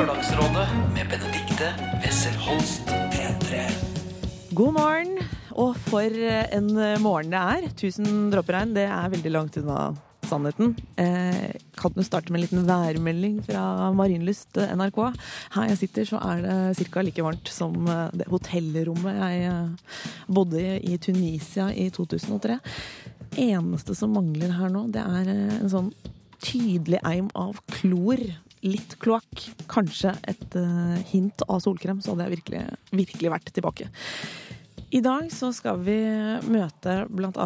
Lørdagsrådet 0.00 0.62
med 0.94 1.10
Benedikte 1.12 1.66
Wessel 2.00 2.36
Holst. 2.40 2.88
P3. 3.12 3.58
God 4.56 4.72
morgen, 4.72 5.18
og 5.52 5.74
for 5.90 6.08
en 6.56 6.70
morgen 7.04 7.34
det 7.34 7.40
er. 7.40 7.66
1000 7.68 8.30
dråper 8.32 8.56
regn, 8.56 8.72
det 8.78 8.86
er 8.86 9.12
veldig 9.12 9.34
langt 9.34 9.58
unna 9.60 9.90
sannheten. 10.24 10.72
Eh, 10.96 11.52
kan 11.76 11.92
du 11.92 12.00
starte 12.06 12.32
med 12.32 12.40
en 12.40 12.46
liten 12.46 12.64
værmelding 12.64 13.36
fra 13.44 13.90
Marienlyst 13.92 14.56
eh, 14.62 14.72
NRK? 14.72 15.02
Her 15.58 15.68
jeg 15.74 15.82
sitter, 15.82 16.08
så 16.08 16.24
er 16.30 16.44
det 16.48 16.88
ca. 16.88 17.04
like 17.04 17.28
varmt 17.28 17.52
som 17.52 17.76
eh, 17.84 18.06
det 18.22 18.32
hotellrommet 18.32 19.20
jeg 19.20 19.52
eh, 19.52 19.96
bodde 20.32 20.78
i 20.80 20.96
Tunisia 20.96 21.68
i 21.76 21.90
2003. 21.92 22.56
Eneste 23.36 23.98
som 23.98 24.16
mangler 24.16 24.56
her 24.62 24.72
nå, 24.72 24.88
det 24.96 25.04
er 25.04 25.28
eh, 25.28 25.58
en 25.60 25.74
sånn 25.76 25.92
tydelig 26.40 27.04
eim 27.04 27.28
av 27.36 27.60
klor. 27.68 28.30
Litt 28.66 28.98
kloakk, 29.00 29.46
kanskje 29.72 30.12
et 30.28 30.56
eh, 30.58 30.96
hint 31.12 31.44
av 31.48 31.62
solkrem, 31.64 32.02
så 32.04 32.12
hadde 32.12 32.28
jeg 32.28 32.38
virkelig, 32.38 32.64
virkelig 33.02 33.34
vært 33.38 33.52
tilbake. 33.56 33.88
I 34.90 34.98
dag 35.00 35.28
så 35.30 35.52
skal 35.54 35.78
vi 35.86 35.94
møte 36.50 36.94
bl.a. 37.14 37.44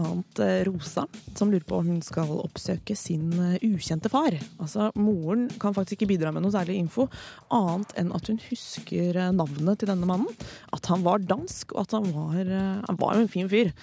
Rosa, 0.65 1.03
som 1.37 1.51
lurer 1.53 1.67
på 1.69 1.77
om 1.77 1.91
hun 1.93 1.99
skal 2.01 2.31
oppsøke 2.41 2.97
sin 2.97 3.35
eh, 3.37 3.67
ukjente 3.69 4.09
far. 4.09 4.33
Altså, 4.57 4.87
Moren 4.97 5.51
kan 5.61 5.77
faktisk 5.77 5.99
ikke 5.99 6.15
bidra 6.15 6.33
med 6.33 6.41
noe 6.41 6.55
særlig 6.55 6.79
info, 6.81 7.05
annet 7.53 7.93
enn 8.01 8.15
at 8.17 8.31
hun 8.33 8.41
husker 8.47 9.19
eh, 9.21 9.35
navnet 9.37 9.83
til 9.83 9.93
denne 9.93 10.09
mannen. 10.09 10.47
At 10.73 10.89
han 10.89 11.05
var 11.05 11.21
dansk, 11.21 11.77
og 11.77 11.85
at 11.85 11.99
han 11.99 12.09
var, 12.17 12.41
eh, 12.49 12.81
han 12.89 13.01
var 13.03 13.21
en 13.21 13.29
fin 13.29 13.51
fyr. 13.53 13.75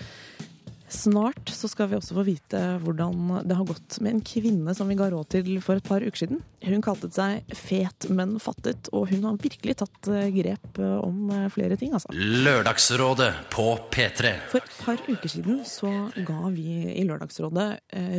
Snart 0.91 1.49
så 1.49 1.69
skal 1.71 1.87
vi 1.87 1.95
også 1.95 2.17
få 2.17 2.25
vite 2.27 2.59
hvordan 2.83 3.45
det 3.47 3.55
har 3.55 3.67
gått 3.69 4.01
med 4.03 4.17
en 4.17 4.23
kvinne 4.27 4.75
som 4.75 4.89
vi 4.91 4.97
ga 4.99 5.07
råd 5.13 5.29
til 5.31 5.53
for 5.63 5.79
et 5.79 5.87
par 5.87 6.03
uker 6.03 6.25
siden. 6.25 6.41
Hun 6.61 6.83
kalte 6.85 7.07
seg 7.09 7.47
fet, 7.57 8.05
men 8.13 8.35
fattet, 8.41 8.89
og 8.93 9.07
hun 9.09 9.23
har 9.25 9.37
virkelig 9.41 9.79
tatt 9.79 10.09
eh, 10.13 10.27
grep 10.35 10.77
eh, 10.77 10.97
om 11.01 11.31
eh, 11.33 11.47
flere 11.49 11.77
ting, 11.79 11.95
altså. 11.97 12.11
Lørdagsrådet 12.13 13.31
på 13.49 13.65
P3. 13.89 14.33
For 14.51 14.61
et 14.61 14.75
par 14.77 15.01
uker 15.07 15.31
siden 15.31 15.63
så 15.65 15.89
ga 16.27 16.51
vi 16.53 16.91
i 16.91 17.05
Lørdagsrådet 17.07 17.69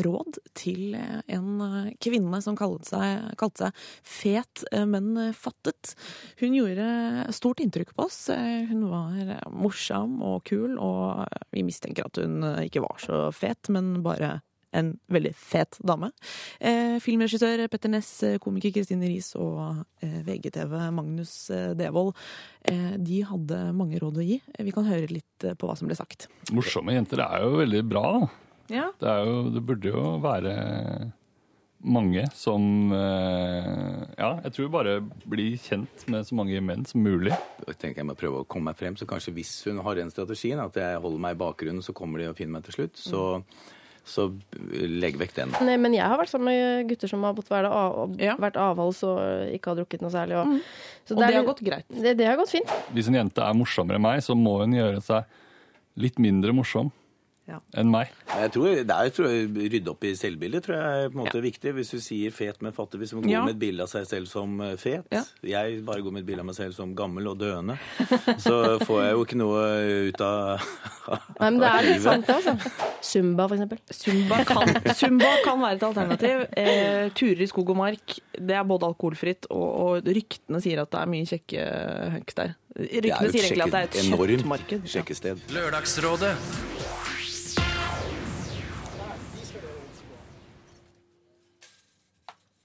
råd 0.02 0.40
til 0.58 0.96
en 0.96 1.92
kvinne 2.02 2.40
som 2.42 2.56
kalte 2.58 2.90
seg, 2.90 3.28
kalte 3.38 3.68
seg 3.68 3.86
fet, 4.02 4.64
men 4.88 5.14
fattet. 5.36 5.94
Hun 6.40 6.56
gjorde 6.56 7.28
stort 7.34 7.62
inntrykk 7.62 7.94
på 7.94 8.08
oss. 8.08 8.24
Hun 8.32 8.88
var 8.90 9.36
morsom 9.54 10.18
og 10.24 10.42
kul, 10.48 10.76
og 10.82 11.28
vi 11.54 11.64
mistenker 11.66 12.08
at 12.08 12.20
hun 12.22 12.42
ikke 12.68 12.82
var 12.84 12.98
så 13.02 13.28
fet, 13.34 13.68
men 13.72 14.02
bare 14.04 14.40
en 14.72 14.94
veldig 15.12 15.34
fet 15.36 15.76
dame. 15.84 16.08
Eh, 16.58 16.94
filmregissør 17.04 17.66
Petter 17.68 17.90
Ness, 17.92 18.22
eh, 18.24 18.38
komiker 18.40 18.72
Kristine 18.72 19.04
Riis 19.04 19.34
og 19.36 19.82
eh, 20.00 20.22
VGTV 20.24 20.72
Magnus 20.96 21.34
eh, 21.52 21.74
Devold, 21.76 22.14
eh, 22.64 22.94
de 22.96 23.18
hadde 23.28 23.58
mange 23.76 24.00
råd 24.00 24.22
å 24.22 24.24
gi. 24.24 24.38
Eh, 24.56 24.64
Vi 24.64 24.72
kan 24.72 24.88
høre 24.88 25.10
litt 25.12 25.44
på 25.60 25.68
hva 25.68 25.76
som 25.76 25.90
ble 25.90 25.98
sagt. 25.98 26.24
Morsomme 26.56 26.96
jenter 26.96 27.20
er 27.20 27.44
jo 27.44 27.58
veldig 27.60 27.82
bra. 27.90 28.06
da. 28.16 28.30
Ja, 28.72 28.86
Det, 28.96 29.08
er 29.12 29.26
jo, 29.28 29.36
det 29.52 29.60
burde 29.68 29.92
jo 29.92 30.06
være 30.24 30.56
mange 31.82 32.22
som 32.38 32.92
eh, 32.94 34.06
Ja, 34.18 34.30
jeg 34.44 34.52
tror 34.56 34.70
bare 34.72 34.94
bli 35.28 35.52
kjent 35.60 36.04
med 36.12 36.26
så 36.28 36.36
mange 36.38 36.60
menn 36.64 36.84
som 36.88 37.02
mulig. 37.04 37.34
Jeg 37.66 37.78
tenker 37.82 38.02
jeg 38.02 38.08
må 38.08 38.16
prøve 38.18 38.42
å 38.42 38.46
komme 38.48 38.70
meg 38.70 38.78
frem, 38.80 38.96
så 38.98 39.06
kanskje 39.10 39.34
hvis 39.36 39.52
hun 39.68 39.82
har 39.84 39.98
den 39.98 40.10
strategien, 40.12 40.62
at 40.62 40.76
jeg 40.78 41.00
holder 41.02 41.22
meg 41.24 41.36
i 41.36 41.40
bakgrunnen, 41.42 41.82
så 41.84 41.94
kommer 41.96 42.22
de 42.22 42.28
og 42.30 42.36
finner 42.38 42.58
meg 42.58 42.66
til 42.68 42.76
slutt, 42.78 42.96
så, 43.02 43.24
så 44.06 44.28
legg 44.72 45.18
vekk 45.20 45.34
den. 45.40 45.56
Nei, 45.66 45.76
men 45.82 45.94
jeg 45.98 46.06
har 46.06 46.18
vært 46.22 46.32
sammen 46.32 46.52
med 46.52 46.88
gutter 46.90 47.10
som 47.10 47.26
har 47.26 47.34
være 47.34 47.70
av, 47.82 48.16
Ja. 48.22 48.36
vært 48.38 48.56
avholds 48.62 49.02
og 49.08 49.52
ikke 49.58 49.72
har 49.74 49.82
drukket 49.82 50.02
noe 50.06 50.14
særlig. 50.14 50.38
Og, 50.38 50.58
så 51.04 51.14
Og 51.16 51.22
det 51.22 51.28
er- 51.28 51.38
har 51.40 51.50
gått 51.50 51.64
greit. 51.66 51.86
Det, 51.90 52.16
det 52.18 52.26
har 52.30 52.36
gått 52.40 52.54
fint. 52.54 52.72
Hvis 52.94 53.08
en 53.10 53.14
jente 53.20 53.42
er 53.42 53.54
morsommere 53.58 53.98
enn 53.98 54.06
meg, 54.06 54.22
så 54.22 54.38
må 54.38 54.60
hun 54.62 54.72
gjøre 54.78 55.02
seg 55.02 55.24
litt 55.96 56.18
mindre 56.18 56.54
morsom 56.56 56.90
Ja. 57.50 57.56
enn 57.74 57.88
meg. 57.90 58.10
Jeg 58.30 58.52
tror, 58.54 58.68
det 58.86 58.94
er, 58.94 59.06
jo 59.08 59.12
tror 59.16 59.26
jeg, 59.32 59.48
Rydde 59.72 59.90
opp 59.90 60.04
i 60.06 60.12
selvbildet 60.14 60.62
tror 60.62 60.76
jeg 60.78 61.06
er 61.06 61.08
på 61.10 61.16
en 61.18 61.22
måte 61.24 61.40
viktig. 61.42 61.72
Hvis 61.74 61.90
du 61.90 61.98
sier 62.00 62.30
fet, 62.34 62.60
men 62.62 62.72
fattig. 62.76 63.00
Hvis 63.02 63.12
man 63.16 63.24
går 63.26 63.32
Ja. 63.32 63.40
med 63.44 63.56
et 63.56 63.60
bilde 63.64 63.82
av 63.82 63.90
seg 63.90 64.06
selv 64.06 64.30
som 64.30 64.60
eh, 64.62 64.76
fet. 64.78 65.08
Ja. 65.10 65.24
Jeg 65.42 65.80
bare 65.84 66.04
går 66.06 66.14
med 66.14 66.22
et 66.22 66.28
bilde 66.30 66.44
av 66.44 66.46
meg 66.46 66.54
selv 66.54 66.76
som 66.78 66.94
gammel 66.94 67.26
og 67.32 67.40
døende. 67.42 67.76
Så 68.38 68.78
får 68.86 69.02
jeg 69.02 69.16
jo 69.16 69.24
ikke 69.26 69.40
noe 69.42 69.64
ut 70.12 70.22
av, 70.22 70.68
Nei, 71.42 71.50
men 71.50 71.58
det 71.58 71.72
er 71.72 71.88
litt 71.88 72.04
sant, 72.06 72.26
det, 72.30 72.38
altså. 72.38 72.54
Zumba, 73.02 73.48
for 73.50 73.58
eksempel. 73.58 73.82
Zumba 73.90 74.38
kan, 74.46 74.94
Zumba 74.94 75.32
kan 75.42 75.60
være 75.66 75.80
et 75.80 75.86
alternativ. 75.90 76.44
Eh, 76.62 77.10
turer 77.18 77.42
i 77.42 77.50
skog 77.50 77.74
og 77.74 77.80
mark, 77.82 78.16
det 78.38 78.54
er 78.54 78.64
både 78.70 78.86
alkoholfritt, 78.92 79.50
og, 79.50 79.66
og 79.82 80.06
ryktene 80.14 80.62
sier 80.62 80.84
at 80.84 80.94
det 80.94 81.02
er 81.02 81.10
mye 81.10 81.26
kjekke 81.26 81.66
hunks 82.16 82.38
der. 82.38 82.54
Er 82.78 83.04
Ryktene 83.04 83.34
sier 83.34 83.50
egentlig 83.50 83.66
at 83.66 83.74
det 83.74 83.82
er 83.82 83.90
et 83.90 84.00
kjøttmarked. 84.06 84.90
Ja. 84.94 85.36
Lørdagsrådet 85.58 86.34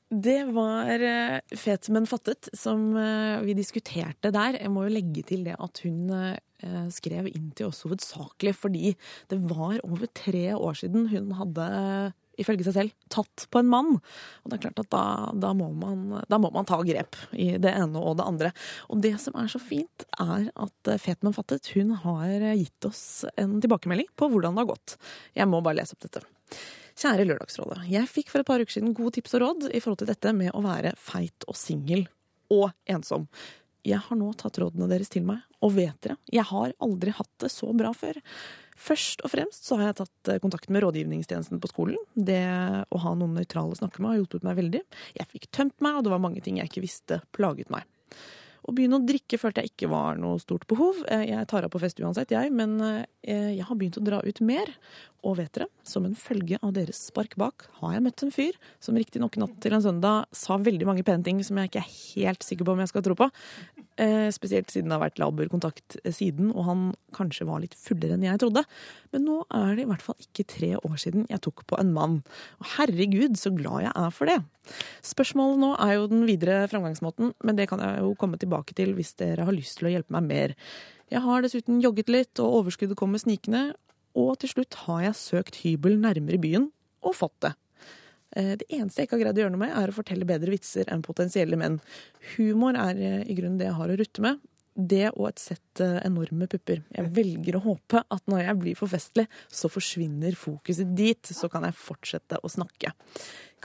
Det 0.08 0.44
var 0.56 1.02
eh, 1.04 1.40
Fet, 1.60 1.90
men 1.92 2.06
fattet 2.08 2.48
som 2.56 2.94
eh, 2.96 3.42
vi 3.44 3.56
diskuterte 3.58 4.32
der. 4.32 4.56
Jeg 4.56 4.72
må 4.72 4.86
jo 4.86 4.94
legge 4.96 5.24
til 5.28 5.44
det 5.44 5.58
at 5.60 5.82
hun 5.84 6.14
eh, 6.16 6.86
skrev 6.96 7.28
inn 7.28 7.50
til 7.58 7.68
oss 7.68 7.84
hovedsakelig 7.84 8.54
fordi 8.56 8.94
det 9.28 9.42
var 9.50 9.82
over 9.84 10.08
tre 10.16 10.54
år 10.56 10.80
siden 10.80 11.10
hun 11.12 11.36
hadde 11.36 11.68
ifølge 12.38 12.68
seg 12.68 12.76
selv, 12.78 12.96
tatt 13.12 13.48
på 13.52 13.60
en 13.60 13.70
mann. 13.74 13.92
Og 13.98 14.48
det 14.48 14.60
er 14.60 14.64
klart 14.68 14.82
at 14.86 14.92
da, 14.94 15.04
da, 15.44 15.52
må 15.58 15.72
man, 15.76 16.22
da 16.30 16.40
må 16.40 16.54
man 16.54 16.70
ta 16.70 16.78
grep 16.86 17.18
i 17.34 17.56
det 17.60 17.74
ene 17.74 18.00
og 18.00 18.20
det 18.20 18.30
andre. 18.30 18.52
Og 18.94 19.02
det 19.04 19.16
som 19.20 19.36
er 19.42 19.50
så 19.52 19.60
fint, 19.60 20.06
er 20.22 20.48
at 20.54 20.92
Fet, 21.02 21.20
men 21.26 21.36
fattet 21.36 21.74
hun 21.74 21.96
har 22.06 22.52
gitt 22.54 22.88
oss 22.88 23.26
en 23.36 23.58
tilbakemelding 23.60 24.14
på 24.16 24.30
hvordan 24.30 24.54
det 24.54 24.64
har 24.64 24.76
gått. 24.76 25.00
Jeg 25.36 25.50
må 25.50 25.66
bare 25.66 25.82
lese 25.82 25.98
opp 25.98 26.06
dette. 26.06 26.22
Kjære 26.98 27.28
Lørdagsrådet. 27.28 27.84
Jeg 27.92 28.10
fikk 28.10 28.32
for 28.34 28.42
et 28.42 28.48
par 28.48 28.62
uker 28.64 28.74
siden 28.74 28.96
gode 28.98 29.14
tips 29.20 29.36
og 29.38 29.44
råd 29.44 29.66
i 29.70 29.82
forhold 29.84 30.00
til 30.02 30.10
dette 30.10 30.32
med 30.34 30.50
å 30.58 30.64
være 30.66 30.96
feit 30.98 31.46
og 31.46 31.58
singel. 31.58 32.08
Og 32.54 32.72
ensom. 32.90 33.28
Jeg 33.86 34.02
har 34.04 34.18
nå 34.18 34.32
tatt 34.40 34.58
rådene 34.60 34.88
deres 34.90 35.12
til 35.14 35.24
meg, 35.28 35.44
og 35.64 35.76
vet 35.78 35.96
dere, 36.04 36.18
jeg 36.34 36.44
har 36.50 36.74
aldri 36.84 37.14
hatt 37.16 37.30
det 37.44 37.52
så 37.54 37.70
bra 37.78 37.94
før. 37.96 38.18
Først 38.78 39.22
og 39.26 39.32
fremst 39.32 39.70
så 39.70 39.78
har 39.78 39.92
jeg 39.92 40.00
tatt 40.02 40.32
eh, 40.34 40.40
kontakt 40.42 40.74
med 40.74 40.84
rådgivningstjenesten 40.84 41.62
på 41.62 41.70
skolen. 41.72 42.02
Det 42.14 42.42
å 42.90 43.04
ha 43.06 43.14
noen 43.18 43.38
nøytrale 43.38 43.78
å 43.78 43.80
snakke 43.80 44.02
med 44.02 44.12
har 44.12 44.20
hjulpet 44.20 44.46
meg 44.46 44.58
veldig. 44.60 44.82
Jeg 45.22 45.32
fikk 45.32 45.48
tømt 45.56 45.78
meg, 45.86 45.98
og 45.98 46.06
det 46.06 46.14
var 46.14 46.24
mange 46.26 46.44
ting 46.46 46.60
jeg 46.60 46.70
ikke 46.70 46.84
visste 46.84 47.22
plaget 47.38 47.72
meg. 47.74 47.88
Å 48.66 48.74
begynne 48.76 49.00
å 49.00 49.06
drikke 49.06 49.40
følte 49.40 49.64
jeg 49.64 49.74
ikke 49.74 49.90
var 49.92 50.18
noe 50.20 50.40
stort 50.42 50.66
behov. 50.70 51.00
Eh, 51.12 51.28
Jeg 51.30 51.48
tar 51.52 51.68
av 51.68 51.72
på 51.74 51.82
fest 51.82 52.00
uansett, 52.02 52.34
jeg, 52.34 52.52
men 52.52 52.78
eh, 52.82 53.54
jeg 53.58 53.68
har 53.68 53.78
begynt 53.80 54.00
å 54.00 54.06
dra 54.06 54.22
ut 54.24 54.42
mer. 54.42 54.72
Og 55.28 55.38
vet 55.40 55.52
dere, 55.54 55.68
som 55.84 56.06
en 56.08 56.16
følge 56.16 56.60
av 56.62 56.74
deres 56.76 57.00
spark 57.10 57.36
bak, 57.40 57.68
har 57.82 57.98
jeg 57.98 58.06
møtt 58.06 58.24
en 58.24 58.34
fyr 58.34 58.58
som 58.84 58.98
riktignok 58.98 59.38
natt 59.42 59.58
til 59.64 59.76
en 59.76 59.84
søndag 59.84 60.28
sa 60.36 60.58
veldig 60.62 60.88
mange 60.88 61.06
pene 61.08 61.26
ting 61.26 61.42
som 61.44 61.58
jeg 61.60 61.72
ikke 61.72 61.84
er 61.84 61.94
helt 62.16 62.46
sikker 62.46 62.68
på 62.68 62.76
om 62.76 62.84
jeg 62.84 62.94
skal 62.94 63.06
tro 63.06 63.18
på. 63.18 63.30
Eh, 63.98 64.28
spesielt 64.30 64.70
siden 64.70 64.92
det 64.92 64.94
har 64.94 65.02
vært 65.08 65.18
laber 65.18 65.48
kontakt 65.50 65.96
siden, 66.14 66.52
og 66.54 66.68
han 66.68 66.82
kanskje 67.18 67.48
var 67.50 67.64
litt 67.64 67.74
fullere 67.74 68.14
enn 68.14 68.28
jeg 68.28 68.38
trodde. 68.44 68.62
Men 69.16 69.26
nå 69.26 69.40
er 69.58 69.72
det 69.74 69.88
i 69.88 69.90
hvert 69.90 70.06
fall 70.06 70.20
ikke 70.22 70.46
tre 70.54 70.70
år 70.78 71.00
siden 71.02 71.26
jeg 71.32 71.42
tok 71.42 71.64
på 71.70 71.80
en 71.82 71.96
mann. 71.96 72.20
Og 72.62 72.70
herregud, 72.76 73.40
så 73.42 73.50
glad 73.58 73.88
jeg 73.88 73.96
er 73.98 74.14
for 74.14 74.30
det. 74.30 74.38
Spørsmålet 75.02 75.64
nå 75.64 75.72
er 75.82 75.96
jo 75.96 76.12
den 76.14 76.28
videre 76.30 76.68
framgangsmåten, 76.70 77.34
men 77.42 77.58
det 77.58 77.70
kan 77.72 77.82
jeg 77.82 78.06
jo 78.06 78.14
komme 78.22 78.38
tilbake 78.38 78.78
til 78.78 78.94
hvis 78.98 79.16
dere 79.18 79.50
har 79.50 79.56
lyst 79.56 79.80
til 79.80 79.90
å 79.90 79.96
hjelpe 79.96 80.14
meg 80.14 80.30
mer. 80.30 80.58
Jeg 81.10 81.26
har 81.26 81.42
dessuten 81.42 81.82
jogget 81.82 82.14
litt, 82.14 82.36
og 82.38 82.62
overskuddet 82.62 83.00
kommer 83.00 83.22
snikende. 83.24 83.72
Og 84.18 84.36
til 84.42 84.54
slutt 84.54 84.78
har 84.86 85.08
jeg 85.08 85.22
søkt 85.24 85.64
hybel 85.64 85.98
nærmere 85.98 86.38
byen, 86.42 86.70
og 87.02 87.18
fått 87.18 87.40
det. 87.48 87.58
Eh, 88.38 88.54
Det 88.58 88.70
eneste 88.70 89.02
jeg 89.02 89.10
ikke 89.10 89.18
har 89.18 89.26
greid 89.26 89.40
å 89.40 89.44
gjøre 89.46 89.56
noe 89.56 89.64
med, 89.66 89.74
er 89.80 89.90
å 89.90 89.96
fortelle 89.96 90.28
bedre 90.30 90.54
vitser 90.54 90.92
enn 90.94 91.06
potensielle 91.06 91.58
menn. 91.60 91.80
Humor 92.36 92.78
er 92.78 93.02
eh, 93.02 93.26
i 93.26 93.38
grunnen 93.38 93.58
det 93.60 93.70
jeg 93.70 93.80
har 93.80 93.94
å 93.94 93.98
rutte 93.98 94.26
med. 94.26 94.44
Det 94.78 95.08
og 95.16 95.32
et 95.32 95.42
sett 95.42 95.82
eh, 95.82 95.98
enorme 96.06 96.46
pupper. 96.52 96.84
Jeg 96.94 97.10
velger 97.16 97.58
å 97.58 97.64
håpe 97.64 98.04
at 98.14 98.30
når 98.30 98.44
jeg 98.44 98.60
blir 98.62 98.78
for 98.78 98.92
festlig, 98.92 99.26
så 99.50 99.72
forsvinner 99.74 100.38
fokuset 100.38 100.92
dit, 100.98 101.34
så 101.34 101.50
kan 101.50 101.66
jeg 101.66 101.78
fortsette 101.80 102.38
å 102.44 102.52
snakke. 102.54 102.94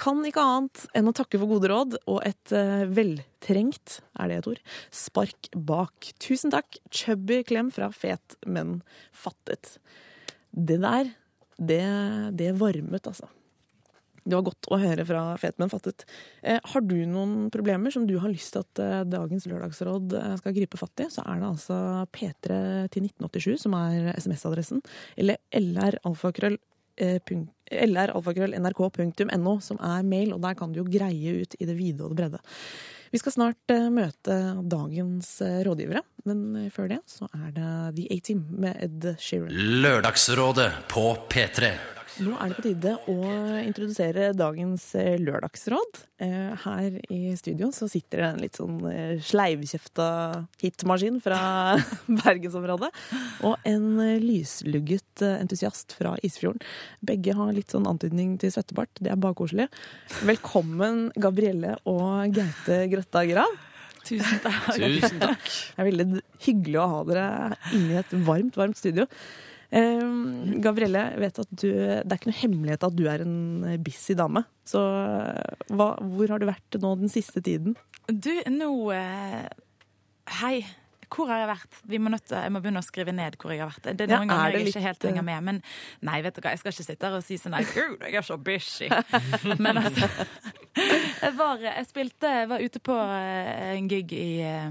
Kan 0.01 0.25
ikke 0.25 0.41
annet 0.41 0.87
enn 0.97 1.11
å 1.11 1.13
takke 1.13 1.37
for 1.37 1.51
gode 1.51 1.69
råd 1.69 1.99
og 2.09 2.23
et 2.25 2.55
veltrengt, 2.97 3.99
er 4.17 4.31
det 4.31 4.39
et 4.39 4.49
ord, 4.55 4.63
spark 4.89 5.51
bak. 5.53 6.09
Tusen 6.17 6.55
takk. 6.55 6.81
Chubby 6.89 7.43
klem 7.45 7.69
fra 7.77 7.91
fet, 7.93 8.39
men 8.49 8.79
fattet. 9.13 9.75
Det 10.49 10.81
der, 10.81 11.13
det, 11.61 11.85
det 12.41 12.55
varmet, 12.57 13.05
altså. 13.05 13.29
Det 14.23 14.37
var 14.37 14.45
godt 14.47 14.69
å 14.71 14.79
høre 14.79 15.05
fra 15.07 15.23
Fet, 15.41 15.57
men 15.59 15.71
fattet. 15.73 16.05
Eh, 16.47 16.61
har 16.63 16.85
du 16.87 16.95
noen 17.11 17.51
problemer 17.55 17.91
som 17.95 18.07
du 18.07 18.15
har 18.23 18.31
lyst 18.31 18.55
til 18.55 18.63
at 18.63 18.83
eh, 18.83 19.03
dagens 19.11 19.49
lørdagsråd 19.51 20.15
eh, 20.19 20.35
skal 20.39 20.57
gripe 20.57 20.79
fatt 20.79 21.03
i, 21.03 21.09
så 21.11 21.25
er 21.27 21.41
det 21.41 21.49
altså 21.49 21.79
P3 22.15 22.59
til 22.95 23.09
1987 23.11 23.65
som 23.65 23.75
er 23.79 24.13
SMS-adressen, 24.15 24.83
eller 25.19 25.37
lralfakrøll 25.59 26.59
lralfakrøll.nrk.no 27.73 29.55
som 29.65 29.79
er 29.81 30.03
mail, 30.05 30.35
og 30.37 30.43
der 30.45 30.55
kan 30.59 30.75
du 30.75 30.83
jo 30.83 30.91
greie 30.93 31.41
ut 31.41 31.57
i 31.57 31.67
det 31.67 31.77
vide 31.79 32.05
og 32.05 32.13
det 32.13 32.19
bredde. 32.21 32.41
Vi 33.13 33.21
skal 33.21 33.33
snart 33.35 33.73
møte 33.93 34.37
dagens 34.69 35.31
rådgivere, 35.67 36.03
men 36.29 36.69
før 36.73 36.93
det 36.93 37.01
så 37.11 37.25
er 37.33 37.49
det 37.57 37.71
The 37.97 38.05
A-Team 38.13 38.45
med 38.61 38.77
Ed 38.85 39.09
Sheeran. 39.17 39.57
Lørdagsrådet 39.83 40.71
på 40.93 41.17
P3. 41.33 41.73
Nå 42.21 42.35
er 42.37 42.51
det 42.51 42.57
på 42.59 42.63
tide 42.67 42.91
å 43.09 43.15
introdusere 43.65 44.27
dagens 44.37 44.83
eh, 45.01 45.15
lørdagsråd. 45.23 46.01
Eh, 46.21 46.51
Her 46.65 46.99
i 47.09 47.21
studio 47.41 47.71
så 47.73 47.89
sitter 47.89 48.21
det 48.21 48.27
en 48.27 48.43
litt 48.43 48.59
sånn 48.59 48.77
eh, 48.91 49.15
sleivkjefta 49.25 50.09
hitmaskin 50.61 51.17
fra 51.25 51.39
bergensområdet. 52.23 52.91
Og 53.49 53.57
en 53.69 53.87
lyslugget 54.21 55.25
entusiast 55.25 55.97
fra 55.97 56.13
Isfjorden. 56.27 56.61
Begge 57.01 57.33
har 57.39 57.55
litt 57.57 57.73
sånn 57.73 57.89
antydning 57.89 58.35
til 58.43 58.53
svettebart. 58.53 58.93
Det 59.01 59.15
er 59.15 59.21
bare 59.23 59.39
koselig. 59.39 59.71
Velkommen, 60.29 61.07
Gabrielle 61.17 61.79
og 61.89 62.35
Gaute 62.37 62.83
Grøtta 62.93 63.25
Grav. 63.31 63.57
Tusen 64.03 64.43
takk. 64.43 64.69
Tusen 64.77 65.21
takk. 65.23 65.49
Det 65.49 65.81
er 65.81 65.89
veldig 65.89 66.07
hyggelig 66.45 66.79
å 66.83 66.91
ha 66.93 67.01
dere 67.09 67.27
inne 67.73 67.97
i 67.97 67.99
et 68.03 68.15
varmt, 68.27 68.59
varmt 68.59 68.77
studio. 68.81 69.07
Eh, 69.73 70.05
Gabrielle, 70.63 71.07
jeg 71.15 71.23
vet 71.23 71.41
at 71.43 71.55
du, 71.55 71.69
det 71.71 72.05
er 72.05 72.19
ikke 72.19 72.29
noe 72.29 72.41
hemmelighet 72.43 72.85
at 72.89 72.99
du 72.99 73.07
er 73.09 73.25
en 73.25 73.65
busy 73.85 74.17
dame. 74.19 74.45
Så 74.69 74.83
eh, 74.83 75.65
hva, 75.73 75.95
hvor 75.97 76.35
har 76.35 76.43
du 76.43 76.49
vært 76.51 76.81
nå 76.83 76.93
den 77.01 77.13
siste 77.13 77.41
tiden? 77.45 77.79
Du, 78.09 78.33
nå 78.53 78.71
eh, 78.97 79.49
Hei. 80.43 80.57
Hvor 81.13 81.29
har 81.29 81.43
jeg 81.43 81.49
vært? 81.51 81.79
Vi 81.93 81.99
må 82.01 82.09
nødt 82.09 82.31
jeg 82.33 82.53
må 82.55 82.61
begynne 82.65 82.81
å 82.81 82.87
skrive 82.87 83.13
ned 83.13 83.35
hvor 83.41 83.53
jeg 83.53 83.61
har 83.61 83.69
vært. 83.69 83.91
Det 83.99 84.07
er 84.07 84.13
noen 84.15 84.31
ja, 84.31 84.37
ganger 84.37 84.47
er 84.47 84.55
jeg 84.57 84.65
litt, 84.65 84.73
ikke 84.73 84.85
helt 84.87 85.03
eh, 85.03 85.11
henger 85.11 85.27
med. 85.27 85.45
Men 85.49 85.59
nei, 86.09 86.21
vet 86.25 86.37
du 86.37 86.41
hva, 86.41 86.55
jeg 86.55 86.63
skal 86.63 86.73
ikke 86.73 86.87
sitte 86.87 87.09
her 87.09 87.17
og 87.19 87.27
si 87.27 87.37
sånn 87.41 87.53
nei, 87.53 87.63
gud, 87.69 87.99
jeg 88.01 88.17
er 88.17 88.25
så 88.25 88.39
busy. 88.41 88.89
Men 89.65 89.83
altså 89.83 90.09
Jeg 91.23 91.35
var, 91.37 91.61
jeg 91.61 91.85
spilte, 91.85 92.31
jeg 92.41 92.49
var 92.49 92.65
ute 92.65 92.81
på 92.81 92.97
eh, 92.97 93.75
en 93.75 93.91
gig 93.93 94.15
i 94.17 94.29
eh, 94.47 94.71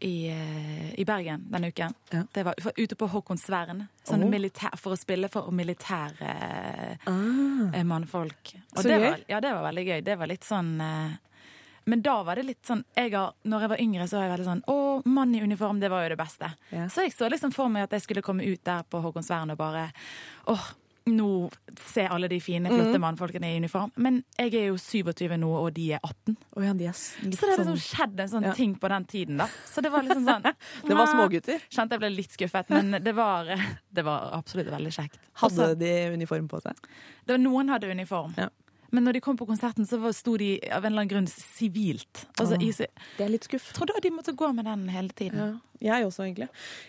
i, 0.00 0.28
eh, 0.28 1.00
i 1.00 1.04
Bergen 1.04 1.46
denne 1.50 1.68
uken. 1.68 1.94
Ja. 2.10 2.22
Det 2.32 2.42
var 2.42 2.54
ute 2.76 2.96
på 2.96 3.06
Håkonsvern. 3.06 3.86
Sånn 4.06 4.22
oh. 4.22 4.30
militær, 4.30 4.76
for 4.78 4.94
å 4.94 4.98
spille 4.98 5.30
for 5.32 5.50
militære 5.54 6.34
eh, 6.34 7.06
Ah, 7.10 7.70
eh, 7.74 7.84
mannfolk. 7.84 8.54
Og 8.76 8.84
det 8.86 8.98
var, 9.02 9.18
ja, 9.28 9.40
det 9.40 9.52
var 9.54 9.66
veldig 9.68 9.84
gøy. 9.88 10.04
Det 10.06 10.16
var 10.18 10.30
litt 10.30 10.46
sånn 10.46 10.76
Men 11.88 12.02
da 12.04 12.18
var 12.22 12.36
det 12.36 12.44
litt 12.44 12.66
sånn 12.66 12.82
jeg 12.94 13.14
har, 13.14 13.32
Når 13.48 13.62
jeg 13.64 13.70
var 13.72 13.80
yngre, 13.80 14.08
så 14.08 14.18
var 14.18 14.26
jeg 14.26 14.32
veldig 14.32 14.48
sånn 14.48 14.62
Å, 14.68 14.76
mann 15.08 15.34
i 15.34 15.40
uniform, 15.42 15.80
det 15.80 15.88
var 15.92 16.04
jo 16.04 16.10
det 16.12 16.18
beste. 16.20 16.50
Ja. 16.70 16.88
Så 16.92 17.06
jeg 17.06 17.14
så 17.16 17.30
liksom 17.32 17.54
for 17.54 17.72
meg 17.72 17.88
at 17.88 17.96
jeg 17.96 18.04
skulle 18.04 18.24
komme 18.24 18.44
ut 18.44 18.62
der 18.64 18.84
på 18.84 19.00
Håkonsvern 19.04 19.54
og 19.54 19.60
bare 19.60 19.88
Åh, 20.52 20.68
nå 21.16 21.50
se 21.78 22.06
alle 22.06 22.28
de 22.28 22.38
fine, 22.40 22.66
flotte 22.68 22.96
Mm. 22.98 23.00
mannfolkene 23.00 23.50
i 23.54 23.56
uniform. 23.58 23.90
Men 23.96 24.24
jeg 24.38 24.54
er 24.54 24.66
jo 24.68 24.76
27 24.76 25.36
nå, 25.38 25.48
og 25.48 25.72
de 25.74 25.92
er 25.94 26.00
18. 26.04 26.36
Oh 26.56 26.62
ja, 26.64 26.72
de 26.72 26.86
er 26.86 26.92
Så 26.92 27.20
det 27.30 27.38
har 27.40 27.56
sånn 27.56 27.74
liksom 27.74 27.78
skjedd 27.96 28.20
en 28.20 28.28
sånn 28.28 28.42
Ja. 28.44 28.52
ting 28.52 28.74
på 28.76 28.88
den 28.88 29.04
tiden, 29.04 29.36
da. 29.38 29.46
Så 29.66 29.82
det 29.82 29.90
var 29.92 30.02
liksom 30.02 30.24
sånn 30.24 30.42
Det 30.88 30.94
var 30.96 31.06
smågutter. 31.06 31.60
Kjente 31.70 31.90
jeg 31.90 32.00
ble 32.00 32.10
litt 32.10 32.30
skuffet, 32.30 32.70
men 32.70 33.02
det 33.02 33.14
var, 33.14 33.44
det 33.92 34.04
var 34.04 34.30
absolutt 34.32 34.68
veldig 34.70 34.92
kjekt. 34.92 35.18
Hadde 35.34 35.52
Også- 35.74 35.78
de 35.78 36.12
uniform 36.14 36.48
på 36.48 36.60
seg? 36.62 36.74
det 37.26 37.32
var 37.34 37.38
Noen 37.38 37.68
hadde 37.68 37.90
uniform. 37.90 38.34
Ja. 38.36 38.48
Men 38.90 39.04
når 39.04 39.18
de 39.18 39.20
kom 39.24 39.36
på 39.36 39.46
konserten, 39.48 39.84
så 39.88 39.98
sto 40.16 40.36
de 40.40 40.54
av 40.72 40.80
en 40.84 40.92
eller 40.92 41.02
annen 41.04 41.10
grunn 41.12 41.26
sivilt. 41.28 42.26
Altså, 42.40 42.56
Åh. 42.56 42.62
jeg 42.64 42.88
Det 43.18 43.24
er 43.26 43.32
litt 43.32 43.44
skuff. 43.44 43.72
trodde 43.76 44.00
de 44.02 44.10
måtte 44.10 44.32
gå 44.34 44.52
med 44.54 44.64
den 44.64 44.88
hele 44.88 45.08
tiden. 45.12 45.60
Ja, 45.80 45.98
jeg 45.98 46.06
også, 46.08 46.24
egentlig. 46.26 46.48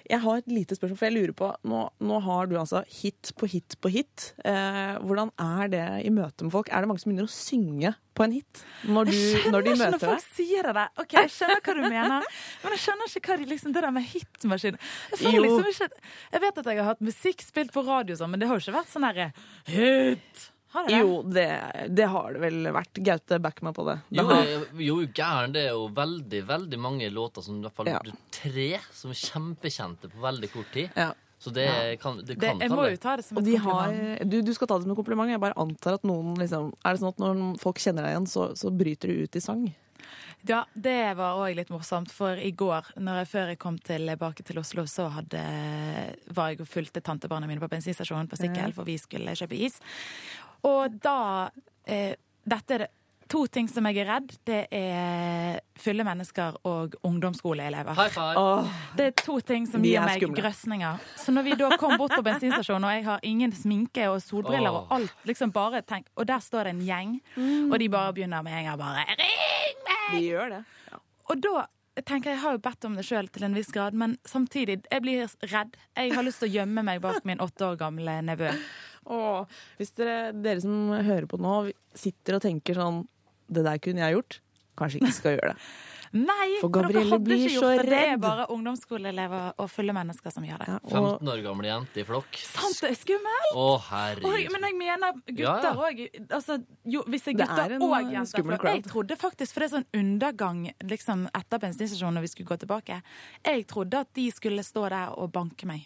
Jeg 0.09 0.19
har 0.23 0.37
et 0.39 0.47
lite 0.49 0.75
spørsmål, 0.75 0.97
for 0.97 1.05
jeg 1.05 1.13
lurer 1.13 1.33
på 1.37 1.49
Nå, 1.69 1.81
nå 2.01 2.19
har 2.25 2.47
du 2.49 2.55
altså 2.57 2.81
hit 2.89 3.33
på 3.37 3.45
hit 3.51 3.75
på 3.83 3.91
hit. 3.93 4.31
Eh, 4.43 4.95
hvordan 5.03 5.29
er 5.37 5.67
det 5.69 5.83
i 6.07 6.09
møte 6.09 6.47
med 6.47 6.51
folk? 6.55 6.71
Er 6.71 6.81
det 6.81 6.89
mange 6.89 7.03
som 7.03 7.11
begynner 7.11 7.29
å 7.29 7.33
synge 7.33 7.91
på 8.17 8.25
en 8.25 8.33
hit 8.39 8.63
når, 8.89 9.05
du, 9.05 9.11
Jeg 9.13 9.43
skjønner 9.43 9.67
ikke 9.69 9.91
når 9.93 9.99
folk 10.01 10.15
deg? 10.15 10.25
sier 10.39 10.71
det. 10.73 10.87
Ok, 11.03 11.13
Jeg 11.19 11.33
skjønner 11.35 11.61
hva 11.67 11.75
du 11.77 11.81
mener, 11.85 12.29
men 12.63 12.75
jeg 12.75 12.83
skjønner 12.85 13.13
ikke 13.19 13.29
hva 13.29 13.37
de 13.43 13.49
liksom, 13.53 13.73
det 13.75 13.83
der 13.85 13.91
med 13.99 14.07
hitmaskin 14.09 14.79
Jeg 15.21 15.43
liksom 15.45 15.67
Jeg 16.33 16.41
vet 16.47 16.57
at 16.63 16.71
jeg 16.71 16.79
har 16.81 16.89
hatt 16.93 17.03
musikk 17.05 17.43
spilt 17.45 17.75
på 17.75 17.85
radio, 17.85 18.15
sånn, 18.17 18.31
men 18.33 18.39
det 18.41 18.49
har 18.49 18.57
jo 18.57 18.65
ikke 18.65 18.79
vært 18.79 18.95
sånn 18.95 19.05
herre 19.05 19.29
hit. 19.69 20.49
Har 20.71 20.85
det? 20.85 20.99
Jo, 21.01 21.21
det, 21.25 21.45
det 21.97 22.05
har 22.13 22.33
det 22.35 22.41
vel 22.43 22.67
vært. 22.75 22.99
Gaute, 23.01 23.39
back 23.41 23.61
meg 23.65 23.73
på 23.73 23.85
det. 23.87 23.95
det 24.13 24.21
Jo, 24.21 24.59
jo, 24.89 24.97
gæren. 25.17 25.55
Det 25.55 25.63
er 25.65 25.71
jo 25.73 25.87
veldig 25.97 26.43
veldig 26.45 26.79
mange 26.79 27.09
låter, 27.09 27.41
som 27.41 27.57
i 27.57 27.63
hvert 27.65 27.73
fall 27.79 27.89
Ja. 27.89 27.99
tre, 28.31 28.67
som 28.93 29.09
er 29.09 29.17
kjempekjente 29.17 30.11
på 30.13 30.21
veldig 30.21 30.51
kort 30.53 30.71
tid. 30.73 30.89
ja. 30.95 31.11
Så 31.39 31.53
det 31.55 32.01
kan, 32.01 32.17
det 32.19 32.35
Det, 32.35 32.49
jeg 32.59 32.69
må 32.69 32.83
jo 32.91 32.97
ta 32.99 33.13
det 33.15 33.23
som 33.23 33.37
et 33.39 33.45
de 33.45 33.53
har, 33.55 33.85
kompliment. 33.87 34.29
du, 34.29 34.41
du 34.43 34.53
skal 34.53 34.67
ta 34.67 34.75
det 34.75 34.83
som 34.83 34.91
en 34.91 34.97
kompliment. 34.97 35.29
Jeg 35.31 35.39
bare 35.39 35.55
antar 35.55 35.93
at 35.95 36.03
noen 36.03 36.33
liksom 36.35 36.73
Er 36.83 36.91
det 36.91 36.99
sånn 36.99 37.13
at 37.13 37.21
når 37.23 37.59
folk 37.61 37.79
kjenner 37.79 38.03
deg 38.03 38.11
igjen, 38.11 38.27
så, 38.27 38.49
så 38.59 38.67
bryter 38.75 39.07
du 39.07 39.23
ut 39.23 39.37
i 39.39 39.39
sang? 39.39 39.61
Ja, 40.47 40.65
det 40.75 41.15
var 41.15 41.39
òg 41.39 41.55
litt 41.55 41.71
morsomt, 41.71 42.11
for 42.11 42.35
i 42.35 42.51
går, 42.51 42.91
når 42.99 43.21
jeg, 43.23 43.27
før 43.31 43.47
jeg 43.53 43.59
kom 43.59 43.79
tilbake 43.79 44.43
til 44.43 44.59
Oslo, 44.59 44.83
så 44.87 45.07
hadde, 45.15 45.39
var 46.35 46.51
jeg 46.51 46.59
og 46.63 46.67
fulgte 46.67 47.01
tantebarna 47.03 47.47
mine 47.47 47.59
på 47.63 47.71
bensinstasjonen 47.71 48.27
på 48.31 48.39
sykkel, 48.39 48.75
for 48.75 48.83
vi 48.87 48.97
skulle 48.99 49.31
kjøpe 49.35 49.55
is. 49.67 49.79
Og 50.67 50.95
da 51.03 51.49
eh, 51.87 52.15
Dette 52.49 52.75
er 52.79 52.87
to 53.29 53.43
ting 53.51 53.67
som 53.69 53.85
jeg 53.85 53.99
er 54.01 54.07
redd. 54.09 54.31
Det 54.47 54.63
er 54.73 55.59
fulle 55.77 56.01
mennesker 56.07 56.55
og 56.65 56.95
ungdomsskoleelever. 57.05 57.93
High 57.93 58.09
five. 58.15 58.41
Åh, 58.41 58.71
Det 58.97 59.05
er 59.05 59.13
to 59.21 59.39
ting 59.45 59.67
som 59.69 59.83
De 59.85 59.91
gir 59.91 60.01
meg 60.01 60.17
skumle. 60.17 60.41
grøsninger. 60.41 61.03
Så 61.15 61.31
når 61.35 61.45
vi 61.45 61.57
da 61.59 61.69
kom 61.77 61.93
bort 62.01 62.15
på 62.17 62.23
bensinstasjonen, 62.25 62.87
og 62.89 62.95
jeg 62.97 63.05
har 63.05 63.19
ingen 63.23 63.53
sminke 63.53 64.09
og 64.09 64.17
solbriller 64.25 64.73
og 64.73 64.87
alt, 64.97 65.13
liksom 65.29 65.53
bare 65.53 65.83
tenk, 65.85 66.09
og 66.15 66.25
der 66.25 66.41
står 66.41 66.63
det 66.71 66.75
en 66.75 66.81
gjeng, 66.87 67.19
og 67.71 67.77
de 67.79 67.89
bare 67.89 68.13
begynner 68.17 68.41
med 68.43 68.57
en 68.63 68.65
gang 68.71 68.79
bare 68.81 69.05
Ring 69.13 69.83
meg! 69.85 70.07
de 70.17 70.25
gjør 70.25 70.49
det. 70.57 70.63
Og 71.29 71.41
da 71.45 71.67
tenker 72.01 72.31
jeg, 72.31 72.37
jeg 72.39 72.41
har 72.41 72.51
jo 72.57 72.61
bedt 72.65 72.85
om 72.87 72.95
det 72.97 73.05
sjøl 73.05 73.27
til 73.29 73.43
en 73.45 73.53
viss 73.53 73.69
grad, 73.75 73.93
men 73.93 74.17
samtidig, 74.25 74.79
jeg 74.89 75.01
blir 75.05 75.27
redd. 75.53 75.75
Jeg 75.99 76.13
har 76.15 76.23
lyst 76.25 76.39
til 76.41 76.49
å 76.49 76.53
gjemme 76.57 76.81
meg 76.87 77.01
bak 77.03 77.25
min 77.29 77.37
åtte 77.43 77.61
år 77.67 77.77
gamle 77.77 78.21
nevø. 78.25 78.49
Åh, 79.05 79.61
hvis 79.79 79.95
dere, 79.97 80.17
dere 80.35 80.63
som 80.63 80.91
hører 80.93 81.29
på 81.29 81.39
nå, 81.41 81.55
sitter 81.97 82.37
og 82.39 82.43
tenker 82.43 82.77
sånn 82.77 83.05
Det 83.49 83.63
der 83.65 83.79
kunne 83.81 84.03
jeg 84.03 84.19
gjort. 84.19 84.41
Kanskje 84.79 84.99
ikke 85.01 85.15
skal 85.15 85.37
gjøre 85.37 85.53
det. 85.53 85.63
Nei, 86.09 86.57
For 86.57 86.71
dere 86.73 86.87
Gabrielle 86.87 87.13
hadde 87.13 87.25
blir 87.27 87.43
ikke 87.43 87.51
så 87.53 87.67
gjort 87.69 87.83
det. 87.85 87.89
Det 87.91 87.97
er 88.09 88.15
bare 88.21 88.45
ungdomsskoleelever 88.49 89.59
og 89.61 89.67
fulle 89.69 89.93
mennesker 89.93 90.33
som 90.33 90.45
gjør 90.47 90.63
det. 90.63 90.69
Ja, 90.71 90.77
og 90.81 91.05
15 91.19 91.29
år 91.33 91.43
gamle 91.45 91.69
jente 91.69 92.01
i 92.01 92.05
flokk. 92.07 92.39
Sant, 92.41 92.79
det 92.81 92.89
er 92.89 92.97
skummelt! 92.97 93.51
Å, 93.53 93.67
herregud. 93.91 94.49
men 94.55 94.65
jeg 94.65 94.77
mener 94.79 95.19
gutter 95.19 95.37
gutter 95.37 95.69
ja. 95.69 95.93
ja. 95.99 96.25
Altså, 96.39 96.57
hvis 97.13 97.29
jeg 97.29 97.37
Det 97.37 97.45
gutter 97.45 97.61
er 97.61 97.75
gutter 97.75 97.85
og 97.85 97.95
eh, 97.99 98.11
jenter 98.15 98.33
skummel 98.33 98.57
for 98.57 98.71
Jeg 98.73 98.85
trodde 98.87 99.19
faktisk, 99.21 99.53
for 99.53 99.61
det 99.61 99.69
er 99.69 99.75
sånn 99.77 99.89
undergang 100.01 100.65
liksom, 100.89 101.25
etter 101.43 101.65
bensinstasjonen 101.67 102.17
når 102.17 102.25
vi 102.25 102.33
skulle 102.33 102.49
gå 102.55 102.61
tilbake 102.65 103.01
Jeg 103.45 103.65
trodde 103.69 104.05
at 104.07 104.13
de 104.17 104.29
skulle 104.33 104.65
stå 104.65 104.89
der 104.89 105.13
og 105.13 105.29
banke 105.35 105.69
meg. 105.69 105.85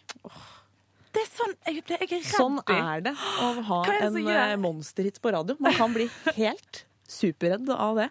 Det 1.13 1.21
er 1.21 1.29
sånn 1.29 1.53
Jeg, 1.67 1.83
jeg 1.87 1.99
er 2.01 2.07
redd. 2.15 2.31
sånn 2.33 2.57
er 2.73 3.01
det 3.05 3.13
å 3.13 3.51
ha 3.69 3.81
en 3.99 4.13
gjør- 4.17 4.39
eh, 4.51 4.55
monsterhit 4.57 5.19
på 5.21 5.31
radio. 5.35 5.55
Man 5.59 5.73
kan 5.77 5.93
bli 5.93 6.07
helt 6.39 6.85
superredd 7.13 7.69
av 7.69 7.95
det. 7.99 8.07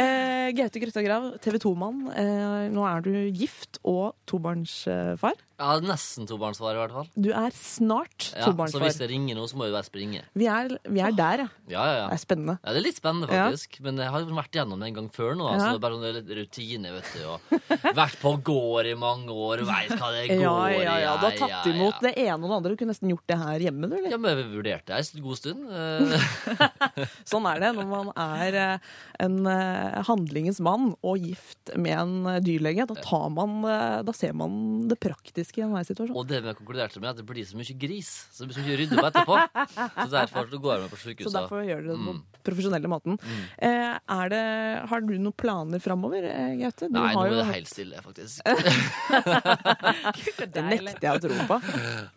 Eh, 0.00 0.48
Gaute 0.56 0.80
Grøtta 0.80 1.02
Grav, 1.04 1.26
TV 1.44 1.58
2-mann. 1.60 2.06
Eh, 2.16 2.70
nå 2.72 2.86
er 2.88 3.02
du 3.04 3.10
gift 3.36 3.78
og 3.84 4.14
tobarnsfar. 4.30 5.34
Ja, 5.60 5.74
nesten 5.84 6.24
tobarnsfar, 6.24 6.72
i 6.72 6.80
hvert 6.80 6.94
fall. 6.96 7.08
Du 7.20 7.28
er 7.36 7.52
snart 7.52 8.30
Ja, 8.32 8.48
så 8.72 8.80
hvis 8.80 8.96
det 8.96 9.10
ringer 9.10 9.36
nå, 9.36 9.42
så 9.50 9.58
må 9.60 9.66
vi 9.68 9.74
bare 9.74 9.84
springe. 9.84 10.22
Vi 10.40 10.46
er, 10.48 10.70
vi 10.88 11.02
er 11.04 11.12
der, 11.12 11.42
ja. 11.44 11.48
Ja, 11.68 11.82
ja, 11.98 12.06
Det 12.08 12.16
er 12.16 12.22
spennende. 12.22 12.54
Ja, 12.64 12.72
det 12.72 12.80
er 12.80 12.86
litt 12.86 12.96
spennende, 12.96 13.28
Ja. 13.28 13.44
faktisk. 13.50 13.76
Men 13.84 14.00
jeg 14.00 14.08
har 14.14 14.24
jo 14.24 14.32
vært 14.38 14.56
gjennom 14.56 14.80
det 14.80 14.88
en 14.88 14.96
gang 14.96 15.10
før 15.12 15.36
nå. 15.36 15.50
Ja. 15.52 15.58
Så 15.60 15.66
det 15.68 15.76
er 15.76 15.84
bare 15.84 15.98
sånn 16.00 16.16
litt 16.16 16.32
rutine, 16.40 16.94
vet 16.96 17.10
du. 17.12 17.26
Og 17.28 17.94
vært 18.00 18.16
på 18.22 18.32
gård 18.48 18.88
i 18.88 18.94
mange 18.96 19.28
år 19.36 19.64
veit 19.68 19.92
hva 20.00 20.08
det 20.16 20.24
går 20.32 20.40
Ja, 20.40 20.56
i. 20.70 20.80
ja, 20.80 20.96
ja. 21.04 21.12
Du 21.20 21.26
har 21.28 21.36
tatt 21.36 21.52
ja, 21.52 21.60
ja. 21.66 21.74
imot 21.74 22.00
det 22.08 22.14
ene 22.16 22.40
og 22.40 22.48
det 22.48 22.56
andre. 22.56 22.72
Du 22.72 22.80
kunne 22.80 22.94
nesten 22.94 23.12
gjort 23.12 23.26
det 23.28 23.38
her 23.44 23.66
hjemme, 23.68 23.84
du, 23.92 23.96
eller? 24.00 24.10
Ja, 24.16 24.20
men 24.24 24.40
vi 24.40 24.46
vurderte 24.56 24.96
det 24.96 25.02
en 25.12 25.24
god 25.28 25.36
stund. 25.42 25.68
Sånn 27.30 27.46
er 27.50 27.60
det 27.62 27.70
når 27.76 27.88
man 27.90 28.10
er 28.16 28.56
eh, 28.64 28.88
en 29.26 29.38
eh, 29.50 30.00
handlingens 30.08 30.60
mann 30.64 30.94
og 31.04 31.20
gift 31.20 31.74
med 31.76 31.96
en 32.00 32.42
dyrlege. 32.44 32.86
Da, 32.88 32.96
tar 33.04 33.28
man, 33.34 33.60
eh, 33.68 34.00
da 34.06 34.14
ser 34.16 34.32
man 34.40 34.88
det 34.88 34.96
praktiske 35.02 35.49
i 35.58 35.62
enhver 35.64 35.84
situasjon. 35.88 36.16
Og 36.16 36.26
det 36.28 36.38
vi 36.42 36.46
har 36.52 36.56
konkludert 36.58 36.96
med, 37.00 37.10
at 37.10 37.16
det 37.16 37.26
blir 37.26 37.44
så 37.48 37.56
mye 37.58 37.74
gris. 37.78 38.10
Så 38.32 38.38
det 38.44 38.48
blir 38.50 38.58
så 38.60 38.66
mye 38.68 38.78
rydde 38.80 38.94
opp 39.00 39.08
etterpå. 39.10 39.36
Så 40.04 40.10
derfor 40.14 40.44
går 40.60 40.72
jeg 40.74 40.80
med 40.82 40.90
på 40.90 40.96
Så 41.26 41.32
derfor 41.34 41.58
gjør 41.66 41.80
dere 41.82 41.96
det 41.96 42.04
på 42.06 42.12
Mm. 42.14 42.22
profesjonelle 42.44 42.88
måten. 42.88 43.18
Eh, 43.58 43.98
er 43.98 44.28
det, 44.32 44.44
har 44.88 45.00
du 45.00 45.18
noen 45.18 45.32
planer 45.36 45.78
framover, 45.80 46.24
eh, 46.24 46.56
Gaute? 46.60 46.88
Nei, 46.90 47.14
nå 47.14 47.24
er 47.26 47.30
det 47.30 47.44
hatt- 47.44 47.54
helt 47.54 47.68
stille, 47.68 47.96
faktisk. 48.02 48.40
Det 50.50 50.62
nekter 50.64 51.04
jeg 51.06 51.16
å 51.16 51.20
tro 51.22 51.34
på. 51.48 51.56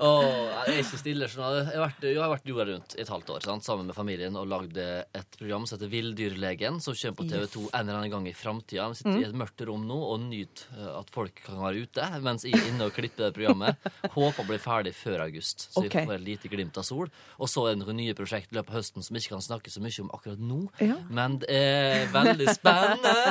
Åh, 0.03 0.23
jeg 0.67 0.77
er 0.77 0.81
ikke 0.83 0.99
stille. 0.99 1.27
Sånn. 1.31 1.67
Jeg 1.69 1.77
har 1.77 1.83
vært, 1.87 2.01
jeg 2.07 2.17
har 2.19 2.31
vært 2.33 2.47
jorda 2.49 2.65
rundt 2.71 2.95
i 2.97 3.01
et 3.03 3.09
halvt 3.11 3.29
år 3.35 3.41
sant? 3.45 3.63
sammen 3.63 3.85
med 3.87 3.95
familien 3.95 4.35
og 4.39 4.47
lagd 4.51 4.75
et 4.77 5.37
program 5.37 5.65
som 5.67 5.77
heter 5.77 5.89
Villdyrlegen, 5.91 6.79
som 6.83 6.93
kommer 6.97 7.17
på 7.21 7.27
TV 7.29 7.45
2 7.53 7.63
en 7.73 7.87
eller 7.87 7.99
annen 8.01 8.11
gang 8.11 8.25
i 8.27 8.33
framtida. 8.35 8.87
Vi 8.91 8.95
sitter 8.99 9.19
i 9.21 9.27
et 9.29 9.35
mørkt 9.39 9.63
rom 9.67 9.85
nå 9.87 9.99
og 10.13 10.19
nyter 10.25 10.65
eh, 10.77 10.91
at 10.99 11.09
folk 11.13 11.35
kan 11.45 11.61
være 11.63 11.81
ute, 11.85 12.01
mens 12.25 12.43
jeg 12.47 12.53
er 12.57 12.67
inne 12.71 12.83
og 12.89 12.93
klipper 12.95 13.22
det 13.23 13.31
programmet. 13.35 13.87
Håper 14.13 14.43
å 14.43 14.47
bli 14.47 14.59
ferdig 14.61 14.93
før 14.97 15.25
august, 15.25 15.67
så 15.73 15.83
okay. 15.83 16.03
vi 16.03 16.11
får 16.11 16.15
et 16.17 16.25
lite 16.27 16.51
glimt 16.51 16.77
av 16.79 16.87
sol. 16.87 17.09
Og 17.39 17.49
så 17.51 17.65
er 17.67 17.75
det 17.75 17.83
noen 17.83 17.99
nye 17.99 18.15
prosjekt 18.17 18.53
i 18.53 18.57
løpet 18.57 18.73
av 18.73 18.79
høsten 18.79 19.05
som 19.05 19.15
vi 19.15 19.23
ikke 19.23 19.35
kan 19.35 19.45
snakke 19.45 19.73
så 19.73 19.83
mye 19.83 20.05
om 20.05 20.11
akkurat 20.15 20.43
nå. 20.43 20.59
Ja. 20.83 20.97
Men 21.13 21.39
det 21.43 21.49
er 21.57 22.07
veldig 22.13 22.49
spennende. 22.55 23.13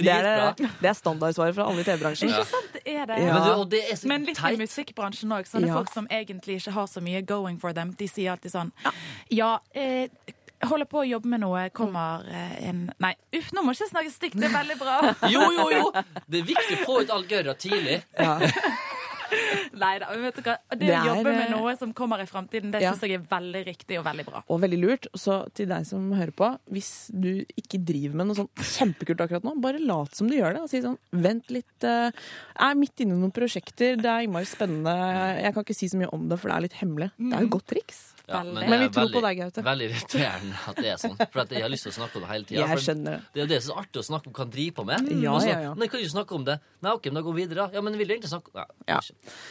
Det 0.00 0.06
er, 0.10 0.24
Dritbra. 0.24 0.48
det, 0.56 0.68
det 0.80 0.88
er 0.90 0.96
standardsvaret 0.96 1.54
fra 1.56 1.64
alle 1.68 1.82
i 1.82 1.86
TV-bransjen. 1.86 2.30
Ikke 2.30 2.46
sant, 2.48 2.76
er 2.82 3.06
det. 3.08 3.16
Ja. 3.22 3.34
Men, 3.34 3.44
du, 3.44 3.50
og 3.62 3.70
det 3.72 3.80
er 3.90 3.98
så 3.98 4.10
Men 4.10 4.26
litt 4.28 4.40
i 4.40 4.58
musikkbransjen 4.60 5.32
òg. 5.36 5.48
Sånne 5.48 5.70
Ja. 5.70 5.78
folk 5.78 5.92
som 5.94 6.08
egentlig 6.10 6.60
ikke 6.60 6.74
har 6.76 6.90
så 6.90 7.02
mye 7.04 7.22
going 7.26 7.58
for 7.60 7.76
them, 7.76 7.92
de 7.98 8.08
sier 8.10 8.34
alltid 8.34 8.54
sånn 8.54 8.72
Ja, 9.30 9.58
eh, 9.74 10.08
holder 10.68 10.88
på 10.90 11.00
å 11.02 11.06
jobbe 11.08 11.30
med 11.32 11.42
noe, 11.44 11.64
kommer 11.76 12.26
eh, 12.28 12.56
en 12.68 12.84
Nei, 13.00 13.14
uff, 13.36 13.50
nå 13.56 13.64
må 13.64 13.72
jeg 13.72 13.80
ikke 13.80 13.92
snakke 13.94 14.12
stygt, 14.14 14.38
det 14.40 14.48
er 14.50 14.56
veldig 14.58 14.78
bra. 14.80 14.98
Jo, 15.34 15.46
jo, 15.54 15.66
jo! 15.72 15.84
Det 16.26 16.42
er 16.42 16.48
viktig 16.48 16.80
å 16.80 16.86
få 16.86 17.00
ut 17.04 17.12
all 17.14 17.26
gørra 17.30 17.56
tidlig. 17.58 18.00
Ja. 18.18 18.38
Nei 19.80 19.92
da, 20.02 20.08
vet 20.16 20.36
du 20.36 20.42
hva. 20.42 20.56
Det, 20.70 20.78
Det 20.80 20.96
å 20.96 21.04
jobbe 21.10 21.30
er, 21.30 21.36
med 21.38 21.46
eh, 21.46 21.52
noe 21.54 21.74
som 21.78 21.92
kommer 21.96 22.20
i 22.22 22.26
framtiden, 22.28 22.70
det 22.72 22.82
Ja. 22.82 22.92
syns 22.92 23.04
jeg 23.06 23.18
er 23.20 23.24
veldig 23.30 23.62
riktig 23.66 23.98
og 24.00 24.04
veldig 24.06 24.26
bra. 24.26 24.42
Og 24.48 24.60
veldig 24.60 24.80
lurt. 24.82 25.06
Så 25.14 25.40
til 25.54 25.66
deg 25.70 25.86
som 25.86 26.10
hører 26.12 26.32
på, 26.36 26.50
hvis 26.70 27.10
du 27.14 27.44
ikke 27.56 27.80
driver 27.84 28.16
med 28.20 28.26
noe 28.30 28.36
sånn 28.40 28.50
kjempekult 28.56 29.20
akkurat 29.26 29.44
nå, 29.46 29.54
bare 29.60 29.78
lat 29.82 30.14
som 30.14 30.28
du 30.30 30.36
gjør 30.36 30.54
det. 30.58 30.62
Og 30.62 30.70
si 30.72 30.82
sånn 30.84 30.98
vent 31.12 31.50
litt. 31.50 31.84
eh, 31.84 32.10
Jeg 32.60 32.70
er 32.70 32.74
midt 32.76 33.00
inne 33.00 33.14
i 33.16 33.20
noen 33.22 33.32
prosjekter, 33.32 33.96
det 33.96 34.06
er 34.10 34.26
innmari 34.26 34.46
spennende. 34.46 34.94
Jeg 35.40 35.54
kan 35.54 35.64
ikke 35.64 35.76
si 35.76 35.88
så 35.88 35.96
mye 36.00 36.12
om 36.12 36.28
det, 36.28 36.38
for 36.40 36.48
det 36.50 36.56
er 36.56 36.60
litt 36.68 36.78
hemmelig. 36.82 37.10
Det 37.18 37.32
er 37.36 37.40
jo 37.46 37.48
godt 37.56 37.66
triks. 37.66 38.09
Ja, 38.30 38.40
men, 38.46 38.62
Men 38.62 38.84
vi 38.86 38.88
tror 38.94 39.10
tror 39.10 39.16
på 39.18 39.22
deg, 39.26 39.42
Gaute. 39.42 39.66
Veldig 39.66 39.90
irriterende 39.90 40.64
at 40.70 40.80
det 40.80 40.92
er 40.94 40.98
sånn. 41.02 41.16
For 41.20 41.42
at 41.44 41.54
jeg 41.56 41.66
har 41.66 41.72
lyst 41.72 41.88
til 41.88 41.92
å 41.92 41.98
snakke 41.98 42.20
om 42.20 42.24
det 42.24 42.32
hele 42.32 42.48
tida. 42.48 42.66
Jeg 42.70 42.84
skjønner 42.86 43.16
det. 43.16 43.22
Det 43.34 43.40
er 43.40 43.44
jo 43.44 43.50
det 43.50 43.62
som 43.66 43.74
er 43.74 43.84
artig 43.84 44.02
å 44.02 44.06
snakke 44.06 44.30
om 44.30 44.36
hva 44.38 44.46
drive 44.46 44.60
driver 44.60 44.76
på 44.76 44.84
med. 44.84 45.22
Ja, 45.22 45.38
så, 45.40 45.48
ja, 45.48 45.60
ja. 45.68 45.74
Nei, 45.74 45.88
kan 45.88 46.02
du 46.02 46.10
snakke 46.10 46.34
om 46.36 46.44
det? 46.44 46.58
Nei, 46.80 46.92
ok, 46.92 47.08
men 47.10 47.20
da 47.20 47.24
går 47.26 47.34
vi 47.36 47.46
videre. 47.46 47.70
Ja, 47.74 47.80
men 47.80 47.98
vil 47.98 48.08
du 48.08 48.14
egentlig 48.14 48.32
snakke 48.32 48.54
Nei, 48.54 48.68
Ja. 48.88 49.00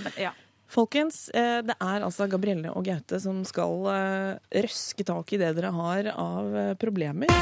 Men, 0.03 0.13
ja. 0.17 0.31
Folkens, 0.69 1.29
eh, 1.33 1.61
det 1.65 1.75
er 1.81 2.03
altså 2.05 2.27
Gabrielle 2.29 2.69
og 2.77 2.85
Gaute 2.85 3.17
som 3.19 3.41
skal 3.47 3.87
eh, 3.89 4.61
røske 4.67 5.05
tak 5.07 5.33
i 5.33 5.41
det 5.41 5.55
dere 5.57 5.73
har 5.73 6.11
av 6.13 6.55
eh, 6.55 6.73
problemer. 6.77 7.33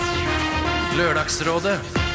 Lørdagsrådet. 0.95 2.06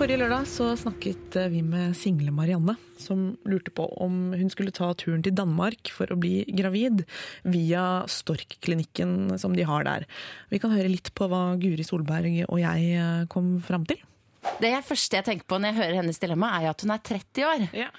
Forrige 0.00 0.16
lørdag 0.16 0.46
så 0.48 0.66
snakket 0.80 1.34
eh, 1.36 1.50
vi 1.52 1.58
med 1.60 1.92
single 1.92 2.32
Marianne, 2.32 2.72
som 2.96 3.34
lurte 3.44 3.68
på 3.76 3.84
om 4.00 4.30
hun 4.32 4.48
skulle 4.48 4.72
ta 4.72 4.86
turen 4.96 5.20
til 5.20 5.34
Danmark 5.36 5.90
for 5.92 6.08
å 6.08 6.16
bli 6.16 6.38
gravid, 6.56 7.02
via 7.44 7.82
Stork-klinikken 8.08 9.36
som 9.42 9.52
de 9.52 9.66
har 9.68 9.84
der. 9.84 10.06
Vi 10.48 10.60
kan 10.62 10.72
høre 10.72 10.88
litt 10.88 11.10
på 11.12 11.28
hva 11.28 11.42
Guri 11.60 11.84
Solberg 11.84 12.46
og 12.46 12.62
jeg 12.62 12.94
eh, 12.96 13.26
kom 13.28 13.58
fram 13.66 13.84
til. 13.90 14.00
Det 14.64 14.72
første 14.88 15.20
jeg 15.20 15.26
tenker 15.26 15.50
på 15.52 15.60
når 15.60 15.74
jeg 15.74 15.80
hører 15.82 16.00
hennes 16.00 16.22
dilemma, 16.24 16.54
er 16.56 16.70
at 16.70 16.86
hun 16.86 16.94
er 16.96 17.04
30 17.10 17.46
år. 17.50 17.68
Ja. 17.76 17.90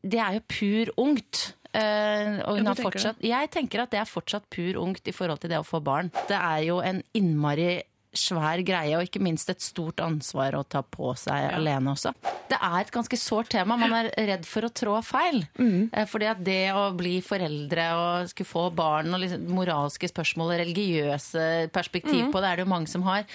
det 0.00 0.24
er 0.24 0.38
jo 0.38 0.46
pur 0.48 0.94
ungt. 1.04 1.42
Eh, 1.76 2.40
og 2.48 2.62
hun 2.62 2.72
har 2.72 2.80
fortsatt, 2.80 3.20
jeg 3.20 3.52
tenker 3.52 3.84
at 3.84 3.92
det 3.92 4.00
er 4.00 4.08
fortsatt 4.08 4.48
pur 4.48 4.80
ungt 4.80 5.04
i 5.04 5.12
forhold 5.12 5.44
til 5.44 5.52
det 5.52 5.60
å 5.60 5.68
få 5.68 5.84
barn. 5.84 6.08
Det 6.32 6.40
er 6.40 6.64
jo 6.70 6.80
en 6.80 7.04
innmari 7.12 7.74
svær 8.16 8.62
greie, 8.66 8.96
og 8.96 9.06
ikke 9.06 9.22
minst 9.22 9.50
et 9.52 9.62
stort 9.62 10.00
ansvar 10.04 10.56
å 10.56 10.64
ta 10.64 10.82
på 10.82 11.12
seg 11.18 11.50
alene 11.52 11.92
også. 11.92 12.14
Det 12.48 12.56
er 12.56 12.78
et 12.80 12.92
ganske 12.94 13.20
sårt 13.20 13.50
tema. 13.52 13.76
Man 13.80 13.94
er 13.94 14.10
redd 14.30 14.48
for 14.48 14.66
å 14.66 14.72
trå 14.72 14.96
feil. 15.04 15.44
Mm. 15.60 15.90
Fordi 16.08 16.30
at 16.30 16.42
det 16.44 16.72
å 16.72 16.88
bli 16.96 17.18
foreldre 17.24 17.88
og 17.98 18.32
skulle 18.32 18.48
få 18.48 18.66
barn, 18.74 19.12
og 19.12 19.24
liksom 19.24 19.48
moralske 19.52 20.10
spørsmål 20.10 20.54
og 20.54 20.60
religiøse 20.64 21.48
perspektiv 21.74 22.30
på 22.32 22.42
det, 22.42 22.50
er 22.50 22.60
det 22.60 22.68
jo 22.68 22.74
mange 22.74 22.90
som 22.90 23.04
har. 23.08 23.26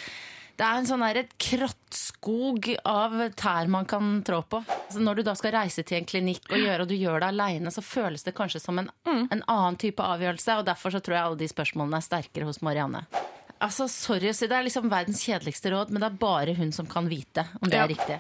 Det 0.54 0.66
er 0.66 0.78
en 0.78 0.86
sånn 0.86 1.02
der, 1.02 1.18
et 1.24 1.32
krattskog 1.42 2.68
av 2.86 3.16
tær 3.40 3.70
man 3.74 3.88
kan 3.90 4.20
trå 4.26 4.44
på. 4.46 4.60
Altså 4.70 5.02
når 5.02 5.20
du 5.20 5.24
da 5.26 5.34
skal 5.38 5.56
reise 5.56 5.82
til 5.82 5.98
en 5.98 6.10
klinikk 6.10 6.46
og 6.52 6.62
gjøre, 6.62 6.86
og 6.86 6.92
du 6.92 6.94
gjør 6.94 7.24
det 7.24 7.32
aleine, 7.34 7.74
så 7.74 7.82
føles 7.82 8.26
det 8.26 8.36
kanskje 8.38 8.62
som 8.62 8.78
en, 8.82 8.92
en 9.10 9.42
annen 9.42 9.80
type 9.82 10.06
avgjørelse. 10.06 10.60
Og 10.62 10.68
derfor 10.70 10.94
så 10.94 11.02
tror 11.02 11.18
jeg 11.18 11.26
alle 11.26 11.42
de 11.42 11.50
spørsmålene 11.50 11.98
er 11.98 12.06
sterkere 12.06 12.50
hos 12.50 12.62
Marianne. 12.66 13.02
Altså, 13.64 13.88
sorry 13.92 14.28
å 14.32 14.36
si, 14.36 14.48
Det 14.52 14.58
er 14.60 14.66
liksom 14.68 14.90
verdens 14.92 15.24
kjedeligste 15.24 15.72
råd, 15.72 15.92
men 15.94 16.04
det 16.04 16.12
er 16.12 16.22
bare 16.22 16.56
hun 16.58 16.72
som 16.76 16.86
kan 16.90 17.08
vite 17.12 17.46
om 17.62 17.70
det 17.70 17.78
Ja. 17.80 17.86
er 17.88 17.94
riktig. 17.96 18.20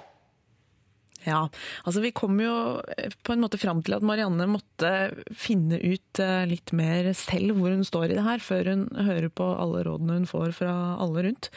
Ja, 1.25 1.47
altså 1.87 2.01
vi 2.03 2.09
kom 2.11 2.35
jo 2.43 2.81
eh, 2.97 3.07
på 3.23 3.31
en 3.31 3.39
måte 3.39 3.55
fram 3.57 3.79
til 3.81 3.93
at 3.95 4.03
Marianne 4.03 4.43
måtte 4.51 4.89
finne 5.31 5.77
ut 5.79 6.19
eh, 6.19 6.41
litt 6.51 6.73
mer 6.75 7.07
selv 7.15 7.55
hvor 7.55 7.71
hun 7.71 7.85
står 7.87 8.09
i 8.11 8.17
det 8.17 8.25
her, 8.25 8.43
før 8.43 8.67
hun 8.73 8.81
hører 9.07 9.29
på 9.31 9.47
alle 9.55 9.85
rådene 9.87 10.17
hun 10.19 10.27
får 10.27 10.51
fra 10.57 10.73
alle 10.99 11.23
rundt. 11.29 11.47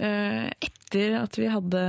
Eh, 0.00 0.48
Etter 0.64 1.18
at 1.20 1.36
vi 1.36 1.50
hadde, 1.52 1.82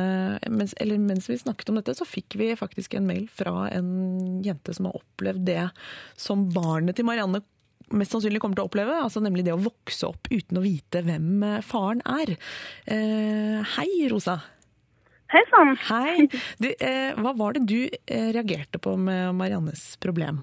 mens, 0.51 0.75
eller 0.83 0.99
mens 0.99 1.29
vi 1.31 1.39
snakket 1.39 1.71
om 1.71 1.79
dette, 1.79 1.95
så 1.95 2.03
fikk 2.05 2.35
vi 2.35 2.51
faktisk 2.59 2.99
en 2.99 3.07
mail 3.07 3.29
fra 3.31 3.69
en 3.71 4.43
jente 4.43 4.75
som 4.75 4.89
har 4.91 4.99
opplevd 4.99 5.47
det 5.47 5.69
som 6.19 6.49
barnet 6.51 6.99
til 6.99 7.07
Marianne 7.07 7.39
mest 7.97 8.15
sannsynlig 8.15 8.41
kommer 8.43 8.57
til 8.57 8.65
å 8.65 8.69
oppleve, 8.69 8.97
altså 9.03 9.21
nemlig 9.23 9.45
det 9.47 9.53
å 9.55 9.61
vokse 9.61 10.07
opp 10.09 10.29
uten 10.31 10.59
å 10.59 10.63
vite 10.63 11.03
hvem 11.05 11.43
eh, 11.47 11.61
faren 11.65 12.01
er. 12.07 12.33
Eh, 12.87 13.59
Hei, 13.75 13.89
Rosa. 14.11 14.39
Hei 15.31 15.43
sann. 15.47 15.77
Hei. 15.87 16.27
Du, 16.59 16.67
eh, 16.83 17.13
hva 17.15 17.31
var 17.39 17.55
det 17.55 17.63
du 17.69 17.77
reagerte 18.11 18.81
på 18.83 18.97
med 18.99 19.35
Mariannes 19.39 19.93
problem? 20.03 20.41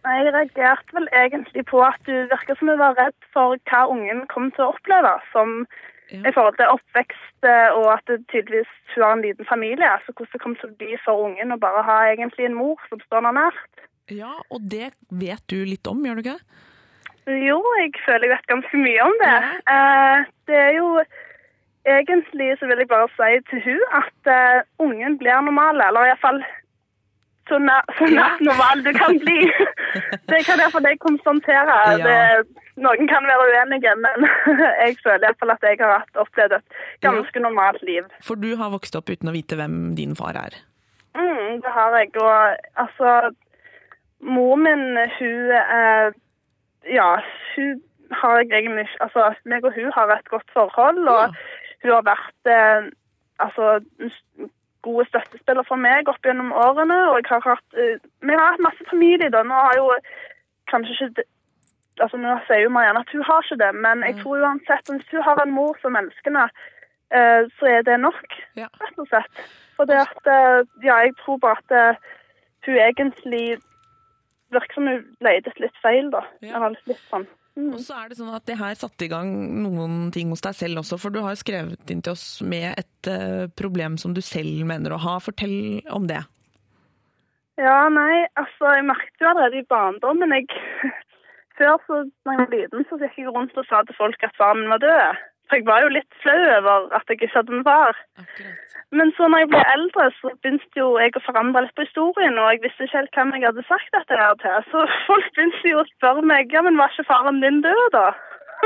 Jeg 0.00 0.30
reagerte 0.32 0.94
vel 0.96 1.08
egentlig 1.12 1.66
på 1.68 1.82
at 1.84 1.98
du 2.06 2.14
virker 2.30 2.56
som 2.56 2.70
du 2.70 2.76
var 2.80 2.94
redd 2.96 3.16
for 3.34 3.58
hva 3.68 3.82
ungen 3.90 4.22
kom 4.30 4.48
til 4.54 4.64
å 4.68 4.74
oppleve. 4.76 5.16
Som 5.34 5.64
Ja. 6.10 6.24
i 6.26 6.32
forhold 6.34 6.56
til 6.58 6.66
oppvekst 6.66 7.44
og 7.78 7.84
at 7.92 8.00
det 8.10 8.16
tydeligvis 8.32 8.70
hun 8.96 9.04
har 9.04 9.12
en 9.12 9.20
liten 9.22 9.46
familie. 9.46 9.86
Altså 9.86 10.10
hvordan 10.10 10.32
det 10.32 10.40
kom 10.42 10.56
til 10.58 10.70
å 10.70 10.78
bli 10.80 10.96
for 11.04 11.20
ungen 11.28 11.54
å 11.54 11.58
bare 11.62 11.84
ha 11.86 11.98
egentlig 12.10 12.48
en 12.48 12.56
mor 12.58 12.80
som 12.88 12.98
står 13.04 13.20
henne 13.22 13.36
nært. 13.38 13.84
Ja, 14.10 14.34
og 14.50 14.66
det 14.72 14.92
vet 15.08 15.42
du 15.50 15.62
litt 15.64 15.86
om, 15.90 16.02
gjør 16.04 16.18
du 16.18 16.24
ikke 16.24 16.36
det? 16.38 16.66
Jo, 17.30 17.58
jeg 17.78 17.92
føler 18.04 18.26
jeg 18.26 18.32
vet 18.34 18.48
ganske 18.50 18.78
mye 18.80 19.02
om 19.04 19.18
det. 19.20 19.34
Eh, 19.74 20.30
det 20.50 20.62
er 20.68 20.72
jo 20.78 20.92
Egentlig 21.88 22.58
så 22.60 22.66
vil 22.68 22.82
jeg 22.82 22.90
bare 22.90 23.06
si 23.16 23.36
til 23.48 23.62
hun 23.64 23.78
at 23.96 24.28
eh, 24.28 24.58
ungen 24.84 25.14
blir 25.18 25.38
normal, 25.46 25.80
eller 25.80 26.10
iallfall 26.10 26.42
så 27.48 27.58
nær, 27.58 27.86
så 27.96 28.08
nært 28.12 28.42
normal 28.44 28.84
du 28.84 28.90
kan 28.92 29.16
bli. 29.22 29.48
det 30.30 30.42
kan 30.44 30.60
iallfall 30.60 30.84
jeg 30.90 31.00
konstatere. 31.00 31.78
Ja. 32.02 32.42
Noen 32.84 33.08
kan 33.08 33.26
være 33.30 33.48
uenige, 33.48 33.94
men 34.04 34.28
jeg 34.84 34.98
føler 35.00 35.30
iallfall 35.30 35.54
at 35.56 35.66
jeg 35.70 35.80
har 35.80 36.04
opplevd 36.20 36.58
et 36.58 36.78
ganske 37.06 37.42
normalt 37.42 37.82
liv. 37.88 38.12
For 38.28 38.36
du 38.36 38.52
har 38.60 38.74
vokst 38.76 39.00
opp 39.00 39.08
uten 39.08 39.32
å 39.32 39.34
vite 39.34 39.56
hvem 39.56 39.94
din 39.96 40.12
far 40.20 40.36
er. 40.36 40.60
Mm, 41.16 41.64
det 41.64 41.74
har 41.74 41.96
jeg. 41.96 42.12
Og 42.20 42.84
altså 42.84 43.32
Mor 44.20 44.56
min, 44.56 44.98
hun 45.18 45.50
eh, 45.50 46.12
Ja, 46.94 47.16
hun 47.56 47.82
har 48.10 48.36
jeg 48.38 48.52
egentlig 48.52 48.80
ikke 48.80 49.02
Altså, 49.04 49.34
meg 49.44 49.64
og 49.64 49.72
hun 49.74 49.92
har 49.94 50.12
et 50.14 50.28
godt 50.28 50.50
forhold, 50.52 51.08
og 51.08 51.34
hun 51.82 51.92
har 51.92 52.02
vært 52.02 52.52
eh, 52.54 52.90
altså 53.38 53.80
en 54.00 54.50
god 54.82 55.04
støttespiller 55.04 55.64
for 55.68 55.76
meg 55.76 56.08
opp 56.08 56.24
gjennom 56.24 56.52
årene. 56.52 56.98
Og 57.10 57.20
jeg 57.20 57.28
har 57.30 57.46
hatt 57.48 57.78
eh, 57.78 58.00
Vi 58.20 58.32
har 58.34 58.52
hatt 58.52 58.66
masse 58.68 58.88
familie, 58.90 59.30
da. 59.30 59.42
Nå 59.42 59.54
har 59.54 59.76
jo 59.76 59.92
kanskje 60.72 61.10
ikke 61.10 61.28
Altså, 62.00 62.16
Nå 62.16 62.32
sier 62.46 62.62
jo 62.64 62.70
Marianne 62.72 63.00
at 63.02 63.10
hun 63.12 63.22
har 63.28 63.42
ikke 63.44 63.58
det, 63.60 63.74
men 63.76 64.00
jeg 64.06 64.14
tror 64.22 64.40
uansett 64.40 64.86
hvis 64.88 65.10
hun 65.12 65.24
har 65.26 65.40
en 65.42 65.50
mor 65.52 65.74
som 65.82 65.98
elsker 66.00 66.30
henne, 66.30 66.46
eh, 67.12 67.42
så 67.58 67.66
er 67.68 67.82
det 67.84 67.98
nok, 68.00 68.36
rett 68.56 69.02
og 69.02 69.08
slett. 69.10 69.42
For 69.76 69.84
det 69.90 69.98
at 70.00 70.30
Ja, 70.80 70.96
jeg 71.04 71.12
tror 71.20 71.36
bare 71.42 71.60
at 71.60 71.98
hun 72.64 72.78
egentlig 72.78 73.58
virker 74.54 74.78
som 74.78 74.88
hun 74.90 75.04
ledet 75.24 75.60
litt 75.62 75.76
feil, 75.82 76.10
da. 76.12 76.24
Ja. 76.44 76.62
Litt 76.88 77.04
sånn. 77.10 77.28
Mm. 77.58 77.72
Og 77.74 77.80
så 77.82 77.96
er 77.98 78.10
det 78.10 78.18
sånn 78.20 78.32
at 78.32 78.46
det 78.46 78.58
her 78.60 78.76
satte 78.78 79.04
i 79.06 79.10
gang 79.10 79.30
noen 79.64 80.10
ting 80.14 80.30
hos 80.30 80.42
deg 80.44 80.54
selv 80.56 80.82
også, 80.84 81.00
for 81.02 81.14
du 81.14 81.20
har 81.24 81.38
skrevet 81.38 81.90
inn 81.92 82.02
til 82.04 82.14
oss 82.14 82.26
med 82.46 82.78
et 82.78 83.10
uh, 83.10 83.50
problem 83.58 83.98
som 84.00 84.14
du 84.16 84.22
selv 84.24 84.62
mener 84.68 84.94
å 84.94 85.00
ha. 85.02 85.16
Fortell 85.22 85.82
om 85.90 86.06
det. 86.10 86.22
Ja, 87.60 87.82
nei, 87.92 88.24
altså 88.40 88.70
jeg 88.78 88.86
merket 88.88 89.20
jo 89.20 89.28
allerede 89.32 89.60
i 89.60 89.68
barndommen 89.68 90.32
jeg, 90.38 90.48
Før 91.60 91.76
så, 91.84 91.96
da 92.24 92.32
jeg 92.32 92.40
var 92.40 92.54
liten, 92.54 92.86
så 92.88 92.96
gikk 93.02 93.18
jeg 93.20 93.32
rundt 93.34 93.58
og 93.60 93.66
sa 93.68 93.82
til 93.84 93.96
folk 93.98 94.22
at 94.24 94.38
faren 94.38 94.62
min 94.62 94.72
var 94.72 94.80
død. 94.80 95.18
For 95.50 95.58
jeg 95.58 95.66
var 95.66 95.82
jo 95.82 95.90
litt 95.90 96.18
flau 96.22 96.40
over 96.56 96.92
at 96.94 97.08
jeg 97.10 97.18
ikke 97.18 97.32
hadde 97.34 97.56
en 97.58 97.64
far. 97.66 97.96
Men 98.94 99.10
så 99.16 99.26
når 99.26 99.42
jeg 99.42 99.48
ble 99.50 99.62
eldre, 99.72 100.04
så 100.18 100.30
begynte 100.42 100.78
jo 100.78 100.92
jeg 101.02 101.16
å 101.18 101.22
forandre 101.24 101.64
litt 101.64 101.74
på 101.74 101.86
historien, 101.86 102.38
og 102.38 102.52
jeg 102.52 102.62
visste 102.64 102.86
ikke 102.86 102.98
helt 103.00 103.18
hvem 103.18 103.32
jeg 103.34 103.46
hadde 103.48 103.64
sagt 103.66 103.96
dette 103.96 104.18
her 104.20 104.36
til. 104.42 104.68
Så 104.70 104.84
folk 105.08 105.30
begynte 105.34 105.72
jo 105.72 105.82
å 105.82 105.88
spørre 105.96 106.26
meg 106.32 106.54
ja, 106.54 106.62
men 106.66 106.78
var 106.78 106.94
ikke 106.94 107.08
faren 107.10 107.42
din 107.42 107.62
død, 107.66 107.82
da? 107.96 108.06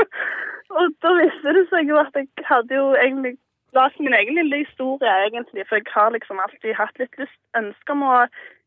og 0.77 0.93
da 1.05 1.15
visste 1.21 1.55
det 1.57 1.65
seg 1.71 1.89
jo 1.89 1.97
at 2.01 2.21
jeg 2.21 2.29
hadde 2.49 2.77
jo 2.77 2.91
egentlig 3.01 3.33
lagd 3.75 3.97
min 3.99 4.17
egen 4.17 4.37
lille 4.39 4.61
historie, 4.63 5.15
egentlig. 5.25 5.65
For 5.69 5.81
jeg 5.81 5.89
har 5.93 6.13
liksom 6.13 6.41
alltid 6.41 6.77
hatt 6.77 7.01
litt 7.01 7.17
lyst, 7.21 7.41
ønske 7.57 7.97
om 7.97 8.05
å 8.05 8.19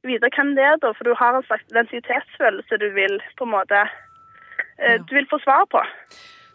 vite 0.06 0.30
hvem 0.34 0.56
det 0.58 0.66
er, 0.66 0.82
da. 0.82 0.90
For 0.98 1.06
du 1.06 1.14
har 1.18 1.38
en 1.38 1.46
slags 1.46 1.70
identitetsfølelse 1.70 2.82
du 2.82 2.90
vil 2.98 3.22
på 3.38 3.46
en 3.46 3.54
måte 3.54 3.86
ja. 4.78 4.98
Du 5.06 5.14
vil 5.14 5.26
få 5.30 5.38
svar 5.42 5.64
på. 5.70 5.80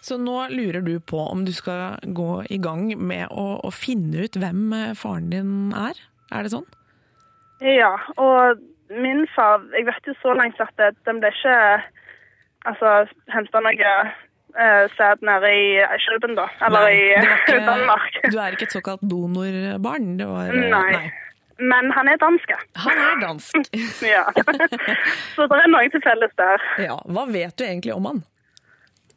Så 0.03 0.17
nå 0.19 0.35
lurer 0.51 0.83
du 0.83 0.97
på 0.99 1.21
om 1.31 1.45
du 1.47 1.53
skal 1.55 1.95
gå 2.03 2.43
i 2.51 2.59
gang 2.59 2.89
med 2.99 3.31
å, 3.31 3.45
å 3.63 3.71
finne 3.71 4.25
ut 4.25 4.35
hvem 4.35 4.73
eh, 4.75 4.91
faren 4.99 5.29
din 5.31 5.53
er? 5.71 5.99
Er 6.33 6.43
det 6.43 6.51
sånn? 6.51 6.67
Ja, 7.63 7.93
og 8.19 8.59
min 8.91 9.23
far 9.31 9.63
Jeg 9.71 9.85
vet 9.87 10.09
jo 10.09 10.15
så 10.19 10.33
langt 10.35 10.59
at 10.61 10.75
de 10.75 11.13
ble 11.15 11.31
ikke 11.31 11.55
altså, 12.67 12.91
henta 13.31 13.61
noe 13.63 13.93
uh, 14.59 14.85
sæd 14.97 15.23
nede 15.25 15.51
i 15.55 15.67
Kjøben, 16.03 16.35
da. 16.37 16.49
Eller 16.67 16.89
Nei, 16.89 16.95
i 17.55 17.59
Danmark. 17.71 18.19
Du 18.27 18.37
er 18.37 18.57
ikke 18.57 18.67
et 18.67 18.75
såkalt 18.75 19.03
donorbarn? 19.07 20.17
Det 20.19 20.27
var, 20.29 20.51
nei. 20.51 20.83
Nei. 20.97 21.11
Men 21.63 21.91
han 21.93 22.09
er 22.09 22.17
dansk. 22.21 22.53
Han 22.83 22.99
er 22.99 23.19
dansk. 23.21 23.71
ja. 24.13 24.25
Så 25.35 25.47
det 25.47 25.59
er 25.61 25.71
noe 25.71 25.89
til 25.93 26.03
felles 26.03 26.33
der. 26.39 26.69
Ja, 26.81 26.97
Hva 27.05 27.27
vet 27.29 27.55
du 27.59 27.65
egentlig 27.67 27.95
om 27.95 28.09
han? 28.09 28.23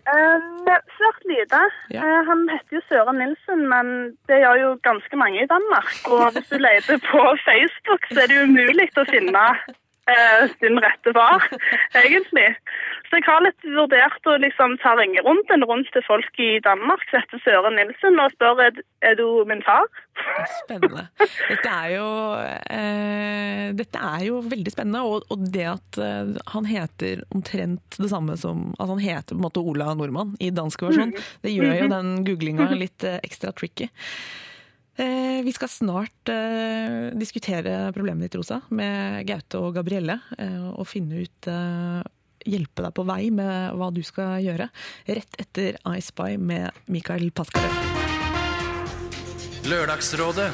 Um, 0.06 0.66
svært 0.98 1.25
lite. 1.26 1.60
Ja. 1.90 2.02
Eh, 2.02 2.20
han 2.28 2.44
heter 2.52 2.78
jo 2.78 2.82
Søren 2.88 3.18
Nilsen, 3.18 3.64
men 3.72 3.86
det 4.30 4.38
gjør 4.42 4.60
jo 4.62 4.68
ganske 4.86 5.18
mange 5.18 5.42
i 5.42 5.48
Danmark. 5.50 5.90
Og 6.06 6.30
hvis 6.36 6.46
du 6.52 6.58
leter 6.62 7.00
på 7.10 7.22
Facebook, 7.48 8.06
så 8.12 8.22
er 8.22 8.30
det 8.30 8.44
umulig 8.46 8.86
å 8.96 9.06
finne 9.10 9.42
eh, 10.10 10.46
sin 10.60 10.80
rette 10.82 11.12
far, 11.16 11.44
egentlig. 12.02 12.48
Så 13.06 13.20
jeg 13.20 13.26
har 13.28 13.44
litt 13.44 13.68
vurdert 13.76 14.28
å 14.30 14.36
liksom 14.42 14.76
ta 14.82 14.96
ringerunden 14.98 15.64
rundt 15.68 15.90
til 15.94 16.04
folk 16.06 16.40
i 16.42 16.56
Danmark 16.64 17.04
som 17.06 17.22
heter 17.22 17.42
Søren 17.44 17.78
Nilsen, 17.78 18.18
og 18.22 18.34
spør 18.34 18.62
er, 18.66 18.80
er 19.06 19.18
du 19.18 19.26
min 19.48 19.62
far. 19.66 19.86
Spennende. 20.62 21.06
Dette 21.20 21.70
er 21.70 21.92
jo, 21.92 22.08
eh, 22.72 23.66
dette 23.76 24.00
er 24.10 24.25
jo 24.26 24.40
veldig 24.46 24.72
spennende, 24.72 25.04
og, 25.06 25.28
og 25.30 25.44
det 25.54 25.68
at 25.75 26.00
eh, 26.02 26.32
han 26.54 26.70
heter 26.70 27.22
omtrent 27.34 28.00
det 28.00 28.10
samme 28.10 28.36
som 28.40 28.72
At 28.80 28.88
han 28.90 29.00
heter 29.02 29.34
på 29.34 29.38
en 29.38 29.44
måte 29.44 29.62
Ola 29.62 29.92
Nordmann 29.94 30.34
i 30.42 30.50
dansk 30.54 30.86
versjon, 30.88 31.14
det 31.44 31.52
gjør 31.54 31.82
jo 31.82 31.92
den 31.92 32.10
googlinga 32.26 32.68
litt 32.75 33.06
eh, 33.06 33.20
ekstra 33.26 33.52
tricky. 33.56 33.90
Eh, 34.97 35.43
vi 35.45 35.53
skal 35.53 35.69
snart 35.69 36.29
eh, 36.33 37.12
diskutere 37.12 37.93
problemet 37.93 38.26
ditt, 38.26 38.37
Rosa, 38.41 38.62
med 38.73 39.26
Gaute 39.29 39.61
og 39.61 39.75
Gabrielle, 39.76 40.21
eh, 40.38 40.69
og 40.73 40.88
finne 40.88 41.25
ut 41.26 41.50
Hjelpe 42.47 42.85
deg 42.85 42.93
på 42.95 43.03
vei 43.03 43.23
med 43.35 43.75
hva 43.75 43.88
du 43.91 43.99
skal 44.07 44.38
gjøre. 44.45 44.69
Rett 45.11 45.41
etter 45.43 45.81
I 45.83 45.99
Spy 46.05 46.37
med 46.38 46.71
Mikael 46.87 47.33
Paskarev. 47.35 47.75
Lørdagsrådet. 49.67 50.53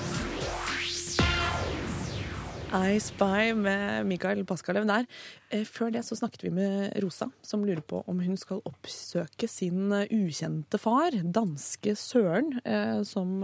I 2.72 2.96
Spy 3.04 3.50
med 3.52 4.06
Mikael 4.08 4.40
Paskalev 4.48 4.86
der. 4.88 5.04
Eh, 5.52 5.64
Før 5.68 5.90
det 5.92 6.00
så 6.06 6.16
snakket 6.16 6.46
vi 6.46 6.52
med 6.56 6.94
Rosa, 7.04 7.26
som 7.44 7.66
lurer 7.68 7.82
på 7.84 8.00
om 8.08 8.22
hun 8.24 8.38
skal 8.40 8.62
oppsøke 8.68 9.48
sin 9.50 9.92
eh, 9.92 10.06
ukjente 10.08 10.80
far, 10.80 11.12
danske 11.36 11.92
Søren, 12.00 12.54
eh, 12.64 13.02
som 13.04 13.34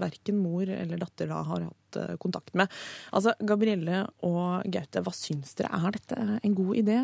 verken 0.00 0.40
mor 0.40 0.64
eller 0.72 1.00
datter 1.04 1.28
da 1.28 1.42
har 1.44 1.68
hatt 1.68 2.00
kontakt 2.22 2.54
med. 2.56 2.72
Altså, 3.12 3.34
Gabrielle 3.44 4.06
og 4.24 4.64
Gaute, 4.72 5.02
hva 5.04 5.12
syns 5.12 5.52
dere? 5.58 5.68
Er 5.76 5.92
dette 5.98 6.16
en 6.40 6.56
god 6.56 6.78
idé? 6.80 6.98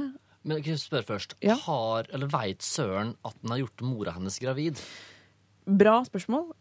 Men 0.48 0.62
kan 0.62 0.72
jeg 0.72 0.80
spørre 0.86 1.04
først, 1.04 1.34
Ja. 1.44 1.54
har, 1.66 2.08
eller 2.14 2.30
veit 2.32 2.62
Søren 2.64 3.14
at 3.24 3.36
han 3.42 3.50
har 3.52 3.58
gjort 3.66 3.84
mora 3.84 4.12
hennes 4.16 4.38
gravid? 4.40 4.80
Bra 5.68 6.00
spørsmål. 6.08 6.54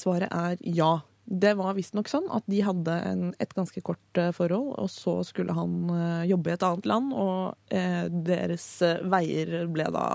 Svaret 0.00 0.30
er 0.32 0.56
ja. 0.62 1.02
Det 1.24 1.54
var 1.56 1.76
visstnok 1.76 2.10
sånn 2.10 2.26
at 2.36 2.44
de 2.52 2.58
hadde 2.66 2.94
en, 3.08 3.22
et 3.40 3.54
ganske 3.56 3.80
kort 3.86 4.20
eh, 4.20 4.28
forhold, 4.36 4.74
og 4.80 4.90
så 4.92 5.16
skulle 5.24 5.56
han 5.56 5.88
eh, 5.94 6.26
jobbe 6.28 6.52
i 6.52 6.54
et 6.56 6.66
annet 6.68 6.88
land, 6.90 7.14
og 7.16 7.72
eh, 7.72 8.04
deres 8.12 8.68
veier 9.08 9.64
ble 9.72 9.88
da 9.94 10.08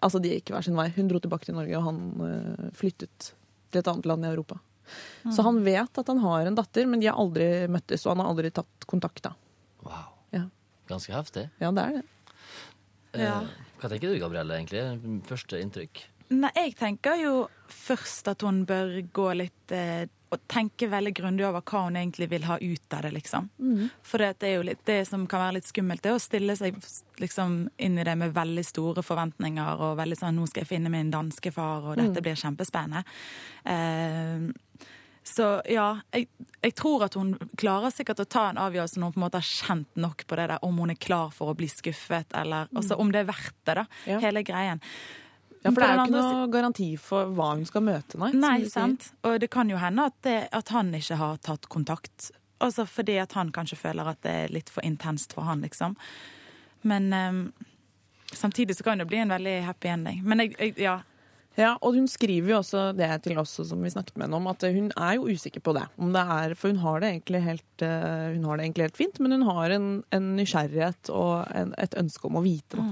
Altså, 0.00 0.16
de 0.16 0.30
gikk 0.32 0.48
hver 0.48 0.64
sin 0.64 0.78
vei. 0.78 0.86
Hun 0.96 1.10
dro 1.10 1.18
tilbake 1.20 1.44
til 1.44 1.58
Norge, 1.58 1.76
og 1.76 1.84
han 1.84 1.98
eh, 2.24 2.68
flyttet 2.72 3.34
til 3.68 3.82
et 3.82 3.90
annet 3.90 4.06
land 4.08 4.24
i 4.24 4.30
Europa. 4.30 4.56
Så 5.32 5.44
han 5.44 5.60
vet 5.64 5.98
at 6.00 6.08
han 6.08 6.22
har 6.22 6.46
en 6.48 6.56
datter, 6.56 6.86
men 6.88 7.00
de 7.00 7.08
har 7.10 7.20
aldri 7.20 7.66
møttes, 7.72 8.04
og 8.04 8.14
han 8.14 8.22
har 8.24 8.32
aldri 8.32 8.50
tatt 8.54 8.86
kontakt 8.88 9.24
da. 9.26 9.34
Wow. 9.84 10.10
Ja. 10.34 10.46
Ganske 10.88 11.14
heftig. 11.14 11.46
Ja, 11.60 11.70
det 11.72 11.84
er 11.84 11.98
det. 11.98 12.02
Ja. 13.14 13.36
Eh, 13.44 13.70
hva 13.80 13.92
tenker 13.92 14.10
du, 14.10 14.18
Gabrielle, 14.20 14.58
egentlig? 14.58 15.20
Første 15.28 15.60
inntrykk? 15.62 16.02
Nei, 16.34 16.50
jeg 16.56 16.74
tenker 16.78 17.18
jo 17.20 17.32
først 17.68 18.28
at 18.32 18.42
hun 18.46 18.62
bør 18.68 18.96
gå 19.14 19.26
litt 19.36 19.74
eh, 19.76 20.06
og 20.34 20.46
tenke 20.50 20.88
veldig 20.90 21.12
grundig 21.16 21.46
over 21.48 21.64
hva 21.64 21.84
hun 21.86 21.98
egentlig 22.00 22.28
vil 22.32 22.46
ha 22.48 22.58
ut 22.60 22.96
av 22.96 23.06
det, 23.06 23.12
liksom. 23.18 23.48
For 24.02 24.22
det, 24.22 24.48
er 24.48 24.56
jo 24.56 24.66
litt, 24.70 24.82
det 24.88 25.00
som 25.08 25.26
kan 25.30 25.44
være 25.46 25.58
litt 25.58 25.70
skummelt, 25.70 26.02
det 26.04 26.12
er 26.12 26.18
å 26.18 26.22
stille 26.22 26.56
seg 26.58 26.78
liksom 27.22 27.58
inn 27.76 27.98
i 27.98 28.06
det 28.06 28.16
med 28.20 28.34
veldig 28.34 28.64
store 28.66 29.04
forventninger 29.06 29.86
og 29.86 29.96
veldig 30.00 30.18
sånn 30.18 30.36
'nå 30.38 30.48
skal 30.50 30.64
jeg 30.64 30.72
finne 30.74 30.92
min 30.92 31.12
danske 31.14 31.52
far', 31.54 31.90
og 31.92 31.96
dette 32.00 32.22
blir 32.22 32.38
kjempespennende. 32.38 33.04
Eh, 33.64 34.50
så 35.24 35.62
ja, 35.72 35.86
jeg, 36.12 36.28
jeg 36.60 36.74
tror 36.76 37.06
at 37.06 37.14
hun 37.16 37.32
klarer 37.56 37.92
sikkert 37.94 38.20
å 38.20 38.28
ta 38.28 38.42
en 38.50 38.60
avgjørelse 38.60 39.00
når 39.00 39.08
hun 39.08 39.14
på 39.14 39.20
en 39.22 39.24
måte 39.24 39.40
har 39.40 39.48
kjent 39.48 39.96
nok 39.96 40.26
på 40.28 40.36
det 40.36 40.48
der, 40.52 40.64
om 40.66 40.82
hun 40.82 40.92
er 40.92 41.00
klar 41.00 41.32
for 41.32 41.48
å 41.48 41.56
bli 41.56 41.68
skuffet, 41.72 42.34
eller 42.36 42.68
altså, 42.76 42.98
om 43.00 43.12
det 43.12 43.22
er 43.22 43.30
verdt 43.30 43.56
det, 43.64 43.78
da. 43.80 43.86
Ja. 44.04 44.20
Hele 44.20 44.44
greien. 44.44 44.84
Ja, 45.64 45.70
for 45.72 45.80
det 45.80 45.88
er 45.88 45.96
jo 45.96 46.04
ikke 46.04 46.20
noe 46.20 46.48
garanti 46.52 46.86
for 47.00 47.30
hva 47.32 47.54
hun 47.54 47.64
skal 47.64 47.84
møte, 47.86 48.18
nei. 48.20 48.30
Nei, 48.36 48.56
sant. 48.68 49.08
Og 49.24 49.38
det 49.40 49.48
kan 49.52 49.70
jo 49.72 49.78
hende 49.80 50.08
at, 50.10 50.16
det, 50.26 50.38
at 50.52 50.72
han 50.74 50.92
ikke 50.96 51.16
har 51.16 51.38
tatt 51.40 51.70
kontakt. 51.72 52.28
Altså 52.64 52.84
fordi 52.88 53.16
at 53.22 53.32
han 53.38 53.52
kanskje 53.54 53.80
føler 53.80 54.12
at 54.12 54.20
det 54.26 54.34
er 54.42 54.52
litt 54.52 54.72
for 54.72 54.84
intenst 54.84 55.32
for 55.36 55.48
han, 55.48 55.64
liksom. 55.64 55.96
Men 56.84 57.08
um, 57.16 57.40
samtidig 58.28 58.76
så 58.76 58.84
kan 58.84 59.00
det 59.00 59.08
bli 59.08 59.22
en 59.22 59.32
veldig 59.32 59.56
happy 59.64 59.88
ending. 59.88 60.20
Men 60.28 60.44
jeg, 60.44 60.54
jeg 60.60 60.78
ja. 60.84 61.00
Ja, 61.54 61.76
og 61.86 61.94
hun 61.94 62.08
skriver 62.10 62.50
jo 62.50 62.56
også 62.58 62.88
det 62.98 63.08
til 63.22 63.38
oss 63.38 63.52
som 63.62 63.82
vi 63.84 63.92
snakket 63.92 64.16
med 64.18 64.26
henne 64.26 64.40
om, 64.40 64.48
at 64.50 64.64
hun 64.74 64.88
er 64.90 65.16
jo 65.16 65.28
usikker 65.30 65.62
på 65.62 65.72
det. 65.76 65.84
Om 66.02 66.10
det 66.16 66.24
er, 66.36 66.54
for 66.58 66.74
hun 66.74 66.80
har 66.82 67.00
det 67.00 67.12
egentlig 67.12 67.42
helt, 67.44 67.84
eh, 67.86 68.34
hun 68.34 68.48
har 68.48 68.58
det 68.58 68.64
egentlig 68.66 68.88
helt 68.88 68.98
fint, 68.98 69.20
men 69.22 69.36
hun 69.36 69.46
har 69.46 69.74
en, 69.76 69.86
en 70.10 70.30
nysgjerrighet 70.34 71.12
og 71.14 71.46
en, 71.54 71.70
et 71.78 71.94
ønske 72.00 72.26
om 72.26 72.40
å 72.40 72.42
vite. 72.44 72.80
Da. 72.80 72.88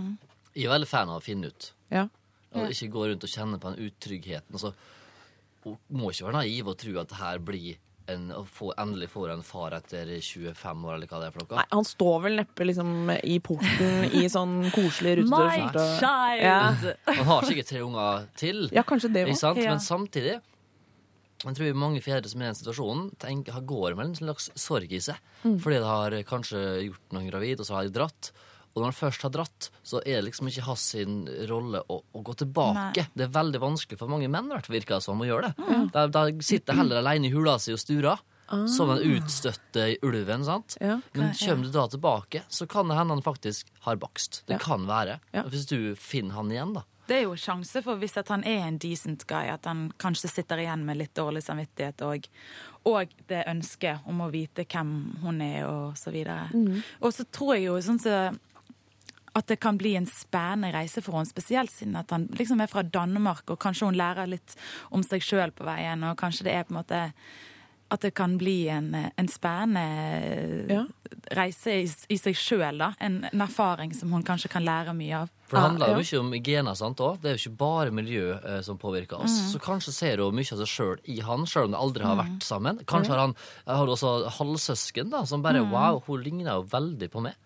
Jeg 0.54 0.68
er 0.68 0.74
veldig 0.76 0.90
fan 0.92 1.10
av 1.10 1.18
å 1.18 1.24
finne 1.24 1.50
ut. 1.50 1.72
Ja. 1.90 2.06
Og 2.54 2.70
ikke 2.74 2.90
gå 2.92 3.06
rundt 3.08 3.24
og 3.24 3.30
kjenne 3.32 3.58
på 3.62 3.70
den 3.72 3.86
utryggheten. 3.88 4.52
Altså, 4.52 4.74
hun 5.64 5.78
må 5.94 6.10
ikke 6.12 6.26
være 6.28 6.40
naiv 6.42 6.68
og 6.68 6.76
tro 6.82 6.98
at 7.00 7.08
det 7.08 7.18
her 7.22 7.38
blir 7.38 7.78
en, 8.10 8.24
å 8.34 8.40
få, 8.44 8.72
endelig 8.82 9.06
får 9.12 9.30
en 9.30 9.44
far 9.46 9.76
etter 9.76 10.08
25 10.18 10.84
år, 10.88 10.96
eller 10.96 11.06
hva 11.06 11.20
det 11.22 11.28
er 11.30 11.34
for 11.36 11.44
noe. 11.44 11.58
Nei, 11.60 11.66
han 11.70 11.86
står 11.86 12.16
vel 12.24 12.34
neppe 12.40 12.66
liksom 12.66 13.12
i 13.22 13.36
porten 13.46 14.08
i 14.18 14.24
sånn 14.28 14.56
koselig 14.74 15.20
rutete 15.22 15.84
child! 16.02 16.42
Ja. 16.42 16.56
Han 17.06 17.28
har 17.30 17.46
sikkert 17.46 17.70
tre 17.70 17.84
unger 17.86 18.26
til, 18.36 18.64
ja, 18.74 18.82
kanskje 18.82 19.12
det 19.14 19.22
også. 19.30 19.38
sant? 19.46 19.62
Ja. 19.62 19.70
men 19.76 19.84
samtidig 19.86 20.34
jeg 21.42 21.56
tror 21.58 21.74
mange 21.78 22.02
fedre 22.04 22.28
som 22.30 22.42
er 22.42 22.50
i 22.50 22.52
den 22.52 22.58
situasjonen, 22.58 23.06
tenker, 23.22 23.54
har- 23.56 23.64
går 23.66 23.96
med 23.98 24.06
en 24.10 24.14
slags 24.18 24.50
sorg 24.62 24.92
i 24.94 25.00
seg. 25.02 25.16
Fordi 25.42 25.78
de 25.78 25.86
har 25.88 26.14
kanskje 26.28 26.60
gjort 26.88 27.16
noen 27.16 27.30
gravid, 27.30 27.58
og 27.62 27.66
så 27.66 27.74
har 27.78 27.88
de 27.88 27.94
dratt. 27.96 28.28
Og 28.74 28.80
når 28.80 28.88
han 28.88 28.96
først 28.96 29.22
har 29.26 29.30
dratt, 29.34 29.70
så 29.84 30.00
er 30.06 30.20
det 30.20 30.24
liksom 30.30 30.48
ikke 30.48 30.64
hans 30.64 30.80
sin 30.94 31.26
rolle 31.50 31.82
å, 31.92 32.00
å 32.12 32.22
gå 32.24 32.34
tilbake. 32.40 33.02
Nei. 33.04 33.06
Det 33.14 33.26
er 33.26 33.32
veldig 33.34 33.60
vanskelig 33.60 33.98
for 34.00 34.08
mange 34.08 34.28
menn, 34.32 34.48
hvert 34.48 34.70
virker 34.72 34.96
det 34.96 35.02
som, 35.04 35.20
å 35.20 35.26
gjøre 35.28 35.50
det. 35.52 35.66
Mm. 35.68 35.88
Da, 35.92 36.06
da 36.08 36.22
sitter 36.40 36.78
heller 36.80 37.02
alene 37.02 37.28
i 37.28 37.32
hula 37.34 37.58
si 37.60 37.74
og 37.76 37.80
sturer. 37.82 38.20
Som 38.68 38.90
den 38.90 39.14
utstøtte 39.16 39.86
ulven. 40.04 40.42
sant? 40.44 40.74
Ja. 40.80 40.98
Men 41.16 41.30
kommer 41.40 41.64
du 41.64 41.70
da 41.72 41.86
tilbake, 41.88 42.42
så 42.52 42.66
kan 42.68 42.88
det 42.90 42.98
hende 42.98 43.14
han 43.16 43.22
faktisk 43.24 43.70
har 43.86 43.96
bakst. 43.96 44.42
Det 44.46 44.58
Ja. 44.58 44.58
kan 44.60 44.84
være. 44.86 45.20
Ja. 45.32 45.42
Hvis 45.48 45.64
du 45.70 45.94
finner 45.96 46.34
han 46.34 46.50
igjen, 46.52 46.74
da. 46.76 46.82
Det 47.08 47.16
er 47.16 47.22
jo 47.24 47.32
sjanse 47.34 47.80
for, 47.82 47.96
hvis 47.96 48.16
at 48.20 48.28
han 48.28 48.44
er 48.44 48.66
en 48.68 48.76
decent 48.78 49.24
guy, 49.26 49.48
at 49.50 49.64
han 49.64 49.92
kanskje 49.98 50.28
sitter 50.30 50.60
igjen 50.62 50.84
med 50.84 50.96
litt 51.00 51.14
dårlig 51.14 51.42
samvittighet 51.42 52.02
og, 52.06 52.28
og 52.84 53.08
det 53.28 53.40
ønsket 53.50 54.04
om 54.06 54.20
å 54.20 54.30
vite 54.30 54.64
hvem 54.68 54.92
hun 55.24 55.40
er, 55.42 55.64
og 55.66 55.96
så 55.98 56.12
videre. 56.14 56.46
Og 57.00 57.10
så 57.12 57.24
tror 57.32 57.56
jeg 57.56 57.64
jo 57.70 57.80
sånn 57.80 57.98
så 58.04 58.18
at 59.38 59.48
det 59.48 59.58
kan 59.62 59.78
bli 59.80 59.94
en 59.96 60.08
spennende 60.08 60.72
reise 60.74 61.02
for 61.04 61.16
henne, 61.16 61.30
spesielt 61.30 61.72
siden 61.72 61.96
at 61.96 62.10
han 62.12 62.28
liksom 62.36 62.60
er 62.60 62.70
fra 62.70 62.82
Danmark, 62.84 63.48
og 63.50 63.60
kanskje 63.62 63.88
hun 63.88 63.98
lærer 63.98 64.28
litt 64.28 64.56
om 64.92 65.04
seg 65.06 65.24
sjøl 65.24 65.54
på 65.56 65.66
veien, 65.68 66.04
og 66.04 66.18
kanskje 66.20 66.48
det 66.48 66.56
er 66.56 66.66
på 66.68 66.74
en 66.74 66.80
måte 66.82 67.00
at 67.92 68.00
det 68.06 68.14
kan 68.16 68.38
bli 68.40 68.56
en, 68.72 68.90
en 68.96 69.28
spennende 69.28 70.66
Ja. 70.72 70.82
reise 71.36 71.74
i, 71.82 71.86
i 72.08 72.16
seg 72.18 72.36
sjøl, 72.36 72.78
da. 72.80 72.92
En, 73.04 73.20
en 73.28 73.44
erfaring 73.44 73.92
som 73.94 74.12
hun 74.14 74.24
kanskje 74.26 74.48
kan 74.52 74.64
lære 74.64 74.94
mye 74.96 75.22
av. 75.22 75.30
For 75.48 75.58
det 75.58 75.62
handler 75.66 75.90
jo 75.92 75.98
ja. 76.00 76.00
mye 76.00 76.20
om 76.22 76.30
gener. 76.46 76.76
sant 76.78 77.00
også? 77.04 77.20
Det 77.20 77.28
er 77.28 77.36
jo 77.36 77.42
ikke 77.42 77.58
bare 77.60 77.92
miljø 77.92 78.24
eh, 78.38 78.60
som 78.64 78.78
påvirker 78.80 79.20
oss. 79.20 79.34
Mm. 79.42 79.50
Så 79.52 79.60
kanskje 79.62 79.92
ser 79.92 80.22
hun 80.24 80.34
mye 80.38 80.48
av 80.56 80.62
seg 80.62 80.70
sjøl 80.72 80.96
i 81.12 81.18
han, 81.24 81.44
sjøl 81.48 81.68
om 81.68 81.76
de 81.76 81.80
aldri 81.84 82.08
har 82.08 82.16
vært 82.22 82.46
sammen. 82.48 82.80
Kanskje 82.88 83.12
har 83.12 83.22
han 83.26 83.36
har 83.68 83.92
også 83.92 84.14
halvsøsken 84.40 85.12
da, 85.12 85.24
som 85.28 85.42
Mm. 85.42 85.46
bare 85.48 85.62
Wow, 85.72 86.02
hun 86.06 86.22
ligner 86.24 86.56
jo 86.56 86.64
veldig 86.72 87.10
på 87.12 87.20
meg. 87.28 87.36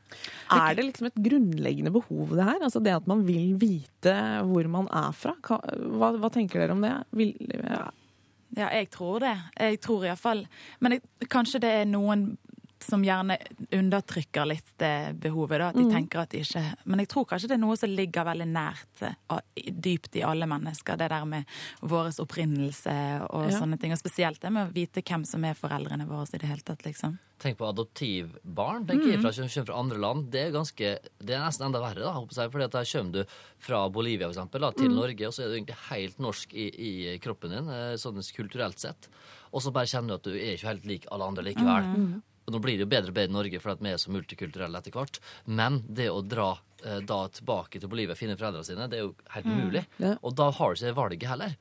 Er 0.55 0.75
det 0.79 0.85
liksom 0.87 1.07
et 1.11 1.17
grunnleggende 1.19 1.91
behov, 1.93 2.31
det 2.37 2.45
her? 2.47 2.61
Altså 2.63 2.81
det 2.83 2.95
at 2.95 3.07
man 3.11 3.25
vil 3.27 3.57
vite 3.59 4.15
hvor 4.47 4.69
man 4.71 4.87
er 4.95 5.11
fra? 5.13 5.35
Hva, 5.43 5.59
hva, 5.99 6.13
hva 6.21 6.31
tenker 6.33 6.63
dere 6.63 6.77
om 6.77 6.85
det? 6.85 6.93
Vil, 7.19 7.35
ja. 7.51 7.89
Ja, 8.57 8.69
jeg 8.71 8.91
tror 8.95 9.19
det. 9.25 9.35
Jeg 9.59 9.81
tror 9.81 10.05
iallfall 10.07 10.47
Men 10.81 10.93
jeg, 10.97 11.03
kanskje 11.33 11.61
det 11.65 11.73
er 11.81 11.89
noen 11.91 12.37
som 12.87 13.03
gjerne 13.05 13.37
undertrykker 13.75 14.47
litt 14.47 14.71
det 14.79 15.17
behovet. 15.21 15.59
da, 15.59 15.69
At 15.69 15.75
de 15.77 15.85
Mm. 15.85 15.93
tenker 15.93 16.21
at 16.23 16.31
de 16.31 16.39
ikke 16.41 16.63
Men 16.87 16.99
jeg 17.01 17.09
tror 17.09 17.27
kanskje 17.27 17.49
det 17.49 17.57
er 17.59 17.65
noe 17.67 17.77
som 17.77 17.91
ligger 17.91 18.25
veldig 18.25 18.47
nært 18.49 19.03
eh, 19.03 19.41
dypt 19.71 20.17
i 20.17 20.23
alle 20.23 20.47
mennesker. 20.47 20.97
Det 20.97 21.09
der 21.11 21.25
med 21.27 21.45
vår 21.83 22.13
opprinnelse 22.25 22.97
og 23.31 23.51
Ja. 23.51 23.59
sånne 23.61 23.79
ting. 23.81 23.93
Og 23.93 23.99
spesielt 23.99 24.41
det 24.41 24.51
med 24.53 24.69
å 24.69 24.73
vite 24.73 25.03
hvem 25.03 25.27
som 25.27 25.45
er 25.45 25.55
foreldrene 25.55 26.07
våre 26.07 26.27
i 26.35 26.39
det 26.39 26.49
hele 26.49 26.63
tatt, 26.65 26.83
liksom. 26.85 27.19
Tenk 27.39 27.59
på 27.59 27.69
adoptivbarn. 27.69 28.87
tenker 28.87 29.11
jeg, 29.11 29.19
Mm. 29.19 29.23
fra, 29.23 29.33
som 29.33 29.49
kommer 29.49 29.67
fra 29.67 29.79
andre 29.79 29.99
land. 29.99 30.31
Det 30.31 30.47
er, 30.47 30.51
ganske, 30.53 30.99
det 31.23 31.31
er 31.37 31.41
nesten 31.45 31.67
enda 31.67 31.81
verre. 31.81 32.03
da, 32.03 32.13
jeg, 32.43 32.51
fordi 32.51 32.65
at 32.65 32.73
Her 32.73 32.85
kommer 33.01 33.13
du 33.13 33.25
fra 33.59 33.89
Bolivia 33.91 34.33
for 34.33 34.35
eksempel, 34.41 34.61
da, 34.61 34.71
til 34.71 34.89
Mm. 34.89 34.95
Norge, 34.97 35.27
og 35.27 35.33
så 35.33 35.45
er 35.45 35.49
du 35.49 35.55
egentlig 35.61 35.77
helt 35.91 36.19
norsk 36.19 36.55
i, 36.55 36.71
i 37.15 37.19
kroppen 37.19 37.51
din, 37.51 37.69
eh, 37.69 37.97
sånn 37.97 38.17
kulturelt 38.35 38.79
sett. 38.79 39.09
Og 39.53 39.61
så 39.63 39.71
bare 39.73 39.85
kjenner 39.87 40.09
du 40.09 40.15
at 40.15 40.23
du 40.23 40.31
er 40.31 40.57
ikke 40.57 40.67
helt 40.69 40.85
lik 40.87 41.07
alle 41.13 41.25
andre 41.25 41.45
likevel. 41.45 41.85
Mm. 41.97 42.23
Og 42.47 42.53
Nå 42.55 42.61
blir 42.63 42.77
det 42.79 42.87
jo 42.87 42.93
bedre 42.93 43.09
og 43.11 43.15
bedre 43.15 43.31
i 43.31 43.37
Norge 43.41 43.59
fordi 43.61 43.73
at 43.73 43.83
vi 43.83 43.91
er 43.91 43.97
så 43.99 44.11
multikulturelle 44.15 44.79
etter 44.79 44.93
hvert. 44.95 45.19
Men 45.47 45.83
det 45.89 46.07
å 46.11 46.21
dra 46.23 46.53
eh, 46.85 47.01
da 47.01 47.27
tilbake 47.33 47.81
til 47.81 47.89
Bolivia 47.89 48.13
og 48.15 48.19
finne 48.21 48.37
foreldrene 48.39 48.63
sine, 48.69 48.85
det 48.89 48.99
er 49.01 49.03
jo 49.07 49.15
helt 49.35 49.47
Mm. 49.47 49.87
Ja. 49.99 50.15
Og 50.23 50.35
da 50.37 50.51
har 50.53 50.75
du 50.75 50.85
ikke 50.85 50.95
valget 50.95 51.25
heller. 51.27 51.57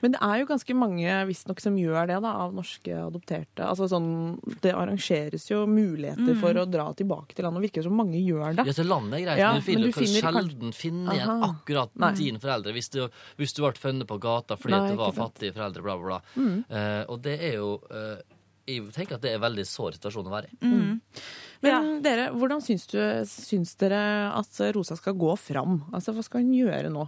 Men 0.00 0.12
det 0.12 0.20
er 0.22 0.38
jo 0.40 0.46
ganske 0.46 0.74
mange 0.76 1.26
visstnok 1.28 1.60
som 1.60 1.76
gjør 1.76 2.06
det, 2.06 2.16
da, 2.22 2.30
av 2.44 2.54
norske 2.54 2.88
adopterte. 2.94 3.60
Altså 3.66 3.88
sånn, 3.90 4.38
Det 4.62 4.72
arrangeres 4.72 5.48
jo 5.50 5.66
muligheter 5.66 6.32
Mm. 6.34 6.40
for 6.40 6.54
å 6.54 6.64
dra 6.70 6.92
tilbake 6.94 7.34
til 7.34 7.44
landet. 7.44 7.60
Det 7.62 7.70
virker 7.72 7.82
som 7.82 7.96
mange 7.96 8.16
gjør 8.24 8.56
det. 8.56 8.66
Ja, 8.66 8.72
så 8.72 8.86
landet 8.86 9.20
er 9.20 9.24
greit, 9.26 9.38
Ja, 9.38 9.52
men 9.52 9.60
du 9.60 9.66
finner, 9.66 9.78
men 9.78 9.82
du 9.82 9.86
du 9.88 9.92
kan 9.92 10.04
finner 10.04 10.22
kanskje- 10.22 10.50
sjelden 10.50 10.74
finne 10.74 11.10
igjen 11.12 11.28
Aha. 11.28 11.52
akkurat 11.52 11.90
Nei. 11.96 12.12
dine 12.14 12.38
foreldre 12.38 12.72
hvis 12.72 12.90
du, 12.90 13.08
hvis 13.36 13.52
du 13.54 13.62
ble 13.62 13.72
funnet 13.72 14.06
på 14.06 14.20
gata 14.20 14.56
fordi 14.56 14.70
Nei, 14.78 14.90
du 14.90 14.96
var 14.96 15.12
fattige 15.12 15.52
foreldre, 15.52 15.82
bla, 15.82 15.96
bla, 15.98 16.06
bla. 16.06 16.20
Mm. 16.36 16.64
Eh, 16.70 17.04
og 17.08 17.22
det 17.22 17.40
er 17.40 17.54
jo 17.56 17.80
eh, 17.90 18.22
Jeg 18.68 18.90
tenker 18.94 19.16
at 19.16 19.22
det 19.24 19.32
er 19.32 19.38
en 19.38 19.44
veldig 19.44 19.64
sår 19.66 19.96
situasjon 19.98 20.28
å 20.28 20.32
være 20.34 20.50
i. 20.50 20.58
Mm. 20.64 20.98
Men 21.64 21.88
dere, 22.04 22.30
hvordan 22.32 22.62
syns, 22.64 22.86
du, 22.90 22.98
syns 23.28 23.74
dere 23.80 24.00
at 24.32 24.60
Rosa 24.76 24.96
skal 24.96 25.16
gå 25.18 25.34
fram? 25.40 25.80
Altså, 25.92 26.14
Hva 26.16 26.24
skal 26.24 26.44
hun 26.44 26.54
gjøre 26.56 26.92
nå? 26.92 27.06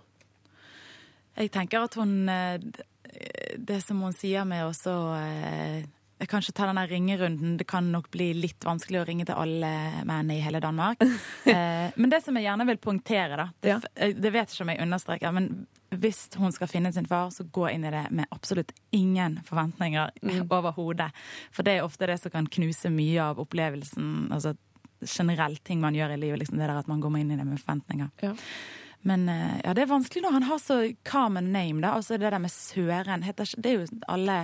Jeg 1.38 1.52
tenker 1.54 1.86
at 1.86 1.94
hun 1.96 2.28
eh, 2.28 2.60
Det 3.56 3.78
som 3.80 4.02
hun 4.04 4.12
sier 4.12 4.44
med 4.44 4.66
også 4.66 4.92
så 4.92 4.96
eh, 5.16 6.26
Kanskje 6.28 6.52
ta 6.54 6.68
denne 6.68 6.84
ringerunden. 6.86 7.56
Det 7.58 7.64
kan 7.66 7.88
nok 7.90 8.06
bli 8.14 8.28
litt 8.36 8.62
vanskelig 8.62 9.00
å 9.00 9.06
ringe 9.08 9.24
til 9.26 9.34
alle 9.34 9.70
menn 10.06 10.28
i 10.30 10.42
hele 10.44 10.60
Danmark. 10.62 11.02
Eh, 11.42 11.88
Men 11.96 12.12
det 12.12 12.20
som 12.22 12.36
jeg 12.38 12.46
gjerne 12.46 12.66
vil 12.68 12.78
poengtere, 12.78 13.34
da 13.40 13.48
Det, 13.58 14.12
det 14.22 14.30
vet 14.30 14.52
ikke 14.52 14.62
om 14.62 14.70
jeg 14.70 14.82
understreker, 14.84 15.32
men 15.34 15.48
hvis 16.00 16.28
hun 16.40 16.52
skal 16.52 16.68
finne 16.70 16.92
sin 16.92 17.06
far, 17.06 17.30
så 17.30 17.44
gå 17.44 17.66
inn 17.70 17.84
i 17.84 17.90
det 17.92 18.06
med 18.10 18.26
absolutt 18.30 18.72
ingen 18.92 19.40
forventninger 19.44 20.10
Mm. 20.22 20.46
overhodet. 20.56 21.10
For 21.52 21.62
det 21.62 21.78
er 21.78 21.84
ofte 21.84 22.06
det 22.06 22.18
som 22.20 22.30
kan 22.30 22.46
knuse 22.46 22.90
mye 22.90 23.20
av 23.22 23.40
opplevelsen. 23.42 24.30
altså 24.32 24.54
generelt 25.02 25.64
ting 25.64 25.80
man 25.80 25.94
gjør 25.94 26.14
i 26.14 26.16
livet. 26.16 26.38
Liksom 26.38 26.58
det 26.58 26.68
der 26.68 26.78
at 26.78 26.88
man 26.88 27.00
går 27.02 27.18
inn 27.18 27.30
i 27.34 27.36
det 27.36 27.44
med 27.46 27.58
forventninger. 27.60 28.10
Ja. 28.22 28.34
Men 29.02 29.28
eh, 29.28 29.60
ja, 29.64 29.72
det 29.74 29.82
er 29.82 29.90
vanskelig 29.90 30.22
når 30.22 30.32
han 30.36 30.42
har 30.46 30.58
så 30.62 30.76
common 31.04 31.52
name, 31.52 31.80
da. 31.82 31.96
Altså 31.98 32.18
det 32.18 32.30
der 32.30 32.38
med 32.38 32.52
Søren. 32.54 33.22
Heter 33.26 33.50
det 33.58 33.72
er 33.72 33.80
jo 33.80 33.86
alle 34.08 34.36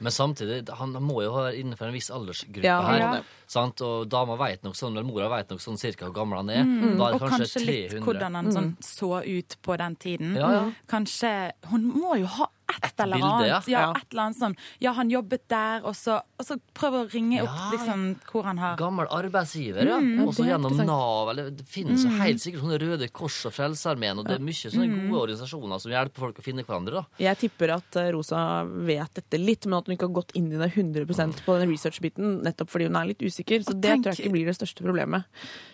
Men 0.00 0.12
samtidig, 0.12 0.68
han 0.74 0.90
må 1.00 1.22
jo 1.22 1.32
være 1.36 1.54
innenfor 1.60 1.86
en 1.86 1.94
viss 1.94 2.10
aldersgruppe 2.10 2.64
Ja, 2.66 2.80
her. 2.82 2.98
ja. 2.98 3.22
Sant? 3.46 3.80
Og 3.86 4.08
dama 4.10 4.34
vet 4.40 4.62
nok 4.66 4.74
sånn, 4.74 4.92
eller 4.96 5.06
mora 5.06 5.28
vet 5.30 5.50
nok 5.54 5.60
sånn 5.62 5.78
cirka 5.78 6.08
hvor 6.08 6.14
gammel 6.18 6.40
han 6.42 6.50
er. 6.50 6.64
Mm, 6.64 6.96
Da 6.98 7.04
er 7.08 7.14
og 7.14 7.20
det 7.20 7.20
kanskje, 7.20 7.38
kanskje, 7.38 7.64
litt 7.68 8.04
hvordan 8.04 8.34
han 8.40 8.50
sånn 8.52 8.70
så 8.82 9.12
ut 9.22 9.56
på 9.62 9.76
den 9.78 9.96
tiden. 9.96 10.34
Ja, 10.36 10.50
ja. 10.52 10.64
Kanskje 10.90 11.52
Hun 11.70 11.86
må 11.94 12.16
jo 12.18 12.26
ha 12.26 12.48
et, 12.68 13.00
eller 13.00 13.16
bilde, 13.16 13.28
annet. 13.28 13.68
ja. 13.68 13.80
Ja, 13.84 13.90
et 13.92 14.06
eller 14.12 14.22
annet 14.22 14.38
sånn 14.38 14.56
Ja, 14.80 14.92
han 14.92 15.10
jobbet 15.10 15.42
der, 15.48 15.82
og 15.84 15.94
så, 15.94 16.20
og 16.38 16.46
så 16.46 16.56
prøv 16.74 16.94
å 16.98 17.12
ringe 17.12 17.42
opp 17.42 17.50
Ja, 17.52 17.70
liksom 17.74 18.04
hvor 18.30 18.44
han 18.44 18.58
har 18.58 18.76
Gammel 18.76 19.06
arbeidsgiver, 19.10 19.84
ja. 19.86 19.98
Mm, 20.00 20.26
og 20.26 20.34
så 20.34 20.44
gjennom. 20.48 20.76
Nav. 20.86 21.28
Eller 21.30 21.50
det 21.50 21.66
finnes 21.68 22.02
jo 22.04 22.08
Mm. 22.10 22.20
helt 22.20 22.40
sikkert 22.40 22.60
sånne 22.64 22.78
Røde 22.80 23.08
Kors 23.12 23.44
og 23.46 23.52
Frelsesarmeen, 23.52 24.18
og 24.18 24.24
det 24.26 24.36
er 24.36 24.44
mye 24.44 24.52
sånne 24.70 24.88
Mm. 24.88 25.10
gode 25.10 25.20
organisasjoner 25.28 25.80
som 25.80 25.90
hjelper 25.92 26.18
folk 26.24 26.38
å 26.38 26.42
finne 26.42 26.64
hverandre. 26.64 26.92
da. 26.94 27.04
Jeg 27.18 27.36
tipper 27.38 27.74
at 27.74 27.96
eh, 27.96 28.10
Rosa 28.12 28.64
vet 28.64 29.14
dette 29.14 29.38
litt, 29.38 29.66
men 29.66 29.78
at 29.78 29.86
hun 29.86 29.96
ikke 29.96 30.08
har 30.08 30.22
gått 30.22 30.32
inn 30.34 30.52
i 30.52 30.56
det 30.56 30.72
100% 30.74 31.44
på 31.44 31.58
den 31.58 31.68
research-biten, 31.70 32.42
nettopp 32.42 32.68
fordi 32.70 32.84
hun 32.86 32.96
er 32.96 33.06
litt 33.06 33.18
usikker. 33.22 33.60
Så 33.64 33.78
det 33.78 33.90
tenk- 33.90 34.04
tror 34.04 34.16
jeg 34.16 34.26
ikke 34.26 34.32
blir 34.32 34.46
det 34.46 34.56
største 34.58 34.82
problemet. 34.82 35.24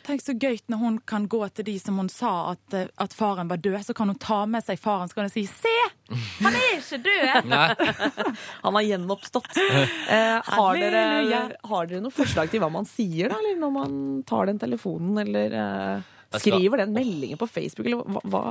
Tenk 0.05 0.20
så 0.22 0.35
gøy 0.38 0.61
når 0.68 0.79
hun 0.79 0.98
kan 1.07 1.29
gå 1.29 1.53
til 1.55 1.64
de 1.64 1.79
som 1.79 1.96
hun 1.96 2.09
sa 2.09 2.50
at, 2.53 2.74
eh, 2.74 2.88
at 2.98 3.11
faren 3.12 3.48
var 3.48 3.57
død, 3.59 3.85
så 3.85 3.94
kan 3.94 4.09
hun 4.09 4.18
ta 4.18 4.44
med 4.46 4.64
seg 4.64 4.79
faren 4.79 5.09
så 5.09 5.14
kan 5.14 5.24
hun 5.24 5.31
si 5.31 5.44
'se! 5.46 5.68
Han 6.11 6.57
er 6.59 6.73
ikke 6.77 6.99
død!' 7.05 7.53
Han 8.64 8.79
har 8.79 8.87
gjenoppstått. 8.87 9.53
Eh, 10.11 10.40
har, 10.44 10.75
dere, 10.75 11.40
har 11.70 11.87
dere 11.87 12.01
noen 12.03 12.14
forslag 12.14 12.51
til 12.51 12.61
hva 12.62 12.70
man 12.73 12.87
sier, 12.88 13.31
da? 13.31 13.37
Eller 13.38 13.59
når 13.61 13.70
man 13.75 13.92
tar 14.27 14.49
den 14.51 14.59
telefonen, 14.59 15.20
eller 15.23 15.55
eh, 15.55 16.09
skriver 16.40 16.83
den 16.83 16.94
meldingen 16.96 17.38
på 17.38 17.46
Facebook, 17.46 17.87
eller 17.87 18.03
hva, 18.03 18.23
hva 18.27 18.44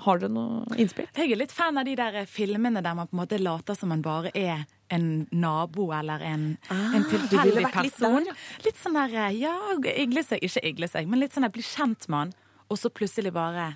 Har 0.00 0.20
dere 0.20 0.32
noe 0.32 0.76
innspill? 0.80 1.08
Jeg 1.16 1.32
er 1.32 1.40
litt 1.40 1.52
fan 1.52 1.76
av 1.80 1.84
de 1.88 1.94
der 1.96 2.22
filmene 2.28 2.80
der 2.84 2.94
man 2.96 3.08
på 3.08 3.16
en 3.16 3.22
måte 3.22 3.40
later 3.40 3.76
som 3.76 3.90
man 3.92 4.04
bare 4.04 4.30
er 4.36 4.62
en 4.92 5.26
nabo 5.30 5.90
eller 5.92 6.22
en, 6.26 6.46
en 6.70 7.04
du 7.04 7.10
tilfeldig 7.12 7.64
vært 7.64 7.82
litt 7.84 7.98
person. 7.98 8.28
Litt 8.64 8.80
sånn 8.80 8.96
der, 8.96 9.18
ja, 9.36 9.54
igle 9.92 10.24
seg, 10.26 10.42
ikke 10.44 10.64
igle 10.72 10.88
seg, 10.90 11.08
men 11.08 11.20
litt 11.22 11.36
sånn 11.36 11.46
der 11.46 11.52
bli 11.54 11.64
kjent 11.64 12.08
med 12.08 12.18
han, 12.18 12.32
og 12.70 12.80
så 12.80 12.90
plutselig 12.92 13.32
bare 13.36 13.74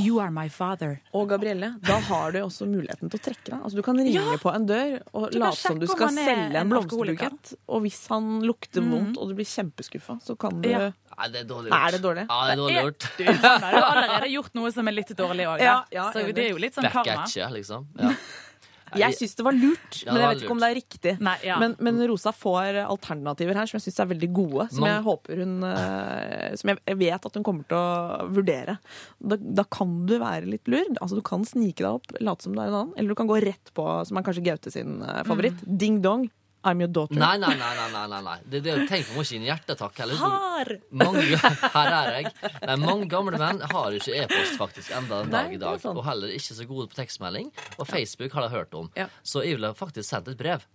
You 0.00 0.20
are 0.20 0.30
my 0.34 0.48
father. 0.52 0.98
Og 1.16 1.28
Gabrielle, 1.30 1.74
da 1.86 1.98
har 2.08 2.32
du 2.34 2.40
også 2.42 2.68
muligheten 2.68 3.10
til 3.12 3.20
å 3.20 3.24
trekke 3.24 3.46
deg. 3.50 3.58
Altså, 3.58 3.76
du 3.78 3.82
kan 3.86 3.96
ringe 3.96 4.12
Ja. 4.12 4.36
på 4.40 4.52
en 4.54 4.66
dør 4.68 4.98
og 5.12 5.34
late 5.34 5.56
som 5.56 5.78
du 5.78 5.86
skal 5.86 6.12
selge 6.12 6.48
en 6.52 6.56
en 6.56 6.72
blomsterbukett. 6.72 7.54
Og 7.68 7.82
hvis 7.86 8.06
han 8.12 8.40
lukter 8.44 8.84
mm. 8.84 8.90
vondt 8.90 9.18
og 9.18 9.28
du 9.28 9.34
blir 9.38 9.48
kjempeskuffa, 9.48 10.20
så 10.22 10.36
kan 10.38 10.60
du 10.60 10.68
Ja. 10.68 10.90
Nei, 11.18 11.28
det 11.34 11.40
er 11.40 11.46
dårlig 11.50 11.72
Er 11.74 11.90
det 11.90 12.02
dårlig? 12.02 12.26
Ja, 12.28 12.40
det 12.46 12.52
er 12.52 12.60
dårlig 12.60 12.82
gjort. 12.84 13.06
Du, 13.18 13.24
har 13.24 13.78
allerede 13.82 14.28
gjort 14.30 14.54
noe 14.54 14.70
som 14.72 14.86
er 14.86 14.92
litt 14.92 15.08
dårlig 15.18 15.48
òg, 15.50 15.60
Ja, 15.60 15.84
ja, 15.90 16.12
så 16.12 16.22
det 16.32 16.44
er 16.44 16.52
jo 16.52 16.60
litt 16.62 16.74
sånn 16.74 16.86
karma. 16.86 17.24
Backatche, 17.24 17.48
liksom. 17.56 17.88
Ja. 17.98 18.12
Jeg 18.96 19.14
syns 19.18 19.34
det 19.36 19.44
var 19.44 19.52
lurt, 19.52 19.98
Ja, 20.06 20.12
men 20.12 20.22
jeg 20.22 20.28
vet 20.30 20.42
ikke 20.44 20.54
om 20.54 20.62
det 20.62 20.68
er 20.70 20.76
riktig. 20.78 21.12
Nei, 21.20 21.36
ja. 21.44 21.58
men, 21.60 21.74
men 21.84 22.00
Rosa 22.08 22.32
får 22.32 22.78
alternativer 22.86 23.54
her 23.60 23.66
som 23.66 23.78
jeg 23.78 23.86
syns 23.88 24.00
er 24.00 24.10
veldig 24.14 24.30
gode. 24.32 24.68
Som 24.72 24.80
Man- 24.86 24.94
jeg 24.94 25.04
håper 25.08 25.42
hun 25.44 25.54
eh, 25.68 26.56
Som 26.56 26.72
jeg 26.74 26.98
vet 26.98 27.28
at 27.30 27.34
hun 27.38 27.44
kommer 27.46 27.68
til 27.68 27.76
å 27.76 28.28
vurdere. 28.32 28.78
Da, 29.20 29.36
da 29.36 29.64
kan 29.64 30.06
du 30.08 30.16
være 30.18 30.46
litt 30.48 30.66
lur. 30.68 30.86
Altså 31.00 31.18
Du 31.18 31.22
kan 31.22 31.44
snike 31.44 31.82
deg 31.84 31.90
opp, 32.00 32.06
late 32.20 32.42
som 32.46 32.54
du 32.56 32.60
er 32.62 32.68
en 32.72 32.78
annen. 32.80 32.94
Eller 32.96 33.08
du 33.12 33.18
kan 33.18 33.28
gå 33.30 33.38
rett 33.44 33.72
på, 33.76 33.86
som 34.08 34.16
er 34.16 34.22
kanskje 34.26 34.44
Gaute 34.48 34.70
sin 34.72 35.00
favoritt, 35.02 35.26
favoritt. 35.28 35.64
Ding 35.78 36.00
dong. 36.04 36.28
I'm 36.68 36.82
your 36.84 36.92
daughter. 36.92 37.18
Nei, 37.18 37.34
nei, 37.40 37.54
nei. 37.58 37.72
nei, 37.92 38.06
nei, 38.12 38.20
nei. 38.28 38.36
Det, 38.44 38.62
det, 38.64 38.76
tenk 38.90 39.08
på 39.10 39.24
ikke 39.24 39.38
en 39.40 39.46
hjertetakk 39.48 40.00
heller. 40.04 40.22
Har! 40.22 40.72
Mange, 41.02 41.24
her 41.76 41.92
er 41.98 42.10
jeg. 42.18 42.32
Nei, 42.68 42.76
mange 42.84 43.08
gamle 43.10 43.40
menn 43.40 43.62
har 43.72 43.92
jo 43.94 44.00
ikke 44.02 44.16
e-post 44.24 44.58
faktisk 44.60 44.94
enda 44.98 45.22
en 45.24 45.32
dag 45.34 45.54
i 45.54 45.60
dag. 45.60 45.80
Sånn. 45.82 45.96
Og 45.98 46.06
heller 46.06 46.32
ikke 46.36 46.56
så 46.58 46.66
gode 46.68 46.88
på 46.92 47.00
tekstmelding. 47.00 47.52
Og 47.78 47.88
Facebook 47.88 48.36
har 48.38 48.46
de 48.48 48.52
hørt 48.54 48.74
om. 48.78 48.90
Ja. 48.98 49.08
Så 49.22 49.44
jeg 49.46 49.58
ville 49.58 49.72
faktisk 49.78 50.08
sendt 50.10 50.30
et 50.32 50.38
brev. 50.40 50.66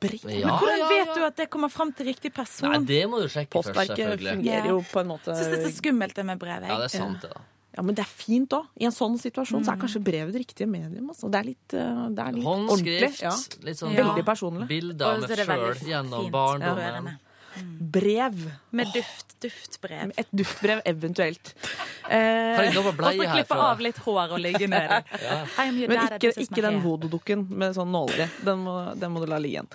brev? 0.00 0.20
Ja, 0.24 0.46
Men 0.48 0.58
hvordan 0.58 0.78
ja, 0.82 0.90
vet 0.92 1.14
du 1.16 1.24
at 1.26 1.36
det 1.40 1.48
kommer 1.52 1.68
fram 1.72 1.92
til 1.96 2.08
riktig 2.12 2.32
person? 2.34 2.70
Nei, 2.72 2.82
det 2.88 3.02
må 3.12 3.20
du 3.22 3.28
sjekke 3.28 3.52
først, 3.58 3.72
Postverket 3.74 3.96
selvfølgelig. 3.98 4.36
fungerer 4.38 4.70
jo 4.72 4.78
på 4.92 5.02
en 5.02 5.10
måte 5.14 5.34
syns 5.36 5.50
det 5.52 5.58
er 5.60 5.66
så 5.68 5.74
skummelt 5.78 6.16
det 6.16 6.24
med 6.30 6.40
brev. 6.40 6.64
jeg. 6.64 6.70
Ja, 6.72 6.78
det 6.80 6.88
er 6.90 6.94
sant, 6.98 7.26
det, 7.26 7.32
da. 7.34 7.42
Ja, 7.76 7.82
Men 7.82 7.94
det 7.94 8.04
er 8.04 8.10
fint 8.10 8.48
òg. 8.54 8.66
I 8.80 8.84
en 8.86 8.92
sånn 8.94 9.16
situasjon 9.18 9.64
så 9.64 9.72
Mm. 9.72 9.74
er 9.74 9.80
kanskje 9.82 10.02
brevet 10.04 10.32
det 10.32 10.40
riktige 10.46 10.68
medium. 10.68 11.08
Altså. 11.10 11.28
Det 11.30 11.40
er 11.40 11.44
litt, 11.44 11.74
eh, 11.74 12.08
det 12.14 12.18
er 12.26 12.32
litt 12.32 12.44
Håndskrift. 12.44 13.20
ordentlig. 13.20 13.22
Ja. 13.22 13.34
Litt 13.66 13.76
sånn 13.78 13.96
Veldig 13.96 14.24
personlig. 14.24 14.68
bilder 14.68 15.04
av 15.06 15.20
meg 15.20 15.30
så 15.30 15.44
sjøl 15.44 15.74
gjennom 15.90 16.20
fint, 16.22 16.32
barndommen. 16.32 17.18
Mm. 17.56 17.90
Brev. 17.90 18.34
Med 18.72 18.86
duft. 18.92 19.34
Duftbrev. 19.40 20.12
Et 20.16 20.26
duftbrev 20.34 20.80
eventuelt. 20.86 21.52
Har 22.04 22.10
Eh, 22.10 22.68
Og 22.78 22.94
så 22.94 23.26
klippe 23.32 23.50
av 23.56 23.78
litt 23.80 23.96
hår 23.98 24.32
og 24.32 24.38
ligge 24.40 24.66
nedi. 24.68 25.02
I 25.58 25.86
men 25.86 25.98
ikke, 26.08 26.32
ikke 26.38 26.62
den 26.62 26.80
vododukken 26.82 27.48
med 27.50 27.74
sånn 27.74 27.90
nåler 27.92 28.24
i. 28.24 28.30
Den, 28.44 28.64
må- 28.64 28.98
den 28.98 29.12
må 29.12 29.20
du 29.20 29.26
la 29.26 29.36
ligge 29.38 29.60
igjen. 29.62 29.68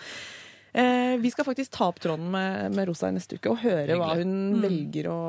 Eh, 0.73 1.15
vi 1.17 1.31
skal 1.33 1.45
faktisk 1.47 1.71
ta 1.73 1.87
opp 1.89 1.99
tråden 1.99 2.27
med, 2.31 2.75
med 2.75 2.87
Rosa 2.87 3.09
i 3.09 3.15
neste 3.15 3.39
uke 3.39 3.49
og 3.49 3.57
høre 3.63 3.95
hva 3.97 4.11
hun 4.19 4.33
Mm. 4.53 4.61
velger 4.61 5.07
å 5.09 5.19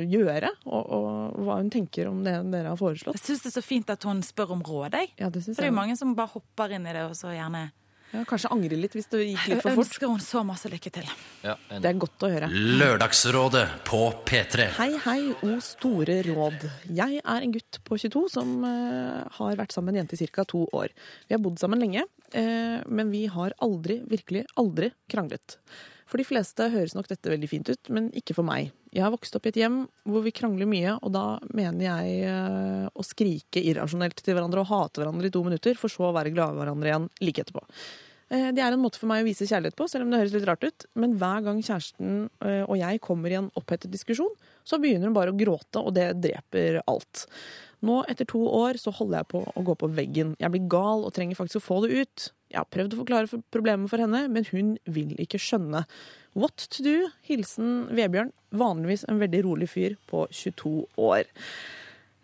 gjøre. 0.00 0.48
Og, 0.66 0.90
og 0.96 1.40
hva 1.44 1.58
hun 1.60 1.68
tenker 1.70 2.08
om 2.08 2.22
det 2.24 2.36
dere 2.52 2.72
har 2.72 2.76
foreslått. 2.80 3.18
Jeg 3.18 3.24
syns 3.26 3.42
det 3.44 3.50
er 3.52 3.56
så 3.60 3.64
fint 3.66 3.90
at 3.92 4.02
hun 4.08 4.22
spør 4.24 4.54
om 4.56 4.62
råd. 4.64 4.96
Jeg. 4.96 5.12
Ja, 5.20 5.28
det 5.28 5.42
synes 5.44 5.56
det 5.60 5.66
er 5.66 5.70
jo 5.72 5.76
mange 5.76 5.96
som 6.00 6.14
bare 6.16 6.32
hopper 6.32 6.72
inn 6.76 6.86
i 6.88 6.92
det 6.96 7.04
og 7.04 7.12
så 7.18 7.34
gjerne 7.36 7.66
Ja, 8.10 8.24
kanskje 8.26 8.48
angre 8.50 8.74
litt 8.74 8.94
hvis 8.96 9.06
det 9.12 9.20
gikk 9.22 9.44
litt 9.52 9.60
for 9.62 9.76
fort. 9.76 9.86
ønsker 9.86 10.08
hun 10.10 10.18
så 10.24 10.40
masse 10.46 10.66
lykke 10.72 10.90
til. 10.96 11.06
Ja, 11.46 11.54
en- 11.70 11.80
Det 11.82 11.90
er 11.92 11.98
godt 12.02 12.18
å 12.26 12.30
høre. 12.32 12.48
Lørdagsrådet 12.50 13.84
på 13.86 14.00
P3. 14.26 14.66
Hei, 14.80 14.88
hei, 15.04 15.20
o 15.46 15.60
store 15.62 16.16
råd. 16.26 16.64
Jeg 16.90 17.20
er 17.24 17.40
en 17.46 17.52
gutt 17.54 17.78
på 17.86 17.98
22 18.02 18.24
som 18.28 18.64
uh, 18.64 19.22
har 19.38 19.54
vært 19.56 19.70
sammen 19.72 19.94
med 19.94 20.00
en 20.00 20.06
jente 20.08 20.20
i 20.20 20.26
ca. 20.26 20.42
to 20.44 20.66
år. 20.72 20.88
Vi 21.28 21.34
har 21.36 21.38
bodd 21.44 21.58
sammen 21.62 21.78
lenge, 21.78 22.02
uh, 22.34 22.82
men 22.88 23.10
vi 23.12 23.26
har 23.26 23.54
aldri, 23.62 24.00
virkelig 24.10 24.44
aldri 24.58 24.90
kranglet. 25.08 25.56
For 26.10 26.18
de 26.18 26.26
fleste 26.26 26.66
høres 26.72 26.96
nok 26.96 27.06
dette 27.10 27.30
veldig 27.30 27.48
fint 27.50 27.70
ut, 27.70 27.90
men 27.94 28.08
ikke 28.18 28.34
for 28.34 28.46
meg. 28.46 28.72
Jeg 28.90 29.04
har 29.04 29.12
vokst 29.14 29.36
opp 29.38 29.46
i 29.46 29.52
et 29.52 29.60
hjem 29.60 29.84
hvor 30.10 30.24
vi 30.24 30.32
krangler 30.34 30.66
mye, 30.66 30.96
og 30.98 31.12
da 31.14 31.24
mener 31.54 31.84
jeg 31.86 32.16
eh, 32.26 32.86
å 32.90 33.06
skrike 33.06 33.62
irrasjonelt 33.62 34.18
til 34.18 34.34
hverandre 34.34 34.64
og 34.64 34.72
hate 34.72 35.02
hverandre 35.04 35.30
i 35.30 35.34
to 35.34 35.44
minutter, 35.46 35.78
for 35.78 35.92
så 35.92 36.08
å 36.08 36.14
være 36.16 36.34
glade 36.34 36.58
i 36.58 36.64
hverandre 36.64 36.90
igjen 36.90 37.06
like 37.22 37.44
etterpå. 37.44 37.62
Eh, 38.34 38.50
Det 38.50 38.64
er 38.66 38.74
en 38.74 38.82
måte 38.82 38.98
for 38.98 39.10
meg 39.10 39.22
å 39.22 39.28
vise 39.30 39.46
kjærlighet 39.46 39.78
på, 39.78 39.86
selv 39.90 40.08
om 40.08 40.10
det 40.10 40.24
høres 40.24 40.34
litt 40.34 40.50
rart 40.50 40.66
ut. 40.66 40.88
Men 40.98 41.14
hver 41.22 41.46
gang 41.46 41.62
kjæresten 41.62 42.28
eh, 42.42 42.64
og 42.66 42.74
jeg 42.82 43.02
kommer 43.06 43.30
i 43.30 43.38
en 43.38 43.52
opphetet 43.54 43.94
diskusjon, 43.94 44.34
så 44.66 44.82
begynner 44.82 45.06
hun 45.06 45.16
bare 45.16 45.30
å 45.30 45.38
gråte, 45.38 45.78
og 45.78 45.94
det 45.94 46.10
dreper 46.26 46.82
alt. 46.90 47.28
Nå, 47.86 48.02
etter 48.12 48.28
to 48.28 48.42
år, 48.44 48.76
så 48.80 48.92
holder 48.92 49.22
jeg 49.22 49.30
på 49.32 49.40
å 49.56 49.64
gå 49.64 49.74
på 49.80 49.88
veggen. 49.96 50.34
Jeg 50.40 50.52
blir 50.52 50.68
gal 50.72 51.06
og 51.06 51.14
trenger 51.16 51.38
faktisk 51.38 51.62
å 51.62 51.64
få 51.64 51.78
det 51.86 52.02
ut. 52.02 52.26
Jeg 52.52 52.58
har 52.60 52.68
prøvd 52.68 52.96
å 52.96 53.00
forklare 53.00 53.40
problemet 53.54 53.92
for 53.92 54.02
henne, 54.02 54.26
men 54.28 54.46
hun 54.50 54.74
vil 54.90 55.14
ikke 55.22 55.40
skjønne. 55.40 55.84
What 56.36 56.66
to 56.76 56.84
do? 56.84 56.96
Hilsen 57.26 57.88
Vebjørn, 57.96 58.34
vanligvis 58.52 59.06
en 59.08 59.22
veldig 59.22 59.44
rolig 59.46 59.70
fyr 59.72 59.96
på 60.10 60.26
22 60.28 60.74
år. 61.00 61.30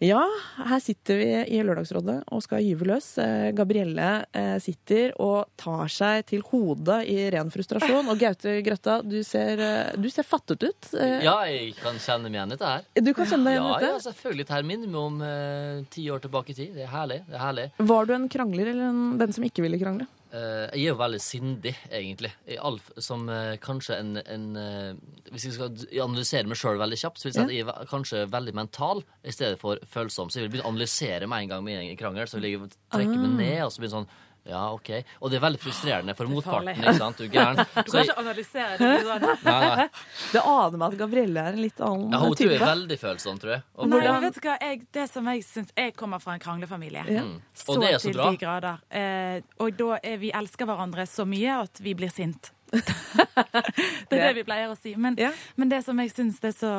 Ja, 0.04 0.20
her 0.60 0.80
sitter 0.84 1.16
vi 1.16 1.28
i 1.56 1.62
Lørdagsrådet 1.64 2.18
og 2.28 2.42
skal 2.44 2.60
gyve 2.60 2.84
løs. 2.90 3.06
Eh, 3.22 3.46
Gabrielle 3.56 4.08
eh, 4.36 4.58
sitter 4.60 5.14
og 5.24 5.46
tar 5.56 5.88
seg 5.88 6.26
til 6.28 6.42
hodet 6.50 6.98
i 7.08 7.16
ren 7.32 7.48
frustrasjon. 7.54 8.10
Og 8.12 8.20
Gaute 8.20 8.58
Grøtta, 8.66 8.98
du 9.08 9.16
ser, 9.24 9.56
eh, 9.64 9.94
du 9.96 10.10
ser 10.12 10.28
fattet 10.28 10.66
ut. 10.68 10.90
Ja, 11.00 11.38
jeg 11.48 11.72
kan 11.80 11.96
kjenne 11.96 12.28
meg 12.28 12.36
igjen 12.36 12.52
i 12.52 12.58
dette 12.58 12.74
her. 12.74 12.84
Du 13.08 13.12
kan 13.16 13.30
kjenne 13.32 13.48
deg 13.48 13.56
igjen 13.56 13.64
i 13.64 13.72
Ja, 13.72 13.78
dette? 13.80 13.94
ja, 13.94 14.04
selvfølgelig. 14.10 14.46
Dette 14.50 14.60
minner 14.68 14.92
meg 14.92 15.00
om 15.00 15.16
eh, 15.30 15.80
ti 15.96 16.04
år 16.12 16.20
tilbake 16.26 16.52
i 16.52 16.58
tid. 16.60 16.76
Det 16.76 16.84
er 16.84 16.92
herlig. 16.92 17.22
det 17.30 17.40
er 17.40 17.44
herlig. 17.46 17.66
Var 17.94 18.04
du 18.04 18.14
en 18.20 18.28
krangler 18.36 18.72
eller 18.74 18.90
en, 18.92 19.02
den 19.24 19.32
som 19.32 19.48
ikke 19.48 19.64
ville 19.64 19.80
krangle? 19.80 20.10
Eh, 20.34 20.64
jeg 20.74 20.82
er 20.82 20.90
jo 20.90 20.96
veldig 20.98 21.20
sindig, 21.22 21.72
egentlig. 21.94 22.32
I 22.50 22.56
all, 22.58 22.80
som 22.98 23.28
eh, 23.30 23.54
kanskje 23.62 23.98
en, 24.00 24.16
en 24.18 24.46
eh, 24.58 24.96
Hvis 25.30 25.46
jeg 25.46 25.54
skal 25.54 25.76
analysere 26.02 26.50
meg 26.50 26.58
sjøl 26.58 26.80
veldig 26.80 26.98
kjapt, 26.98 27.20
så 27.20 27.28
vil 27.28 27.32
jeg 27.32 27.36
si 27.38 27.44
at 27.44 27.54
jeg 27.54 27.68
er 27.70 27.90
kanskje 27.90 28.24
veldig 28.32 28.54
mental 28.58 29.04
i 29.22 29.34
stedet 29.34 29.60
for 29.62 29.78
følsom. 29.86 30.28
Så 30.30 30.40
jeg 30.40 30.48
vil 30.48 30.56
begynne 30.56 30.66
å 30.66 30.74
analysere 30.74 31.30
med 31.30 31.46
en 31.46 31.54
gang 31.54 31.66
med 31.66 31.78
en 31.78 32.00
krangel. 32.00 32.26
Så 32.26 32.40
vil 32.40 32.50
jeg 32.50 32.72
trekke 32.90 33.14
meg 33.14 33.30
Ah. 33.30 33.36
ned 33.38 33.60
og 33.68 33.72
så 33.72 33.84
begynne 33.84 34.00
sånn 34.00 34.10
ja, 34.46 34.60
OK. 34.72 34.90
Og 35.20 35.30
det 35.32 35.36
er 35.38 35.42
veldig 35.42 35.58
frustrerende 35.60 36.14
for 36.16 36.30
motparten. 36.30 36.68
ikke 36.76 36.92
sant? 36.96 37.18
Du 37.18 37.24
er 37.26 37.32
gæren. 37.34 37.58
Du 37.86 37.90
kan 37.90 38.04
ikke 38.04 38.16
analysere 38.22 38.76
det. 38.78 38.90
Sånn. 39.06 39.26
nei, 39.44 39.56
nei. 39.80 39.86
Det 40.36 40.42
aner 40.42 40.76
meg 40.78 40.86
at 40.94 40.98
Gabrielle 41.00 41.42
er 41.48 41.56
en 41.56 41.62
litt 41.64 41.80
annen 41.82 42.12
Ja, 42.14 42.20
hun 42.22 42.34
type. 42.38 42.54
er 42.54 42.62
veldig 42.64 42.98
følsom, 43.02 43.40
tror 43.42 43.52
jeg. 43.56 43.62
Og 43.76 43.88
Nei, 43.90 43.98
hvordan- 44.04 44.22
vet 44.26 44.38
du 44.38 44.40
hva? 44.48 44.56
Jeg, 44.62 44.82
det 44.94 45.06
som 45.10 45.30
jeg 45.32 45.42
syns 45.48 45.72
Jeg 45.76 45.96
kommer 45.98 46.22
fra 46.22 46.34
en 46.38 46.40
kranglefamilie. 46.46 47.04
Ja. 47.10 47.22
Mm. 47.26 47.40
Så, 47.54 47.72
Og 47.74 47.80
det 47.82 47.90
er 47.94 47.98
så 47.98 48.10
til 48.12 48.20
bra. 48.20 48.30
de 48.30 48.36
grader. 48.44 48.78
Eh, 48.90 49.40
og 49.58 49.76
da 49.82 49.98
er 50.02 50.16
vi 50.22 50.30
elsker 50.32 50.66
hverandre 50.70 51.06
så 51.10 51.26
mye 51.26 51.60
at 51.64 51.82
vi 51.82 51.94
blir 51.98 52.12
sint. 52.14 52.52
det 52.76 54.18
er 54.18 54.28
det 54.28 54.34
vi 54.40 54.44
pleier 54.46 54.70
å 54.72 54.76
si. 54.78 54.94
Men, 54.96 55.16
Ja. 55.18 55.32
men 55.56 55.68
det 55.70 55.82
som 55.84 55.98
jeg 56.02 56.12
syns 56.14 56.38
er 56.44 56.54
så 56.54 56.72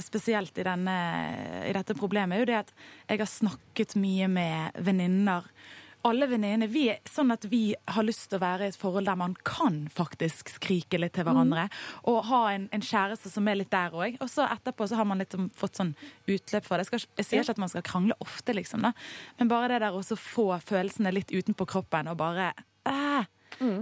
spesielt 0.00 0.56
i, 0.58 0.64
denne, 0.66 0.94
i 1.68 1.72
dette 1.76 1.94
problemet, 1.94 2.34
er 2.34 2.40
jo 2.42 2.46
det 2.50 2.56
at 2.64 2.72
jeg 3.08 3.20
har 3.20 3.30
snakket 3.30 3.94
mye 4.00 4.26
med 4.28 4.72
venninner. 4.82 5.44
Alle 6.04 6.26
venninnene. 6.28 6.66
Vi 6.68 6.82
er 6.92 6.98
sånn 7.08 7.32
at 7.32 7.46
vi 7.48 7.74
har 7.88 8.04
lyst 8.04 8.26
til 8.28 8.36
å 8.36 8.42
være 8.42 8.66
i 8.66 8.72
et 8.72 8.76
forhold 8.76 9.06
der 9.08 9.16
man 9.16 9.34
kan 9.48 9.78
faktisk 9.92 10.50
skrike 10.52 10.98
litt 11.00 11.14
til 11.16 11.24
hverandre. 11.24 11.66
Og 12.12 12.18
ha 12.28 12.40
en, 12.52 12.66
en 12.76 12.84
kjæreste 12.84 13.32
som 13.32 13.48
er 13.48 13.56
litt 13.62 13.70
der 13.72 13.94
òg. 13.96 14.18
Og 14.20 14.28
så 14.28 14.44
etterpå 14.52 14.84
så 14.90 14.98
har 15.00 15.08
man 15.08 15.22
litt 15.22 15.32
sånn- 15.32 15.48
fått 15.56 15.80
sånn 15.80 15.94
utløp 16.28 16.64
for 16.68 16.76
det. 16.76 16.84
Jeg, 16.84 16.90
skal, 16.92 17.06
jeg 17.22 17.28
sier 17.30 17.40
ikke 17.46 17.56
at 17.56 17.62
man 17.64 17.72
skal 17.72 17.86
krangle 17.88 18.18
ofte, 18.20 18.52
liksom, 18.56 18.84
da. 18.84 18.92
men 19.40 19.48
bare 19.48 19.72
det 19.72 19.80
der 19.86 19.96
å 19.96 20.04
få 20.04 20.48
følelsene 20.60 21.12
litt 21.16 21.32
utenpå 21.32 21.66
kroppen 21.72 22.12
og 22.12 22.20
bare 22.20 22.52
æh. 22.84 23.24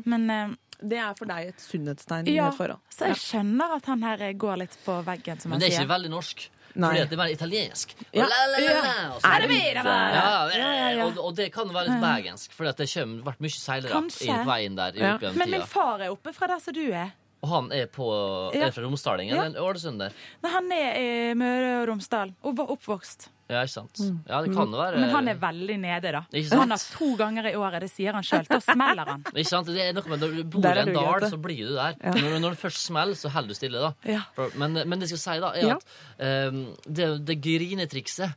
Men 0.06 0.30
eh, 0.30 0.54
Det 0.82 0.98
er 0.98 1.14
for 1.18 1.26
deg 1.30 1.52
et 1.52 1.60
sunnhetstegn 1.62 2.26
i 2.28 2.34
ja, 2.36 2.48
et 2.50 2.56
forhold. 2.58 2.80
så 2.90 3.06
jeg 3.12 3.18
skjønner 3.22 3.76
at 3.76 3.86
han 3.90 4.02
her 4.02 4.24
går 4.34 4.56
litt 4.64 4.74
på 4.84 4.96
veggen, 5.06 5.38
som 5.40 5.50
Men 5.54 5.62
det 5.62 5.70
er 5.72 5.80
ikke 5.80 5.92
veldig 5.94 6.10
norsk. 6.10 6.46
Nei. 6.74 6.88
Fordi 6.88 7.02
at 7.02 7.10
det 7.10 7.18
mer 7.18 7.32
italiensk. 7.34 7.94
Ja. 8.12 8.26
La, 8.26 8.46
la, 8.46 8.58
la, 8.58 8.72
la, 8.82 9.14
og 9.14 9.20
så- 9.22 9.28
Er 9.34 9.40
det 9.40 9.48
mer 9.48 9.76
av 9.78 9.84
det? 9.84 9.96
Ja, 10.14 10.48
Ja, 10.56 10.72
ja, 10.72 10.90
ja. 10.96 11.04
Og, 11.06 11.18
og 11.18 11.34
det 11.36 11.52
kan 11.52 11.68
være 11.68 11.88
litt 11.88 12.00
bergensk, 12.00 12.52
for 12.52 12.64
det 12.64 12.88
kommer 12.94 13.22
vært 13.22 13.40
mye 13.40 13.50
seilere 13.50 13.90
Kanskje. 13.92 14.28
i 14.28 14.44
veien 14.46 14.74
der. 14.76 14.92
i 14.96 15.00
Ja. 15.00 15.14
opp 15.16 15.22
Men 15.36 15.50
min 15.50 15.60
tida. 15.60 15.66
far 15.66 16.00
er 16.00 16.08
oppe 16.10 16.32
fra 16.34 16.46
der 16.48 16.58
som 16.60 16.74
du 16.74 16.90
er. 16.92 17.12
Og 17.42 17.48
han 17.48 17.72
er 17.72 17.86
på 17.86 18.54
Ja. 18.54 18.66
Er 18.66 18.70
fra 18.70 18.82
Romsdalingen 18.84 19.34
Ja. 19.34 19.60
Ålesund 19.60 19.98
der? 19.98 20.12
Nei, 20.42 20.50
han 20.50 20.70
er 20.72 20.94
i 20.96 21.34
Møre 21.34 21.82
og 21.82 21.88
Romsdal 21.88 22.34
og 22.42 22.56
var 22.56 22.66
oppvokst. 22.66 23.28
Ja, 23.50 23.62
ikke 23.66 23.72
sant? 23.74 23.98
Ja, 24.28 24.38
det 24.40 24.52
kan 24.54 24.70
jo 24.72 24.78
være 24.78 25.00
Men 25.02 25.10
han 25.10 25.28
er 25.28 25.34
veldig 25.42 25.78
nede, 25.82 26.12
da. 26.14 26.20
Ikke 26.32 26.48
sant? 26.48 26.60
Han 26.62 26.70
har 26.70 26.78
to 26.98 27.08
ganger 27.16 27.48
i 27.50 27.54
året, 27.58 27.80
det 27.84 27.90
sier 27.90 28.12
han 28.16 28.22
sjøl. 28.24 28.46
Da 28.48 28.60
smeller 28.60 29.04
han. 29.10 29.24
Ikke 29.34 29.48
sant? 29.50 29.66
Det 29.66 29.82
er 29.82 29.92
noe 29.92 30.08
med 30.08 30.20
Når 30.22 30.36
du 30.38 30.44
bor 30.54 30.62
Der 30.62 30.78
i 30.78 30.78
er 30.78 30.86
en 30.86 30.94
du, 30.94 31.00
dal, 31.00 31.26
så 31.28 31.40
blir 31.42 31.66
du 31.68 31.74
der. 31.74 31.98
Når, 32.16 32.38
når 32.40 32.54
det 32.54 32.58
først 32.62 32.80
smeller, 32.86 33.14
så 33.18 33.28
holder 33.34 33.48
du 33.48 33.54
stille, 33.58 33.82
da. 33.82 33.92
Ja. 34.08 34.22
Men, 34.56 34.72
men 34.88 34.98
det 35.02 35.10
jeg 35.10 35.18
skal 35.18 35.24
si, 35.26 35.42
da, 35.42 35.50
er 35.58 35.68
Ja. 35.68 35.76
at 35.76 36.48
um, 36.54 36.62
det, 36.86 37.10
det 37.28 37.36
grinetrikset 37.44 38.32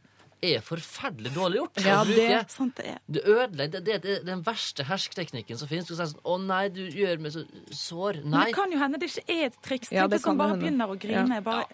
er 0.46 0.60
forferdelig 0.62 1.32
dårlig 1.34 1.62
gjort. 1.62 1.80
Ja, 1.86 2.02
det- 2.04 2.52
Sant 2.52 2.76
det 2.78 2.86
er. 2.92 3.00
Du 3.08 3.22
ødelegger 3.24 3.72
det, 3.80 3.86
det, 3.88 4.02
det 4.04 4.18
er 4.20 4.26
den 4.28 4.44
verste 4.46 4.84
hersketeknikken 4.86 5.58
som 5.58 5.68
finnes. 5.72 5.88
Du 5.88 5.96
sier 5.96 6.12
sånn 6.12 6.20
'Å 6.26 6.36
nei, 6.44 6.68
du 6.70 6.84
gjør 6.92 7.20
meg 7.24 7.32
så 7.34 7.46
sår'. 7.72 8.20
Men 8.26 8.46
det 8.50 8.54
kan 8.58 8.70
jo 8.72 8.78
hende 8.78 9.00
det 9.00 9.10
ikke 9.16 9.26
er 9.32 9.46
et 9.48 9.58
triks. 9.64 9.92
Ja, 9.96 10.02
Tenk 10.04 10.12
det 10.12 10.20
hvis 10.20 10.26
hun 10.28 10.32
kan 10.34 10.38
bare 10.44 10.50
hende. 10.58 10.66
begynner 10.66 10.92
å 10.92 11.00
grine. 11.00 11.42
Bare, 11.42 11.66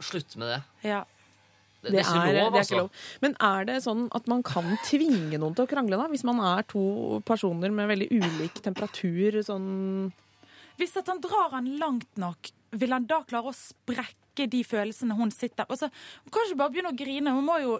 slutt 0.00 0.36
med 0.36 0.48
det. 0.56 0.62
ja. 0.90 1.04
Det, 1.82 1.92
det 1.94 2.00
er 2.02 2.04
ikke 2.04 2.14
lov, 2.14 2.32
det 2.34 2.40
er 2.40 2.46
altså. 2.60 2.62
ikke 2.74 2.80
lov. 2.82 3.04
Men 3.24 3.34
er 3.48 3.64
det 3.70 3.76
sånn 3.86 4.02
at 4.12 4.26
man 4.28 4.42
kan 4.44 4.66
tvinge 4.84 5.38
noen 5.40 5.54
til 5.56 5.64
å 5.64 5.70
krangle, 5.70 5.96
da? 5.96 6.08
Hvis 6.12 6.24
man 6.28 6.40
er 6.44 6.66
to 6.68 7.20
personer 7.24 7.72
med 7.72 7.88
veldig 7.88 8.10
ulik 8.12 8.60
temperatur, 8.66 9.40
sånn 9.46 9.68
Hvis 10.80 10.96
at 11.00 11.08
han 11.08 11.20
drar 11.24 11.50
han 11.56 11.66
langt 11.80 12.08
nok, 12.20 12.50
vil 12.72 12.92
han 12.92 13.06
da 13.08 13.22
klare 13.28 13.50
å 13.50 13.56
sprekke 13.56 14.46
de 14.48 14.60
følelsene 14.64 15.16
hun 15.18 15.32
sitter 15.34 15.66
altså, 15.68 15.88
Hun 16.24 16.30
kan 16.32 16.46
ikke 16.46 16.56
bare 16.60 16.72
begynne 16.76 16.92
å 16.92 16.96
grine. 16.96 17.32
Hun 17.34 17.44
må 17.48 17.56
jo 17.60 17.74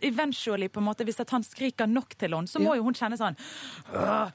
eventually, 0.00 0.68
på 0.72 0.80
en 0.80 0.86
måte, 0.86 1.04
hvis 1.04 1.20
at 1.20 1.32
han 1.34 1.42
skriker 1.44 1.88
nok 1.90 2.14
til 2.16 2.36
henne, 2.36 2.48
så 2.48 2.60
må 2.62 2.72
Ja. 2.72 2.80
jo 2.80 2.84
hun 2.84 2.94
kjenne 2.96 3.18
sånn 3.20 3.36
«Åh!» 3.92 4.30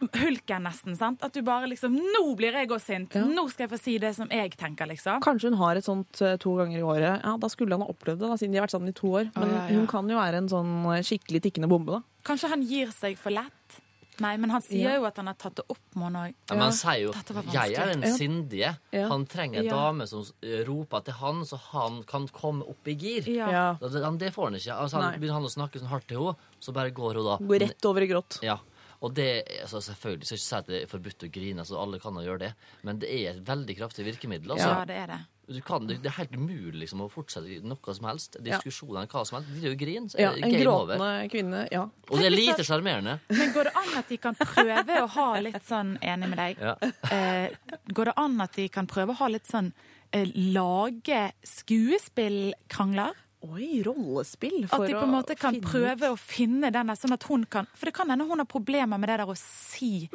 Hulken, 0.00 0.62
nesten. 0.66 0.96
sant? 0.98 1.22
At 1.24 1.32
du 1.32 1.40
bare 1.46 1.68
liksom 1.70 1.94
Nå 1.94 2.24
blir 2.36 2.52
jeg 2.52 2.68
òg 2.68 2.80
sint! 2.82 3.14
Ja. 3.14 3.24
Nå 3.24 3.46
skal 3.50 3.66
jeg 3.68 3.72
få 3.74 3.80
si 3.80 3.94
det 4.02 4.14
som 4.16 4.28
jeg 4.28 4.56
tenker, 4.60 4.88
liksom. 4.90 5.22
Kanskje 5.24 5.52
hun 5.52 5.58
har 5.60 5.76
et 5.80 5.86
sånt 5.86 6.20
eh, 6.20 6.36
to 6.42 6.56
ganger 6.58 6.78
i 6.78 6.82
året. 6.84 7.22
Ja, 7.24 7.36
Da 7.40 7.48
skulle 7.52 7.76
han 7.78 7.84
ha 7.86 7.88
opplevd 7.92 8.20
det, 8.20 8.28
da, 8.28 8.36
siden 8.40 8.52
de 8.52 8.60
har 8.60 8.66
vært 8.66 8.76
sammen 8.76 8.90
i 8.92 8.96
to 8.96 9.12
år. 9.14 9.30
Men 9.38 9.54
ja, 9.54 9.62
ja. 9.68 9.78
hun 9.78 9.86
kan 9.90 10.10
jo 10.10 10.18
være 10.18 10.42
en 10.42 10.50
sånn 10.52 10.74
eh, 10.92 11.00
skikkelig 11.06 11.44
tikkende 11.46 11.70
bombe, 11.70 12.00
da. 12.00 12.02
Kanskje 12.26 12.52
han 12.52 12.62
gir 12.66 12.92
seg 12.94 13.16
for 13.20 13.34
lett? 13.34 13.80
Nei, 14.22 14.36
men 14.38 14.50
han 14.54 14.62
sier 14.62 14.92
Ja. 14.92 14.96
jo 15.00 15.06
at 15.08 15.16
han 15.18 15.26
har 15.26 15.34
tatt 15.34 15.56
det 15.58 15.64
opp 15.68 15.96
med 15.96 16.04
henne 16.06 16.20
òg. 16.28 16.34
Ja, 16.46 16.54
men 16.54 16.62
han 16.62 16.72
sier 16.76 17.00
jo 17.02 17.12
'jeg 17.50 17.74
er 17.74 17.86
den. 17.94 18.02
Sindige'. 18.02 18.76
Ja. 18.92 19.08
Han 19.08 19.26
trenger 19.26 19.58
en 19.58 19.64
Ja. 19.64 19.74
dame 19.74 20.06
som 20.06 20.22
eh, 20.42 20.62
roper 20.64 21.00
til 21.04 21.14
han, 21.14 21.42
så 21.42 21.58
han 21.58 22.04
kan 22.04 22.28
komme 22.28 22.62
opp 22.62 22.86
i 22.86 22.94
gir. 22.94 23.26
Ja. 23.26 23.74
Det, 23.80 23.90
det 24.18 24.32
får 24.32 24.44
han 24.44 24.54
ikke. 24.54 24.72
Altså, 24.78 25.00
han, 25.00 25.10
Nei. 25.10 25.18
begynner 25.18 25.34
han 25.34 25.42
å 25.42 25.50
snakke 25.50 25.80
sånn 25.80 25.88
hardt 25.88 26.06
til 26.06 26.18
henne, 26.18 26.36
så 26.60 26.72
bare 26.72 26.90
går 26.92 27.14
hun 27.14 27.24
da. 27.24 27.36
Går 27.38 27.58
rett 27.60 27.84
over 27.84 28.02
i 28.02 28.06
grått. 28.06 28.38
Ja. 28.42 28.58
Og 29.04 29.12
det, 29.12 29.28
altså 29.60 29.82
Selvfølgelig 29.84 30.26
skal 30.26 30.36
jeg 30.36 30.40
ikke 30.40 30.48
si 30.48 30.58
at 30.58 30.70
det 30.70 30.80
er 30.80 30.90
forbudt 30.90 31.26
å 31.26 31.30
grine, 31.34 31.60
altså 31.64 31.78
alle 31.80 32.00
kan 32.00 32.16
jo 32.16 32.24
gjøre 32.24 32.46
det, 32.46 32.50
men 32.88 33.00
det 33.02 33.12
er 33.12 33.34
et 33.34 33.46
veldig 33.46 33.76
kraftig 33.82 34.06
virkemiddel. 34.08 34.54
Altså. 34.56 34.70
ja, 34.72 34.84
det 34.88 34.98
er 35.02 35.12
det. 35.12 35.22
Du 35.44 35.58
kan, 35.60 35.84
det, 35.84 35.98
er 36.08 36.14
helt 36.16 36.36
umulig 36.38 36.78
liksom, 36.80 37.02
å 37.04 37.10
fortsette 37.12 37.58
noe 37.68 37.94
som 37.96 38.06
helst. 38.08 38.38
Ja. 38.38 38.56
Diskusjoner, 38.56 39.04
hva 39.12 39.24
som 39.28 39.36
helst. 39.36 39.50
De 39.52 39.60
er 39.60 39.74
jo 39.74 39.80
grin, 39.80 40.06
så 40.08 40.22
Ja, 40.22 40.30
er 40.32 40.40
en 40.40 40.54
game 40.54 40.70
over. 40.72 40.94
gråtende 40.96 41.26
kvinne. 41.34 41.64
Ja. 41.74 41.82
Og 42.08 42.20
det 42.20 42.30
er 42.30 42.32
lite 42.32 42.64
sjarmerende. 42.64 43.18
Men 43.28 43.52
går 43.52 43.68
det 43.68 43.74
an 43.82 43.98
at 44.00 44.08
de 44.08 44.18
kan 44.22 44.38
prøve 44.40 45.02
å 45.02 45.10
ha 45.18 45.26
litt 45.44 45.66
sånn 45.68 45.98
Enig 46.00 46.30
med 46.32 46.40
deg. 46.40 46.62
Ja. 46.64 46.74
Eh, 47.12 47.76
går 47.92 48.10
det 48.10 48.16
an 48.24 48.40
at 48.40 48.56
de 48.56 48.68
kan 48.72 48.88
prøve 48.88 49.12
å 49.12 49.20
ha 49.20 49.28
litt 49.34 49.50
sånn 49.50 49.68
eh, 50.16 50.32
Lage 50.56 51.26
skuespillkrangler? 51.44 53.20
Oi, 53.44 53.82
rollespill. 53.84 54.64
At 54.70 54.86
de 54.86 54.94
på 54.94 55.04
en 55.04 55.12
måte 55.12 55.36
kan 55.36 55.58
finne 55.58 55.68
prøve 55.68 56.10
å 56.14 56.16
finne 56.20 56.70
den 56.72 56.88
der, 56.90 56.98
sånn 56.98 57.16
at 57.16 57.26
hun 57.28 57.44
kan 57.50 57.68
For 57.76 57.90
det 57.90 57.94
kan 57.96 58.08
hende 58.10 58.24
hun 58.28 58.40
har 58.40 58.48
problemer 58.48 59.00
med 59.00 59.10
det 59.10 59.18
der 59.20 59.32
å 59.32 59.36
si 59.38 60.06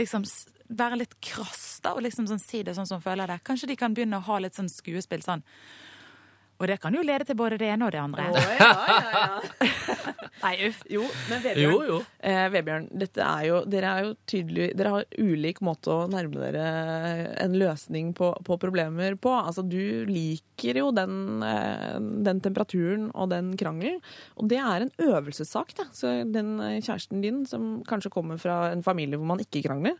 liksom 0.00 0.26
Være 0.72 1.02
litt 1.02 1.14
krass, 1.20 1.80
da, 1.84 1.92
og 1.92 2.02
liksom 2.06 2.26
sånn 2.30 2.40
si 2.40 2.62
det 2.64 2.72
sånn 2.74 2.86
som 2.88 2.96
hun 2.96 3.04
føler 3.04 3.28
det. 3.28 3.42
Kanskje 3.44 3.68
de 3.68 3.76
kan 3.76 3.92
begynne 3.92 4.16
å 4.22 4.24
ha 4.24 4.38
litt 4.40 4.56
sånn 4.56 4.70
skuespill 4.72 5.20
sånn. 5.20 5.42
Og 6.62 6.68
det 6.70 6.76
kan 6.78 6.94
jo 6.94 7.02
lede 7.02 7.26
til 7.26 7.34
både 7.38 7.58
det 7.58 7.72
ene 7.74 7.88
og 7.88 7.94
det 7.94 7.98
andre. 7.98 8.28
Oh, 8.30 8.52
ja, 8.54 8.68
ja, 8.86 9.10
ja. 9.18 10.22
Nei, 10.42 10.52
uff. 10.68 10.80
Jo, 10.90 11.02
men 11.30 11.42
Vebjørn, 11.42 11.72
Jo, 11.72 11.80
jo. 11.88 11.96
Eh, 12.22 12.44
Vebjørn 12.54 12.86
dette 13.02 13.22
er 13.26 13.46
jo, 13.48 13.58
dere 13.70 13.90
er 13.90 14.06
jo 14.06 14.12
tydelig 14.30 14.68
Dere 14.78 14.92
har 14.94 15.06
ulik 15.18 15.60
måte 15.64 15.90
å 15.92 16.06
nærme 16.10 16.38
dere 16.38 16.64
en 17.42 17.56
løsning 17.58 18.12
på, 18.18 18.30
på 18.46 18.58
problemer 18.62 19.16
på. 19.22 19.32
Altså, 19.34 19.64
du 19.66 20.06
liker 20.08 20.78
jo 20.78 20.90
den, 20.94 21.42
eh, 21.46 21.98
den 22.26 22.42
temperaturen 22.44 23.08
og 23.12 23.30
den 23.34 23.52
krangelen. 23.58 23.98
Og 24.38 24.50
det 24.50 24.60
er 24.62 24.86
en 24.86 24.94
øvelsessak, 25.02 25.74
da. 25.78 25.88
Så 25.94 26.14
den 26.30 26.54
eh, 26.62 26.78
kjæresten 26.78 27.22
din, 27.26 27.42
som 27.50 27.80
kanskje 27.88 28.14
kommer 28.14 28.38
fra 28.42 28.64
en 28.70 28.86
familie 28.86 29.18
hvor 29.18 29.30
man 29.34 29.42
ikke 29.42 29.64
krangler, 29.66 29.98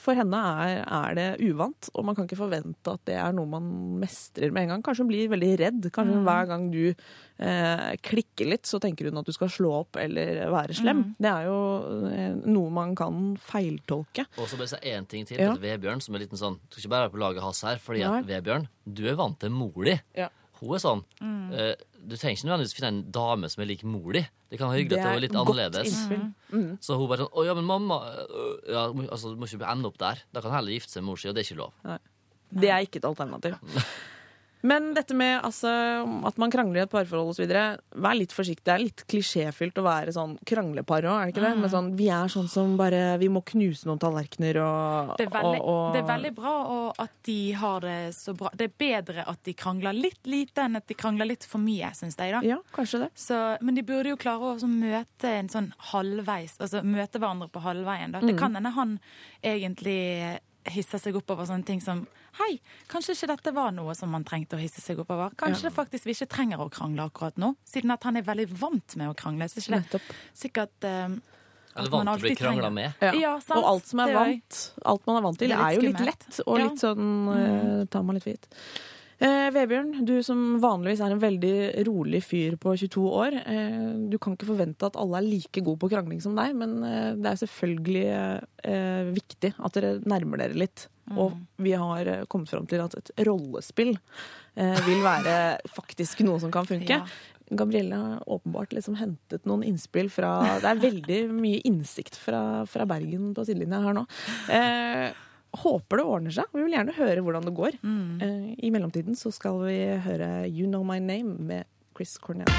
for 0.00 0.16
henne 0.16 0.38
er, 0.64 0.80
er 0.84 1.14
det 1.18 1.26
uvant, 1.44 1.90
og 1.94 2.04
man 2.08 2.16
kan 2.16 2.24
ikke 2.28 2.38
forvente 2.40 2.92
at 2.94 3.02
det 3.08 3.16
er 3.20 3.32
noe 3.36 3.46
man 3.50 3.66
mestrer 4.00 4.52
med 4.54 4.64
en 4.64 4.74
gang. 4.74 4.84
Kanskje 4.86 5.04
hun 5.04 5.10
blir 5.12 5.28
veldig 5.32 5.50
redd. 5.60 5.88
Kanskje 5.94 6.22
hver 6.24 6.48
gang 6.50 6.66
du 6.72 6.82
eh, 6.88 7.90
klikker 8.04 8.48
litt, 8.48 8.64
så 8.70 8.80
tenker 8.82 9.10
hun 9.10 9.20
at 9.20 9.28
du 9.28 9.32
skal 9.36 9.50
slå 9.52 9.72
opp 9.82 9.98
eller 10.00 10.44
være 10.54 10.76
slem. 10.78 11.02
Det 11.20 11.30
er 11.30 11.48
jo 11.50 11.58
eh, 12.10 12.36
noe 12.48 12.70
man 12.74 12.94
kan 12.98 13.34
feiltolke. 13.40 14.26
Og 14.38 14.48
så 14.50 14.60
bare 14.60 14.72
si 14.74 14.80
én 14.94 15.06
ting 15.10 15.26
til 15.28 15.40
Ja. 15.42 15.52
til 15.54 15.62
Vebjørn, 15.66 16.00
som 16.02 16.14
er 16.14 16.24
litt 16.24 16.32
sånn 16.38 16.56
Du 16.70 16.78
skal 16.78 16.84
ikke 16.86 16.94
bare 16.94 17.06
være 17.08 17.14
på 17.16 17.22
laget 17.24 17.42
hans 17.44 17.62
her, 17.66 17.76
fordi 17.82 18.02
at 18.06 18.24
Vebjørn, 18.28 18.68
du 18.86 19.04
er 19.10 19.18
vant 19.18 19.38
til 19.40 19.50
mor 19.50 19.84
di. 19.84 19.98
Ja. 20.16 20.30
Hun 20.60 20.76
er 20.76 20.80
sånn. 20.80 21.02
Mm. 21.20 21.52
eh, 21.52 21.74
Du 22.04 22.16
trenger 22.16 22.36
ikke 22.36 22.48
nødvendigvis 22.48 22.76
finne 22.76 22.90
en 22.92 23.02
dame 23.14 23.48
som 23.52 23.62
er 23.64 23.70
lik 23.70 23.84
mor 23.88 24.16
di. 24.16 24.24
Det 24.50 24.58
kan 24.60 24.70
være 24.70 24.82
hyggelig 24.82 24.98
at 25.00 25.04
det 25.04 25.12
er 25.12 25.22
litt 25.24 25.38
annerledes. 25.40 25.94
Mm. 26.52 26.66
Så 26.84 26.98
hun 27.00 27.08
bare 27.10 27.24
sånn 27.24 27.32
'Å 27.32 27.44
ja, 27.46 27.54
men 27.58 27.64
mamma 27.68 28.00
øh, 28.22 28.56
ja, 28.68 28.82
altså, 29.08 29.32
Du 29.32 29.40
må 29.40 29.48
ikke 29.48 29.64
ende 29.66 29.88
opp 29.90 29.98
der. 29.98 30.22
Da 30.32 30.40
kan 30.40 30.52
hun 30.52 30.58
heller 30.60 30.76
gifte 30.76 30.92
seg 30.92 31.02
med 31.02 31.10
mor 31.10 31.16
si, 31.20 31.28
og 31.28 31.34
det 31.34 31.44
er 31.44 31.48
ikke 31.48 31.62
lov. 31.62 31.72
Det 32.54 32.70
er 32.70 32.84
ikke 32.86 33.00
et 33.02 33.08
alternativ. 33.08 33.56
Men 34.64 34.94
dette 34.96 35.12
med 35.16 35.42
altså, 35.44 35.68
at 36.24 36.38
man 36.40 36.52
krangler 36.52 36.80
i 36.80 36.84
et 36.86 36.92
parforhold 36.92 37.34
osv., 37.34 37.50
vær 37.52 38.16
litt 38.16 38.32
forsiktig. 38.32 38.64
Det 38.64 38.72
er 38.72 38.80
litt 38.80 39.02
klisjéfylt 39.10 39.76
å 39.80 39.84
være 39.84 40.14
sånn 40.16 40.38
kranglepar 40.48 41.04
òg, 41.04 41.18
er 41.18 41.28
det 41.28 41.34
ikke 41.34 41.44
det? 41.44 41.52
Men 41.60 41.72
sånn, 41.72 41.90
vi 41.98 42.08
er 42.12 42.32
sånn 42.32 42.48
som 42.48 42.76
bare 42.80 43.02
Vi 43.20 43.28
må 43.32 43.42
knuse 43.44 43.88
noen 43.88 44.00
tallerkener 44.00 44.58
og, 44.62 45.12
Det 45.20 45.26
er, 45.26 45.32
veldig, 45.34 45.60
og, 45.60 45.68
og 45.74 45.96
det 45.96 46.00
er 46.00 46.08
veldig 46.08 46.32
bra 46.38 46.54
at 47.04 47.12
de 47.28 47.38
har 47.60 47.84
det 47.84 47.98
så 48.16 48.34
bra. 48.38 48.52
Det 48.56 48.70
er 48.70 48.74
bedre 48.84 49.26
at 49.28 49.42
de 49.44 49.54
krangler 49.58 49.96
litt 49.96 50.30
lite 50.30 50.64
enn 50.64 50.80
at 50.80 50.88
de 50.88 50.96
krangler 50.96 51.28
litt 51.28 51.44
for 51.48 51.60
mye, 51.62 51.92
syns 51.96 52.16
jeg. 52.16 52.32
da. 52.32 52.40
Ja, 52.46 52.58
kanskje 52.74 53.04
det. 53.04 53.10
Så, 53.20 53.38
men 53.60 53.76
de 53.76 53.84
burde 53.86 54.14
jo 54.14 54.20
klare 54.20 54.54
å 54.54 54.70
møte 54.70 55.36
en 55.42 55.52
sånn 55.52 55.70
halvveis, 55.92 56.56
altså 56.60 56.80
møte 56.86 57.20
hverandre 57.20 57.50
på 57.52 57.62
halvveien. 57.64 58.16
Da. 58.16 58.24
Det 58.24 58.36
kan 58.40 58.56
hende 58.56 58.72
han 58.74 58.98
egentlig 59.44 60.40
hisser 60.72 60.98
seg 60.98 61.16
opp 61.16 61.30
over 61.34 61.44
sånne 61.48 61.64
ting 61.68 61.80
som 61.84 62.06
Hei, 62.34 62.56
kanskje 62.90 63.14
ikke 63.14 63.28
dette 63.30 63.52
var 63.54 63.70
noe 63.70 63.92
som 63.94 64.10
man 64.10 64.24
trengte 64.26 64.56
å 64.56 64.58
hisse 64.58 64.80
seg 64.82 64.98
opp 64.98 65.10
over. 65.14 65.30
Kanskje 65.38 65.68
det 65.68 65.74
faktisk 65.76 66.04
vi 66.08 66.16
ikke 66.16 66.26
trenger 66.32 66.58
å 66.58 66.66
krangle 66.72 67.04
akkurat 67.06 67.36
nå, 67.38 67.52
siden 67.64 67.92
at 67.94 68.02
han 68.02 68.16
er 68.18 68.22
veldig 68.26 68.48
vant 68.58 68.96
med 68.98 69.12
å 69.12 69.14
krangle. 69.14 69.46
Så 69.46 69.62
ikke 69.62 69.78
det 69.84 70.00
sikkert 70.34 70.84
Eller 70.84 71.86
at 71.86 71.90
vant 71.92 72.04
man 72.04 72.18
til 72.18 72.18
å 72.18 72.24
bli 72.24 72.30
alltid 72.32 72.38
krangla 72.42 72.70
trenger- 72.70 72.74
med. 72.74 72.92
Ja. 73.02 73.12
Ja, 73.20 73.34
sant. 73.40 73.58
Og 73.60 73.68
alt 73.70 73.86
som 73.86 74.00
er 74.02 74.12
vant, 74.14 74.58
alt 74.84 75.06
man 75.06 75.16
er 75.20 75.24
vant 75.28 75.38
til, 75.38 75.52
er 75.52 75.62
er 75.62 75.74
jo 75.78 75.80
litt 75.86 76.00
lett, 76.00 76.40
og 76.46 76.58
Ja. 76.58 76.64
litt 76.66 76.82
sånn 76.82 77.06
uh, 77.28 77.84
tar 77.86 78.02
man 78.02 78.14
litt 78.18 78.24
for 78.26 78.30
gitt. 78.34 78.48
Eh, 79.22 79.48
Vebjørn, 79.54 79.92
du 80.06 80.16
som 80.26 80.40
vanligvis 80.62 81.02
er 81.04 81.14
en 81.14 81.22
veldig 81.22 81.54
rolig 81.86 82.20
fyr 82.26 82.56
på 82.60 82.74
22 82.80 83.04
år. 83.06 83.36
Eh, 83.46 83.84
du 84.10 84.16
kan 84.18 84.34
ikke 84.34 84.48
forvente 84.48 84.88
at 84.88 84.98
alle 85.00 85.20
er 85.20 85.28
like 85.28 85.62
gode 85.62 85.80
på 85.84 85.90
krangling 85.92 86.22
som 86.24 86.34
deg, 86.38 86.56
men 86.58 86.80
eh, 86.82 87.12
det 87.14 87.30
er 87.30 87.42
selvfølgelig 87.44 88.06
eh, 88.10 89.12
viktig 89.14 89.52
at 89.54 89.78
dere 89.78 89.94
nærmer 90.02 90.42
dere 90.42 90.58
litt. 90.64 90.88
Og 91.14 91.36
vi 91.60 91.74
har 91.76 92.08
eh, 92.10 92.24
kommet 92.32 92.50
fram 92.50 92.66
til 92.66 92.82
at 92.82 92.96
et 92.98 93.12
rollespill 93.28 93.94
eh, 93.94 94.80
vil 94.88 95.04
være 95.04 95.36
faktisk 95.78 96.24
noe 96.26 96.40
som 96.42 96.52
kan 96.54 96.66
funke. 96.68 96.98
Ja. 97.04 97.06
Gabrielle 97.54 97.94
har 98.00 98.22
åpenbart 98.26 98.72
liksom 98.72 98.96
hentet 98.96 99.44
noen 99.44 99.62
innspill 99.68 100.08
fra 100.10 100.58
Det 100.62 100.70
er 100.70 100.80
veldig 100.80 101.18
mye 101.28 101.60
innsikt 101.68 102.16
fra, 102.16 102.64
fra 102.66 102.86
Bergen 102.88 103.34
på 103.36 103.44
sidelinja 103.44 103.82
her 103.84 103.98
nå. 103.98 104.06
Eh, 104.48 105.10
håper 105.62 106.00
det 106.00 106.04
ordner 106.08 106.34
seg. 106.34 106.50
Vi 106.54 106.62
vil 106.64 106.74
gjerne 106.74 106.94
høre 106.96 107.22
hvordan 107.24 107.46
det 107.48 107.54
går. 107.56 107.78
Eh, 107.84 108.54
I 108.66 108.70
mellomtiden 108.74 109.16
så 109.18 109.32
skal 109.34 109.60
vi 109.64 109.78
høre 110.04 110.30
You 110.50 110.66
Know 110.70 110.84
My 110.86 110.98
Name 111.02 111.36
med 111.38 111.68
Chris 111.96 112.16
Cornell. 112.18 112.50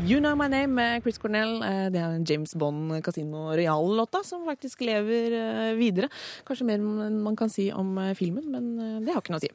You 0.00 0.16
Know 0.22 0.32
My 0.38 0.46
Name 0.48 0.72
med 0.72 1.02
Chris 1.04 1.18
Cornell. 1.20 1.58
Eh, 1.66 1.90
det 1.92 2.00
er 2.00 2.14
en 2.16 2.24
James 2.24 2.54
Bond 2.56 2.94
Casino 3.04 3.50
Royal-låta 3.52 4.22
som 4.24 4.46
faktisk 4.48 4.80
lever 4.88 5.36
eh, 5.36 5.74
videre. 5.76 6.08
Kanskje 6.48 6.68
mer 6.70 6.80
enn 6.80 7.20
man 7.20 7.36
kan 7.36 7.52
si 7.52 7.68
om 7.72 7.92
filmen, 8.16 8.48
men 8.54 9.04
det 9.04 9.12
har 9.12 9.20
ikke 9.20 9.36
noe 9.36 9.42
å 9.42 9.44
si. 9.44 9.52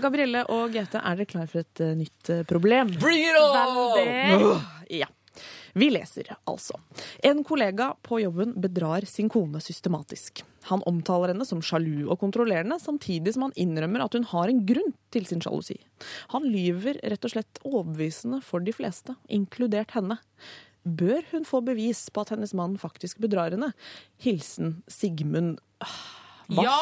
Gabrielle 0.00 0.46
og 0.54 0.72
Gaute, 0.72 1.02
er 1.04 1.20
dere 1.20 1.28
klar 1.28 1.52
for 1.52 1.60
et 1.66 1.84
nytt 2.00 2.32
problem? 2.48 2.94
Bring 3.02 3.26
it 3.28 3.36
on! 3.36 3.76
Veldig. 3.98 4.58
Ja. 5.02 5.10
Vi 5.78 5.90
leser 5.94 6.32
altså. 6.50 6.78
En 7.22 7.44
kollega 7.46 7.92
på 8.02 8.18
jobben 8.22 8.54
bedrar 8.60 9.04
sin 9.06 9.28
kone 9.30 9.60
systematisk. 9.62 10.42
Han 10.68 10.82
omtaler 10.90 11.32
henne 11.32 11.46
som 11.46 11.60
sjalu 11.64 12.08
og 12.10 12.18
kontrollerende, 12.20 12.80
samtidig 12.82 13.34
som 13.36 13.46
han 13.46 13.54
innrømmer 13.56 14.02
at 14.04 14.16
hun 14.18 14.26
har 14.32 14.50
en 14.50 14.64
grunn 14.68 14.96
til 15.14 15.28
sin 15.28 15.42
sjalusi. 15.44 15.78
Han 16.34 16.48
lyver 16.50 16.98
rett 17.06 17.28
og 17.28 17.34
slett 17.34 17.62
overbevisende 17.62 18.42
for 18.44 18.64
de 18.64 18.74
fleste, 18.74 19.14
inkludert 19.30 19.94
henne. 19.96 20.18
Bør 20.82 21.22
hun 21.30 21.46
få 21.46 21.62
bevis 21.64 22.06
på 22.10 22.24
at 22.24 22.34
hennes 22.34 22.54
mann 22.56 22.78
faktisk 22.80 23.22
bedrar 23.22 23.54
henne? 23.54 23.70
Hilsen 24.24 24.80
Sigmund 24.90 25.58
Hva? 26.48 26.64
Ja! 26.64 26.76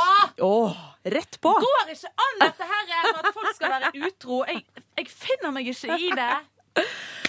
Åh, 0.46 0.82
rett 1.10 1.40
på! 1.42 1.52
Det 1.52 1.68
går 1.68 1.94
ikke 1.96 2.12
an 2.22 2.42
dette 2.44 2.72
her 2.72 3.12
at 3.12 3.30
folk 3.34 3.54
skal 3.58 3.76
være 3.76 3.94
utro. 4.08 4.42
Jeg, 4.46 4.62
jeg 5.00 5.10
finner 5.10 5.52
meg 5.52 5.72
ikke 5.74 5.98
i 6.00 6.12
det. 6.16 6.34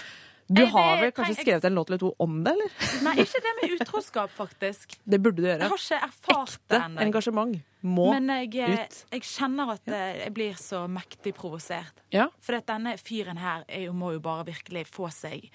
Du 0.50 0.62
Jeg 0.62 0.70
har 0.72 1.00
vel 1.00 1.10
kanskje 1.12 1.34
jeg- 1.36 1.44
skrevet 1.44 1.64
en 1.68 1.74
låt 1.74 1.90
eller 1.90 1.98
to 1.98 2.14
om 2.18 2.42
det, 2.44 2.52
eller? 2.54 2.70
Nei, 3.04 3.14
ikke 3.20 3.40
det 3.44 3.52
med 3.62 3.80
utroskap, 3.80 4.30
faktisk. 4.30 4.96
Det 5.08 5.20
burde 5.22 5.36
du 5.36 5.42
gjøre. 5.42 5.58
Jeg 5.60 5.68
har 5.68 5.76
ikke 5.76 5.98
erfart 6.08 6.58
det 6.68 6.78
Ekte 6.78 6.84
ennå. 6.86 7.00
engasjement 7.02 7.58
må 7.84 8.06
Men 8.14 8.28
jeg, 8.28 8.54
eh, 8.64 8.84
ut. 8.84 9.04
jeg 9.12 9.22
kjenner 9.22 9.72
at 9.74 9.88
eh, 9.88 10.18
jeg 10.24 10.32
blir 10.34 10.54
så 10.54 10.86
mektig 10.88 11.34
provosert. 11.34 11.92
Ja. 12.10 12.28
For 12.40 12.54
at 12.56 12.66
denne 12.66 12.96
fyren 12.98 13.36
her 13.38 13.64
er 13.68 13.84
jo, 13.84 13.92
må 13.92 14.12
jo 14.12 14.20
bare 14.20 14.46
virkelig 14.46 14.86
få 14.88 15.10
seg 15.12 15.50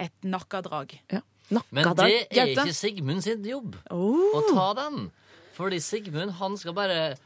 et 0.00 0.12
nakkedrag. 0.24 0.98
Ja. 1.12 1.20
Men 1.50 1.94
det 1.96 2.26
er 2.30 2.46
ikke 2.54 2.72
Sigmund 2.74 3.22
sin 3.24 3.44
jobb 3.44 3.76
Oh. 3.90 4.32
å 4.36 4.54
ta 4.54 4.72
den. 4.74 5.10
Fordi 5.56 5.78
Sigmund, 5.80 6.32
han 6.40 6.56
skal 6.56 6.72
bare 6.74 7.16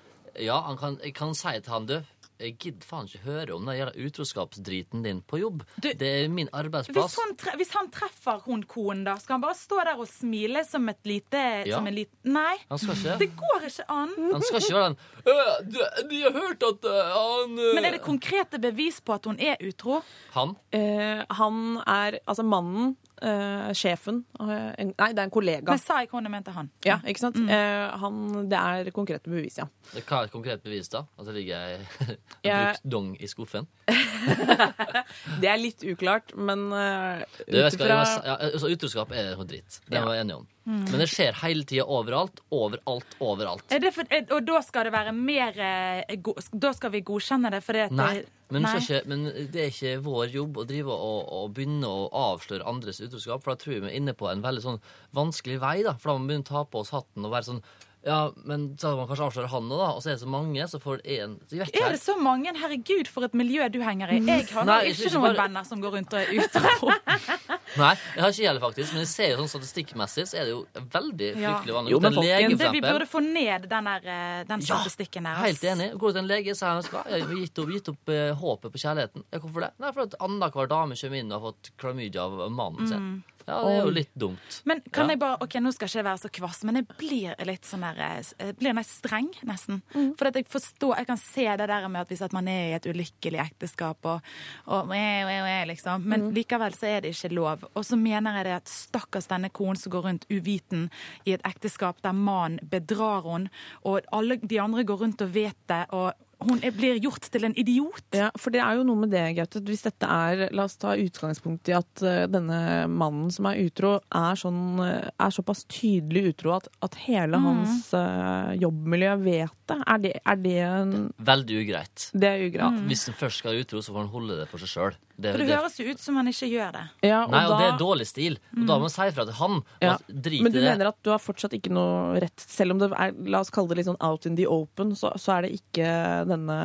Ja, 0.40 0.60
han 0.62 0.76
kan, 0.78 0.96
kan 1.14 1.34
si 1.34 1.60
til 1.60 1.72
han, 1.72 1.86
du 1.86 2.02
jeg 2.42 2.56
gidder 2.58 2.86
faen 2.86 3.06
ikke 3.08 3.22
høre 3.24 3.54
om 3.54 3.66
den 3.68 3.76
jævla 3.78 4.06
utroskapsdriten 4.06 5.02
din 5.04 5.20
på 5.22 5.38
jobb. 5.38 5.62
Du- 5.82 5.92
det 5.98 6.02
er 6.02 6.28
min 6.28 6.48
Hvis 6.50 6.54
arbeidsplass. 6.60 7.16
han, 7.20 7.36
tre 7.36 7.56
hvis 7.56 7.70
han 7.76 7.90
treffer 7.94 8.40
hun 8.46 8.62
konen, 8.62 9.04
da, 9.06 9.14
skal 9.22 9.34
han 9.38 9.42
bare 9.44 9.54
stå 9.58 9.78
der 9.84 9.96
og 10.02 10.08
smile 10.08 10.64
som 10.68 10.88
et 10.88 10.98
lite 11.04 11.42
Ja. 11.66 11.76
som 11.76 11.86
en 11.86 11.94
lit 11.94 12.10
Nei, 12.24 12.56
Han 12.68 12.78
skal 12.78 12.94
ikke 12.96 13.18
det 13.18 13.30
går 13.36 13.60
ikke 13.66 13.84
an. 13.88 14.08
Han 14.32 14.42
skal 14.42 14.60
ikke 14.60 14.74
være 14.74 14.88
den 14.88 14.96
«Øh, 15.26 15.72
du- 15.72 16.08
De 16.10 16.22
har 16.22 16.32
hørt 16.32 16.62
at 16.62 16.84
øh, 16.84 17.04
han 17.14 17.58
øh», 17.58 17.74
Men 17.74 17.84
er 17.84 17.90
det 17.92 18.02
konkrete 18.02 18.58
bevis 18.58 19.00
på 19.00 19.12
at 19.12 19.24
hun 19.24 19.38
er 19.40 19.56
utro? 19.68 20.00
Han? 20.32 20.48
Uh, 20.74 21.24
han 21.30 21.76
er 21.86 22.18
altså 22.26 22.42
mannen, 22.42 22.96
eh, 23.22 23.70
sjefen 23.78 24.24
eh, 24.40 24.72
en, 24.82 24.90
Nei, 24.98 25.08
det 25.14 25.22
er 25.22 25.28
en 25.28 25.32
kollega. 25.34 25.70
Men 25.70 25.78
sa 25.82 26.00
jeg 26.02 26.10
hun 26.12 26.26
jeg 26.26 26.32
mente 26.34 26.52
han? 26.56 26.70
Ja, 26.84 26.98
ikke 27.06 27.22
sant? 27.22 27.38
Eh, 27.38 27.96
han, 28.02 28.48
det 28.50 28.58
er 28.58 28.90
konkrete 28.92 29.30
bevis, 29.30 29.56
ja. 29.62 29.66
Hva 29.94 30.22
er 30.22 30.28
et 30.28 30.34
konkret 30.34 30.62
bevis, 30.66 30.88
da? 30.92 31.04
At 31.18 31.26
det 31.30 31.34
ligger 31.38 31.56
ei 31.56 31.78
Jeg- 32.48 32.66
brukt 32.72 32.90
dong 32.96 33.12
i 33.20 33.26
skuffen? 33.30 33.66
Det 35.42 35.48
er 35.50 35.58
litt 35.58 35.82
uklart, 35.88 36.32
men 36.38 36.68
uh, 36.70 37.22
ut 37.42 37.56
jeg 37.56 37.72
skal, 37.74 37.88
jeg 37.90 37.98
må- 37.98 38.24
ja, 38.28 38.36
altså, 38.52 38.68
utroskap 38.70 39.10
er 39.16 39.32
noe 39.36 39.46
dritt. 39.50 39.80
Det 39.88 39.98
Ja. 39.98 40.04
var 40.06 40.14
jeg 40.14 40.24
enig 40.26 40.36
om. 40.36 40.46
Men 40.64 41.00
det 41.00 41.08
skjer 41.10 41.34
hele 41.42 41.64
tida 41.66 41.84
overalt. 41.90 42.38
Overalt, 42.54 43.16
overalt. 43.22 43.64
Er 43.74 43.88
for, 43.94 44.06
og 44.36 44.44
da 44.46 44.60
skal 44.62 44.86
det 44.86 44.92
være 44.94 45.14
mer 45.16 45.58
eh, 45.58 46.14
Da 46.52 46.70
skal 46.76 46.92
vi 46.94 47.02
godkjenne 47.06 47.50
det 47.50 47.62
det 47.66 47.86
at 47.88 47.96
Nei, 47.96 48.22
men, 48.52 48.66
nei. 48.66 48.76
Ikke, 48.78 49.00
men 49.08 49.24
det 49.50 49.64
er 49.64 49.72
ikke 49.72 49.94
vår 50.04 50.34
jobb 50.36 50.60
å 50.62 50.66
drive 50.68 50.94
og, 50.94 51.20
og 51.34 51.54
begynne 51.56 51.88
å 51.88 52.08
avsløre 52.32 52.66
andres 52.68 53.00
utroskap, 53.02 53.42
for 53.42 53.54
da 53.54 53.62
tror 53.62 53.74
jeg 53.74 53.84
vi 53.86 53.90
er 53.90 53.98
inne 53.98 54.14
på 54.14 54.28
en 54.30 54.44
veldig 54.44 54.64
sånn 54.64 54.82
vanskelig 55.16 55.58
vei. 55.62 55.78
da, 55.86 55.96
For 55.98 56.12
da 56.12 56.18
må 56.18 56.26
vi 56.26 56.32
begynne 56.34 56.46
å 56.46 56.52
ta 56.52 56.64
på 56.68 56.84
oss 56.84 56.92
hatten 56.94 57.26
og 57.26 57.34
være 57.34 57.48
sånn 57.48 57.64
Ja, 58.04 58.32
men 58.44 58.76
så 58.82 58.96
man 58.98 59.06
kanskje 59.06 59.26
avslørt 59.28 59.50
han 59.52 59.68
nå, 59.70 59.76
da, 59.78 59.92
og 59.94 60.00
så 60.02 60.10
er 60.10 60.16
det 60.16 60.22
så 60.24 60.30
mange, 60.30 60.64
så 60.66 60.80
får 60.82 61.02
én 61.06 61.36
Er 61.54 61.92
det 61.94 62.00
så 62.02 62.16
mange? 62.18 62.50
Herregud, 62.58 63.06
for 63.06 63.22
et 63.28 63.32
miljø 63.38 63.68
du 63.70 63.78
henger 63.80 64.10
i. 64.10 64.18
Jeg 64.26 64.48
har 64.50 64.64
Nei, 64.66 64.80
ikke- 64.90 65.06
ikke 65.06 65.12
noen 65.14 65.22
bare- 65.36 65.42
venner 65.46 65.64
som 65.68 65.80
går 65.80 65.92
rundt 65.94 66.12
og 66.12 66.18
er 66.18 66.32
utro. 66.42 66.90
Nei, 67.82 67.94
jeg 68.16 68.20
har 68.24 68.32
ikke 68.34 68.42
gjelder 68.44 68.60
faktisk, 68.64 68.92
men 68.92 69.00
jeg 69.04 69.08
ser 69.12 69.28
jo 69.32 69.36
sånn 69.44 69.52
statistikkmessig 69.54 70.24
så 70.28 70.36
er 70.40 70.44
det 70.44 70.52
jo 70.52 70.66
veldig 70.92 71.28
Ja. 71.40 71.54
fryktelig 71.54 71.74
vanlig. 71.78 71.90
Jo, 71.94 72.00
men 72.00 72.12
lege, 72.18 72.58
Det 72.58 72.72
vi 72.72 72.80
burde 72.84 73.06
få 73.08 73.22
ned 73.22 73.68
den, 73.70 73.84
der, 73.84 74.02
eh, 74.04 74.44
den 74.50 74.60
statistikken 74.60 75.22
der. 75.24 75.38
Ja, 75.38 75.46
Helt 75.46 75.62
enig. 75.64 75.92
Går 75.96 76.08
du 76.08 76.12
til 76.12 76.22
en 76.24 76.28
lege, 76.28 76.50
så 76.58 76.66
er 76.66 76.72
han 76.74 76.82
skal, 76.82 77.04
jeg 77.08 77.22
har 77.22 77.34
gitt 77.34 77.58
opp, 77.62 77.68
gitt 77.72 77.88
opp 77.88 78.08
uh, 78.08 78.34
håpet 78.34 78.72
på 78.74 78.82
kjærligheten. 78.82 79.24
Hvorfor 79.32 79.60
det? 79.62 79.70
Nei, 79.78 79.92
for 79.92 80.02
at 80.02 80.14
annenhver 80.20 80.68
dame 80.68 80.94
kommer 80.98 81.18
inn 81.22 81.32
og 81.32 81.40
har 81.40 81.52
fått 81.52 81.70
klamydia 81.78 82.20
av 82.26 82.50
mannen 82.50 82.88
sin. 82.88 83.24
Ja, 83.46 83.58
det 83.64 83.72
er 83.78 83.84
jo 83.84 83.90
litt 83.90 84.12
dumt. 84.18 84.60
Men 84.64 84.80
kan 84.92 85.06
Ja. 85.06 85.14
jeg 85.14 85.18
bare, 85.18 85.38
ok, 85.40 85.54
Nå 85.62 85.72
skal 85.72 85.88
jeg 85.88 85.94
ikke 86.02 86.10
være 86.10 86.18
så 86.18 86.30
kvass, 86.30 86.64
men 86.64 86.74
jeg 86.76 86.86
blir 86.98 87.46
litt 87.46 87.62
sånn 87.64 87.80
der, 87.80 87.98
eh, 87.98 88.22
jeg 88.38 88.56
blir 88.58 88.74
nei, 88.74 88.82
streng, 88.82 89.30
nesten. 89.44 89.82
For 90.18 90.28
at 90.28 90.34
jeg 90.34 90.46
forstår, 90.48 90.96
jeg 90.98 91.06
kan 91.06 91.16
se 91.18 91.44
det 91.56 91.68
der 91.68 91.88
med 91.88 92.00
at 92.02 92.08
hvis 92.08 92.22
at 92.22 92.32
man 92.32 92.48
er 92.48 92.70
i 92.72 92.74
et 92.74 92.86
ulykkelig 92.86 93.40
ekteskap 93.40 94.04
og, 94.04 94.22
og 94.66 94.82
og 94.82 94.94
eh, 94.96 95.60
eh, 95.62 95.66
liksom, 95.66 96.04
Men 96.04 96.32
likevel 96.34 96.74
så 96.74 96.86
er 96.86 97.00
det 97.00 97.14
ikke 97.14 97.34
lov. 97.34 97.64
Og 97.74 97.84
så 97.84 97.96
mener 97.96 98.36
jeg 98.36 98.44
det 98.44 98.56
at 98.56 98.68
stakkars 98.68 99.28
denne 99.30 99.50
konen 99.50 99.76
som 99.76 99.92
går 99.92 100.02
rundt 100.02 100.26
uviten 100.30 100.90
i 101.24 101.32
et 101.32 101.42
ekteskap 101.44 102.02
der 102.02 102.12
mannen 102.12 102.58
bedrar 102.62 103.22
henne, 103.22 103.50
og 103.84 104.02
alle 104.12 104.36
de 104.36 104.58
andre 104.60 104.84
går 104.84 104.98
rundt 105.04 105.22
og 105.22 105.32
vet 105.34 105.56
det, 105.68 105.86
og 105.92 106.12
hun 106.46 106.60
er, 106.62 106.74
blir 106.76 106.98
gjort 107.02 107.28
til 107.32 107.46
en 107.48 107.54
idiot. 107.58 108.04
Ja, 108.16 108.30
for 108.38 108.54
det 108.54 108.62
er 108.64 108.78
jo 108.78 108.86
noe 108.88 109.04
med 109.04 109.12
det, 109.14 109.24
Gaute. 109.38 109.62
Hvis 109.66 109.84
dette 109.86 110.08
er 110.08 110.48
La 110.52 110.66
oss 110.68 110.78
ta 110.80 110.94
utgangspunkt 110.98 111.70
i 111.70 111.76
at 111.76 112.04
eh, 112.06 112.24
denne 112.30 112.88
mannen 112.90 113.30
som 113.34 113.48
er 113.50 113.62
utro, 113.64 113.94
er, 114.08 114.38
sånn, 114.38 114.80
eh, 114.84 115.08
er 115.12 115.34
såpass 115.34 115.64
tydelig 115.70 116.32
utro 116.32 116.56
at, 116.58 116.68
at 116.84 116.98
hele 117.06 117.40
hans 117.42 117.88
uh, 117.96 118.52
jobbmiljø 118.58 119.14
vet 119.22 119.56
det. 119.70 119.78
Er 119.82 120.02
det, 120.02 120.14
er 120.22 120.42
det 120.42 120.58
en 120.66 120.94
Veldig 121.32 121.62
ugreit. 121.62 122.08
Det 122.12 122.28
er 122.28 122.46
ugreit. 122.48 122.82
Hvis 122.90 123.06
en 123.10 123.16
først 123.18 123.42
skal 123.42 123.54
være 123.54 123.66
utro, 123.66 123.82
så 123.84 123.94
får 123.94 124.04
han 124.04 124.12
holde 124.12 124.38
det 124.42 124.48
for 124.50 124.62
seg 124.62 124.72
sjøl. 124.72 124.98
For 125.30 125.42
det 125.42 125.48
høres 125.54 125.78
jo 125.78 125.86
ut 125.86 126.02
som 126.02 126.18
han 126.18 126.30
ikke 126.32 126.48
gjør 126.50 126.72
det. 126.76 126.82
Ja, 127.06 127.20
og 127.24 127.34
Nei, 127.34 127.42
og 127.46 127.54
det 127.60 127.66
er 127.68 127.78
dårlig 127.80 128.06
stil. 128.10 128.38
Og 128.56 128.64
da 128.66 128.78
må 128.78 128.88
man 128.88 128.94
si 128.94 129.06
ifra 129.06 129.26
til 129.28 129.38
han. 129.38 129.60
Ja. 129.84 129.94
Drit 130.08 130.42
Men 130.42 130.54
du 130.54 130.58
det. 130.58 130.66
mener 130.66 130.90
at 130.90 130.98
du 131.06 131.12
har 131.14 131.22
fortsatt 131.22 131.54
ikke 131.58 131.72
noe 131.72 132.18
rett 132.22 132.42
Selv 132.42 132.74
om 132.74 132.82
det 132.82 132.90
er, 132.90 133.14
la 133.30 133.42
oss 133.44 133.52
kalle 133.54 133.72
det 133.72 133.80
litt 133.80 133.90
sånn 133.90 134.00
out 134.02 134.26
in 134.28 134.36
the 134.38 134.48
open, 134.50 134.96
så, 134.98 135.12
så 135.20 135.36
er 135.38 135.46
det 135.46 135.54
ikke 135.60 135.92
denne 136.28 136.58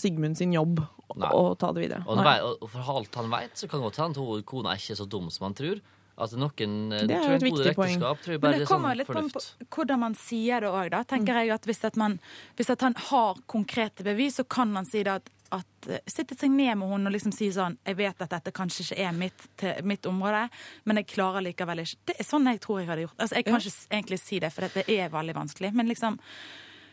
Sigmund 0.00 0.40
sin 0.40 0.52
jobb 0.56 0.82
Nei. 1.18 1.30
å 1.30 1.54
ta 1.58 1.72
det 1.74 1.86
videre. 1.86 2.04
Og, 2.06 2.20
og 2.60 2.68
for 2.70 2.92
alt 2.96 3.16
han 3.18 3.30
vet, 3.32 3.56
så 3.58 3.70
kan 3.70 3.80
det 3.80 3.90
godt 3.90 4.02
hende 4.02 4.26
at 4.40 4.46
kona 4.50 4.74
er 4.74 4.82
ikke 4.82 4.98
så 5.00 5.08
dum 5.10 5.30
som 5.32 5.48
han 5.48 5.56
tror. 5.58 5.80
Altså 6.20 6.36
noen 6.40 6.92
eh, 6.92 7.06
Det 7.08 7.16
er 7.16 7.26
jo 7.26 7.36
et 7.38 7.46
viktig 7.46 7.74
poeng. 7.78 7.96
Men 8.00 8.54
det 8.58 8.66
sånn 8.66 8.70
kommer 8.70 8.98
litt 8.98 9.10
an 9.14 9.30
på 9.32 9.42
hvordan 9.72 10.02
man 10.02 10.16
sier 10.18 10.64
det 10.64 10.70
òg, 10.70 10.90
da. 10.92 11.02
Tenker 11.08 11.40
jeg 11.40 11.52
at 11.54 11.68
hvis, 11.68 11.82
at 11.88 11.96
man, 12.00 12.18
hvis 12.58 12.72
at 12.74 12.84
han 12.84 12.96
har 13.08 13.40
konkrete 13.50 14.04
bevis, 14.06 14.40
så 14.40 14.44
kan 14.44 14.74
han 14.76 14.88
si 14.88 15.04
det 15.06 15.20
at, 15.20 15.30
at 15.54 15.88
eh, 15.88 16.02
Sitte 16.10 16.36
seg 16.38 16.52
ned 16.52 16.78
med 16.80 16.90
henne 16.90 17.10
og 17.10 17.14
liksom 17.14 17.34
si 17.34 17.50
sånn 17.54 17.76
Jeg 17.86 17.98
vet 17.98 18.24
at 18.24 18.32
dette 18.32 18.54
kanskje 18.54 18.86
ikke 18.86 19.08
er 19.08 19.16
mitt, 19.16 19.46
til, 19.60 19.82
mitt 19.88 20.06
område, 20.10 20.46
men 20.88 21.00
jeg 21.00 21.10
klarer 21.14 21.44
likevel 21.44 21.84
ikke 21.84 22.12
Det 22.12 22.16
er 22.18 22.28
sånn 22.28 22.48
jeg 22.50 22.62
tror 22.64 22.80
jeg 22.80 22.90
hadde 22.90 23.06
gjort. 23.06 23.18
Altså, 23.18 23.38
Jeg 23.38 23.48
kan 23.48 23.60
ikke 23.60 23.96
egentlig 23.98 24.20
si 24.22 24.40
det, 24.42 24.52
for 24.54 24.78
det 24.78 24.86
er 24.86 25.12
veldig 25.12 25.36
vanskelig. 25.36 25.72
Men 25.76 25.90
liksom 25.90 26.18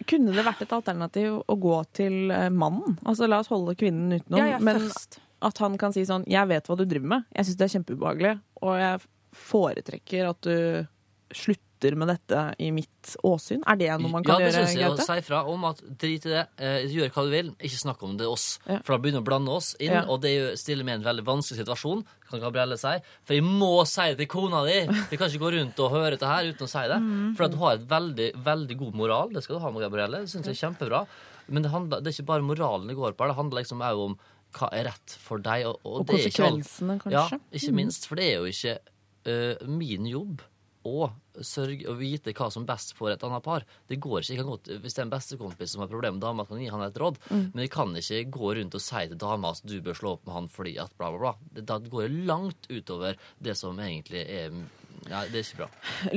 Kunne 0.07 0.35
det 0.35 0.45
vært 0.45 0.65
et 0.65 0.75
alternativ 0.77 1.39
å 1.41 1.59
gå 1.61 1.77
til 1.97 2.33
eh, 2.33 2.49
mannen? 2.53 2.99
Altså 3.05 3.29
La 3.29 3.41
oss 3.43 3.51
holde 3.53 3.77
kvinnen 3.77 4.19
utenom. 4.19 4.41
Ja, 4.41 4.55
ja, 4.55 4.59
men 4.63 4.89
at 5.37 5.59
han 5.61 5.77
kan 5.77 5.93
si 5.93 6.01
sånn 6.05 6.25
'Jeg 6.25 6.49
vet 6.49 6.65
hva 6.65 6.77
du 6.77 6.85
driver 6.85 7.07
med. 7.13 7.25
Jeg 7.35 7.45
syns 7.45 7.57
det 7.57 7.65
er 7.65 7.73
kjempeubehagelig. 7.77 8.33
Og 8.65 8.73
jeg 8.81 9.01
foretrekker 9.37 10.29
at 10.31 10.41
du 10.41 10.87
slutter 11.33 11.66
med 11.97 12.07
dette 12.09 12.55
i 12.59 12.71
mitt 12.71 13.15
åsyn. 13.23 13.61
Er 13.67 13.75
det 13.77 13.89
noe 14.01 14.09
man 14.11 14.23
kan 14.25 14.41
gjøre? 14.41 14.49
ja, 14.49 14.59
det 14.59 14.67
syns 14.67 14.79
jeg. 14.79 14.89
Å 14.89 15.05
si 15.05 15.21
fra 15.27 15.43
om 15.45 15.63
at 15.69 15.81
drit 16.01 16.25
i 16.25 16.29
det, 16.29 16.47
eh, 16.57 16.87
gjør 16.89 17.11
hva 17.13 17.23
du 17.23 17.29
vil, 17.31 17.51
ikke 17.59 17.81
snakk 17.83 18.01
om 18.03 18.17
det 18.17 18.25
oss. 18.27 18.59
Ja. 18.65 18.79
For 18.83 18.95
da 18.95 19.01
begynner 19.03 19.21
du 19.21 19.25
å 19.25 19.29
blande 19.29 19.49
oss 19.53 19.75
inn, 19.79 19.91
Ja. 19.93 20.03
og 20.07 20.21
det 20.21 20.57
stiller 20.59 20.83
meg 20.83 20.97
i 20.97 20.97
en 21.03 21.05
veldig 21.05 21.25
vanskelig 21.25 21.61
situasjon, 21.65 22.03
kan 22.29 22.39
Gabrielle 22.41 22.77
si. 22.77 22.95
For 23.23 23.33
jeg 23.37 23.43
må 23.43 23.85
si 23.87 24.01
det 24.13 24.17
til 24.17 24.27
kona 24.27 24.65
di! 24.65 24.79
Vi 25.11 25.17
kan 25.17 25.29
ikke 25.29 25.43
gå 25.45 25.53
rundt 25.53 25.79
og 25.79 25.91
høre 25.91 26.17
dette 26.17 26.27
her 26.27 26.43
uten 26.49 26.65
å 26.65 26.69
si 26.69 26.83
det. 26.87 26.99
Mm. 26.99 27.35
For 27.37 27.45
at 27.45 27.51
du 27.51 27.57
har 27.57 27.73
et 27.77 27.87
veldig, 27.87 28.29
veldig 28.43 28.77
god 28.77 28.93
moral, 28.95 29.29
det 29.31 29.43
skal 29.43 29.57
du 29.57 29.61
ha 29.61 29.71
med 29.71 29.81
Gabrielle. 29.85 30.23
Det 30.25 30.29
syns 30.33 30.45
jeg 30.49 30.57
er 30.57 30.63
kjempebra. 30.67 31.05
Men 31.47 31.63
det, 31.63 31.71
handler, 31.71 32.01
det 32.01 32.11
er 32.11 32.17
ikke 32.17 32.31
bare 32.33 32.43
moralen 32.43 32.87
det 32.89 32.97
går 32.97 33.13
på, 33.15 33.27
det 33.29 33.37
handler 33.37 33.61
liksom 33.63 33.79
òg 33.87 34.01
om 34.09 34.17
hva 34.57 34.67
er 34.73 34.85
rett 34.89 35.13
for 35.21 35.37
deg. 35.43 35.65
Og, 35.67 35.79
og, 35.83 35.99
Og 36.01 36.05
det 36.07 36.15
er 36.17 36.27
ikke 36.27 36.43
konsekvensene, 36.43 36.99
kanskje? 37.03 37.39
Ja, 37.39 37.39
ikke 37.59 37.73
minst. 37.75 38.07
For 38.09 38.15
det 38.19 38.25
er 38.27 38.37
jo 38.41 38.51
ikke 38.51 38.77
uh, 39.27 39.67
min 39.67 40.07
jobb 40.07 40.41
å 40.87 41.09
sørge 41.45 41.87
og 41.89 41.99
vite 41.99 42.33
hva 42.37 42.49
som 42.53 42.65
best 42.67 42.95
for 42.97 43.13
et 43.13 43.23
annet 43.23 43.45
par. 43.45 43.65
Det 43.89 43.99
går 44.03 44.23
ikke. 44.23 44.47
Godt, 44.47 44.71
hvis 44.81 44.95
det 44.95 45.03
er 45.03 45.07
en 45.07 45.13
bestekompis 45.13 45.73
som 45.73 45.83
har 45.83 45.91
problemer 45.91 46.17
med 46.17 46.25
dama, 46.25 46.45
kan 46.47 46.59
jeg 46.59 46.69
gi 46.69 46.73
han 46.75 46.85
et 46.87 46.99
råd. 47.01 47.19
Mm. 47.29 47.45
Men 47.53 47.63
jeg 47.65 47.73
kan 47.73 47.95
ikke 47.99 48.23
gå 48.37 48.53
rundt 48.59 48.79
og 48.79 48.83
si 48.83 49.03
til 49.11 49.21
dama 49.21 49.53
at 49.55 49.63
du 49.67 49.77
bør 49.83 49.99
slå 49.99 50.15
opp 50.17 50.27
med 50.27 50.37
han 50.37 50.51
fordi 50.51 50.77
at 50.81 50.93
bla, 50.97 51.11
bla, 51.13 51.19
bla. 51.27 51.61
Da 51.61 51.79
går 51.83 52.07
det 52.07 52.27
langt 52.29 52.69
utover 52.71 53.17
det 53.43 53.57
som 53.59 53.79
egentlig 53.83 54.23
er 54.25 54.61
Nei, 55.07 55.21
det 55.31 55.39
er 55.39 55.45
ikke 55.45 55.59
bra. 55.61 55.67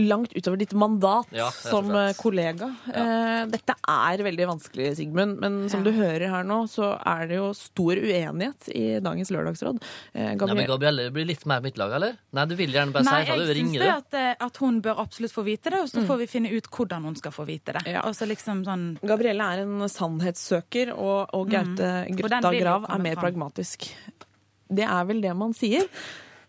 Langt 0.08 0.32
utover 0.34 0.58
ditt 0.58 0.72
mandat 0.74 1.28
Ja, 1.36 1.50
som 1.52 1.90
eh, 1.94 2.12
kollega. 2.18 2.68
Ja. 2.88 3.46
Dette 3.50 3.74
er 3.88 4.22
veldig 4.24 4.46
vanskelig, 4.48 4.88
Sigmund, 4.98 5.38
men 5.42 5.68
som 5.70 5.84
du 5.86 5.90
hører 5.94 6.28
her 6.32 6.44
nå, 6.48 6.62
så 6.72 6.92
er 7.06 7.26
det 7.30 7.36
jo 7.38 7.50
stor 7.54 8.00
uenighet 8.00 8.68
i 8.74 8.84
dagens 9.04 9.30
lørdagsråd. 9.30 9.82
Eh, 10.14 10.32
Nei, 10.34 10.54
men 10.54 10.66
Gabrielle 10.70 11.10
blir 11.14 11.28
litt 11.28 11.44
mer 11.46 11.60
mitt 11.64 11.78
lag, 11.78 11.92
eller? 12.00 12.16
Nei, 12.32 12.46
du 12.50 12.56
vil 12.58 12.72
gjerne 12.74 12.92
bare 12.96 13.04
Nei, 13.06 13.20
si 13.24 13.30
fra. 13.30 13.36
Du 13.36 13.44
jeg 13.44 13.50
syns 13.50 13.60
ringer 13.60 13.84
det 13.84 13.92
at, 13.94 14.14
eh, 14.22 14.46
at 14.48 14.56
hun 14.64 14.80
bør 14.82 15.02
absolutt 15.04 15.32
få 15.36 15.44
vite 15.46 15.70
det, 15.70 15.80
og 15.84 15.88
Mm. 15.90 15.92
så 15.94 16.06
får 16.08 16.18
vi 16.18 16.26
finne 16.26 16.50
ut 16.56 16.70
hvordan 16.70 17.02
hun 17.10 17.16
skal 17.16 17.32
få 17.36 17.46
vite 17.46 17.72
det. 17.78 17.84
Ja. 17.94 18.00
Og 18.08 18.14
så 18.14 18.26
liksom 18.26 18.64
sånn 18.64 18.88
Gabrielle 19.06 19.42
er 19.54 19.62
en 19.66 19.86
sannhetssøker, 19.88 20.92
og, 20.96 21.30
og 21.34 21.48
Gaute 21.50 21.86
Mm. 22.10 22.16
Grøtta 22.16 22.50
Grav 22.60 22.84
er 22.90 22.98
mer 22.98 23.14
fram. 23.14 23.24
pragmatisk. 23.24 23.90
Det 24.70 24.84
er 24.86 25.04
vel 25.04 25.20
det 25.20 25.32
man 25.36 25.52
sier. 25.52 25.86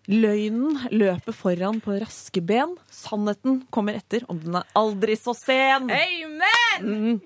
Løgnen 0.10 0.80
løper 0.91 1.36
foran 1.36 1.78
på 1.84 1.93
raske 2.02 2.41
ben. 2.41 2.74
Sannheten 2.89 3.62
kommer 3.70 3.99
etter, 3.99 4.24
om 4.32 4.39
den 4.41 4.56
er 4.58 4.66
aldri 4.76 5.14
så 5.20 5.36
sen. 5.38 5.91
Amen! 5.93 7.22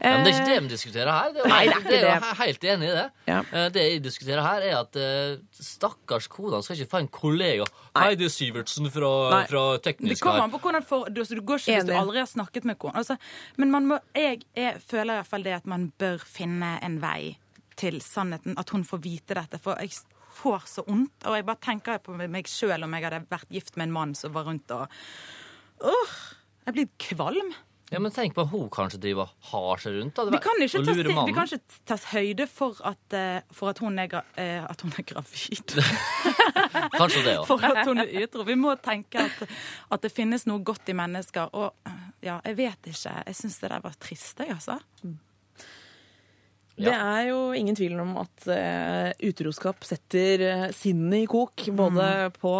Ja, 0.00 0.14
men 0.16 0.22
det 0.24 0.30
er 0.32 0.38
ikke 0.40 0.48
det 0.48 0.60
vi 0.64 0.68
diskuterer 0.72 1.10
her. 1.12 1.32
Det 1.36 1.42
er, 1.44 1.48
Nei, 1.52 1.58
det 1.68 1.72
er 1.74 1.80
ikke 1.82 1.90
det 1.90 1.96
er 1.98 2.04
jo 2.06 2.20
det. 2.24 2.36
helt 2.38 2.62
enig 2.72 2.86
i 2.88 2.92
det. 2.96 3.02
Ja. 3.28 3.40
Eh, 3.52 3.66
Det 3.74 3.82
jeg 3.84 3.98
diskuterer 4.06 4.40
her, 4.46 4.62
er 4.70 4.76
at 4.78 4.96
eh, 4.96 5.34
stakkars 5.60 6.28
kona 6.32 6.62
skal 6.64 6.78
ikke 6.80 6.90
få 6.94 7.00
en 7.02 7.10
kollega. 7.12 7.66
Hei, 7.98 8.14
det 8.16 8.30
er 8.30 8.32
Syvertsen 8.32 8.88
fra, 8.94 9.10
Nei. 9.34 9.42
fra 9.50 9.64
Det 9.84 9.92
kommer 10.00 10.38
her. 10.40 10.46
an 10.46 10.54
på 10.54 10.60
hvordan 10.64 10.86
for, 10.88 11.04
du, 11.12 11.20
altså, 11.20 11.36
du 11.36 11.42
går 11.44 11.60
ikke 11.60 11.74
hvis 11.76 11.84
du 11.90 11.92
aldri 12.00 12.22
har 12.22 12.30
snakket 12.32 12.64
med 12.70 12.78
kona. 12.80 12.96
Altså, 13.04 13.18
men 13.60 13.70
man 13.76 13.90
må, 13.92 13.98
jeg, 14.16 14.40
jeg 14.56 14.80
føler 14.88 15.12
i 15.12 15.20
hvert 15.20 15.30
fall 15.34 15.44
det 15.44 15.52
at 15.60 15.68
man 15.68 15.90
bør 16.00 16.24
finne 16.24 16.78
en 16.82 16.96
vei 17.04 17.36
til 17.76 18.00
sannheten. 18.00 18.56
At 18.58 18.72
hun 18.72 18.84
får 18.88 19.04
vite 19.04 19.36
dette. 19.36 19.60
For 19.60 19.76
jeg 19.84 19.92
får 20.40 20.68
så 20.70 20.84
vondt. 20.88 21.26
Og 21.28 21.38
jeg 21.38 21.48
bare 21.48 21.64
tenker 21.64 22.02
på 22.04 22.16
meg 22.20 22.50
sjøl 22.50 22.86
om 22.86 22.96
jeg 22.96 23.08
hadde 23.08 23.24
vært 23.30 23.52
gift 23.52 23.76
med 23.76 23.88
en 23.88 23.96
mann 23.96 24.14
som 24.18 24.34
var 24.36 24.48
rundt 24.50 24.76
og 24.76 24.86
Åh, 25.80 26.16
Jeg 26.66 26.74
blir 26.76 26.88
kvalm. 27.00 27.54
Ja, 27.90 27.98
men 27.98 28.12
tenk 28.14 28.36
på 28.36 28.44
at 28.44 28.50
hun 28.52 28.68
kanskje 28.70 29.00
driver 29.02 29.32
har 29.50 29.80
seg 29.82 29.96
rundt. 29.96 30.14
Da. 30.14 30.28
Vi 30.30 30.38
kan 30.44 30.60
ikke 30.62 30.82
ta, 30.86 30.92
vi 30.94 31.32
kan 31.34 31.48
ikke 31.48 31.80
ta 31.90 31.96
høyde 32.12 32.46
for 32.46 32.78
at, 32.86 33.16
eh, 33.16 33.40
for 33.56 33.72
at, 33.72 33.80
hun, 33.82 33.98
er, 33.98 34.12
eh, 34.38 34.62
at 34.62 34.84
hun 34.84 34.92
er 34.94 35.06
gravid. 35.08 35.74
Kanskje 37.00 37.24
det 37.26 37.34
òg. 37.40 37.48
For 37.48 37.66
at 37.66 37.82
hun 37.88 37.98
er 38.04 38.12
utro. 38.22 38.46
Vi 38.46 38.54
må 38.60 38.76
tenke 38.84 39.24
at, 39.26 39.42
at 39.90 40.04
det 40.06 40.12
finnes 40.14 40.46
noe 40.46 40.62
godt 40.62 40.92
i 40.92 40.94
mennesker. 41.00 41.50
Og 41.50 41.74
ja, 42.22 42.38
jeg 42.46 42.60
vet 42.60 42.92
ikke. 42.92 43.16
Jeg 43.26 43.40
syns 43.40 43.58
det 43.64 43.72
der 43.74 43.82
var 43.88 43.98
trist, 43.98 44.38
jeg, 44.38 44.54
altså. 44.54 44.78
Det 46.86 46.94
er 46.96 47.28
jo 47.28 47.38
ingen 47.56 47.76
tvil 47.76 47.98
om 48.02 48.14
at 48.22 48.46
uh, 48.48 49.10
utroskap 49.28 49.84
setter 49.86 50.44
uh, 50.46 50.64
sinnet 50.76 51.24
i 51.24 51.28
kok. 51.30 51.66
Både 51.76 52.08
Mm. 52.10 52.32
på 52.40 52.52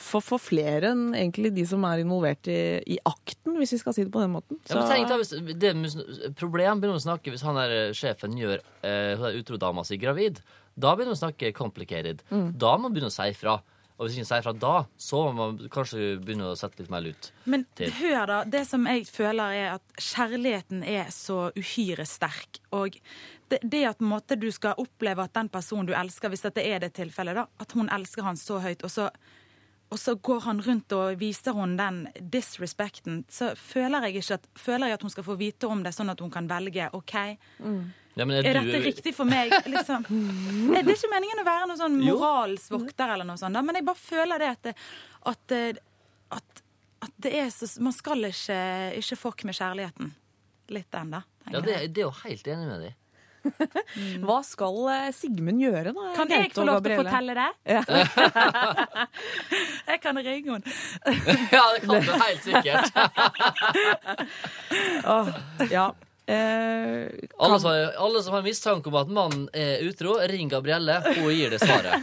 for, 0.00 0.24
for 0.24 0.40
flere 0.42 0.90
enn 0.92 1.14
egentlig 1.16 1.52
de 1.56 1.64
som 1.68 1.84
er 1.88 2.02
involvert 2.02 2.48
i, 2.50 2.58
i 2.96 2.98
akten, 3.06 3.56
hvis 3.60 3.74
vi 3.76 3.80
skal 3.82 3.96
si 3.96 4.04
det 4.06 4.12
på 4.14 4.22
den 4.22 4.32
måten. 4.34 4.58
Ja, 4.68 4.80
men 4.80 4.90
tenk 4.90 5.10
da, 5.10 5.18
hvis 5.20 5.34
det 5.60 6.34
problem 6.38 6.80
begynner 6.82 7.00
å 7.00 7.04
snakke 7.06 7.32
hvis 7.34 7.44
han 7.46 7.58
der 7.58 7.74
eh, 7.76 7.94
sjefen 7.96 8.36
gjør 8.38 8.62
uh, 8.82 9.30
utrodama 9.38 9.84
si 9.86 9.98
gravid. 10.00 10.40
Da 10.76 10.94
begynner 10.94 11.14
hun 11.14 11.20
å 11.20 11.24
snakke 11.24 11.54
complicated. 11.56 12.22
Mm. 12.30 12.50
Da 12.60 12.74
må 12.76 12.86
man 12.88 12.96
begynne 12.96 13.12
å 13.12 13.16
si 13.16 13.30
fra. 13.38 13.58
Og 13.96 14.04
hvis 14.04 14.18
ikke 14.18 14.28
sier 14.28 14.44
fra 14.44 14.52
da, 14.52 14.74
så 15.00 15.22
må 15.24 15.30
man 15.38 15.70
kanskje 15.72 16.18
begynne 16.20 16.50
å 16.50 16.56
sette 16.58 16.82
litt 16.82 16.92
mer 16.92 17.04
lut. 17.06 17.30
Men 17.48 17.64
Til. 17.78 17.94
hør, 17.96 18.26
da. 18.28 18.40
Det 18.44 18.60
som 18.68 18.84
jeg 18.90 19.06
føler, 19.08 19.54
er 19.56 19.70
at 19.78 19.96
kjærligheten 19.96 20.84
er 20.84 21.08
så 21.14 21.46
uhyre 21.56 22.04
sterk. 22.08 22.60
Og 22.76 22.98
det, 23.48 23.62
det 23.64 23.82
at 23.88 24.02
på 24.02 24.04
en 24.04 24.12
måte, 24.12 24.36
du 24.36 24.50
skal 24.52 24.76
oppleve 24.82 25.24
at 25.24 25.34
den 25.38 25.48
personen 25.48 25.88
du 25.88 25.94
elsker, 25.96 26.28
hvis 26.28 26.44
dette 26.44 26.64
er 26.64 26.84
det 26.84 26.92
tilfellet, 26.98 27.40
da, 27.40 27.48
at 27.62 27.72
hun 27.78 27.88
elsker 27.88 28.26
han 28.26 28.36
så 28.40 28.60
høyt, 28.60 28.84
og 28.84 28.92
så, 28.92 29.08
og 29.88 30.02
så 30.02 30.16
går 30.28 30.44
han 30.44 30.60
rundt 30.66 30.92
og 30.92 31.16
viser 31.20 31.56
hun 31.56 31.78
den 31.80 32.04
disrespekten, 32.20 33.22
så 33.32 33.54
føler 33.56 34.10
jeg 34.10 34.20
ikke 34.20 34.42
at, 34.42 34.50
føler 34.60 34.92
jeg 34.92 35.00
at 35.00 35.06
hun 35.08 35.14
skal 35.14 35.30
få 35.30 35.40
vite 35.40 35.72
om 35.72 35.86
det, 35.86 35.96
sånn 35.96 36.12
at 36.12 36.20
hun 36.20 36.34
kan 36.34 36.50
velge 36.52 36.90
OK. 36.92 37.16
Ja, 38.16 38.24
men 38.24 38.36
Er 38.38 38.42
du- 38.56 38.60
dette 38.70 38.80
riktig 38.84 39.12
for 39.14 39.24
meg? 39.28 39.50
Liksom. 39.68 40.04
Er 40.76 40.82
det 40.86 40.94
ikke 40.96 41.10
meningen 41.12 41.40
å 41.42 41.44
være 41.44 41.66
noen 41.68 41.78
sånn 41.82 41.98
moralsvokter, 42.00 43.08
eller 43.12 43.24
noe 43.28 43.36
sånt, 43.36 43.58
men 43.64 43.74
jeg 43.76 43.84
bare 43.84 44.00
føler 44.00 44.38
det 44.40 44.48
at, 44.54 44.62
det, 44.70 44.74
at, 45.32 45.40
det- 45.52 45.80
at, 46.32 46.62
at 47.04 47.12
det 47.20 47.32
er 47.42 47.50
så 47.52 47.68
Man 47.84 47.92
skal 47.92 48.24
ikke, 48.30 48.60
ikke 49.02 49.16
fuck 49.20 49.44
med 49.44 49.54
kjærligheten. 49.58 50.14
Litt 50.72 50.92
ennå. 50.98 51.20
Ja, 51.52 51.60
det, 51.60 51.74
det 51.94 52.00
er 52.02 52.06
jo 52.08 52.14
helt 52.24 52.46
enig 52.50 52.66
med 52.66 52.80
deg. 52.88 52.94
Hva 54.26 54.40
skal 54.42 54.74
eh, 54.90 55.12
Sigmund 55.14 55.60
gjøre, 55.62 55.92
da? 55.94 56.06
Kan 56.16 56.26
jeg 56.32 56.50
få 56.56 56.64
lov 56.66 56.80
til 56.82 56.96
å 56.96 56.98
fortelle 57.04 57.32
det? 57.36 57.50
jeg 59.92 59.98
kan 60.02 60.18
ringe 60.18 60.50
henne. 60.56 60.66
Ja, 61.52 61.62
det 61.76 61.80
kan 61.84 62.02
du 62.02 62.10
helt 62.24 62.42
sikkert. 62.48 62.90
oh, 65.06 65.30
ja. 65.70 65.92
Eh, 66.26 67.06
Alle 67.38 67.60
som, 67.60 67.70
har, 67.70 67.92
alle 68.02 68.20
som 68.22 68.34
har 68.34 68.42
mistanke 68.42 68.90
om 68.90 68.96
at 68.98 69.10
mannen 69.14 69.44
er 69.54 69.84
utro, 69.86 70.16
ring 70.26 70.48
Gabrielle. 70.50 70.96
Hun 71.20 71.28
gir 71.30 71.52
det 71.54 71.60
svaret. 71.62 72.02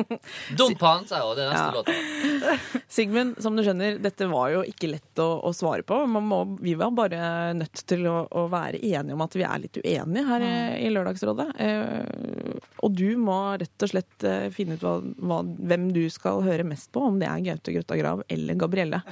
Dump 0.58 0.80
han, 0.86 1.06
sier 1.08 1.24
hun. 1.26 1.32
Det 1.34 1.46
er 1.46 1.50
neste 1.50 1.64
Ja. 1.66 1.72
låta. 1.74 2.78
Sigmund, 2.96 3.40
som 3.42 3.56
du 3.58 3.64
skjønner, 3.66 3.98
dette 4.02 4.28
var 4.30 4.52
jo 4.54 4.60
ikke 4.70 4.92
lett 4.92 5.18
å, 5.22 5.26
å 5.42 5.50
svare 5.56 5.82
på. 5.86 5.98
Man 6.06 6.28
må, 6.30 6.38
vi 6.62 6.76
var 6.78 6.92
bare 6.94 7.18
nødt 7.58 7.82
til 7.90 8.06
å, 8.06 8.14
å 8.30 8.46
være 8.52 8.78
enige 8.86 9.16
om 9.16 9.24
at 9.26 9.34
vi 9.36 9.46
er 9.48 9.64
litt 9.64 9.80
uenige 9.82 10.26
her 10.30 10.46
i, 10.46 10.52
i 10.86 10.92
Lørdagsrådet. 10.94 11.48
Eh, 11.66 12.60
og 12.86 12.94
du 12.94 13.08
må 13.18 13.40
rett 13.58 13.82
og 13.88 13.90
slett 13.90 14.28
eh, 14.30 14.46
finne 14.54 14.78
ut 14.78 14.86
hva, 14.86 14.94
hva, 15.02 15.40
hvem 15.42 15.90
du 15.96 16.04
skal 16.14 16.44
høre 16.46 16.64
mest 16.68 16.92
på, 16.94 17.02
om 17.10 17.18
det 17.18 17.26
er 17.32 17.42
Gaute 17.50 17.74
Grøtta 17.74 17.98
Grav 17.98 18.22
eller 18.30 18.62
Gabrielle. 18.62 19.02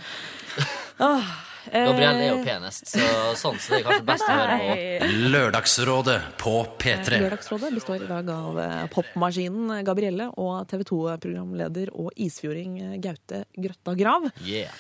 Ah, 1.03 1.27
eh, 1.71 1.85
Gabrielle 1.89 2.25
er 2.25 2.33
jo 2.33 2.41
penest, 2.47 2.89
så 2.91 3.07
sånn 3.41 3.61
så 3.61 3.75
det 3.75 3.81
er 3.81 3.87
kanskje 3.89 4.09
best 4.09 4.27
å 4.27 4.39
høre 4.39 4.59
på. 4.63 4.75
Lørdagsrådet 5.35 6.19
på 6.41 6.57
P3. 6.81 7.23
Lørdagsrådet 7.25 7.73
består 7.77 8.03
i 8.03 8.11
dag 8.11 8.35
av 8.35 8.61
eh, 8.65 8.83
popmaskinen 8.95 9.85
Gabrielle 9.87 10.29
og 10.41 10.67
TV 10.71 10.85
2-programleder 10.91 11.95
og 11.95 12.13
isfjording 12.17 12.77
eh, 12.83 12.99
Gaute 13.05 13.47
Grøtta 13.57 13.97
Grav. 13.99 14.29
Yeah. 14.45 14.75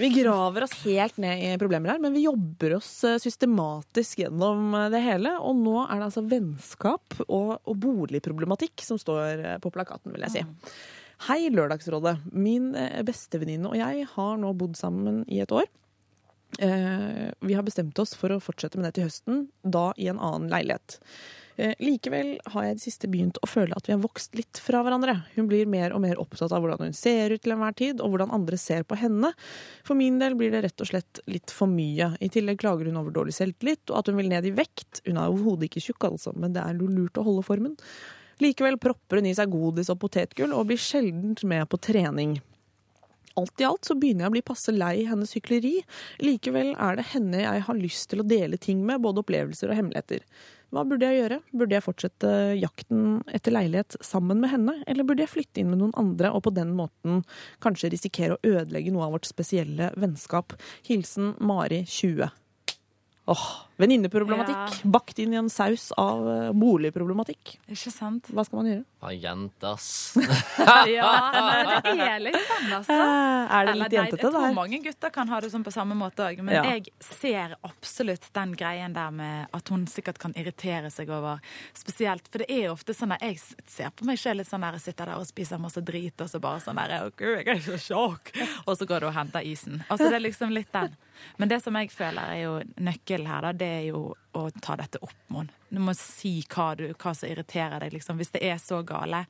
Vi 0.00 0.08
graver 0.08 0.64
oss 0.64 0.72
helt 0.86 1.18
ned 1.20 1.42
i 1.44 1.48
problemer 1.60 1.92
her, 1.92 1.98
men 2.00 2.14
vi 2.16 2.22
jobber 2.24 2.78
oss 2.78 2.88
eh, 3.04 3.18
systematisk 3.20 4.22
gjennom 4.22 4.72
eh, 4.78 4.86
det 4.94 5.02
hele. 5.04 5.34
Og 5.44 5.58
nå 5.60 5.74
er 5.82 5.98
det 5.98 6.06
altså 6.06 6.22
vennskap 6.24 7.18
og, 7.26 7.58
og 7.68 7.76
boligproblematikk 7.82 8.80
som 8.86 8.96
står 9.00 9.44
eh, 9.44 9.58
på 9.60 9.72
plakaten, 9.74 10.14
vil 10.14 10.24
jeg 10.24 10.38
si. 10.38 10.44
Hei, 11.26 11.42
Lørdagsrådet. 11.52 12.14
Min 12.32 12.72
eh, 12.80 13.02
bestevenninne 13.04 13.68
og 13.68 13.76
jeg 13.76 14.08
har 14.14 14.40
nå 14.40 14.54
bodd 14.56 14.80
sammen 14.80 15.20
i 15.28 15.42
et 15.44 15.52
år. 15.52 15.68
Eh, 16.58 17.28
vi 17.40 17.54
har 17.54 17.62
bestemt 17.62 17.98
oss 17.98 18.14
for 18.18 18.32
å 18.34 18.40
fortsette 18.42 18.78
med 18.78 18.88
det 18.88 18.98
til 18.98 19.06
høsten, 19.06 19.46
da 19.62 19.90
i 19.96 20.08
en 20.10 20.18
annen 20.18 20.50
leilighet. 20.50 20.98
Eh, 21.60 21.74
likevel 21.82 22.38
har 22.54 22.64
jeg 22.64 22.72
i 22.72 22.76
det 22.78 22.82
siste 22.82 23.08
begynt 23.10 23.38
å 23.44 23.48
føle 23.48 23.76
at 23.76 23.88
vi 23.88 23.92
har 23.92 24.00
vokst 24.00 24.34
litt 24.38 24.58
fra 24.62 24.80
hverandre. 24.84 25.16
Hun 25.34 25.48
blir 25.50 25.68
mer 25.68 25.92
og 25.92 26.02
mer 26.04 26.20
opptatt 26.22 26.54
av 26.56 26.64
hvordan 26.64 26.88
hun 26.88 26.96
ser 26.96 27.34
ut 27.34 27.42
til 27.44 27.54
enhver 27.54 27.76
tid, 27.76 28.00
og 28.00 28.14
hvordan 28.14 28.32
andre 28.34 28.58
ser 28.60 28.86
på 28.88 28.98
henne. 28.98 29.32
For 29.86 29.98
min 29.98 30.18
del 30.22 30.38
blir 30.40 30.54
det 30.54 30.64
rett 30.66 30.80
og 30.80 30.90
slett 30.90 31.20
litt 31.30 31.52
for 31.54 31.70
mye. 31.70 32.14
I 32.18 32.30
tillegg 32.32 32.62
klager 32.62 32.88
hun 32.88 32.98
over 33.02 33.14
dårlig 33.14 33.36
selvtillit, 33.36 33.84
og 33.90 34.00
at 34.00 34.10
hun 34.10 34.18
vil 34.22 34.32
ned 34.32 34.48
i 34.48 34.54
vekt. 34.56 35.04
Hun 35.04 35.20
er 35.20 35.28
overhodet 35.28 35.68
ikke 35.68 35.84
tjukk, 35.84 36.08
altså, 36.12 36.34
men 36.34 36.56
det 36.56 36.64
er 36.64 36.80
lurt 36.80 37.20
å 37.20 37.26
holde 37.28 37.44
formen. 37.46 37.76
Likevel 38.40 38.80
propper 38.80 39.20
hun 39.20 39.28
i 39.28 39.36
seg 39.36 39.52
godis 39.52 39.92
og 39.92 40.00
potetgull, 40.00 40.56
og 40.56 40.70
blir 40.70 40.80
sjelden 40.80 41.36
med 41.44 41.68
på 41.68 41.80
trening. 41.90 42.38
Alt 43.38 43.62
i 43.62 43.66
alt 43.66 43.86
så 43.86 43.94
begynner 43.98 44.26
jeg 44.26 44.32
å 44.32 44.36
bli 44.36 44.46
passe 44.46 44.72
lei 44.74 45.04
hennes 45.06 45.34
hykleri. 45.36 45.76
Likevel 46.22 46.72
er 46.74 46.98
det 46.98 47.10
henne 47.12 47.44
jeg 47.44 47.66
har 47.68 47.78
lyst 47.78 48.08
til 48.10 48.22
å 48.22 48.26
dele 48.26 48.58
ting 48.60 48.82
med, 48.86 49.02
både 49.04 49.22
opplevelser 49.22 49.70
og 49.70 49.78
hemmeligheter. 49.78 50.24
Hva 50.70 50.84
burde 50.86 51.06
jeg 51.06 51.18
gjøre? 51.18 51.40
Burde 51.50 51.74
jeg 51.74 51.82
fortsette 51.82 52.32
jakten 52.60 53.20
etter 53.34 53.54
leilighet 53.54 53.96
sammen 54.06 54.42
med 54.42 54.52
henne, 54.52 54.76
eller 54.90 55.06
burde 55.06 55.24
jeg 55.24 55.32
flytte 55.32 55.62
inn 55.62 55.72
med 55.72 55.82
noen 55.82 55.96
andre 55.98 56.30
og 56.34 56.44
på 56.46 56.54
den 56.54 56.74
måten 56.78 57.24
kanskje 57.64 57.90
risikere 57.94 58.36
å 58.36 58.52
ødelegge 58.54 58.94
noe 58.94 59.08
av 59.08 59.16
vårt 59.18 59.30
spesielle 59.30 59.90
vennskap? 59.98 60.54
Hilsen 60.86 61.34
Mari 61.42 61.82
20. 61.90 62.30
Åh, 63.28 63.42
Venninneproblematikk 63.80 64.82
bakt 64.92 65.18
inn 65.22 65.32
i 65.32 65.36
en 65.38 65.48
saus 65.52 65.88
av 66.00 66.24
eh, 66.28 66.48
boligproblematikk. 66.56 67.54
Ikke 67.70 67.92
sant? 67.92 68.26
Hva 68.32 68.42
skal 68.44 68.58
man 68.60 68.68
gjøre? 68.68 68.84
Ja, 69.00 69.10
jente, 69.12 69.70
ass. 69.70 69.88
Ja, 70.90 71.10
nei, 71.32 71.80
det 71.84 72.06
er 72.06 72.22
litt 72.24 72.36
sånn, 72.48 72.66
altså. 72.76 72.96
Er 72.96 73.68
det 73.68 73.72
Eller, 73.72 73.78
litt 73.80 73.92
det 73.94 73.98
her? 74.00 74.08
Jeg 74.16 74.24
tror 74.34 74.56
mange 74.56 74.80
gutter 74.84 75.12
kan 75.14 75.30
ha 75.32 75.38
det 75.44 75.50
sånn 75.52 75.64
på 75.64 75.72
samme 75.72 75.96
måte 75.96 76.26
òg, 76.26 76.42
men 76.44 76.56
Ja. 76.58 76.64
jeg 76.74 76.90
ser 77.04 77.54
absolutt 77.64 78.26
den 78.36 78.52
greien 78.58 78.96
der 78.96 79.10
med 79.14 79.48
at 79.56 79.72
hun 79.72 79.86
sikkert 79.88 80.18
kan 80.20 80.34
irritere 80.36 80.90
seg 80.92 81.12
over 81.14 81.40
spesielt. 81.76 82.26
For 82.28 82.42
det 82.44 82.50
er 82.50 82.66
jo 82.68 82.74
ofte 82.76 82.96
sånn 82.96 83.14
at 83.16 83.24
jeg 83.24 83.38
ser 83.70 83.92
på 83.96 84.08
meg 84.08 84.20
sjøl 84.20 84.40
litt 84.42 84.50
sånn 84.50 84.64
der 84.66 84.76
jeg 84.80 84.90
sitter 84.90 85.12
der 85.12 85.20
og 85.22 85.28
spiser 85.30 85.60
masse 85.62 85.80
drit, 85.84 86.16
og 86.20 86.28
så 86.32 86.40
bare 86.42 86.60
sånn 86.64 86.76
der 86.82 86.98
Å, 87.00 87.12
gud, 87.16 87.38
jeg 87.44 87.48
er 87.56 87.62
så 87.64 87.78
sjokk. 87.80 88.34
Og 88.66 88.74
så 88.76 88.88
går 88.90 89.06
du 89.06 89.10
og 89.12 89.16
henter 89.16 89.46
isen. 89.46 89.80
Altså 89.88 90.10
det 90.10 90.18
er 90.20 90.26
liksom 90.26 90.52
litt 90.56 90.72
den. 90.74 90.96
Men 91.36 91.50
det 91.50 91.60
som 91.64 91.76
jeg 91.78 91.90
føler 91.92 92.34
er 92.34 92.42
jo 92.42 92.52
nøkkelen 92.82 93.28
her, 93.30 93.46
da, 93.46 93.52
det 93.56 93.70
er 93.80 93.86
jo 93.90 94.02
å 94.36 94.42
ta 94.62 94.76
dette 94.78 95.00
opp 95.02 95.16
med 95.28 95.38
henne. 95.40 95.56
Du 95.70 95.78
må 95.82 95.94
si 95.94 96.40
hva, 96.50 96.72
du, 96.78 96.88
hva 96.98 97.12
som 97.14 97.30
irriterer 97.30 97.82
deg. 97.84 97.94
Liksom. 97.94 98.18
Hvis 98.18 98.32
det 98.34 98.42
er 98.46 98.58
så 98.62 98.80
gale 98.86 99.24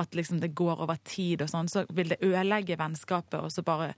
at 0.00 0.14
liksom, 0.14 0.40
det 0.42 0.52
går 0.58 0.82
over 0.82 0.98
tid, 1.06 1.42
og 1.44 1.50
sånn, 1.50 1.70
så 1.70 1.84
vil 1.94 2.10
det 2.10 2.20
ødelegge 2.22 2.78
vennskapet 2.80 3.38
og 3.40 3.52
så 3.54 3.62
bare 3.66 3.92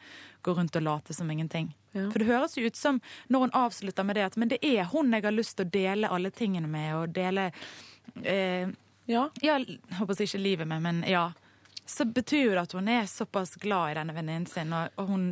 gå 0.45 0.55
rundt 0.57 0.77
og 0.77 0.85
late 0.85 1.17
som 1.17 1.31
ingenting. 1.33 1.71
Ja. 1.97 2.11
For 2.11 2.21
det 2.21 2.29
høres 2.29 2.57
jo 2.59 2.67
ut 2.69 2.77
som, 2.77 3.01
når 3.33 3.47
hun 3.47 3.57
avslutter 3.57 4.05
med 4.05 4.19
det, 4.19 4.27
at 4.29 4.37
men 4.37 4.53
det 4.53 4.61
er 4.65 4.85
hun 4.93 5.13
jeg 5.17 5.25
har 5.25 5.35
lyst 5.35 5.57
til 5.57 5.67
å 5.67 5.73
dele 5.79 6.13
alle 6.13 6.33
tingene 6.35 6.69
med, 6.69 6.93
og 6.99 7.17
dele 7.17 7.51
eh, 8.23 8.69
Ja. 9.07 9.29
ja, 9.41 9.59
jeg 9.63 9.79
håper 10.01 10.23
ikke 10.25 10.43
livet 10.43 10.69
med, 10.69 10.83
men 10.83 11.05
ja. 11.09 11.31
Så 11.87 12.05
betyr 12.05 12.49
jo 12.49 12.55
det 12.57 12.65
at 12.67 12.73
hun 12.75 12.89
er 12.91 13.05
såpass 13.07 13.55
glad 13.63 13.93
i 13.93 13.99
denne 14.01 14.15
venninnen 14.17 14.49
sin, 14.51 14.73
og 14.75 15.07
hun 15.07 15.29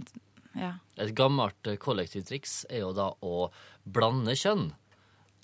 ja. 0.56 0.72
Et 0.96 1.14
gammelt 1.14 1.66
eh, 1.66 1.76
kollektivtriks 1.76 2.64
er 2.70 2.80
jo 2.84 2.92
da 2.96 3.10
å 3.22 3.50
blande 3.84 4.32
kjønn. 4.38 4.70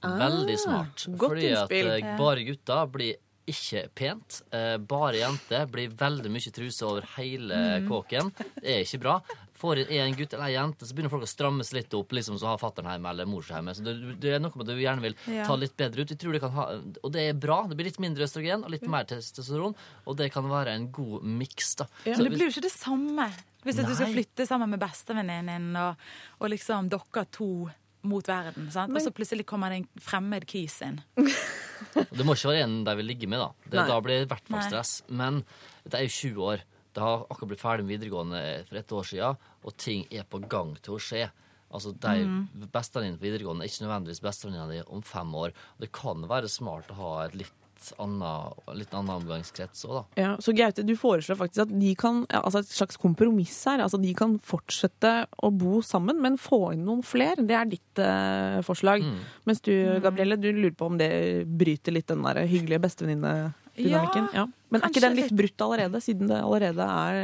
Veldig 0.02 0.58
smart. 0.58 1.06
Ah, 1.08 1.16
godt 1.20 1.34
fordi 1.34 1.50
innspill. 1.50 1.90
at 1.98 2.18
bare 2.18 2.44
gutter 2.46 2.86
blir 2.94 3.16
ikke 3.50 3.82
pent. 3.98 4.42
Eh, 4.54 4.76
bare 4.78 5.18
jenter 5.20 5.66
blir 5.68 5.90
veldig 5.98 6.30
mye 6.30 6.52
truse 6.54 6.82
over 6.86 7.02
hele 7.16 7.54
Mm. 7.82 7.88
kåken. 7.88 8.30
Det 8.62 8.70
er 8.76 8.84
ikke 8.84 9.00
bra. 9.02 9.20
Får 9.61 9.82
inn 9.82 9.90
en 10.06 10.14
gutt 10.16 10.32
eller 10.32 10.46
en 10.48 10.54
jente, 10.54 10.86
så 10.88 10.96
begynner 10.96 11.12
folk 11.12 11.26
å 11.26 11.28
strammes 11.28 11.72
litt 11.76 11.92
opp, 11.98 12.14
liksom 12.16 12.38
så 12.40 12.48
har 12.48 12.61
fatter'n 12.62 12.88
hjemme 12.94 13.11
eller 13.12 13.28
mor 13.28 13.44
hjemme. 13.44 13.74
Så 13.76 13.84
det, 13.84 13.94
det 14.22 14.30
er 14.36 14.40
noe 14.40 14.54
med 14.56 14.64
at 14.64 14.70
du 14.72 14.80
gjerne 14.80 15.04
vil 15.04 15.16
Ja. 15.28 15.44
ta 15.48 15.56
litt 15.61 15.76
bedre 15.76 16.00
ut. 16.06 16.14
Jeg 16.14 16.20
tror 16.22 16.32
det 16.32 16.40
kan 16.40 16.54
ha, 16.56 16.64
og 17.04 17.12
det 17.12 17.26
er 17.28 17.36
bra. 17.36 17.58
Det 17.68 17.76
blir 17.76 17.90
litt 17.90 18.00
mindre 18.00 18.24
østrogen 18.24 18.64
og 18.64 18.72
litt 18.72 18.86
mer 18.88 19.04
testosteron, 19.11 19.76
og 20.06 20.16
det 20.16 20.30
kan 20.32 20.48
være 20.48 20.72
en 20.78 20.88
god 20.96 21.22
miks, 21.28 21.74
da. 21.82 21.86
Ja. 22.06 22.14
Så 22.16 22.22
Men 22.24 22.30
det 22.30 22.38
blir 22.38 22.48
jo 22.48 22.54
ikke 22.56 22.66
det 22.70 22.72
samme 22.74 23.28
hvis 23.61 23.76
du 23.76 23.92
skal 23.92 24.14
flytte 24.14 24.46
sammen 24.48 24.70
med 24.72 24.80
bestevenninnen 24.80 25.50
din, 25.52 25.76
og, 25.76 26.00
og 26.40 26.48
liksom 26.48 26.88
dere 26.88 27.26
to 27.28 27.68
mot 28.08 28.24
verden. 28.24 28.70
Sant? 28.72 28.94
Og 28.96 29.02
så 29.04 29.12
plutselig 29.12 29.44
kommer 29.44 29.68
det 29.68 29.82
en 29.82 29.88
fremmed 30.00 30.46
kis 30.48 30.78
inn. 30.86 31.02
Det 31.20 32.24
må 32.24 32.32
ikke 32.36 32.52
være 32.54 32.64
en 32.64 32.78
de 32.86 32.94
vil 32.96 33.08
ligge 33.12 33.28
med, 33.28 33.40
da. 33.42 33.50
Det, 33.68 33.84
da 33.88 33.98
blir 34.00 34.22
det 34.22 34.26
i 34.26 34.30
hvert 34.32 34.48
fall 34.48 34.64
stress. 34.64 34.92
Men 35.12 35.42
det 35.84 35.98
er 36.00 36.06
jo 36.06 36.14
20 36.32 36.46
år. 36.54 36.64
Det 36.95 37.03
har 37.05 37.26
akkurat 37.30 37.53
blitt 37.53 37.62
ferdig 37.62 37.84
med 37.86 37.95
videregående 37.99 38.43
for 38.68 38.80
et 38.80 38.97
år 38.99 39.07
siden, 39.12 39.36
og 39.64 39.76
ting 39.76 40.07
er 40.11 40.24
på 40.28 40.41
gang 40.49 40.74
til 40.82 40.97
å 40.97 41.03
skje. 41.03 41.28
Altså, 41.70 41.93
de 41.95 42.24
Mm. 42.26 42.49
Bestevenninnene 42.72 43.18
på 43.20 43.28
videregående 43.28 43.62
er 43.62 43.70
ikke 43.70 43.86
nødvendigvis 43.86 44.22
bestevenninna 44.24 44.68
di 44.72 44.82
om 44.91 45.03
fem 45.03 45.32
år. 45.34 45.53
Det 45.78 45.93
kan 45.93 46.26
være 46.26 46.49
smart 46.51 46.91
å 46.91 46.95
ha 46.99 47.24
et 47.26 47.34
litt 47.34 47.53
annet, 47.99 48.59
litt 48.76 48.93
annen 48.93 49.22
omgangskrets 49.22 49.86
òg, 49.86 49.95
da. 49.95 50.03
Ja, 50.20 50.36
så 50.36 50.53
Gaute, 50.53 50.84
du 50.84 50.93
foreslår 50.97 51.38
faktisk 51.41 51.62
at 51.64 51.72
de 51.80 51.95
kan, 51.95 52.26
altså 52.28 52.61
et 52.61 52.68
slags 52.68 52.99
kompromiss 53.01 53.64
her. 53.64 53.80
Altså 53.80 54.01
de 54.03 54.12
kan 54.18 54.38
fortsette 54.38 55.26
å 55.43 55.51
bo 55.57 55.80
sammen, 55.80 56.20
men 56.20 56.36
få 56.36 56.74
inn 56.74 56.84
noen 56.84 57.03
flere. 57.07 57.47
Det 57.47 57.57
er 57.57 57.70
ditt 57.70 58.03
eh, 58.03 58.61
forslag. 58.66 59.07
Mm. 59.07 59.18
Mens 59.49 59.62
du, 59.64 59.72
Gabrielle, 60.03 60.36
du 60.36 60.51
lurer 60.53 60.76
på 60.76 60.91
om 60.91 60.99
det 61.01 61.47
bryter 61.47 61.93
litt 61.97 62.11
den 62.11 62.22
der 62.26 62.43
hyggelige 62.51 62.82
bestevenninne-dynamikken? 62.84 64.32
Ja. 64.34 64.45
Ja. 64.45 64.47
Men 64.71 64.85
er 64.85 64.93
ikke 64.93 65.03
den 65.03 65.16
litt 65.18 65.35
brutt 65.35 65.64
allerede, 65.66 66.01
siden 66.05 66.31
det 66.31 66.39
allerede 66.39 66.87
er 66.87 67.18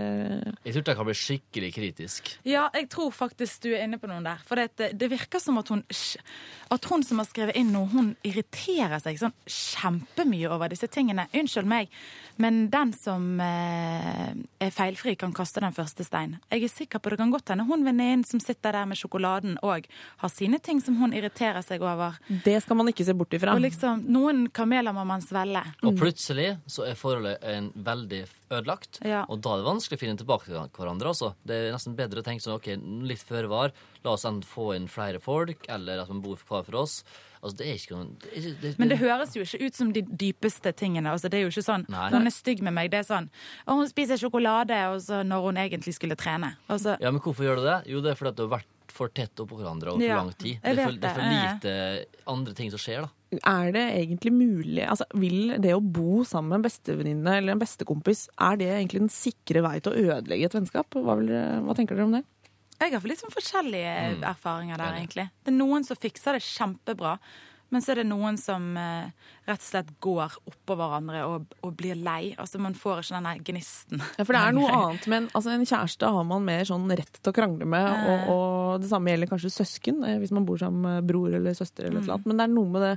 Jeg 0.67 0.75
tror 0.75 0.87
det 0.89 0.97
kan 0.99 1.09
bli 1.09 1.17
skikkelig 1.21 1.71
kritisk. 1.77 2.31
Ja, 2.47 2.67
jeg 2.75 2.89
tror 2.93 3.13
faktisk 3.15 3.67
du 3.67 3.71
er 3.73 3.85
inne 3.87 4.01
på 4.03 4.11
noen 4.11 4.27
der. 4.27 4.43
For 4.49 4.59
det, 4.59 4.93
det 4.99 5.11
virker 5.13 5.43
som 5.43 5.59
at 5.63 5.71
hun 5.73 5.85
At 6.75 6.89
hun 6.91 7.05
som 7.07 7.21
har 7.23 7.29
skrevet 7.29 7.57
inn 7.59 7.71
noe, 7.75 7.87
hun 7.93 8.15
irriterer 8.27 8.99
seg 9.03 9.21
sånn 9.21 9.35
kjempemye 9.47 10.51
over 10.51 10.73
disse 10.73 10.89
tingene. 10.91 11.29
Unnskyld 11.37 11.69
meg, 11.71 11.93
men 12.43 12.67
den 12.73 12.91
som 12.97 13.39
eh, 13.41 14.33
er 14.35 14.73
feilfri, 14.75 15.15
kan 15.17 15.35
kaste 15.37 15.63
den 15.63 15.77
første 15.77 16.05
stein. 16.05 16.37
Jeg 16.51 16.67
er 16.67 16.73
sikker 16.73 17.01
på 17.03 17.13
det 17.13 17.21
kan 17.21 17.31
godt 17.33 17.53
hende 17.55 17.69
hun 17.69 17.87
venninnen 17.87 18.25
som 18.27 18.43
sitter 18.43 18.75
der 18.75 18.89
med 18.91 18.99
sjokoladen 18.99 19.61
òg, 19.65 19.87
har 20.23 20.33
sine 20.33 20.59
ting 20.59 20.83
som 20.83 20.99
hun 21.01 21.15
irriterer 21.17 21.63
seg 21.65 21.85
over. 21.87 22.19
Det 22.45 22.59
skal 22.65 22.81
man 22.81 22.91
ikke 22.91 23.07
se 23.07 23.15
bort 23.17 23.39
ifra. 23.39 23.55
Og 23.55 23.63
liksom, 23.65 24.03
noen 24.13 24.47
kameler 24.51 24.97
må 24.97 25.07
man 25.09 25.25
svelge. 25.25 25.63
Og 25.87 25.97
plutselig 26.01 26.57
så 26.67 26.89
er 26.91 26.99
forholdet 26.99 27.36
en 27.43 27.71
veldig 27.73 28.23
ødelagt, 28.51 29.01
Ja. 29.05 29.25
og 29.29 29.41
da 29.43 29.55
er 29.55 29.63
det 29.63 29.67
vanskelig 29.67 29.99
å 29.99 30.03
finne 30.05 30.17
tilbake 30.19 30.45
til 30.47 30.55
hverandre. 30.55 31.11
Også. 31.13 31.35
Det 31.47 31.55
er 31.69 31.73
nesten 31.73 31.97
bedre 31.97 32.23
å 32.23 32.25
tenke 32.25 32.43
sånn, 32.43 32.55
ok, 32.57 32.69
litt 33.07 33.23
føre 33.27 33.49
var, 33.49 33.73
la 34.05 34.11
oss 34.13 34.25
enten 34.25 34.43
få 34.47 34.75
inn 34.77 34.87
flere 34.89 35.21
folk, 35.21 35.67
eller 35.69 36.01
at 36.03 36.09
man 36.09 36.21
bor 36.23 36.37
hver 36.37 36.65
for 36.65 36.75
oss. 36.83 37.03
Altså, 37.43 37.57
det 37.59 37.67
er 37.67 37.75
ikke 37.79 37.95
noen 37.95 38.19
det 38.19 38.43
det, 38.43 38.61
det, 38.63 38.79
Men 38.79 38.89
det 38.89 38.99
høres 38.99 39.35
jo 39.37 39.43
ikke 39.45 39.67
ut 39.67 39.75
som 39.75 39.93
de 39.93 40.03
dypeste 40.03 40.73
tingene. 40.75 41.11
Altså, 41.13 41.29
det 41.31 41.39
er 41.39 41.43
jo 41.45 41.51
ikke 41.53 41.63
sånn 41.67 41.85
Nei. 41.89 42.09
Når 42.11 42.19
hun 42.19 42.27
er 42.27 42.35
stygg 42.35 42.63
med 42.63 42.73
meg, 42.75 42.91
det 42.91 42.99
er 43.05 43.07
sånn 43.07 43.29
Og 43.69 43.77
hun 43.83 43.87
spiser 43.87 44.17
sjokolade 44.19 44.79
og 44.91 44.99
så 45.05 45.21
når 45.23 45.43
hun 45.45 45.57
egentlig 45.57 45.95
skulle 45.95 46.17
trene. 46.17 46.57
Altså, 46.69 46.97
Ja, 46.99 47.11
men 47.13 47.21
hvorfor 47.21 47.45
gjør 47.45 47.57
du 47.61 47.63
det? 47.69 47.77
Jo, 47.93 48.01
det 48.01 48.11
er 48.11 48.19
fordi 48.19 48.29
at 48.33 48.37
du 48.41 48.49
har 48.49 48.59
vært 48.59 48.67
for 48.97 49.09
tett 49.09 49.37
oppå 49.37 49.59
hverandre 49.61 49.93
over 49.93 50.01
for 50.01 50.09
Ja, 50.09 50.17
lang 50.17 50.33
tid. 50.33 50.59
Det 50.63 50.73
er 50.79 50.85
for, 50.87 50.93
det 50.93 51.05
er 51.05 51.15
for 51.15 51.37
lite 51.37 52.07
andre 52.27 52.55
ting 52.55 52.71
som 52.73 52.79
skjer, 52.83 53.03
da. 53.03 53.11
Er 53.35 53.73
det 53.75 53.83
egentlig 53.97 54.31
mulig 54.31 54.85
altså, 54.87 55.05
Vil 55.19 55.57
det 55.59 55.73
å 55.75 55.81
bo 55.83 56.23
sammen 56.23 56.53
med 56.53 56.61
en 56.61 56.67
bestevenninne 56.69 57.33
eller 57.41 57.57
en 57.57 57.63
bestekompis, 57.63 58.29
er 58.39 58.57
det 58.61 58.69
egentlig 58.71 59.01
den 59.03 59.11
sikre 59.11 59.65
vei 59.67 59.81
til 59.83 59.93
å 59.93 60.15
ødelegge 60.15 60.47
et 60.47 60.55
vennskap? 60.55 60.95
Hva, 60.95 61.17
vil 61.19 61.33
hva 61.67 61.75
tenker 61.75 61.99
dere 61.99 62.07
om 62.07 62.17
det? 62.19 62.25
jeg 62.77 62.93
har 62.93 63.07
litt 63.09 63.23
sånn 63.23 63.33
forskjellige 63.33 63.93
Mm. 64.19 64.25
erfaringer 64.31 64.77
der, 64.77 64.97
egentlig. 65.01 65.31
Det 65.43 65.49
er 65.49 65.57
noen 65.57 65.83
som 65.83 65.97
fikser 65.97 66.37
det 66.37 66.43
kjempebra. 66.45 67.19
Men 67.75 67.83
så 67.83 67.91
er 67.93 67.97
det 68.01 68.07
noen 68.07 68.37
som 68.39 68.77
eh, 68.79 69.11
rett 69.47 69.63
og 69.63 69.67
slett 69.67 70.01
går 70.03 70.33
oppå 70.47 70.75
hverandre 70.79 71.25
og, 71.27 71.45
og 71.67 71.73
blir 71.79 71.97
lei. 71.99 72.35
Altså 72.39 72.59
Man 72.63 72.75
får 72.79 72.99
ikke 73.03 73.17
denne 73.17 73.33
gnisten. 73.47 74.03
Ja, 74.19 74.23
for 74.23 74.33
det 74.37 74.43
er 74.43 74.53
noe 74.57 74.71
annet, 74.71 75.07
men 75.11 75.23
altså, 75.33 75.51
en 75.55 75.67
kjæreste 75.67 76.07
har 76.17 76.25
man 76.29 76.47
mer 76.47 76.65
sånn 76.69 76.87
rett 76.91 77.17
til 77.19 77.31
å 77.33 77.37
krangle 77.37 77.67
med, 77.69 77.87
og, 78.11 78.19
og 78.33 78.81
det 78.83 78.89
samme 78.91 79.11
gjelder 79.11 79.33
kanskje 79.33 79.57
søsken, 79.57 79.97
eh, 80.07 80.19
hvis 80.23 80.35
man 80.37 80.47
bor 80.49 80.59
sammen 80.63 80.81
med 80.87 80.97
bror 81.11 81.31
eller 81.35 81.53
søster 81.59 81.83
eller 81.89 82.01
mm. 82.01 82.07
noe. 82.07 82.15
annet. 82.15 82.27
Men 82.31 82.37
det 82.37 82.45
er 82.47 82.55
noe 82.55 82.69
med 82.77 82.83
det 82.87 82.97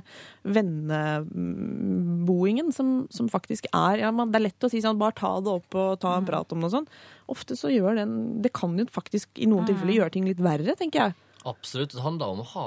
venneboingen 0.58 2.68
som, 2.76 2.88
som 3.10 3.26
faktisk 3.32 3.64
er 3.74 3.94
ja, 4.04 4.10
man, 4.14 4.30
Det 4.30 4.38
er 4.38 4.48
lett 4.48 4.66
å 4.66 4.72
si 4.72 4.80
sånn, 4.84 5.00
bare 5.00 5.18
ta 5.18 5.32
det 5.42 5.52
opp 5.60 5.70
og 5.78 5.88
ta 6.02 6.10
en 6.18 6.28
prat 6.28 6.48
om 6.54 6.60
det 6.62 6.68
og 6.70 6.76
sånn. 6.78 6.90
Ofte 7.30 7.52
så 7.58 7.66
gjør 7.70 7.92
den 8.00 8.12
Det 8.42 8.50
kan 8.54 8.78
jo 8.78 8.84
faktisk 8.90 9.28
i 9.38 9.46
noen 9.50 9.66
tilfeller 9.68 10.00
gjøre 10.00 10.14
ting 10.14 10.26
litt 10.28 10.42
verre, 10.42 10.72
tenker 10.78 10.98
jeg. 11.08 11.14
Absolutt. 11.48 11.94
Det 11.94 12.04
handler 12.04 12.34
om 12.34 12.42
å 12.42 12.48
ha 12.54 12.66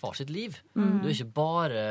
hver 0.00 0.14
sitt 0.16 0.30
liv. 0.32 0.56
Mm. 0.74 1.00
Du 1.02 1.08
er 1.08 1.12
ikke 1.14 1.34
bare 1.36 1.82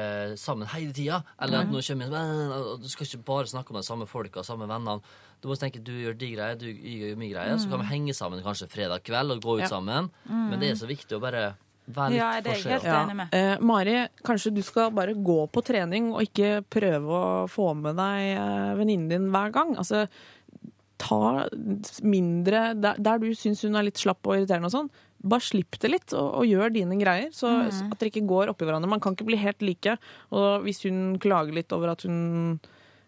sammen 0.41 0.67
hele 0.71 0.93
tida. 0.95 1.21
Eller 1.41 1.65
at 1.65 1.71
nå 1.71 1.81
kommer 1.85 2.15
og 2.55 2.81
Du 2.81 2.87
skal 2.89 3.05
ikke 3.07 3.25
bare 3.25 3.47
snakke 3.51 3.73
med 3.75 3.81
de 3.83 3.87
samme 3.89 4.07
folka 4.09 4.39
og 4.41 4.45
samme 4.47 4.67
vennene. 4.69 5.01
Du 5.41 5.49
må 5.51 5.57
tenke 5.59 5.83
du 5.83 5.91
gjør 5.91 6.17
de 6.17 6.31
greier, 6.33 6.55
du 6.57 6.65
gjør 6.71 7.17
min 7.19 7.31
greie. 7.33 7.57
Så 7.61 7.69
kan 7.69 7.79
vi 7.83 7.89
henge 7.91 8.13
sammen 8.17 8.41
kanskje 8.45 8.69
fredag 8.71 9.03
kveld 9.05 9.31
og 9.35 9.41
gå 9.45 9.57
ut 9.59 9.65
Ja. 9.67 9.67
sammen. 9.67 10.09
Men 10.29 10.59
det 10.59 10.71
er 10.71 10.75
så 10.81 10.87
viktig 10.89 11.17
å 11.17 11.21
bare 11.21 11.55
være 11.87 12.09
litt 12.09 12.17
Ja, 12.17 12.41
det 12.41 12.51
er 12.51 12.57
jeg 12.57 12.81
helt 12.81 12.85
enig 12.89 13.15
med. 13.15 13.27
Eh, 13.31 13.57
Mari, 13.61 14.07
kanskje 14.25 14.53
du 14.55 14.61
skal 14.65 14.89
bare 14.91 15.13
gå 15.13 15.47
på 15.51 15.61
trening 15.63 16.13
og 16.13 16.23
ikke 16.25 16.63
prøve 16.65 17.05
å 17.45 17.47
få 17.47 17.75
med 17.77 17.95
deg 17.95 18.37
eh, 18.37 18.73
venninnen 18.79 19.09
din 19.09 19.29
hver 19.29 19.51
gang. 19.53 19.75
Altså, 19.77 20.07
ta 21.01 21.47
mindre 22.05 22.61
Der, 22.79 22.95
der 23.03 23.19
du 23.19 23.27
syns 23.35 23.63
hun 23.65 23.75
er 23.75 23.83
litt 23.87 23.99
slapp 23.99 24.23
og 24.27 24.37
irriterende 24.37 24.69
og 24.69 24.75
sånn, 24.75 24.89
bare 25.25 25.41
slipp 25.41 25.79
det 25.81 25.89
litt 25.91 26.13
og, 26.13 26.27
og 26.41 26.45
gjør 26.47 26.69
dine 26.75 26.95
greier. 27.01 27.31
Så, 27.33 27.49
så 27.73 27.87
at 27.89 27.97
dere 27.99 28.11
ikke 28.13 28.27
går 28.29 28.51
oppi 28.53 28.67
hverandre. 28.67 28.89
Man 28.91 29.01
kan 29.03 29.15
ikke 29.17 29.25
bli 29.31 29.39
helt 29.41 29.61
like. 29.65 29.95
Og 30.35 30.63
hvis 30.67 30.83
hun 30.85 31.15
klager 31.23 31.55
litt 31.57 31.73
over 31.73 31.95
at 31.95 32.05
hun 32.05 32.59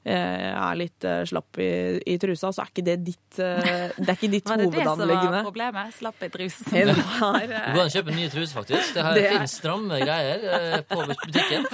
eh, 0.07 0.49
er 0.49 0.79
litt 0.79 1.05
eh, 1.05 1.21
slapp 1.29 1.59
i, 1.61 1.69
i 2.09 2.17
trusa, 2.17 2.49
så 2.55 2.63
er 2.65 2.71
ikke 2.73 2.85
det 2.89 2.97
ditt, 3.05 3.37
eh, 3.37 3.93
det 3.99 4.07
er 4.09 4.15
ikke 4.17 4.31
ditt 4.33 4.49
Var 4.49 4.63
det 4.63 4.69
det 4.73 4.87
som 4.87 5.03
var 5.05 5.43
problemet? 5.45 5.93
Slapp 5.99 6.25
i 6.25 6.31
trusen. 6.33 6.71
Det 6.73 6.97
var, 6.97 7.45
Du 7.75 7.79
kan 7.83 7.93
kjøpe 7.99 8.17
nye 8.17 8.33
truser, 8.33 8.55
faktisk. 8.63 8.95
Det, 8.97 9.05
her 9.05 9.13
Det 9.19 9.25
er- 9.27 9.35
finnes 9.37 9.57
stramme 9.61 10.01
greier 10.01 10.47
eh, 10.57 10.79
på 10.89 11.05
butikken. 11.13 11.69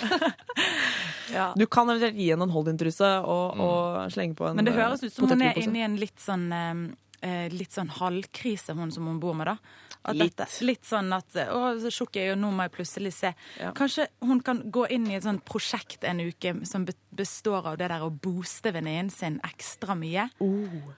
Du 1.60 1.66
kan 1.68 1.90
eventuelt 1.90 2.18
gi 2.20 2.30
henne 2.32 2.48
en 2.48 2.54
holdintruse 2.54 3.10
og, 3.22 3.56
mm. 3.58 3.64
og, 3.64 3.78
og 4.04 4.14
slenge 4.14 4.38
på 4.40 4.50
en 4.50 4.60
Men 4.60 4.70
det 4.70 4.76
høres 4.78 5.06
ut 5.06 5.14
som 5.14 5.30
hun 5.30 5.46
er 5.46 5.60
inne 5.62 5.82
i 5.82 5.86
en 5.86 5.98
litt 6.02 6.20
sånn 6.22 6.46
eh, 6.54 7.48
litt 7.54 7.76
sånn 7.76 7.92
halvkrise, 8.00 8.76
hun 8.78 8.92
som 8.94 9.08
hun 9.10 9.20
bor 9.24 9.38
med, 9.38 9.52
da. 9.54 9.58
At 10.06 10.18
Litt. 10.20 10.36
Dette, 10.36 10.66
litt 10.68 10.84
sånn 10.84 11.14
at 11.16 11.36
Å, 11.48 11.60
så 11.80 11.92
tjukk 11.94 12.18
er 12.20 12.36
nå 12.36 12.50
må 12.52 12.66
jeg 12.66 12.74
plutselig 12.76 13.14
se. 13.16 13.30
Ja. 13.60 13.72
Kanskje 13.78 14.08
hun 14.22 14.42
kan 14.44 14.60
gå 14.74 14.84
inn 14.92 15.06
i 15.08 15.16
et 15.16 15.24
sånt 15.24 15.46
prosjekt 15.48 16.04
en 16.04 16.20
uke 16.20 16.66
som 16.68 16.84
består 17.14 17.68
av 17.70 17.78
det 17.80 17.88
der 17.92 18.04
å 18.04 18.10
booste 18.12 18.74
venninnen 18.74 19.12
sin 19.14 19.38
ekstra 19.48 19.96
mye. 19.96 20.26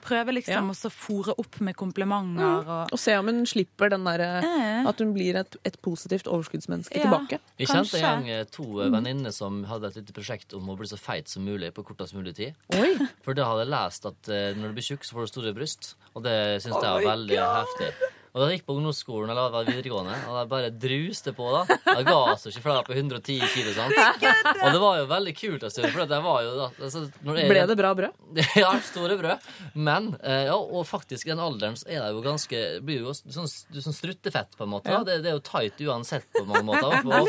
Prøve 0.05 0.33
liksom 0.33 0.55
Ja. 0.55 0.61
Mm. 0.61 0.71
å 0.71 0.89
fòre 0.89 1.35
opp 1.37 1.59
med 1.61 1.75
komplimenter 1.75 2.65
og 2.65 2.93
Og 2.93 2.99
se 2.99 3.15
om 3.17 3.27
hun 3.27 3.45
slipper 3.45 3.89
den 3.89 4.03
derre 4.05 4.41
Eh. 4.45 4.87
At 4.87 4.99
hun 4.99 5.13
blir 5.13 5.35
et, 5.35 5.55
et 5.65 5.77
positivt 5.81 6.25
overskuddsmenneske 6.25 6.97
Ja. 6.97 7.03
tilbake. 7.05 7.39
Vi 7.57 7.65
kjente 7.65 7.97
en 7.97 8.01
gang 8.01 8.29
eh, 8.29 8.43
to 8.45 8.81
eh, 8.81 8.89
venninner 8.89 9.31
som 9.31 9.63
hadde 9.65 9.87
et 9.87 9.95
lite 9.95 10.13
prosjekt 10.13 10.53
om 10.53 10.67
å 10.69 10.77
bli 10.77 10.87
så 10.87 10.97
feit 10.97 11.27
som 11.27 11.43
mulig 11.45 11.73
på 11.73 11.83
kortest 11.85 12.13
mulig 12.13 12.35
tid. 12.35 12.55
Oi! 12.73 12.95
For 13.21 13.33
da 13.33 13.45
hadde 13.45 13.65
jeg 13.65 13.73
lest 13.75 14.05
at 14.05 14.29
eh, 14.29 14.53
når 14.55 14.67
du 14.73 14.73
blir 14.73 14.87
tjukk, 14.89 15.03
så 15.05 15.13
får 15.15 15.21
du 15.21 15.27
store 15.27 15.53
bryst. 15.53 15.95
Og 16.15 16.23
det 16.23 16.61
syns 16.63 16.81
jeg 16.81 16.91
er 16.91 17.05
veldig 17.09 17.39
heftig. 17.43 17.93
Og 18.35 18.41
da 18.43 18.49
jeg 18.51 18.57
gikk 18.59 18.65
på 18.67 18.73
ungdomsskolen 18.75 19.29
eller 19.31 19.51
var 19.53 19.63
videregående, 19.63 20.15
og 20.27 20.35
jeg 20.41 20.47
bare 20.51 20.69
druste 20.75 21.31
på 21.37 21.45
da. 21.53 21.61
Jeg 21.87 22.03
ga 22.03 22.15
altså 22.33 22.49
ikke, 22.51 22.63
flere 22.65 22.81
på 22.83 22.91
110 22.91 23.37
kilo. 23.53 23.71
sant? 23.77 23.95
Og 23.95 24.73
det 24.75 24.81
var 24.83 24.97
jo 24.99 25.05
veldig 25.07 25.33
kult 25.39 25.63
en 25.63 25.71
stund, 25.71 25.87
for 25.93 26.03
det 26.11 26.19
var 26.25 26.41
jo 26.43 26.51
da 26.57 26.65
altså, 26.83 27.03
når 27.23 27.39
jeg- 27.39 27.49
Ble 27.53 27.61
det 27.71 27.77
bra 27.79 27.93
brød? 27.95 28.17
ja, 28.65 28.73
store 28.89 29.15
brød. 29.21 29.47
Men, 29.75 30.09
eh, 30.21 30.43
ja, 30.49 30.57
og 30.59 30.83
faktisk 30.89 31.29
i 31.29 31.31
den 31.31 31.39
alderen 31.45 31.79
så 31.79 31.87
er 31.87 32.03
det 32.03 32.11
jo 32.11 32.25
ganske 32.27 32.61
blir 32.83 33.05
jo 33.07 33.15
sånn, 33.15 33.47
sånn 33.47 33.95
struttefett, 33.95 34.51
på 34.59 34.67
en 34.67 34.73
måte. 34.75 34.91
da. 34.91 34.99
Det, 35.07 35.21
det 35.23 35.31
er 35.31 35.39
jo 35.39 35.45
tight 35.47 35.79
uansett 35.87 36.27
på 36.35 36.43
mange 36.45 36.65
måter. 36.67 36.99
På. 37.07 37.23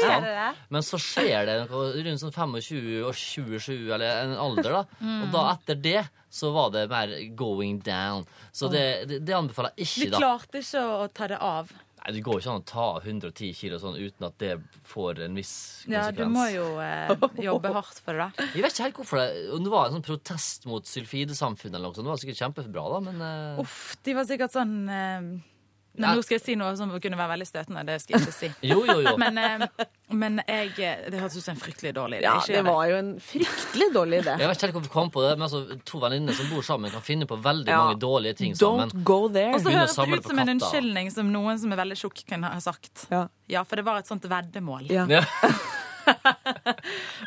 Men 0.74 0.82
så 0.82 0.98
skjer 0.98 1.46
det 1.46 1.57
noe 1.70 1.94
rundt 2.02 2.24
sånn 2.26 2.34
25 2.34 3.07
og 3.07 3.14
27, 3.14 3.92
eller 3.94 4.24
en 4.26 4.34
alder, 4.42 4.72
da. 4.80 4.84
Og 5.22 5.30
da 5.38 5.46
etter 5.54 5.78
det 5.86 6.00
så 6.31 6.51
var 6.55 6.70
det 6.74 6.87
mer 6.91 7.16
going 7.39 7.81
down. 7.85 8.27
Så 8.53 8.68
det, 8.72 9.07
det, 9.09 9.20
det 9.27 9.35
anbefaler 9.37 9.74
jeg 9.77 9.87
ikke, 9.89 10.11
da. 10.11 10.16
Du 10.16 10.22
klarte 10.24 10.62
ikke 10.62 10.83
å 10.87 11.09
ta 11.14 11.29
det 11.31 11.39
av. 11.43 11.72
Nei, 12.07 12.12
Det 12.14 12.22
går 12.22 12.39
ikke 12.39 12.53
an 12.53 12.61
å 12.62 12.66
ta 12.70 12.87
110 13.03 13.55
kilo 13.59 13.79
sånn 13.83 13.97
uten 13.99 14.29
at 14.29 14.37
det 14.39 14.53
får 14.87 15.24
en 15.27 15.39
viss 15.39 15.55
konsekvens. 15.87 15.97
Ja, 15.97 16.12
du 16.14 16.31
må 16.31 16.45
jo 16.53 16.66
eh, 16.83 17.43
jobbe 17.49 17.72
hardt 17.74 17.99
for 18.05 18.14
det, 18.14 18.29
da. 18.29 18.47
Jeg 18.55 18.62
vet 18.66 18.77
ikke 18.77 18.87
helt 18.87 19.01
hvorfor 19.01 19.22
det 19.22 19.59
det 19.66 19.72
var 19.72 19.89
en 19.89 19.97
sånn 19.97 20.07
protest 20.07 20.68
mot 20.70 20.87
sylfidesamfunnet 20.87 21.74
eller 21.79 21.91
noe 21.91 21.97
sånt. 21.99 22.07
Det 22.07 22.12
var 22.14 22.22
sikkert 22.22 22.43
kjempebra, 22.45 22.87
da, 22.95 23.03
men 23.09 23.27
eh, 23.27 23.61
Uff, 23.64 23.81
de 24.07 24.14
var 24.18 24.29
sikkert 24.29 24.55
sånn 24.55 24.77
eh, 24.87 25.31
Ja. 25.99 26.14
Nå 26.14 26.22
skal 26.24 26.36
jeg 26.36 26.42
si 26.44 26.55
noe 26.61 26.76
som 26.76 26.90
kunne 27.01 27.16
være 27.18 27.30
veldig 27.34 27.47
støtende. 27.49 27.84
Det 27.88 27.97
skal 28.03 28.18
jeg 28.18 28.26
ikke 28.26 28.34
si. 28.36 28.51
Jo, 28.70 28.78
jo, 28.84 28.97
jo. 29.05 29.14
Men, 29.20 29.38
eh, 29.38 29.86
men 30.12 30.40
jeg 30.47 30.74
Det 30.76 31.20
hørtes 31.20 31.38
ut 31.38 31.44
som 31.47 31.55
en 31.57 31.61
fryktelig 31.62 31.92
dårlig 31.97 32.18
idé. 32.20 32.26
Ja, 32.28 32.34
Ikke 32.40 32.53
det 32.53 32.59
gjør 32.61 32.68
var 32.68 32.84
jo 32.90 32.97
en 33.01 33.11
fryktelig 33.20 33.88
dårlig 33.94 34.20
idé. 34.24 34.34
Jeg 34.42 34.49
vet 34.51 34.57
ikke 34.59 34.66
helt 34.66 34.76
hvorfor 34.76 34.88
vi 34.88 34.94
kom 34.97 35.11
på 35.16 35.24
det, 35.26 35.32
men 35.38 35.47
altså, 35.49 35.78
to 35.88 36.03
venninner 36.03 36.36
som 36.36 36.51
bor 36.53 36.62
sammen, 36.68 36.90
kan 36.92 37.05
finne 37.07 37.26
på 37.30 37.38
veldig 37.42 37.68
Ja. 37.72 37.80
mange 37.84 37.99
dårlige 38.03 38.36
ting 38.42 38.55
sammen. 38.57 38.90
Don't 38.92 39.03
go 39.05 39.20
there. 39.28 39.55
Og 39.55 39.61
så 39.61 39.70
Begynne 39.70 39.82
å 39.82 39.86
høres 39.86 39.97
det 39.97 40.03
ut 40.20 40.22
på 40.22 40.28
som 40.30 40.38
en 40.38 40.47
katter. 40.47 40.55
unnskyldning 40.57 41.11
som 41.12 41.32
noen 41.32 41.59
som 41.59 41.72
er 41.72 41.76
veldig 41.82 41.97
tjukk, 42.03 42.22
kunne 42.28 42.53
ha 42.53 42.61
sagt. 42.61 43.07
Ja. 43.11 43.24
Ja, 43.49 43.62
for 43.64 43.76
det 43.76 43.84
var 43.86 43.99
et 44.03 44.07
sånt 44.11 44.22
veddemål. 44.28 44.90
Ja. 44.90 45.07
Ja. 45.11 45.24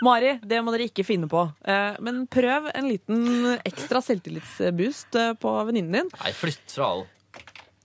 Mari, 0.05 0.37
det 0.47 0.61
må 0.63 0.71
dere 0.71 0.85
ikke 0.87 1.03
finne 1.03 1.27
på. 1.31 1.41
Eh, 1.67 1.97
Men 1.99 2.25
prøv 2.31 2.69
en 2.73 2.87
liten 2.87 3.57
ekstra 3.67 3.99
selvtillitsboost 4.05 5.17
eh, 5.19 5.33
på 5.39 5.53
venninnen 5.67 5.97
din. 5.97 6.11
Nei, 6.23 6.31
flytt 6.37 6.75
fra 6.77 6.93
henne. 6.93 7.07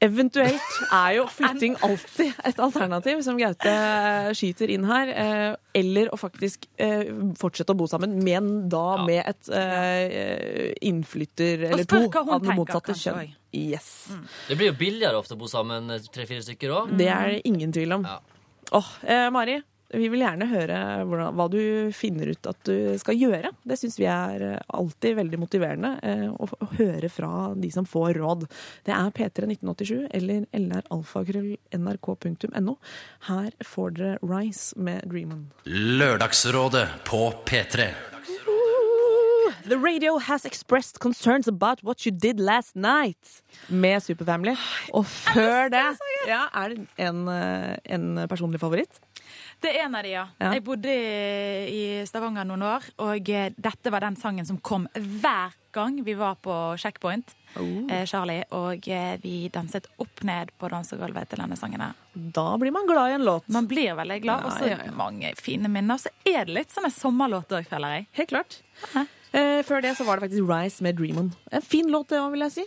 Eventuelt 0.05 0.79
er 0.93 1.17
jo 1.19 1.25
flytting 1.39 1.77
alltid 1.85 2.41
et 2.45 2.61
alternativ, 2.63 3.23
som 3.27 3.39
Gaute 3.41 3.75
skyter 4.37 4.73
inn 4.75 4.87
her. 4.89 5.11
eh, 5.11 5.57
Eller 5.81 6.11
å 6.15 6.19
faktisk 6.21 6.69
eh, 6.79 7.09
fortsette 7.41 7.75
å 7.75 7.79
bo 7.79 7.89
sammen, 7.91 8.19
men 8.25 8.69
da 8.73 9.03
med 9.07 9.23
et 9.25 9.51
eh, 9.57 10.71
innflytter 10.87 11.67
eller 11.71 11.89
to 11.89 12.05
av 12.23 12.45
det 12.45 12.57
motsatte 12.59 12.97
kjønn. 12.99 13.35
Yes. 13.55 13.91
Det 14.49 14.57
blir 14.59 14.73
jo 14.73 14.79
billigere 14.79 15.19
ofte 15.19 15.37
å 15.37 15.41
bo 15.41 15.51
sammen 15.51 15.91
eh, 15.95 16.09
tre-fire 16.15 16.45
stykker 16.47 16.75
òg. 16.75 16.97
Det 16.99 17.11
er 17.11 17.37
det 17.37 17.45
ingen 17.51 17.75
tvil 17.75 17.99
om. 17.99 18.07
Åh, 18.75 18.79
oh, 18.81 19.31
Mari, 19.35 19.61
vi 19.99 20.09
vil 20.13 20.23
gjerne 20.25 20.47
høre 20.51 20.79
hvordan, 21.09 21.35
hva 21.39 21.47
du 21.53 21.61
finner 21.97 22.27
ut 22.33 22.45
at 22.51 22.59
du 22.69 22.77
skal 23.01 23.17
gjøre. 23.19 23.49
Det 23.67 23.77
syns 23.81 23.97
vi 24.01 24.07
er 24.11 24.39
eh, 24.49 24.63
alltid 24.79 25.13
veldig 25.21 25.39
motiverende 25.43 25.91
eh, 26.03 26.29
å, 26.31 26.45
å 26.47 26.67
høre 26.79 27.09
fra 27.13 27.31
de 27.59 27.71
som 27.75 27.85
får 27.89 28.11
råd. 28.21 28.41
Det 28.87 28.95
er 28.95 29.15
P31987 29.19 29.99
eller 30.15 30.39
lralfakrøll.nrk.no. 30.61 32.75
Her 33.29 33.51
får 33.75 33.89
dere 33.99 34.15
Rise 34.25 34.67
med 34.81 34.99
Dream 35.11 35.31
On. 35.37 35.45
Lørdagsrådet 35.65 36.89
på 37.09 37.21
P3. 37.49 37.79
The 39.65 39.79
radio 39.79 40.19
has 40.19 40.45
expressed 40.45 41.01
concerns 41.01 41.49
about 41.49 41.83
what 41.83 42.05
you 42.05 42.13
did 42.13 42.39
last 42.39 42.77
night 42.77 43.43
med 43.69 44.03
Superfamily. 44.03 44.53
Og 44.93 45.07
før 45.07 45.71
det 45.73 45.85
ja, 46.29 46.43
er 46.53 46.75
det 46.75 46.85
en, 47.01 47.23
eh, 47.33 47.73
en 47.97 48.27
personlig 48.29 48.61
favoritt. 48.61 49.01
Det 49.63 49.71
er 49.75 49.85
en 49.87 49.95
av 49.95 50.03
de, 50.05 50.11
ja. 50.15 50.27
Ja. 50.41 50.53
Jeg 50.53 50.65
bodde 50.67 50.93
i 51.71 51.83
Stavanger 52.09 52.45
noen 52.49 52.63
år, 52.67 52.87
og 53.05 53.29
eh, 53.31 53.51
dette 53.57 53.93
var 53.93 54.05
den 54.05 54.17
sangen 54.21 54.47
som 54.49 54.59
kom 54.59 54.87
hver 54.95 55.55
gang 55.75 55.97
vi 56.07 56.15
var 56.19 56.37
på 56.43 56.55
Checkpoint, 56.79 57.35
Oh. 57.55 57.87
eh, 57.89 58.03
Charlie, 58.05 58.43
og 58.51 58.83
eh, 58.91 59.13
vi 59.23 59.49
danset 59.55 59.85
opp 60.03 60.25
ned 60.27 60.49
på 60.59 60.67
dansegulvet 60.73 61.29
til 61.31 61.39
denne 61.39 61.55
sangen. 61.57 61.81
her. 61.87 61.93
Da 62.35 62.57
blir 62.59 62.73
man 62.75 62.87
glad 62.89 63.13
i 63.13 63.15
en 63.15 63.25
låt. 63.29 63.47
Man 63.49 63.69
blir 63.71 63.95
veldig 63.95 64.17
glad, 64.25 64.41
Ja, 64.43 64.47
og 64.49 64.53
så 64.59 64.67
ja, 64.73 64.79
ja. 64.85 64.91
mange 64.91 65.31
fine 65.39 65.69
minner. 65.71 65.95
Og 65.95 66.01
Så 66.03 66.11
er 66.27 66.45
det 66.49 66.55
litt 66.57 66.75
sånne 66.75 66.91
en 66.91 66.97
sommerlåt 66.99 67.55
òg, 67.55 67.69
føler 67.71 67.95
jeg. 68.01 68.07
Helt 68.19 68.29
klart. 68.35 68.57
Eh, 68.97 69.07
før 69.67 69.83
det 69.83 69.95
så 69.99 70.05
var 70.07 70.19
det 70.21 70.29
faktisk 70.29 70.47
Rise 70.49 70.85
med 70.87 70.99
Dream 70.99 71.19
On. 71.25 71.31
En 71.51 71.65
fin 71.65 71.89
låt, 71.91 72.09
det 72.13 72.21
òg, 72.21 72.31
vil 72.35 72.45
jeg 72.47 72.55
si. 72.55 72.65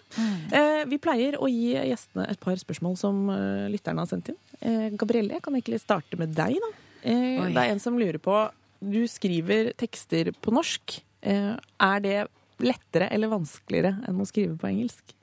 Eh, 0.51 0.83
vi 0.91 0.99
pleier 1.01 1.37
å 1.39 1.47
gi 1.51 1.73
gjestene 1.75 2.27
et 2.31 2.39
par 2.43 2.59
spørsmål 2.59 2.97
som 2.99 3.21
eh, 3.33 3.67
lytterne 3.71 4.03
har 4.03 4.09
sendt 4.11 4.33
inn. 4.33 4.39
Eh, 4.59 4.87
Gabrielle, 4.99 5.37
jeg 5.37 5.45
kan 5.45 5.55
egentlig 5.55 5.79
starte 5.83 6.19
med 6.19 6.35
deg, 6.35 6.57
da. 6.63 6.71
Eh, 7.07 7.47
det 7.53 7.63
er 7.63 7.71
en 7.71 7.83
som 7.83 7.97
lurer 7.99 8.19
på 8.19 8.35
Du 8.83 8.99
skriver 9.09 9.71
tekster 9.79 10.33
på 10.43 10.53
norsk. 10.53 10.99
Eh, 11.25 11.53
er 11.55 12.03
det 12.03 12.17
lettere 12.61 13.07
eller 13.13 13.31
vanskeligere 13.31 13.95
enn 14.07 14.21
å 14.21 14.27
skrive 14.27 14.57
på 14.59 14.69
engelsk? 14.69 15.15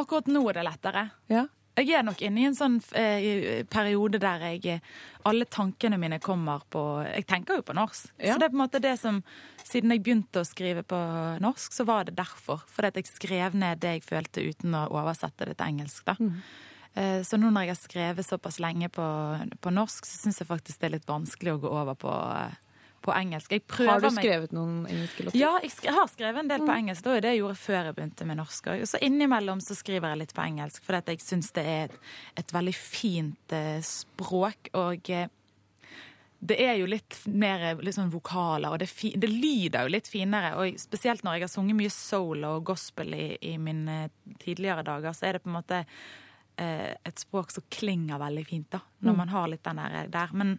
Akkurat 0.00 0.28
nå 0.28 0.42
er 0.50 0.58
det 0.60 0.66
lettere. 0.66 1.06
Ja. 1.32 1.46
Jeg 1.78 1.88
er 1.96 2.02
nok 2.04 2.20
inne 2.20 2.42
i 2.42 2.44
en 2.50 2.56
sånn 2.56 2.74
eh, 2.98 3.62
periode 3.72 4.18
der 4.20 4.42
jeg 4.50 4.66
eh, 4.74 4.80
Alle 5.24 5.46
tankene 5.48 5.96
mine 6.00 6.18
kommer 6.20 6.60
på 6.68 6.82
Jeg 7.06 7.24
tenker 7.30 7.60
jo 7.60 7.64
på 7.64 7.76
norsk. 7.78 8.10
Ja. 8.18 8.34
Så 8.34 8.42
det 8.42 8.48
er 8.48 8.52
på 8.52 8.58
en 8.58 8.64
måte 8.64 8.82
det 8.84 8.92
som 9.00 9.22
Siden 9.64 9.94
jeg 9.94 10.02
begynte 10.04 10.42
å 10.42 10.48
skrive 10.48 10.82
på 10.84 10.98
norsk, 11.40 11.72
så 11.72 11.86
var 11.88 12.04
det 12.04 12.16
derfor. 12.18 12.64
Fordi 12.68 12.90
at 12.90 12.98
jeg 12.98 13.08
skrev 13.08 13.54
ned 13.56 13.80
det 13.80 13.92
jeg 13.94 14.04
følte 14.04 14.42
uten 14.44 14.74
å 14.74 14.88
oversette 14.90 15.46
det 15.48 15.54
til 15.56 15.70
engelsk. 15.70 16.04
da. 16.10 16.16
Eh, 16.98 17.22
Så 17.22 17.38
nå 17.40 17.48
når 17.48 17.68
jeg 17.68 17.72
har 17.72 17.78
skrevet 17.80 18.26
såpass 18.26 18.58
lenge 18.60 18.90
på, 18.92 19.06
på 19.62 19.72
norsk, 19.72 20.04
så 20.04 20.26
syns 20.26 20.42
jeg 20.42 20.50
faktisk 20.50 20.82
det 20.82 20.90
er 20.90 20.96
litt 20.98 21.08
vanskelig 21.08 21.54
å 21.54 21.62
gå 21.62 21.70
over 21.72 21.96
på, 21.96 22.10
eh, 22.10 22.58
på 23.02 23.12
engelsk. 23.14 23.52
Har 23.82 24.00
du 24.00 24.08
skrevet 24.14 24.54
noen 24.54 24.86
engelske 24.86 25.26
låter? 25.26 25.38
ja, 25.38 25.52
jeg, 25.62 25.92
har 25.92 26.08
skrevet 26.10 26.44
en 26.44 26.50
del 26.50 26.64
på 26.66 26.72
engelsk. 26.74 27.04
Det 27.04 27.12
var 27.12 27.24
det 27.24 27.34
jeg 27.34 27.42
gjorde 27.42 27.60
før 27.60 27.78
jeg 27.88 27.98
begynte 27.98 28.28
med 28.30 28.40
norsk. 28.40 28.72
Og 28.72 28.88
så 28.88 29.02
innimellom 29.02 29.62
så 29.64 29.76
skriver 29.78 30.12
jeg 30.12 30.22
litt 30.22 30.34
på 30.36 30.46
engelsk, 30.46 30.86
fordi 30.86 31.02
at 31.02 31.12
jeg 31.12 31.22
syns 31.24 31.52
det 31.58 31.66
er 31.68 31.84
et, 31.88 32.00
et 32.42 32.56
veldig 32.56 32.74
fint 32.78 33.56
eh, 33.58 33.78
språk. 33.86 34.72
Og 34.78 35.12
eh, 35.12 35.28
det 36.42 36.58
er 36.58 36.74
jo 36.80 36.88
litt 36.90 37.20
mer 37.30 37.78
sånn 37.94 38.10
vokaler, 38.10 38.74
og 38.74 38.80
det, 38.82 38.88
fi 38.90 39.12
det 39.14 39.30
lyder 39.30 39.86
jo 39.86 39.94
litt 39.94 40.10
finere. 40.10 40.56
Og 40.58 40.80
spesielt 40.80 41.22
når 41.22 41.38
jeg 41.38 41.46
har 41.46 41.52
sunget 41.52 41.78
mye 41.78 41.92
soul 41.94 42.42
og 42.48 42.66
gospel 42.72 43.14
i, 43.14 43.28
i 43.52 43.54
mine 43.62 44.08
tidligere 44.42 44.82
dager, 44.86 45.14
så 45.14 45.28
er 45.28 45.38
det 45.38 45.44
på 45.44 45.52
en 45.52 45.58
måte 45.60 45.84
eh, 45.84 46.90
et 46.98 47.22
språk 47.22 47.54
som 47.54 47.66
klinger 47.70 48.18
veldig 48.18 48.44
fint, 48.48 48.72
da. 48.74 48.82
Når 49.06 49.18
man 49.20 49.30
har 49.30 49.50
litt 49.52 49.62
den 49.66 49.82
der. 49.82 50.10
der. 50.10 50.34
Men 50.34 50.58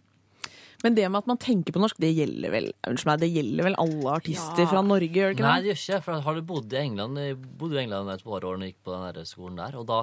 Men 0.84 0.94
det 0.98 1.06
med 1.10 1.18
at 1.22 1.26
man 1.30 1.38
tenker 1.40 1.72
på 1.72 1.80
norsk, 1.80 1.96
det 2.02 2.10
gjelder 2.16 2.50
vel, 2.52 2.70
meg, 3.06 3.20
det 3.22 3.30
gjelder 3.32 3.64
vel 3.70 3.76
alle 3.80 4.14
artister 4.18 4.64
Ja. 4.66 4.70
fra 4.74 4.82
Norge, 4.84 5.08
gjør 5.14 5.32
det 5.32 5.38
ikke 5.38 5.46
Nei, 5.48 5.56
det? 5.60 5.64
det 5.64 5.74
gjør 5.74 5.82
ikke. 5.96 6.02
For 6.04 6.20
har 6.28 6.34
du 6.34 6.42
bodd 6.42 6.72
i 6.72 6.80
England 6.82 7.18
Jeg 7.18 7.36
bodde 7.58 7.78
i 7.78 7.82
England 7.84 8.10
et 8.14 8.24
par 8.24 8.44
år 8.44 8.54
og 8.58 8.60
gikk 8.68 8.80
på 8.84 8.98
den 9.14 9.24
skolen 9.26 9.56
der, 9.56 9.76
og 9.80 9.86
da 9.88 10.00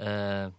eh, 0.00 0.50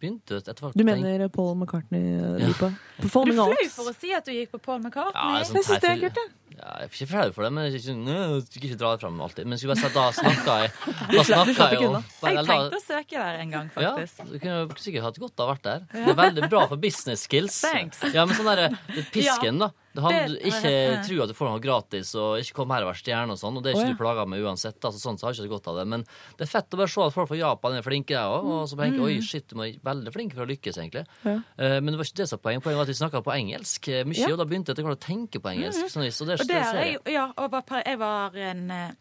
begynte 0.00 0.36
jeg 0.36 0.44
etter 0.44 0.60
hvert 0.66 0.76
Du 0.76 0.84
mener 0.84 1.28
Paul 1.32 1.54
McCartney-dypet? 1.56 2.76
er 3.00 3.02
du 3.02 3.08
fløy 3.08 3.68
for 3.72 3.90
å 3.90 3.94
si 3.96 4.12
at 4.12 4.24
du 4.28 4.32
gikk 4.36 4.52
på 4.52 4.60
Paul 4.62 4.82
McCartney? 4.84 5.32
Ja, 5.32 5.38
Jeg 5.40 5.46
synes 5.52 5.66
det 5.80 5.90
er 5.90 6.00
kult, 6.02 6.20
kult, 6.20 6.45
Ja, 6.56 6.72
jeg 6.80 6.86
er 6.86 6.92
ikke 6.92 7.08
flau 7.10 7.32
for 7.36 7.44
det, 7.46 7.52
men 7.52 7.64
jeg 7.66 7.72
er 7.72 7.78
ikke, 7.78 7.86
sånn, 7.86 8.44
skal 8.50 8.68
ikke 8.68 8.80
dra 8.80 8.92
det 8.94 9.00
fram 9.04 9.22
alltid. 9.26 9.46
Men 9.48 9.60
skulle 9.60 9.74
bare 9.74 9.82
si 9.82 9.88
at 9.88 9.96
da 9.96 10.04
snakka 10.16 10.58
jeg 10.60 10.70
Da 11.16 11.24
snakka 11.30 11.56
jeg 11.56 11.78
ikke 11.78 11.86
jo 11.86 11.94
bare- 11.96 12.34
Jeg 12.36 12.46
tenkte 12.50 12.80
å 12.80 12.84
søke 12.84 13.16
der 13.16 13.40
en 13.46 13.56
gang, 13.56 13.72
faktisk. 13.74 14.20
Ja, 14.20 14.28
du 14.28 14.38
kunne 14.42 14.84
sikkert 14.84 15.08
hatt 15.08 15.20
godt 15.24 15.40
av 15.40 15.46
å 15.48 15.50
vært 15.54 15.66
der. 15.70 15.88
Det 15.96 16.12
er 16.12 16.20
veldig 16.20 16.50
bra 16.52 16.66
for 16.68 16.76
business 16.76 17.24
skills. 17.28 17.60
Thanks. 17.64 18.04
Ja, 18.12 18.24
men 18.28 18.36
sånn 18.36 18.48
derre 18.52 18.70
pisken, 19.14 19.64
da. 19.64 19.72
Det- 19.96 20.42
ikke 20.44 20.72
tro 21.08 21.22
at 21.24 21.30
du 21.30 21.34
får 21.36 21.48
noe 21.48 21.60
gratis, 21.64 22.10
og 22.20 22.36
ikke 22.42 22.58
kom 22.58 22.68
her 22.74 22.84
og 22.84 22.90
vær 22.92 22.98
stjerne 23.00 23.32
og 23.32 23.38
sånn. 23.40 23.56
Og 23.56 23.62
det 23.64 23.72
er 23.72 23.78
ikke 23.80 23.86
ikke 23.86 23.94
ja. 23.94 23.96
du 23.96 24.02
plaga 24.02 24.26
med 24.28 24.42
uansett. 24.42 24.78
Altså, 24.82 25.00
sånn 25.00 25.18
så 25.18 25.26
har 25.26 25.34
jeg 25.34 25.46
ikke 25.46 25.56
godt 25.56 25.68
av 25.72 25.78
det. 25.80 25.86
Men 25.92 26.04
det 26.36 26.46
er 26.46 26.50
fett 26.50 26.74
å 26.74 26.80
bare 26.80 26.90
se 26.92 27.04
at 27.06 27.14
folk 27.14 27.30
fra 27.30 27.38
Japan 27.38 27.76
er 27.78 27.86
flinke, 27.86 28.14
der 28.16 28.32
òg. 28.32 28.44
Og 28.56 28.68
så 28.70 28.78
tenker 28.78 28.98
jeg 28.98 29.06
oi, 29.06 29.20
shit, 29.24 29.46
du 29.48 29.56
må 29.58 29.66
være 29.66 29.80
veldig 29.86 30.12
flink 30.14 30.34
for 30.36 30.44
å 30.44 30.48
lykkes, 30.50 30.78
egentlig. 30.82 31.04
Ja. 31.24 31.36
Uh, 31.58 31.78
men 31.80 31.92
det 31.92 32.00
var 32.00 32.08
ikke 32.08 32.20
det 32.22 32.28
som 32.30 32.38
var 32.38 32.44
poenget. 32.50 32.64
Poenget 32.66 32.80
var 32.80 32.86
at 32.86 32.92
vi 32.92 32.98
snakka 33.00 33.22
på 33.26 33.34
engelsk 33.36 33.88
eh, 33.92 34.04
mye, 34.08 34.20
Ja. 34.20 34.32
og 34.32 34.38
da 34.40 34.48
begynte 34.48 34.72
jeg 34.72 34.76
etter 34.76 34.86
hvert 34.88 34.98
å 34.98 35.04
tenke 35.06 35.40
på 35.42 35.52
engelsk. 35.52 35.88
Sånn, 35.92 36.06
så 36.12 36.26
det, 36.28 36.38
Det 36.48 36.62
jeg, 36.62 37.00
ja, 37.14 37.26
og 37.36 37.50
var, 37.52 37.82
jeg 37.82 37.98
var 38.00 38.38
en 38.50 38.70
eh, 38.70 38.94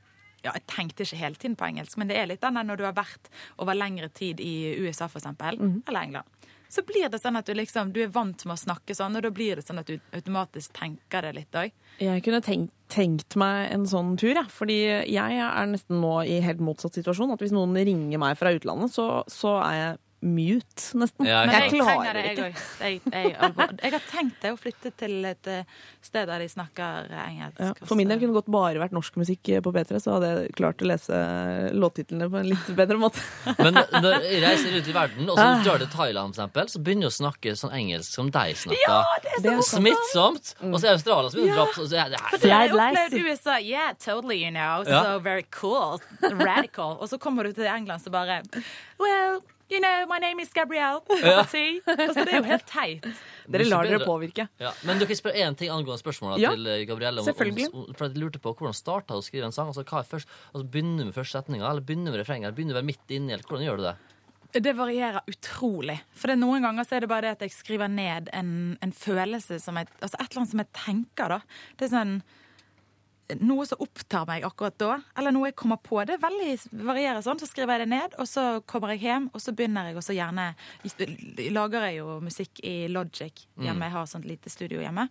ja, 0.46 0.52
Jeg 0.54 0.66
tenkte 0.70 1.06
ikke 1.06 1.18
hele 1.18 1.36
tiden 1.42 1.56
på 1.58 1.66
engelsk, 1.66 1.98
men 1.98 2.12
det 2.12 2.20
er 2.20 2.30
litt 2.30 2.44
der 2.44 2.54
når 2.54 2.78
du 2.78 2.86
har 2.86 2.94
vært 2.98 3.32
over 3.58 3.78
lengre 3.78 4.12
tid 4.14 4.42
i 4.44 4.76
USA, 4.78 5.08
for 5.08 5.20
eksempel, 5.20 5.58
-hmm. 5.58 5.82
eller 5.88 6.02
England. 6.02 6.28
Så 6.70 6.82
blir 6.84 7.10
det 7.10 7.22
sånn 7.22 7.38
at 7.40 7.48
du 7.48 7.54
liksom, 7.54 7.92
du 7.96 8.02
er 8.04 8.12
vant 8.12 8.46
med 8.46 8.54
å 8.54 8.60
snakke 8.60 8.96
sånn, 8.96 9.16
og 9.16 9.24
da 9.24 9.32
blir 9.32 9.56
det 9.56 9.66
sånn 9.68 9.80
at 9.80 9.88
du 9.88 10.00
automatisk 10.12 10.74
tenker 10.74 11.22
det 11.22 11.34
litt 11.38 11.56
òg. 11.56 11.72
Jeg 12.02 12.24
kunne 12.26 12.42
tenkt, 12.42 12.74
tenkt 12.92 13.38
meg 13.40 13.72
en 13.72 13.86
sånn 13.88 14.18
tur, 14.18 14.34
jeg. 14.34 14.50
Fordi 14.52 14.80
jeg 15.08 15.38
er 15.46 15.70
nesten 15.72 16.02
nå 16.02 16.16
i 16.28 16.42
helt 16.44 16.60
motsatt 16.60 16.98
situasjon. 16.98 17.32
At 17.32 17.40
hvis 17.40 17.56
noen 17.56 17.78
ringer 17.78 18.22
meg 18.22 18.36
fra 18.38 18.52
utlandet, 18.52 18.92
så, 18.92 19.24
så 19.32 19.56
er 19.62 19.78
jeg 19.80 20.02
mute, 20.26 20.84
nesten. 21.00 21.28
Ja, 21.30 21.44
jeg 21.46 21.70
jeg 21.70 21.82
klarer 21.82 22.18
det, 22.18 22.24
jeg 22.26 22.36
ikke. 22.36 22.64
Jeg, 22.82 23.02
jeg, 23.14 23.78
jeg 23.86 23.94
har 23.96 24.06
tenkt 24.12 24.42
det 24.44 24.52
å 24.54 24.58
flytte 24.60 24.92
til 24.98 25.26
et 25.30 25.50
eh, 25.52 25.64
sted 26.06 26.28
der 26.30 26.42
de 26.42 26.48
snakker 26.50 27.10
eh, 27.14 27.24
engelsk. 27.30 27.60
Ja, 27.62 27.72
for 27.86 28.00
min 28.00 28.10
del 28.10 28.20
kunne 28.22 28.34
det 28.34 28.40
godt 28.42 28.52
bare 28.56 28.82
vært 28.82 28.96
norsk 28.98 29.20
musikk 29.22 29.52
på 29.66 29.74
P3, 29.76 30.00
så 30.02 30.16
hadde 30.18 30.32
jeg 30.34 30.56
klart 30.58 30.82
å 30.82 30.90
lese 30.90 31.20
låttitlene 31.78 32.30
på 32.34 32.42
en 32.42 32.50
litt 32.52 32.72
bedre 32.78 32.98
måte. 33.02 33.22
Men 33.62 33.78
når 33.78 34.26
jeg 34.26 34.42
reiser 34.44 34.78
ut 34.80 34.90
i 34.92 34.96
verden, 34.98 35.30
og 35.30 35.38
så 35.40 35.46
Ah. 35.46 35.62
drar 35.64 35.78
du 35.78 35.86
til 35.86 35.94
Thailand, 35.94 36.34
for 36.34 36.42
eksempel, 36.42 36.70
så 36.74 36.80
begynner 36.82 37.06
du 37.06 37.12
å 37.14 37.16
snakke 37.20 37.54
sånn 37.60 37.74
engelsk 37.78 38.16
som 38.18 38.32
de 38.34 38.46
snakker. 38.58 39.30
Det 39.44 39.52
er 39.52 39.62
så 39.62 39.78
Smittsomt! 39.80 40.54
Og 40.72 40.80
så 40.82 40.88
er 40.90 40.96
Australia 40.98 41.30
som 41.30 41.40
begynner 41.40 41.60
å 41.60 41.66
dra 41.66 41.68
på 41.70 41.86
så 41.86 41.90
det 41.94 42.06
det 42.16 42.22
For 42.26 42.42
det 42.42 42.52
har 42.52 42.66
jeg 42.66 42.74
opplevde 42.74 43.06
opplevd 43.06 43.30
USA. 43.30 43.58
Yeah, 43.62 43.94
totally, 44.02 44.40
you 44.44 44.52
know. 44.52 44.82
Ja. 44.88 45.04
So 45.06 45.20
very 45.20 45.46
cool. 45.54 46.02
Radical. 46.22 46.98
Og 47.00 47.10
så 47.12 47.20
kommer 47.22 47.44
du 47.48 47.54
til 47.54 47.70
England 47.70 48.02
så 48.04 48.12
bare 48.14 48.42
Well, 49.00 49.42
you 49.70 49.80
know, 49.82 50.06
my 50.08 50.20
name 50.20 50.40
is 50.42 50.54
Gabrielle. 50.54 51.02
Ja. 51.26 51.42
Altså, 51.42 52.24
det 52.26 52.34
er 52.34 52.42
jo 52.42 52.48
helt 52.48 52.66
teit. 52.70 53.06
Dere 53.52 53.66
lar 53.68 53.88
dere 53.88 54.06
påvirke. 54.06 54.48
Ja, 54.62 54.72
men 54.86 55.00
dere 55.02 55.18
spør 55.18 55.38
én 55.38 55.56
ting 55.58 55.72
angående 55.74 56.02
spørsmålet 56.02 56.44
Ja, 56.44 56.52
til 56.54 56.68
eh, 56.70 56.84
Gabrielle. 56.90 57.22
Om, 57.22 57.30
selvfølgelig. 57.30 57.70
om, 57.74 57.88
for 57.98 58.08
jeg 58.10 58.22
lurte 58.22 58.42
på 58.42 58.54
Hvordan 58.54 58.76
starta 58.78 59.16
du 59.16 59.24
å 59.24 59.26
skrive 59.26 59.48
en 59.50 59.56
sang? 59.56 59.72
Altså, 59.72 59.86
hva 59.88 60.02
er 60.04 60.10
først, 60.10 60.30
altså, 60.52 60.66
Begynner 60.70 61.04
du 61.06 61.10
med 61.10 61.18
første 61.18 61.40
setninga, 61.40 61.70
eller 61.70 61.86
begynner 61.86 62.12
du 62.12 62.16
med 62.16 62.22
refrenget? 62.24 62.50
Eller 62.50 62.60
begynner 62.60 62.80
du 62.80 62.90
midt 62.92 63.16
inni, 63.18 63.34
eller 63.34 63.48
hvordan 63.48 63.66
gjør 63.68 63.82
du 63.82 63.88
det? 63.90 63.96
Det 64.56 64.72
varierer 64.78 65.26
utrolig. 65.28 65.98
For 66.16 66.32
det 66.32 66.38
noen 66.40 66.64
ganger 66.64 66.88
så 66.88 66.96
er 66.96 67.04
det 67.04 67.12
bare 67.12 67.28
det 67.28 67.36
at 67.36 67.46
jeg 67.48 67.56
skriver 67.58 67.92
ned 67.92 68.30
en, 68.38 68.54
en 68.86 68.94
følelse 68.96 69.60
som 69.60 69.76
jeg 69.82 69.90
Altså 70.00 70.16
et 70.16 70.30
eller 70.30 70.44
annet 70.44 70.54
som 70.54 70.64
jeg 70.64 70.74
tenker, 70.80 71.36
da. 71.36 71.42
Det 71.76 71.90
er 71.90 71.96
sånn 71.98 72.18
noe 73.42 73.66
som 73.66 73.82
opptar 73.82 74.28
meg 74.30 74.46
akkurat 74.46 74.76
da, 74.78 74.98
eller 75.18 75.34
noe 75.34 75.50
jeg 75.50 75.58
kommer 75.58 75.80
på. 75.82 75.98
Det 76.06 76.20
veldig 76.22 76.84
varierer 76.86 77.24
sånn. 77.26 77.40
Så 77.42 77.50
skriver 77.50 77.76
jeg 77.76 77.86
det 77.86 77.94
ned, 77.96 78.18
og 78.22 78.30
så 78.30 78.46
kommer 78.70 78.94
jeg 78.94 79.06
hjem, 79.08 79.30
og 79.34 79.42
så 79.42 79.56
begynner 79.56 79.90
jeg 79.90 80.00
også 80.02 80.18
gjerne 80.18 80.52
Lager 81.56 81.88
jeg 81.88 81.98
jo 82.00 82.20
musikk 82.24 82.62
i 82.66 82.76
Logic 82.92 83.48
hjemme. 83.58 83.88
Jeg 83.88 83.96
har 83.96 84.08
sånt 84.10 84.30
lite 84.30 84.52
studio 84.54 84.84
hjemme. 84.84 85.08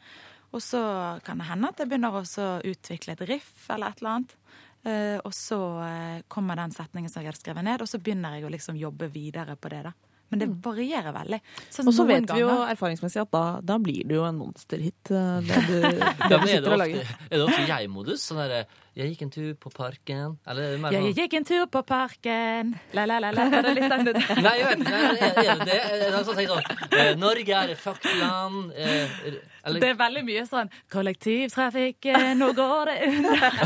Og 0.55 0.63
så 0.63 0.81
kan 1.27 1.41
det 1.43 1.49
hende 1.49 1.73
at 1.73 1.83
jeg 1.83 1.91
begynner 1.91 2.15
også 2.15 2.47
å 2.47 2.63
utvikle 2.71 3.17
et 3.17 3.27
riff 3.27 3.67
eller 3.75 3.91
et 3.91 4.03
eller 4.03 4.13
annet. 4.13 4.37
Eh, 4.85 5.19
og 5.25 5.33
så 5.35 5.59
eh, 5.83 6.23
kommer 6.29 6.61
den 6.61 6.75
setningen 6.75 7.11
som 7.11 7.23
jeg 7.23 7.33
hadde 7.33 7.41
skrevet 7.41 7.67
ned, 7.67 7.83
og 7.83 7.91
så 7.91 7.99
begynner 7.99 8.37
jeg 8.37 8.47
å 8.47 8.53
liksom 8.53 8.79
jobbe 8.79 9.09
videre 9.11 9.57
på 9.57 9.73
det. 9.73 9.83
da. 9.89 10.14
Men 10.35 10.43
det 10.43 10.49
varierer 10.65 11.15
veldig. 11.15 11.39
Og 11.39 11.77
så 11.79 11.85
noen 11.87 12.09
vet 12.11 12.33
vi 12.35 12.41
jo 12.43 12.55
erfaringsmessig 12.67 13.21
at 13.23 13.31
da, 13.35 13.43
da 13.63 13.77
blir 13.83 14.03
det 14.11 14.17
jo 14.17 14.25
en 14.27 14.39
monsterhit, 14.41 15.11
eh, 15.15 15.37
det 15.47 15.61
du, 15.71 15.77
du 15.79 15.85
er, 15.87 16.01
sitter 16.03 16.35
det 16.35 16.59
og 16.59 16.73
ofte, 16.73 16.79
lager. 16.81 17.13
er 17.31 17.37
det 17.37 17.45
ofte 17.45 17.67
jeg-modus? 17.73 18.25
Sånn 18.25 18.41
derre 18.43 18.65
Jeg 18.95 19.11
gikk 19.11 19.23
en 19.27 19.33
tur 19.35 19.49
på 19.59 19.71
parken 19.75 20.37
Eller 20.47 20.67
er 20.67 20.75
det 20.75 20.81
mer 20.83 20.95
sånn 20.95 21.09
jeg 21.09 21.17
gikk 21.19 21.33
en 21.39 21.47
tur 21.49 21.65
på 21.75 21.83
parken 21.89 22.75
La, 22.95 23.07
la, 23.11 23.17
la, 23.23 23.33
la. 23.35 23.47
Er 23.59 23.67
det 23.67 23.73
litt 23.79 23.95
den 23.95 24.07
du 24.07 24.13
Nei, 24.47 24.55
jeg 24.61 24.69
vet 24.69 24.85
ikke. 24.85 25.01
Er, 25.01 25.41
er 25.43 25.63
det 25.63 25.67
det? 25.71 25.81
Er 25.81 26.05
det 26.05 26.23
sånn, 26.29 26.41
sånn 26.53 27.01
eh, 27.01 27.11
Norge 27.19 27.59
er 27.63 27.75
et 27.75 27.83
fuckland. 27.83 28.71
Eh, 28.77 29.19
eller 29.65 29.83
Det 29.83 29.91
er 29.95 29.99
veldig 29.99 30.25
mye 30.29 30.47
sånn 30.51 30.71
Kollektivtrafikk, 30.93 32.11
nå 32.39 32.53
går 32.59 32.91
det 32.91 32.97
under. 33.11 33.61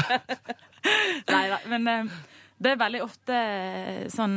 Nei 1.29 1.45
da, 1.53 1.61
men 1.75 2.11
det 2.59 2.73
er 2.73 2.81
veldig 2.81 3.01
ofte 3.05 3.39
sånn 4.15 4.37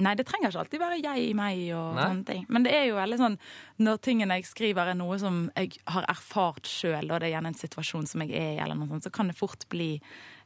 Nei, 0.00 0.14
det 0.16 0.24
trenger 0.28 0.48
ikke 0.48 0.62
alltid 0.62 0.80
være 0.80 1.00
jeg, 1.02 1.34
meg 1.36 1.58
og 1.76 1.98
Nei. 1.98 2.06
sånne 2.06 2.26
ting. 2.28 2.46
Men 2.48 2.64
det 2.64 2.72
er 2.72 2.86
jo 2.88 2.96
veldig 2.96 3.18
sånn 3.20 3.36
når 3.84 4.00
tingene 4.06 4.38
jeg 4.38 4.48
skriver 4.48 4.92
er 4.92 4.96
noe 4.96 5.18
som 5.20 5.42
jeg 5.58 5.76
har 5.92 6.06
erfart 6.08 6.70
sjøl, 6.70 7.10
og 7.10 7.20
det 7.20 7.28
er 7.28 7.34
gjerne 7.34 7.52
en 7.52 7.60
situasjon 7.60 8.08
som 8.08 8.24
jeg 8.24 8.32
er 8.38 8.54
i, 8.54 8.62
eller 8.62 8.78
noe 8.78 8.88
sånt, 8.92 9.08
så 9.08 9.12
kan 9.12 9.28
det 9.28 9.36
fort 9.36 9.66
bli 9.72 9.92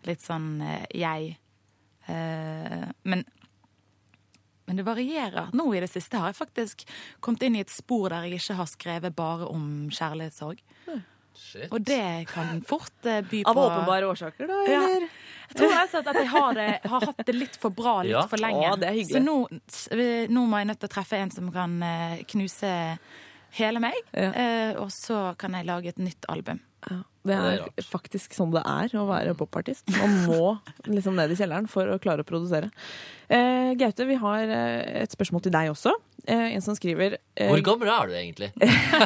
litt 0.08 0.24
sånn 0.24 0.58
eh, 0.64 0.86
jeg. 1.04 1.36
Eh, 2.10 2.84
men 3.04 3.24
men 4.64 4.78
det 4.80 4.86
varierer. 4.86 5.50
Nå 5.52 5.66
i 5.74 5.80
det 5.82 5.90
siste 5.92 6.16
har 6.16 6.30
jeg 6.30 6.38
faktisk 6.38 6.86
kommet 7.20 7.42
inn 7.44 7.58
i 7.58 7.60
et 7.60 7.72
spor 7.72 8.08
der 8.08 8.24
jeg 8.24 8.40
ikke 8.40 8.56
har 8.62 8.70
skrevet 8.70 9.16
bare 9.16 9.48
om 9.52 9.90
kjærlighetssorg. 9.92 10.62
Shit. 11.54 11.68
Og 11.70 11.84
det 11.86 12.26
kan 12.32 12.58
fort 12.66 13.06
eh, 13.06 13.20
by 13.30 13.44
på 13.46 13.52
Av 13.54 13.60
åpenbare 13.64 14.08
årsaker, 14.10 14.50
da? 14.50 14.60
Ja. 14.68 14.82
Jeg 15.44 15.58
tror 15.60 15.74
altså 15.78 16.00
at 16.02 16.16
jeg 16.18 16.30
har, 16.32 16.56
det, 16.58 16.68
har 16.90 17.04
hatt 17.06 17.20
det 17.28 17.34
litt 17.36 17.58
for 17.62 17.70
bra 17.70 18.00
litt 18.02 18.10
Ja. 18.16 18.24
for 18.26 18.42
lenge. 18.42 18.72
Å, 18.72 18.78
det 18.80 18.90
er. 18.90 19.00
Så 19.06 19.22
nå, 19.22 19.36
nå 20.34 20.44
må 20.50 20.58
jeg 20.62 20.70
nødt 20.72 20.80
til 20.82 20.90
å 20.90 20.94
treffe 20.96 21.20
en 21.22 21.30
som 21.30 21.50
kan 21.54 21.76
eh, 21.86 22.24
knuse 22.34 22.72
hele 23.54 23.78
meg, 23.84 23.94
Ja. 24.10 24.30
eh, 24.34 24.72
og 24.82 24.90
så 24.90 25.28
kan 25.38 25.54
jeg 25.54 25.68
lage 25.68 25.92
et 25.94 26.00
nytt 26.02 26.26
album. 26.32 26.58
Ja, 26.84 26.96
det 27.24 27.36
det 27.38 27.68
er 27.80 27.86
faktisk 27.88 28.34
sånn 28.36 28.50
det 28.52 28.60
er 28.68 28.92
å 29.00 29.06
være 29.08 29.36
popartist. 29.38 29.86
Man 29.94 30.16
må 30.26 30.56
liksom 30.96 31.14
ned 31.16 31.30
i 31.32 31.38
kjelleren 31.38 31.68
for 31.70 31.86
å 31.94 32.00
klare 32.02 32.26
å 32.26 32.28
produsere. 32.28 32.72
Eh, 33.30 33.72
Gaute, 33.80 34.04
vi 34.10 34.18
har 34.20 34.42
eh, 34.50 35.04
et 35.04 35.14
spørsmål 35.14 35.46
til 35.46 35.54
deg 35.54 35.70
også. 35.72 35.94
Eh, 36.26 36.54
en 36.56 36.62
som 36.64 36.76
skriver 36.76 37.18
eh, 37.36 37.50
Hvor 37.50 37.60
gammel 37.66 37.90
er 37.92 38.08
du 38.08 38.14
egentlig? 38.16 38.50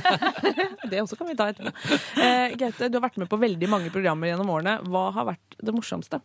Det 0.91 1.01
også 1.03 1.19
kan 1.19 1.29
vi 1.29 1.37
ta 1.39 1.49
etterpå. 1.51 1.73
Eh, 2.23 2.55
Gaute, 2.61 2.89
du 2.89 2.99
har 2.99 3.05
vært 3.09 3.19
med 3.19 3.29
på 3.31 3.39
veldig 3.41 3.69
mange 3.71 3.91
programmer 3.95 4.31
gjennom 4.31 4.53
årene. 4.55 4.77
Hva 4.87 5.09
har 5.17 5.27
vært 5.33 5.59
det 5.59 5.75
morsomste? 5.75 6.21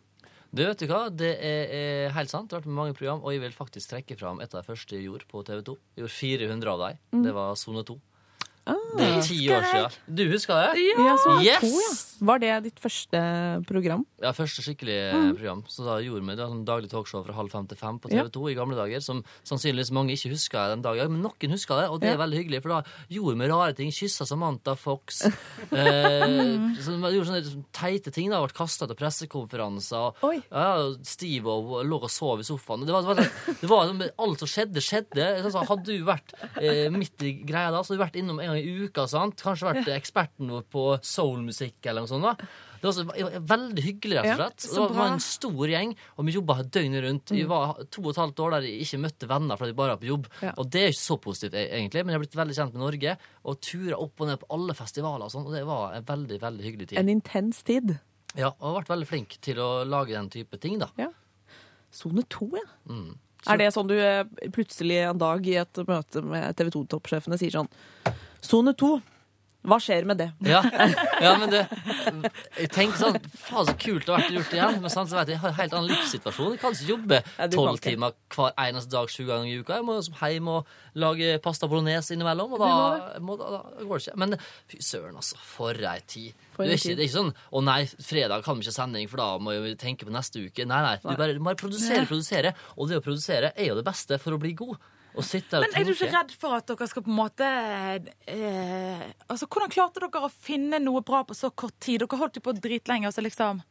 Du 0.54 0.62
vet 0.62 0.78
du 0.78 0.86
hva, 0.86 1.08
Det 1.10 1.32
er, 1.34 1.74
er 1.74 2.14
helt 2.14 2.30
sant. 2.30 2.46
Det 2.48 2.56
har 2.56 2.62
vært 2.62 2.70
med 2.70 2.78
mange 2.78 2.94
program, 2.96 3.24
og 3.26 3.34
jeg 3.34 3.42
vil 3.42 3.56
faktisk 3.56 3.90
trekke 3.90 4.16
fram 4.20 4.38
et 4.44 4.54
av 4.54 4.62
de 4.62 4.70
første 4.70 4.94
jeg 4.94 5.08
gjorde 5.08 5.26
på 5.30 5.42
TV 5.46 5.64
2. 5.66 5.76
Jeg 5.96 6.04
gjorde 6.04 6.14
400 6.20 6.74
av 6.74 6.84
dem. 6.84 7.24
Det 7.26 7.34
var 7.34 7.58
Sone 7.58 7.82
2. 7.90 7.98
Det 8.64 9.04
er 9.04 9.20
ti 9.26 9.38
år 9.52 9.64
siden. 9.68 9.96
Du 10.16 10.22
husker 10.30 10.56
det? 10.56 10.84
Ja, 10.96 11.14
så 11.20 11.34
var 11.34 11.42
Yes! 11.44 11.60
to, 11.60 11.68
ja. 11.76 11.92
Var 12.24 12.40
det 12.40 12.52
ditt 12.64 12.78
første 12.80 13.20
program? 13.68 14.04
Ja, 14.22 14.30
første 14.32 14.62
skikkelige 14.64 15.10
program. 15.34 15.60
Så 15.68 15.84
da 15.84 15.98
gjorde 16.00 16.22
vi 16.24 16.36
det 16.38 16.40
var 16.40 16.52
sånn 16.54 16.62
daglig 16.64 16.88
talkshow 16.88 17.24
fra 17.26 17.34
halv 17.36 17.52
fem 17.52 17.66
til 17.68 17.76
fem 17.76 17.98
på 18.00 18.08
TV 18.08 18.30
2 18.32 18.44
i 18.48 18.54
gamle 18.56 18.78
dager, 18.78 19.02
som 19.04 19.20
sannsynligvis 19.44 19.90
mange 19.92 20.14
ikke 20.16 20.30
husker 20.32 20.72
den 20.72 20.84
dagen, 20.86 21.12
men 21.12 21.26
noen 21.26 21.52
husker 21.52 21.82
det, 21.82 21.90
og 21.92 22.00
det 22.00 22.14
er 22.14 22.20
veldig 22.22 22.38
hyggelig, 22.40 22.62
for 22.64 22.72
da 22.72 22.80
gjorde 23.12 23.36
vi 23.42 23.50
rare 23.52 23.76
ting. 23.76 23.92
Kyssa 23.92 24.24
Samantha 24.28 24.76
Fox. 24.78 25.24
Eh, 25.74 26.76
så 26.84 26.94
vi 27.00 27.10
gjorde 27.16 27.26
sånne 27.28 27.62
teite 27.74 28.12
ting. 28.14 28.28
da, 28.30 28.38
Ble 28.44 28.54
kasta 28.54 28.86
til 28.88 28.96
pressekonferanser. 28.98 30.20
Oi. 30.26 30.36
Ja, 30.48 30.92
Steve 31.06 31.50
og 31.50 31.80
lå 31.88 31.98
og 32.04 32.10
sov 32.12 32.40
i 32.42 32.46
sofaen. 32.46 32.84
Det 32.86 32.94
var, 32.94 33.02
det 33.02 33.24
var, 33.24 33.50
det 33.60 33.70
var 33.70 34.04
Alt 34.24 34.44
som 34.44 34.50
skjedde, 34.50 34.82
skjedde. 34.84 35.26
Sånn, 35.50 35.66
hadde 35.68 35.88
du 35.88 36.04
vært 36.06 36.34
eh, 36.60 36.86
midt 36.94 37.24
i 37.26 37.32
greia 37.46 37.72
da, 37.74 37.82
så 37.82 37.92
hadde 37.92 38.00
du 38.00 38.04
vært 38.04 38.18
innom 38.20 38.38
en 38.40 38.52
gang 38.52 38.53
i 38.58 38.84
uka. 38.84 39.06
sant? 39.10 39.40
Kanskje 39.40 39.70
vært 39.70 39.90
eksperten 39.96 40.52
vår 40.52 40.64
på 40.70 40.84
soulmusikk 41.04 41.90
eller 41.90 42.04
noe 42.04 42.10
sånt. 42.10 42.24
da. 42.24 42.48
Det 42.84 42.90
var 42.90 42.96
så, 42.98 43.04
veldig 43.54 43.82
hyggelig, 43.82 44.16
rett 44.18 44.30
og 44.34 44.40
slett. 44.42 44.64
Ja, 44.66 44.72
det 44.74 44.80
var, 44.82 44.96
var 44.98 45.12
en 45.14 45.22
stor 45.24 45.70
gjeng, 45.72 45.92
og 46.18 46.26
vi 46.26 46.34
jobba 46.34 46.56
døgnet 46.76 47.04
rundt. 47.06 47.30
Vi 47.32 47.44
var 47.48 47.78
to 47.88 48.02
og 48.02 48.10
et 48.10 48.20
halvt 48.20 48.42
år 48.44 48.56
der 48.56 48.66
vi 48.66 48.72
ikke 48.84 49.00
møtte 49.00 49.28
venner 49.30 49.56
fordi 49.60 49.72
vi 49.72 49.78
bare 49.78 49.94
var 49.94 50.02
på 50.02 50.10
jobb. 50.10 50.28
Ja. 50.44 50.52
Og 50.60 50.68
det 50.68 50.82
er 50.82 50.92
ikke 50.92 51.00
så 51.00 51.16
positivt, 51.24 51.56
e- 51.56 51.70
egentlig, 51.78 52.02
men 52.04 52.12
jeg 52.12 52.18
har 52.18 52.24
blitt 52.26 52.36
veldig 52.42 52.56
kjent 52.58 52.76
med 52.76 52.84
Norge 52.84 53.14
og 53.40 53.60
tura 53.64 54.02
opp 54.04 54.20
og 54.20 54.28
ned 54.28 54.42
på 54.42 54.50
alle 54.58 54.76
festivaler 54.76 55.24
og 55.24 55.32
sånn, 55.32 55.48
og 55.48 55.56
det 55.56 55.64
var 55.70 55.96
en 55.96 56.08
veldig, 56.12 56.40
veldig 56.44 56.66
hyggelig 56.68 56.90
tid. 56.90 57.00
En 57.00 57.12
intens 57.14 57.62
tid. 57.64 57.96
Ja, 58.34 58.50
og 58.50 58.60
jeg 58.60 58.68
har 58.68 58.78
vært 58.82 58.92
veldig 58.92 59.08
flink 59.14 59.38
til 59.48 59.64
å 59.64 59.70
lage 59.88 60.12
den 60.12 60.28
type 60.36 60.60
ting, 60.60 60.76
da. 60.82 60.90
Ja. 61.00 61.08
Sone 61.94 62.26
2, 62.36 62.50
ja. 62.58 62.68
Mm. 62.90 63.14
Er 63.48 63.60
det 63.60 63.72
sånn 63.74 63.88
du 63.88 63.96
eh, 63.96 64.24
plutselig 64.52 65.00
en 65.04 65.20
dag 65.20 65.44
i 65.48 65.56
et 65.60 65.80
møte 65.88 66.22
med 66.24 66.56
TV 66.56 66.70
2-toppsjefene 66.76 67.40
sier 67.40 67.52
sånn 67.52 67.68
Sone 68.44 68.76
2. 68.76 68.94
Hva 69.64 69.78
skjer 69.80 70.04
med 70.04 70.18
det? 70.20 70.26
Ja, 70.44 70.58
ja 71.24 71.30
men 71.40 71.48
det 71.48 71.62
tenker 72.74 72.98
sånn 73.00 73.16
Faen, 73.32 73.64
så 73.64 73.72
kult 73.80 74.04
det 74.04 74.12
har 74.12 74.20
vært 74.20 74.34
gjort 74.36 74.52
igjen. 74.58 74.76
Men 74.82 74.92
sånn, 74.92 75.08
så 75.08 75.16
vet 75.16 75.32
jeg, 75.32 75.38
jeg 75.38 75.40
har 75.40 75.54
en 75.54 75.56
helt 75.56 75.76
annen 75.78 75.88
livssituasjon. 75.88 76.50
Jeg 76.52 76.60
kan 76.60 76.76
ikke 76.76 76.88
jobbe 76.90 77.20
tolv 77.54 77.80
timer 77.84 78.16
hver 78.34 78.52
eneste 78.66 78.92
dag 78.92 79.08
sju 79.12 79.24
ganger 79.30 79.48
i 79.48 79.56
uka. 79.62 79.78
Jeg 79.80 79.86
må 79.88 79.96
hjem 80.04 80.50
og 80.52 80.74
lage 81.00 81.30
pasta 81.44 81.68
bolognese 81.70 82.12
innimellom, 82.12 82.52
og 82.58 82.60
da, 82.60 82.70
må, 83.24 83.38
da, 83.40 83.50
da 83.56 83.88
går 83.88 84.02
det 84.02 84.04
ikke. 84.04 84.18
Men 84.20 84.36
fy 84.68 84.80
søren, 84.84 85.16
altså. 85.22 85.40
For 85.54 85.80
ei 85.80 85.96
tid. 86.04 86.44
For 86.52 86.68
er 86.68 86.76
ikke, 86.76 86.90
tid. 86.90 86.98
det 86.98 87.06
er 87.06 87.08
ikke 87.08 87.16
sånn 87.16 87.32
'Å 87.32 87.64
nei, 87.64 87.80
fredag 88.10 88.44
kan 88.44 88.60
vi 88.60 88.68
ikke 88.68 88.76
sending, 88.76 89.08
for 89.08 89.24
da 89.24 89.30
må 89.40 89.56
vi 89.64 89.76
tenke 89.80 90.04
på 90.04 90.12
neste 90.12 90.44
uke'. 90.44 90.68
Nei, 90.68 90.82
nei. 90.90 90.96
Du 91.00 91.16
bare, 91.16 91.32
du 91.32 91.40
bare 91.40 91.56
produsere, 91.56 92.04
produsere. 92.10 92.52
Og 92.76 92.92
det 92.92 93.00
å 93.00 93.06
produsere 93.06 93.54
er 93.56 93.72
jo 93.72 93.80
det 93.80 93.88
beste 93.88 94.20
for 94.20 94.36
å 94.36 94.42
bli 94.44 94.52
god. 94.60 94.76
Å 95.14 95.22
sitter 95.22 95.60
og 95.60 95.68
Men 95.68 95.76
er 95.78 95.86
du 95.86 95.92
ikke 95.94 96.10
redd 96.10 96.32
for 96.34 96.56
at 96.56 96.66
dere 96.66 96.88
skal 96.90 97.04
på 97.06 97.12
en 97.12 97.18
måte 97.20 97.46
eh, 97.46 99.04
Altså, 99.28 99.46
Hvordan 99.46 99.70
klarte 99.70 100.02
dere 100.02 100.26
å 100.26 100.32
finne 100.32 100.80
noe 100.82 101.04
bra 101.06 101.22
på 101.28 101.36
så 101.38 101.52
kort 101.54 101.76
tid? 101.78 102.02
Dere 102.02 102.18
holdt 102.18 102.40
jo 102.40 102.44
på 102.44 102.56
dritlenge. 102.58 103.10
Altså, 103.10 103.22
liksom, 103.22 103.62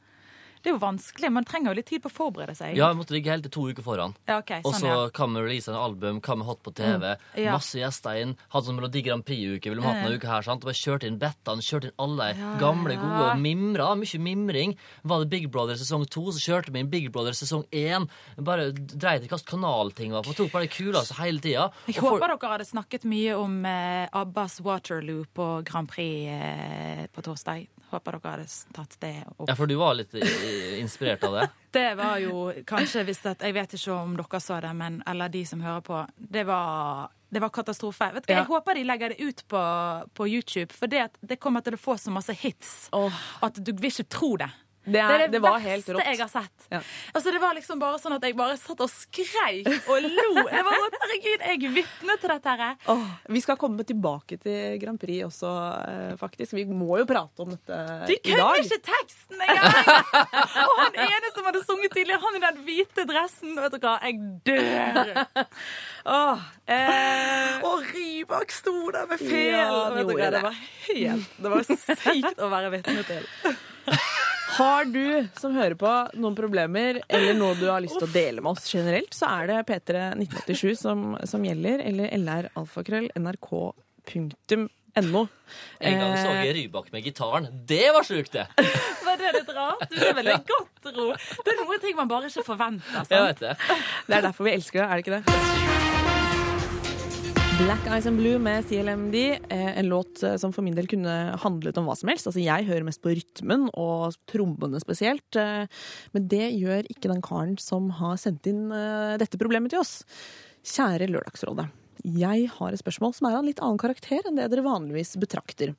det 0.64 0.72
er 0.72 0.78
jo 0.78 0.80
vanskelig. 0.80 1.30
Man 1.36 1.44
trenger 1.44 1.74
jo 1.74 1.78
litt 1.82 1.90
tid 1.92 2.02
på 2.04 2.08
å 2.08 2.14
forberede 2.14 2.56
seg. 2.56 2.78
Ja, 2.78 2.88
jeg 2.94 2.96
måtte 3.02 3.12
ligge 3.16 3.32
helt 3.34 3.44
til 3.44 3.52
to 3.52 3.66
uker 3.68 3.84
foran. 3.84 4.14
Ja, 4.30 4.38
ok, 4.40 4.54
Og 4.64 4.70
sånn, 4.72 4.80
så 4.80 4.92
ja. 4.94 5.10
kan 5.16 5.34
vi 5.36 5.42
release 5.44 5.68
en 5.68 5.76
album, 5.76 6.22
kan 6.24 6.40
vi 6.40 6.48
hot 6.48 6.62
på 6.64 6.72
TV. 6.78 7.10
Ja. 7.36 7.58
Masse 7.58 7.82
gjester 7.82 8.20
inn. 8.22 8.38
Hadde 8.54 8.70
sånn 8.70 8.78
Melodi 8.80 9.02
Grand 9.04 9.26
Prix-uke. 9.28 9.68
Ville 9.74 9.84
vi 9.84 9.90
hatt 9.90 10.06
noen 10.06 10.16
uker 10.16 10.32
her, 10.32 10.46
sant? 10.48 10.64
Og 10.64 10.72
bare 10.72 10.80
kjørte 10.80 11.10
inn 11.10 11.20
Bettan, 11.20 11.60
kjørte 11.64 11.92
inn 11.92 11.98
alle 12.06 12.30
gamle, 12.62 12.96
gode 13.02 13.26
og 13.34 13.44
mimra. 13.44 13.90
Mye 14.00 14.22
mimring. 14.24 14.78
Var 15.04 15.26
det 15.26 15.30
Big 15.36 15.50
Brother 15.52 15.76
sesong 15.80 16.08
to, 16.08 16.30
så 16.32 16.40
kjørte 16.48 16.72
vi 16.72 16.86
inn 16.86 16.92
Big 16.94 17.12
Brother 17.12 17.36
sesong 17.36 17.68
én. 17.76 18.08
Bare 18.40 18.72
dreit 18.72 19.28
i 19.28 19.28
hvilken 19.28 19.50
kanalting 19.58 20.16
var 20.16 20.24
på. 20.24 20.38
Tok 20.40 20.54
bare 20.56 20.70
det 20.70 20.74
kuleste 20.78 21.20
hele 21.20 21.44
tida. 21.44 21.68
Jeg 21.92 22.00
håper 22.00 22.30
dere 22.38 22.54
hadde 22.56 22.70
snakket 22.72 23.04
mye 23.10 23.36
om 23.36 23.60
eh, 23.68 24.08
Abbas 24.16 24.62
Waterloo 24.64 25.28
på 25.36 25.50
Grand 25.68 25.92
Prix 25.92 26.32
eh, 26.32 27.06
på 27.12 27.26
torsdag. 27.26 27.68
Håper 27.94 28.18
dere 28.18 28.32
hadde 28.34 28.48
tatt 28.74 28.96
det 29.04 29.16
opp. 29.36 29.48
Ja, 29.50 29.56
for 29.56 29.70
du 29.70 29.76
var 29.78 29.94
litt 29.98 30.16
eh, 30.18 30.80
inspirert 30.82 31.24
av 31.28 31.40
det? 31.40 31.50
Det 31.74 31.96
var 31.98 32.20
jo 32.22 32.52
kanskje 32.70 33.02
hvis 33.08 33.24
at, 33.26 33.42
Jeg 33.42 33.56
vet 33.56 33.72
ikke 33.74 33.96
om 33.96 34.12
dere 34.20 34.40
så 34.42 34.60
det, 34.62 34.74
men, 34.78 35.00
eller 35.10 35.32
de 35.34 35.42
som 35.50 35.62
hører 35.62 35.82
på. 35.82 36.02
Det 36.18 36.44
var, 36.46 37.08
det 37.34 37.42
var 37.42 37.50
katastrofe. 37.54 38.12
Vet 38.14 38.28
du, 38.28 38.34
Ja. 38.34 38.44
Jeg 38.44 38.50
håper 38.52 38.78
de 38.78 38.84
legger 38.86 39.14
det 39.14 39.26
ut 39.26 39.42
på, 39.50 39.62
på 40.14 40.28
YouTube, 40.30 40.74
for 40.74 40.92
det, 40.92 41.08
det 41.22 41.40
kommer 41.42 41.66
til 41.66 41.78
å 41.78 41.82
få 41.82 41.98
så 41.98 42.14
masse 42.14 42.36
hits 42.44 42.92
oh. 42.94 43.24
at 43.42 43.58
du 43.58 43.74
vil 43.74 43.90
ikke 43.90 44.06
tro 44.10 44.36
det. 44.42 44.52
Det, 44.84 45.00
er, 45.00 45.08
Det 45.08 45.14
er 45.16 45.22
det, 45.24 45.28
det 45.32 45.40
var 45.44 45.60
helt 45.64 45.88
rått. 45.96 46.04
jeg 46.04 46.18
har 46.20 46.28
sett. 46.28 46.66
Ja. 46.74 46.80
Altså, 47.16 47.32
det 47.32 47.40
var 47.40 47.54
liksom 47.56 47.80
bare 47.80 48.00
sånn 48.04 48.16
at 48.18 48.24
jeg 48.28 48.36
bare 48.36 48.58
satt 48.60 48.82
og 48.84 48.90
skreik 48.92 49.70
og 49.88 50.04
lo. 50.04 50.44
Det 50.44 50.64
var 50.68 50.76
sånn, 50.76 50.98
Herregud, 51.04 51.46
jeg 51.48 51.72
vitne 51.78 52.18
til 52.20 52.34
dette 52.34 52.56
her. 52.60 52.76
Oh, 52.92 53.06
vi 53.32 53.40
skal 53.46 53.56
komme 53.62 53.86
tilbake 53.88 54.38
til 54.44 54.76
Grand 54.82 55.00
Prix 55.00 55.24
også, 55.30 55.52
eh, 55.88 56.16
faktisk. 56.20 56.58
Vi 56.60 56.66
må 56.68 56.98
jo 57.00 57.06
prate 57.08 57.46
om 57.46 57.54
dette 57.54 57.78
De 58.12 58.18
i 58.18 58.20
kunne 58.28 58.44
dag. 58.44 58.60
ikke 58.66 58.82
teksten 58.90 59.46
engang! 59.48 59.80
Og 60.68 60.76
han 60.82 61.00
ene 61.08 61.32
som 61.36 61.48
hadde 61.48 61.64
sunget 61.64 61.96
tidligere, 61.96 62.20
han 62.26 62.36
i 62.36 62.44
den 62.44 62.60
hvite 62.68 63.08
dressen. 63.08 63.56
Vet 63.64 63.78
du 63.78 63.80
hva, 63.88 63.96
jeg 64.04 64.20
dør. 64.44 65.14
Åh, 66.12 66.44
eh, 66.68 67.64
Og 67.64 67.88
Rybak 67.94 68.52
sto 68.52 68.76
der 68.92 69.08
med 69.08 69.24
Ja, 69.24 69.30
fel. 69.32 69.74
han 69.80 69.96
vet 69.96 70.08
du 70.08 70.14
hva, 70.14 70.28
det. 70.28 70.32
det 70.36 70.44
var 70.44 70.60
helt 70.90 71.40
Det 71.40 71.56
var 71.56 71.64
sykt 71.72 72.44
å 72.44 72.52
være 72.52 72.74
vitne 72.76 73.08
til. 73.08 73.32
Har 74.54 74.86
du 74.86 75.28
som 75.40 75.56
hører 75.58 75.74
på 75.80 75.92
noen 76.20 76.36
problemer 76.38 77.00
eller 77.08 77.34
noe 77.38 77.56
du 77.58 77.70
har 77.72 77.82
lyst 77.82 77.98
til 77.98 78.08
å 78.08 78.12
dele 78.14 78.42
med 78.44 78.52
oss 78.54 78.68
generelt, 78.70 79.14
så 79.16 79.26
er 79.40 79.48
det 79.50 79.58
P3 79.70 79.94
1987 80.20 80.76
som, 80.78 81.18
som 81.30 81.46
gjelder, 81.48 81.78
eller 81.88 82.08
lralfakrøll.nrk.no. 82.22 84.62
En 84.94 85.10
gang 85.98 86.14
så 86.20 86.28
jeg 86.38 86.54
Rybak 86.60 86.88
med 86.94 87.02
gitaren. 87.08 87.46
Det 87.66 87.88
var 87.96 88.04
sjukt, 88.06 88.32
det! 88.36 88.46
Var 89.08 89.16
det 89.20 89.30
litt 89.40 89.52
rart? 89.58 89.88
Du 89.90 89.98
er 90.06 90.14
veldig 90.20 90.38
godt 90.50 90.84
ro. 90.96 91.08
Det 91.18 91.50
er 91.54 91.58
noen 91.64 91.80
ting 91.84 91.96
man 91.98 92.10
bare 92.12 92.26
ikke 92.30 92.46
forventer. 92.46 93.02
Jeg 93.10 93.22
vet 93.30 93.40
det. 93.48 93.56
Det 94.08 94.16
er 94.20 94.24
derfor 94.30 94.44
vi 94.50 94.54
elsker 94.60 94.78
det, 94.84 94.88
er 94.88 94.94
det 94.94 95.02
ikke 95.06 95.16
det? 95.18 95.24
Black 97.58 97.86
Eyes 97.86 98.06
and 98.10 98.18
Blue 98.18 98.40
med 98.40 98.66
CLMD, 98.66 99.16
eh, 99.50 99.78
en 99.78 99.88
låt 99.88 100.24
eh, 100.24 100.36
som 100.38 100.54
for 100.54 100.66
min 100.66 100.74
del 100.74 100.88
kunne 100.90 101.14
handlet 101.38 101.78
om 101.78 101.86
hva 101.86 101.94
som 101.96 102.10
helst. 102.10 102.26
Altså, 102.26 102.42
jeg 102.42 102.66
hører 102.66 102.86
mest 102.88 103.02
på 103.04 103.14
rytmen 103.14 103.68
og 103.78 104.16
trommene 104.32 104.82
spesielt, 104.82 105.38
eh, 105.38 105.70
men 106.18 106.26
det 106.32 106.48
gjør 106.56 106.90
ikke 106.90 107.12
den 107.12 107.22
karen 107.22 107.54
som 107.62 107.92
har 108.00 108.18
sendt 108.18 108.50
inn 108.50 108.74
dette 109.22 109.38
problemet 109.38 109.70
til 109.74 109.84
oss. 109.84 110.02
Kjære 110.66 111.12
Lørdagsrådet. 111.14 111.68
Jeg 112.04 112.50
har 112.56 112.74
et 112.74 112.82
spørsmål 112.82 113.14
som 113.14 113.30
er 113.30 113.38
av 113.38 113.44
en 113.44 113.52
litt 113.52 113.62
annen 113.62 113.80
karakter 113.80 114.26
enn 114.26 114.42
det 114.42 114.50
dere 114.50 114.66
vanligvis 114.66 115.14
betrakter. 115.22 115.76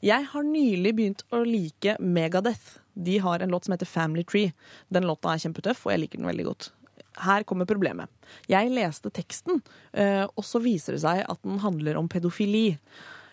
Jeg 0.00 0.30
har 0.32 0.48
nylig 0.48 0.94
begynt 0.96 1.26
å 1.28 1.44
like 1.44 1.98
Megadeth. 2.00 2.80
De 2.96 3.20
har 3.22 3.44
en 3.44 3.52
låt 3.52 3.68
som 3.68 3.76
heter 3.76 3.86
Family 3.86 4.24
Tree. 4.24 4.56
Den 4.88 5.06
låta 5.06 5.34
er 5.34 5.44
kjempetøff, 5.44 5.84
og 5.84 5.92
jeg 5.92 6.06
liker 6.06 6.22
den 6.24 6.32
veldig 6.32 6.48
godt. 6.48 6.72
Her 7.24 7.44
kommer 7.48 7.68
problemet. 7.68 8.10
Jeg 8.50 8.70
leste 8.72 9.10
teksten, 9.14 9.62
eh, 9.92 10.24
og 10.28 10.44
så 10.46 10.60
viser 10.62 10.96
det 10.96 11.02
seg 11.04 11.24
at 11.24 11.40
den 11.44 11.60
handler 11.62 11.98
om 12.00 12.08
pedofili. 12.10 12.78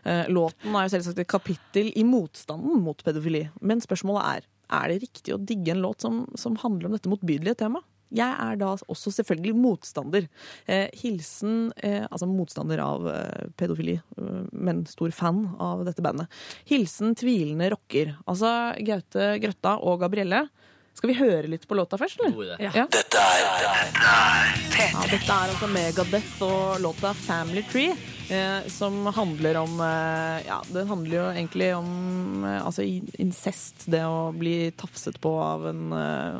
Eh, 0.06 0.26
Låten 0.30 0.76
er 0.76 0.86
jo 0.86 0.96
selvsagt 0.96 1.22
et 1.22 1.32
kapittel 1.32 1.92
i 1.96 2.06
motstanden 2.06 2.82
mot 2.84 3.02
pedofili. 3.06 3.48
Men 3.62 3.84
spørsmålet 3.84 4.30
er 4.36 4.52
er 4.66 4.90
det 4.90 5.04
riktig 5.04 5.30
å 5.30 5.38
digge 5.38 5.76
en 5.76 5.84
låt 5.84 6.02
som, 6.02 6.24
som 6.34 6.56
handler 6.58 6.88
om 6.88 6.96
dette 6.96 7.10
motbydelige 7.12 7.60
temaet. 7.60 7.86
Jeg 8.16 8.34
er 8.34 8.58
da 8.58 8.72
også 8.90 9.12
selvfølgelig 9.14 9.54
motstander. 9.58 10.26
Eh, 10.66 10.88
hilsen 10.98 11.72
Altså 11.84 12.26
motstander 12.30 12.82
av 12.82 13.06
pedofili, 13.58 14.00
men 14.54 14.84
stor 14.90 15.12
fan 15.14 15.44
av 15.62 15.84
dette 15.86 16.02
bandet. 16.06 16.30
Hilsen 16.70 17.14
tvilende 17.18 17.70
rocker. 17.74 18.16
Altså 18.26 18.74
Gaute 18.86 19.36
Grøtta 19.44 19.76
og 19.86 20.00
Gabrielle. 20.06 20.48
Skal 20.96 21.12
vi 21.12 21.18
høre 21.20 21.50
litt 21.52 21.66
på 21.68 21.76
låta 21.76 21.98
først, 22.00 22.22
eller? 22.24 22.56
Ja. 22.64 22.72
Ja. 22.82 22.86
Dette 22.92 23.20
er 23.20 23.42
Ja, 24.80 25.04
dette 25.12 25.28
er 25.28 25.52
altså 25.52 25.68
Megadeth 25.68 26.44
og 26.46 26.80
låta 26.84 27.14
'Family 27.14 27.64
Tree'. 27.68 27.96
Eh, 28.32 28.68
som 28.74 29.06
handler 29.14 29.60
om 29.60 29.80
eh, 29.82 30.48
Ja, 30.48 30.62
den 30.74 30.88
handler 30.88 31.16
jo 31.18 31.26
egentlig 31.30 31.76
om 31.78 32.44
eh, 32.46 32.66
altså 32.66 32.82
incest. 33.20 33.86
Det 33.92 34.02
å 34.02 34.32
bli 34.34 34.72
tafset 34.72 35.20
på 35.22 35.36
av 35.38 35.68
en 35.70 35.94
eh, 35.94 36.40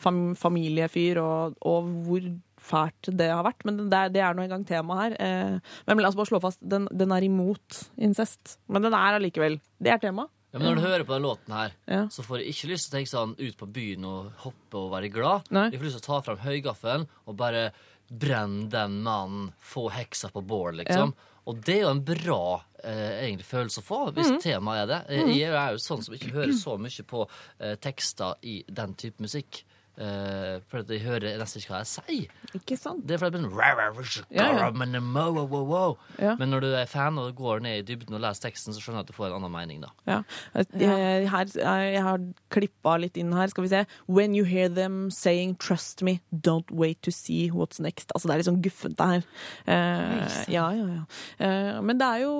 fam 0.00 0.34
familiefyr, 0.38 1.20
og, 1.20 1.58
og 1.60 1.90
hvor 2.06 2.30
fælt 2.66 3.10
det 3.18 3.28
har 3.30 3.44
vært. 3.46 3.66
Men 3.66 3.84
det 3.90 3.98
er, 3.98 4.14
det 4.14 4.22
er 4.22 4.34
nå 4.38 4.46
engang 4.46 4.64
tema 4.66 4.96
her. 5.02 5.18
Eh, 5.20 5.58
men 5.86 6.02
la 6.02 6.08
oss 6.08 6.18
bare 6.18 6.30
slå 6.30 6.40
fast, 6.42 6.62
den, 6.62 6.88
den 6.94 7.12
er 7.12 7.26
imot 7.26 7.82
incest. 7.98 8.56
Men 8.70 8.86
den 8.86 8.96
er 8.96 9.18
allikevel 9.18 9.60
Det 9.82 9.92
er 9.92 10.00
tema. 10.02 10.28
Ja, 10.56 10.62
men 10.62 10.70
når 10.72 10.78
du 10.80 10.86
hører 10.86 11.04
på 11.04 11.12
den 11.14 11.22
låten 11.26 11.52
her, 11.52 11.72
Ja. 11.86 12.06
så 12.08 12.24
får 12.24 12.40
jeg 12.40 12.54
ikke 12.54 12.70
lyst 12.72 12.88
til 12.88 12.94
å 12.94 12.96
tenke 12.96 13.12
sånn 13.12 13.34
ut 13.38 13.56
på 13.60 13.66
byen 13.70 14.04
og 14.08 14.32
hoppe 14.46 14.74
og 14.80 14.90
være 14.96 15.12
glad. 15.12 15.50
Nei. 15.52 15.68
Jeg 15.70 15.80
får 15.80 15.84
lyst 15.90 16.00
til 16.00 16.04
å 16.04 16.08
ta 16.14 16.20
fram 16.22 16.38
høygaffelen 16.38 17.06
og 17.26 17.36
bare 17.36 17.72
brenne 18.10 18.68
den 18.70 19.02
mannen, 19.02 19.52
få 19.60 19.90
heksa 19.90 20.30
på 20.32 20.40
bål, 20.46 20.78
liksom. 20.84 21.12
Og 21.46 21.60
det 21.62 21.76
er 21.76 21.82
jo 21.82 21.90
en 21.90 22.00
bra 22.06 22.62
eh, 22.82 23.26
egentlig 23.26 23.46
følelse 23.46 23.80
å 23.82 23.86
få, 23.86 24.12
hvis 24.14 24.30
Mm. 24.30 24.40
temaet 24.42 24.82
er 24.82 24.86
det. 24.86 25.00
Eh, 25.10 25.34
Jeg 25.36 25.50
er 25.52 25.70
jo 25.72 25.78
sånn 25.78 26.02
som 26.04 26.14
ikke 26.14 26.30
hører 26.32 26.52
så 26.54 26.78
mye 26.78 27.02
på 27.04 27.28
eh, 27.60 27.74
tekster 27.76 28.34
i 28.42 28.62
den 28.68 28.94
type 28.94 29.18
musikk. 29.20 29.64
Eh, 29.96 30.58
for 30.68 30.82
at 30.82 30.90
jeg 30.92 31.00
hører 31.06 31.38
nesten 31.40 31.62
ikke 31.62 31.72
hva 31.72 31.78
jeg 31.80 31.88
sier. 31.88 32.32
Ikke 32.58 32.76
sant? 32.76 33.04
Det 33.08 33.16
er 33.16 33.22
fordi 33.22 33.40
det 33.40 33.48
blir 33.48 34.26
Ja, 34.36 34.48
ja. 34.52 34.70
men, 34.76 34.92
wow, 35.14 35.32
wow, 35.32 35.46
wow, 35.48 35.64
wow. 35.64 35.96
Ja. 36.20 36.34
men 36.36 36.50
når 36.52 36.60
du 36.60 36.68
er 36.76 36.84
fan 36.90 37.16
og 37.18 37.34
går 37.36 37.62
ned 37.64 37.78
i 37.78 37.86
dybden 37.94 38.18
og 38.18 38.20
leser 38.20 38.50
teksten, 38.50 38.74
så 38.76 38.82
skjønner 38.82 39.00
jeg 39.00 39.06
at 39.06 39.12
du 39.12 39.16
får 39.16 39.30
en 39.30 39.38
annen 39.38 39.54
mening, 39.54 39.80
da. 39.86 39.92
Ja. 40.06 40.18
Jeg, 40.54 41.30
her, 41.32 41.54
jeg 41.56 42.02
har 42.04 42.20
klippa 42.52 42.98
litt 43.00 43.16
inn 43.16 43.32
her. 43.32 43.48
Skal 43.48 43.64
vi 43.64 43.72
se. 43.72 43.84
When 44.06 44.36
you 44.36 44.44
hear 44.44 44.68
them 44.68 45.10
saying 45.10 45.56
'trust 45.56 46.02
me, 46.02 46.20
don't 46.30 46.70
wait 46.70 47.00
to 47.02 47.10
see 47.10 47.50
what's 47.50 47.80
next'. 47.80 48.12
Altså 48.14 48.28
Det 48.28 48.34
er 48.34 48.42
litt 48.42 48.50
sånn 48.50 48.62
guffent, 48.62 48.98
det 48.98 49.06
her. 49.06 49.24
Uh, 49.66 50.44
ja, 50.52 50.70
ja, 50.76 50.86
ja. 50.92 51.04
Uh, 51.40 51.82
men 51.82 51.98
det 51.98 52.06
er 52.06 52.24
jo 52.26 52.34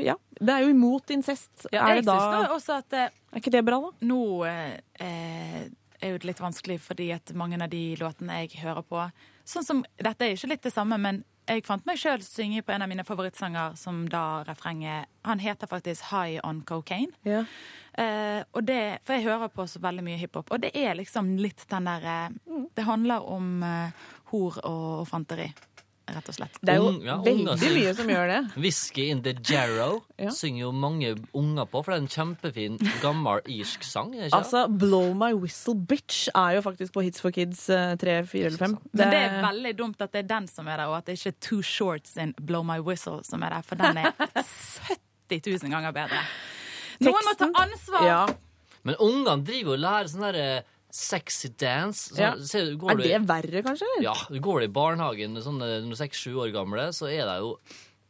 Ja, 0.00 0.14
det 0.40 0.54
er 0.54 0.64
jo 0.64 0.70
imot 0.72 1.10
incest. 1.12 1.66
Ja, 1.72 1.84
er 1.84 1.98
jeg 1.98 2.06
det 2.06 2.14
da 2.14 2.46
også 2.54 2.78
at 2.80 2.96
eh, 2.96 3.10
Er 3.32 3.42
ikke 3.42 3.52
det 3.52 3.64
bra, 3.66 3.80
da? 3.82 3.90
nå 4.08 4.20
eh, 4.48 4.78
eh, 5.00 5.66
er 6.00 6.14
jo 6.14 6.22
litt 6.26 6.40
vanskelig 6.40 6.80
fordi 6.82 7.10
at 7.14 7.32
mange 7.36 7.60
av 7.60 7.70
de 7.72 7.84
låtene 8.00 8.42
jeg 8.42 8.62
hører 8.64 8.86
på 8.86 9.04
Sånn 9.50 9.64
som, 9.66 9.78
Dette 9.98 10.22
er 10.22 10.30
jo 10.30 10.38
ikke 10.38 10.50
litt 10.52 10.66
det 10.68 10.70
samme, 10.70 10.94
men 11.00 11.24
jeg 11.50 11.64
fant 11.66 11.86
meg 11.88 11.98
sjøl 11.98 12.20
synge 12.22 12.62
på 12.62 12.70
en 12.70 12.84
av 12.84 12.90
mine 12.90 13.02
favorittsanger 13.06 13.74
som 13.80 14.04
da 14.10 14.44
refrenget 14.46 15.10
Han 15.26 15.40
heter 15.42 15.66
faktisk 15.66 16.12
High 16.12 16.38
On 16.46 16.60
Cocaine. 16.62 17.10
Ja. 17.26 17.42
Eh, 17.98 18.44
og 18.54 18.62
det, 18.68 19.00
for 19.04 19.16
jeg 19.16 19.26
hører 19.26 19.50
på 19.50 19.66
så 19.66 19.80
veldig 19.82 20.04
mye 20.06 20.20
hiphop, 20.20 20.52
og 20.54 20.62
det 20.62 20.70
er 20.78 20.94
liksom 20.94 21.34
litt 21.42 21.64
den 21.72 21.88
derre 21.90 22.30
Det 22.76 22.86
handler 22.86 23.26
om 23.26 23.64
eh, 23.66 24.06
hor 24.30 24.60
og, 24.62 24.86
og 25.00 25.08
fanteri, 25.10 25.48
rett 26.16 26.28
og 26.32 26.34
slett. 26.36 26.58
Det 26.60 26.72
er 26.74 26.78
jo 26.80 26.88
Ung- 26.90 27.02
ja, 27.06 27.16
veldig 27.24 27.48
unger 27.54 27.74
mye 27.76 27.94
som 27.98 28.08
gjør 28.12 28.28
det. 28.32 28.38
Whisky 28.64 29.06
in 29.10 29.22
the 29.22 29.32
Jarrow 29.46 30.00
Ja. 30.20 30.30
synger 30.36 30.60
jo 30.66 30.70
mange 30.76 31.14
unger 31.34 31.64
på, 31.70 31.80
for 31.84 31.92
det 31.92 31.96
er 31.96 32.02
en 32.02 32.10
kjempefin, 32.12 32.74
gammel 33.00 33.40
irsk 33.48 33.82
sang. 33.88 34.10
er 34.14 34.26
det 34.26 34.30
Ikke? 34.32 34.36
Altså, 34.42 34.66
'Blow 34.68 35.14
My 35.16 35.32
Whistle 35.32 35.74
Bitch' 35.74 36.28
er 36.34 36.58
jo 36.58 36.60
faktisk 36.66 36.92
på 36.92 37.00
Hits 37.06 37.20
for 37.24 37.30
Kids 37.30 37.68
eh, 37.70 37.94
3, 37.96 38.18
4 38.26 38.46
eller 38.50 38.58
5. 38.58 38.76
Men 38.92 39.10
det 39.14 39.20
er 39.22 39.40
veldig 39.46 39.72
dumt 39.78 40.00
at 40.04 40.12
det 40.12 40.24
er 40.24 40.28
den 40.36 40.48
som 40.48 40.68
er 40.68 40.76
der, 40.76 40.86
og 40.92 40.96
at 40.98 41.06
det 41.06 41.16
ikke 41.18 41.32
er 41.32 41.38
Two 41.40 41.62
Shorts 41.62 42.16
in 42.16 42.34
Blow 42.40 42.62
My 42.62 42.78
Whistle 42.84 43.20
som 43.24 43.42
er 43.42 43.48
der, 43.56 43.62
for 43.62 43.76
den 43.80 43.96
er 43.96 44.12
70 45.30 45.62
000 45.62 45.70
ganger 45.72 45.92
bedre. 45.94 46.20
Noen 47.00 47.24
må 47.24 47.32
ta 47.38 47.48
ansvar! 47.62 48.04
Ja. 48.04 48.26
Men 48.84 48.96
ungene 49.00 49.44
driver 49.44 49.72
jo 49.72 49.76
og 49.76 49.82
lærer 49.82 50.08
sånn 50.12 50.22
derre 50.24 50.62
sexy 50.92 51.48
dance. 51.56 52.10
Så, 52.14 52.18
Ja. 52.20 52.34
ser 52.38 52.64
du- 52.66 52.76
går 52.76 52.90
Er 52.90 52.96
du- 52.96 53.02
det 53.02 53.20
verre, 53.28 53.62
kanskje? 53.62 53.82
eller? 53.96 54.02
Ja, 54.02 54.14
du 54.30 54.40
i 54.62 54.68
barnehagen 54.68 55.34
når 55.58 55.82
du 55.82 55.90
er 55.90 55.96
seks-sju 55.96 56.34
år 56.36 56.52
gamle, 56.52 56.88
så 56.92 57.06
er 57.10 57.24
det 57.26 57.38
jo 57.40 57.58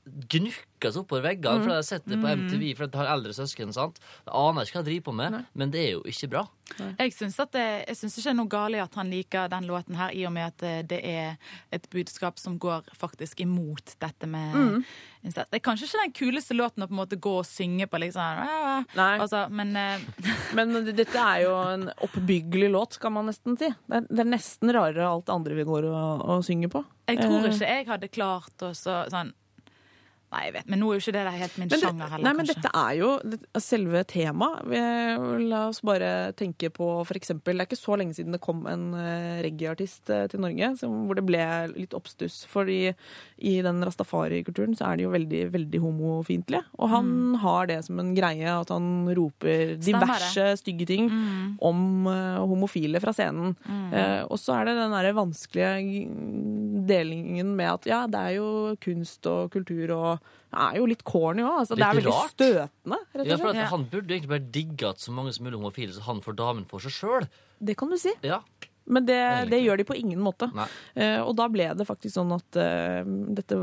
gnukkes 0.06 0.96
oppover 1.00 1.26
veggene. 1.28 1.62
For 1.62 1.72
jeg 1.74 1.80
har 1.82 1.86
sett 1.86 2.06
det 2.08 2.18
på 2.22 2.28
MTV, 2.28 2.64
for 2.76 2.86
jeg 2.88 3.00
har 3.00 3.12
eldre 3.14 3.34
søsken. 3.36 3.72
sant? 3.76 4.00
Jeg 4.24 4.32
aner 4.34 4.64
ikke 4.64 4.78
hva 4.78 4.82
jeg 4.82 4.88
driver 4.88 5.06
på 5.10 5.16
med, 5.20 5.38
men 5.54 5.70
det 5.74 5.82
er 5.84 5.92
jo 5.98 6.02
ikke 6.08 6.30
bra. 6.32 6.46
Jeg 6.78 7.12
syns, 7.16 7.36
det, 7.50 7.62
jeg 7.88 7.96
synes 7.98 8.14
ikke 8.16 8.28
det 8.28 8.30
er 8.30 8.38
noe 8.38 8.50
galt 8.52 8.78
i 8.78 8.82
at 8.82 8.94
han 8.94 9.08
liker 9.10 9.48
den 9.50 9.66
låten 9.66 9.96
her, 9.98 10.12
i 10.14 10.22
og 10.28 10.32
med 10.32 10.46
at 10.52 10.58
det, 10.62 10.74
det 10.92 11.00
er 11.02 11.54
et 11.74 11.88
budskap 11.90 12.38
som 12.38 12.58
går 12.62 12.86
faktisk 12.96 13.40
imot 13.42 13.96
dette 14.00 14.28
med 14.30 14.84
incest. 15.26 15.50
Det 15.50 15.58
er 15.58 15.64
kanskje 15.66 15.88
ikke 15.88 16.04
den 16.04 16.14
kuleste 16.20 16.54
låten 16.56 16.84
å 16.84 16.88
på 16.88 16.94
en 16.94 17.00
måte 17.02 17.18
gå 17.20 17.34
og 17.40 17.48
synge 17.48 17.88
på, 17.90 18.00
liksom. 18.00 18.40
Nei. 18.96 19.10
Altså, 19.18 19.44
men 19.50 19.74
eh, 19.76 20.06
Men 20.56 20.72
dette 20.86 21.18
er 21.20 21.44
jo 21.44 21.52
en 21.74 21.88
oppbyggelig 22.06 22.70
låt, 22.72 22.96
kan 23.02 23.12
man 23.14 23.28
nesten 23.30 23.58
si. 23.60 23.68
Det 23.68 24.00
er, 24.00 24.06
det 24.08 24.24
er 24.24 24.30
nesten 24.30 24.72
rarere 24.74 25.10
alt 25.10 25.26
det 25.28 25.34
andre 25.34 25.58
vi 25.58 25.66
går 25.68 25.90
og, 25.90 26.24
og 26.24 26.46
synger 26.46 26.72
på. 26.72 26.84
jeg 27.10 27.20
tror 27.20 27.40
Eh, 27.40 27.50
ikke 27.50 27.68
jeg 27.74 27.86
hadde 27.88 28.08
klart 28.14 28.62
å 28.66 28.72
så, 28.76 29.02
sånn 29.10 29.32
Nei, 30.30 30.44
jeg 30.46 30.52
vet, 30.54 30.68
men 30.70 30.78
nå 30.78 30.86
er 30.92 30.94
jo 30.94 31.00
ikke 31.02 31.12
det 31.16 31.22
der 31.26 31.38
helt 31.40 31.56
min 31.58 31.68
det, 31.72 31.78
sjanger 31.82 32.06
heller, 32.12 32.22
nei, 32.22 32.32
men 32.38 32.46
kanskje. 32.46 32.62
dette 32.62 32.70
er 32.78 32.92
jo 33.00 33.08
det- 33.24 33.62
selve 33.64 34.04
temaet. 34.06 35.40
La 35.50 35.62
oss 35.68 35.80
bare 35.82 36.32
tenke 36.38 36.70
på 36.70 36.86
eksempel 37.10 37.58
Det 37.58 37.64
er 37.64 37.66
ikke 37.66 37.80
så 37.80 37.96
lenge 37.98 38.14
siden 38.14 38.32
det 38.32 38.40
kom 38.40 38.64
en 38.70 38.94
reggae-artist 39.42 40.08
eh, 40.14 40.26
til 40.28 40.38
Norge 40.40 40.78
som, 40.78 40.94
hvor 41.08 41.16
det 41.18 41.26
ble 41.26 41.42
litt 41.74 41.90
oppstuss. 41.98 42.44
Fordi 42.46 42.94
i 43.42 43.60
den 43.66 43.82
rastafari-kulturen 43.82 44.76
så 44.78 44.92
er 44.92 44.96
de 44.96 45.02
jo 45.08 45.10
veldig, 45.10 45.42
veldig 45.50 45.80
homofiendtlige. 45.82 46.62
Og 46.78 46.88
han 46.94 47.34
har 47.42 47.66
det 47.66 47.84
som 47.84 47.98
en 47.98 48.14
greie 48.14 48.46
at 48.46 48.68
han 48.70 49.08
roper 49.16 49.76
diverse 49.82 50.30
Stemmer 50.30 50.56
stygge 50.62 50.86
ting 50.86 51.10
Mm. 51.10 51.58
om 51.60 52.06
eh, 52.06 52.38
homofile 52.46 53.00
fra 53.02 53.10
scenen. 53.12 53.56
Eh, 53.92 54.22
og 54.30 54.38
så 54.38 54.60
er 54.60 54.64
det 54.70 54.76
den 54.78 54.92
derre 54.94 55.12
vanskelige 55.18 56.06
delingen 56.86 57.54
med 57.56 57.70
at 57.74 57.86
ja, 57.90 58.00
det 58.06 58.20
er 58.20 58.36
jo 58.38 58.76
kunst 58.82 59.26
og 59.30 59.50
kultur 59.54 59.90
og 59.96 60.19
er 60.50 60.78
jo 60.80 60.86
litt 60.90 61.04
corny 61.06 61.44
òg. 61.46 61.60
Altså, 61.62 61.76
det 61.78 61.86
er 61.86 62.00
veldig 62.00 62.14
rart. 62.14 62.34
støtende, 62.34 62.98
rett 63.14 63.30
Ja, 63.30 63.36
for 63.38 63.52
at 63.54 63.70
Han 63.70 63.84
burde 63.92 64.16
egentlig 64.16 64.32
bare 64.32 64.48
digge 64.50 64.88
at 64.90 64.98
så 65.02 65.14
mange 65.14 65.34
som 65.36 65.46
mulig 65.46 65.60
homofile, 65.60 65.94
så 65.94 66.02
han 66.08 66.24
får 66.24 66.38
damen 66.40 66.66
for 66.70 66.82
seg 66.82 66.96
sjøl. 66.96 67.28
Det 67.60 67.76
kan 67.78 67.90
du 67.92 67.98
si. 68.00 68.12
Ja. 68.26 68.42
Men 68.90 69.04
det, 69.06 69.16
det 69.52 69.60
gjør 69.62 69.78
de 69.78 69.84
på 69.86 69.94
ingen 69.94 70.18
måte. 70.18 70.48
Eh, 70.98 71.20
og 71.22 71.36
da 71.38 71.46
ble 71.52 71.68
det 71.78 71.84
faktisk 71.86 72.16
sånn 72.16 72.32
at 72.34 72.58
eh, 72.58 73.04
dette 73.36 73.58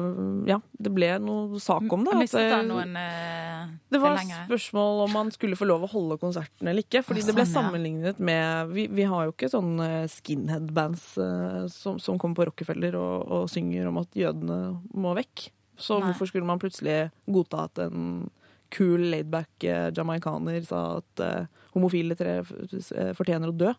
Ja, 0.48 0.62
det 0.80 0.94
ble 0.96 1.10
noe 1.20 1.60
sak 1.60 1.84
om 1.92 2.06
det. 2.08 2.14
at, 2.16 2.36
eh, 2.40 2.54
noen 2.64 2.96
eh, 2.96 3.66
Det 3.92 4.00
var 4.00 4.22
spørsmål 4.22 5.04
om 5.08 5.12
man 5.18 5.34
skulle 5.36 5.60
få 5.60 5.68
lov 5.68 5.84
å 5.84 5.92
holde 5.92 6.20
konserten 6.22 6.70
eller 6.72 6.86
ikke. 6.86 7.04
Fordi 7.04 7.26
det 7.28 7.36
ble 7.36 7.44
sånn, 7.44 7.68
sammenlignet 7.68 8.22
med 8.24 8.72
Vi, 8.72 8.88
vi 8.88 9.10
har 9.10 9.28
jo 9.28 9.36
ikke 9.36 9.52
sånn 9.52 9.76
eh, 9.84 10.08
skinhead-bands 10.14 11.10
eh, 11.20 11.68
som, 11.74 12.00
som 12.00 12.22
kommer 12.22 12.40
på 12.40 12.48
Rockefeller 12.54 12.96
og, 12.96 13.28
og 13.28 13.52
synger 13.52 13.92
om 13.92 14.00
at 14.06 14.16
jødene 14.16 14.62
må 14.96 15.12
vekk. 15.18 15.50
Så 15.78 16.00
Nei. 16.00 16.10
hvorfor 16.10 16.30
skulle 16.32 16.48
man 16.50 16.60
plutselig 16.62 17.12
godta 17.30 17.68
at 17.70 17.80
en 17.86 18.30
cool, 18.76 19.00
laidback 19.14 19.64
eh, 19.64 19.86
jamaikaner 19.96 20.66
sa 20.68 20.98
at 20.98 21.22
eh, 21.24 21.46
homofile 21.72 22.18
tre 22.20 22.34
eh, 22.42 23.12
fortjener 23.16 23.48
å 23.48 23.56
dø? 23.56 23.70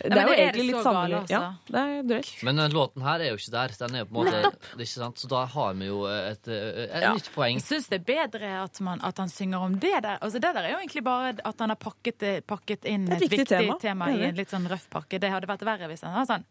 Det 0.00 0.08
er 0.08 0.16
jo 0.16 0.16
det 0.16 0.22
er 0.22 0.40
egentlig 0.48 0.64
litt 0.72 0.82
sammenlig. 0.82 1.18
altså. 1.20 1.36
Ja, 1.36 1.50
det 1.68 1.82
er 1.82 2.08
drøyt. 2.08 2.30
Men 2.48 2.58
den 2.58 2.74
låten 2.74 3.04
her 3.06 3.22
er 3.22 3.30
jo 3.30 3.38
ikke 3.38 3.52
der. 3.54 3.74
Den 3.84 3.94
er 3.94 4.02
jo 4.02 4.08
på 4.08 4.16
en 4.16 4.18
måte 4.18 4.40
det 4.40 4.80
er 4.80 4.82
ikke 4.82 4.94
sant? 4.96 5.22
Så 5.22 5.30
da 5.30 5.44
har 5.52 5.76
vi 5.78 5.90
jo 5.92 6.00
et, 6.10 6.48
et, 6.48 6.96
Ja. 7.04 7.12
nytt 7.14 7.30
poeng. 7.36 7.60
Jeg 7.60 7.66
syns 7.68 7.86
det 7.92 8.00
er 8.00 8.08
bedre 8.08 8.50
at, 8.64 8.80
man, 8.82 9.04
at 9.06 9.22
han 9.22 9.30
synger 9.30 9.62
om 9.68 9.76
det 9.78 9.94
der. 10.08 10.18
Altså 10.18 10.40
det 10.42 10.50
der 10.58 10.64
er 10.64 10.74
jo 10.74 10.80
egentlig 10.80 11.04
bare 11.06 11.36
at 11.38 11.62
han 11.62 11.70
har 11.76 11.78
pakket, 11.78 12.26
pakket 12.48 12.88
inn 12.90 13.06
et 13.12 13.20
et 13.20 13.28
viktig 13.28 13.44
viktig, 13.44 13.60
tema. 13.68 13.78
tema, 13.78 14.10
er 14.10 14.24
i 14.26 14.30
en 14.32 14.40
litt 14.42 14.50
sånn 14.50 14.66
røff 14.66 14.88
pakke. 14.90 15.22
Det 15.22 15.30
hadde 15.30 15.46
vært 15.52 15.62
verre 15.68 15.92
hvis 15.92 16.02
han 16.08 16.18
var 16.18 16.26
sånn 16.32 16.48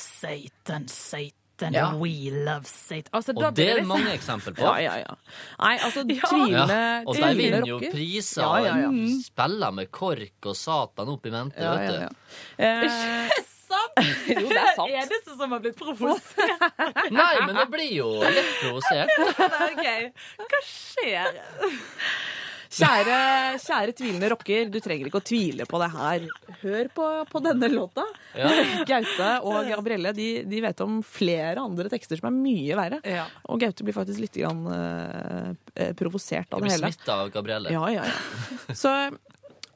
Satan, 0.00 0.88
Satan, 0.88 1.36
Ja. 1.74 1.90
we 2.00 2.30
love 2.32 2.64
Satan. 2.64 3.10
Altså, 3.12 3.34
Og 3.36 3.54
det 3.54 3.66
er 3.68 3.74
liksom 3.80 3.88
mange 3.92 4.14
eksempler 4.14 4.54
på. 4.56 4.62
Ja, 4.64 4.76
ja, 4.80 4.96
ja. 5.04 5.14
Nei, 5.60 5.74
altså, 5.78 6.04
Ja. 6.08 6.30
tvilende, 6.30 6.78
Ja, 6.80 7.02
og 7.06 7.14
de 7.20 7.34
vinner 7.36 7.66
jo 7.68 7.78
priser 7.92 8.42
Ja, 8.42 8.56
ja, 8.64 8.74
ja. 8.86 8.88
og 8.88 9.22
spiller 9.24 9.70
med 9.72 9.90
kork 9.92 10.46
og 10.46 10.56
Satan 10.56 11.08
opp 11.08 11.26
i 11.26 11.30
mente. 11.30 11.60
Ja, 11.60 11.76
vet 11.76 11.84
ja, 11.84 11.92
du. 11.92 12.00
ja. 12.00 12.08
Eh, 12.60 13.46
sant! 13.70 13.94
jo, 14.34 14.48
det 14.48 14.58
er 14.58 14.74
sant. 14.74 14.90
eneste 14.90 15.36
som 15.38 15.52
har 15.52 15.60
blitt 15.62 15.76
provosert. 15.78 16.64
Nei, 17.20 17.34
men 17.46 17.54
det 17.54 17.68
blir 17.70 17.92
jo 18.00 18.08
litt 18.24 18.50
provosert. 18.62 19.12
OK, 19.70 19.86
hva 20.42 20.60
skjer? 20.66 21.42
Kjære, 22.70 23.14
kjære 23.58 23.92
tvilende 23.98 24.28
rocker, 24.30 24.68
du 24.70 24.76
trenger 24.82 25.08
ikke 25.08 25.18
å 25.18 25.24
tvile 25.26 25.64
på 25.66 25.78
det 25.82 25.88
her. 25.90 26.26
Hør 26.60 26.90
på, 26.94 27.06
på 27.32 27.42
denne 27.42 27.70
låta. 27.72 28.04
Ja. 28.38 28.50
Gaute 28.90 29.30
og 29.42 29.66
Gabrielle 29.66 30.12
de, 30.14 30.28
de 30.46 30.60
vet 30.62 30.82
om 30.84 31.00
flere 31.02 31.58
andre 31.64 31.90
tekster 31.90 32.20
som 32.20 32.30
er 32.30 32.36
mye 32.36 32.78
verre. 32.78 33.00
Ja. 33.02 33.26
Og 33.50 33.58
Gaute 33.64 33.86
blir 33.86 33.96
faktisk 33.96 34.22
litt 34.22 34.38
grann, 34.38 34.62
eh, 34.76 35.50
eh, 35.74 35.90
provosert 35.98 36.54
av 36.54 36.62
Jeg 36.62 36.62
det 36.62 36.68
blir 36.68 36.76
hele. 36.78 36.92
smitta 36.94 37.18
av 37.24 37.32
Gabrielle. 37.34 37.74
Ja, 37.74 37.82
ja, 37.90 38.06
ja. 38.06 38.74
Så, 38.84 38.94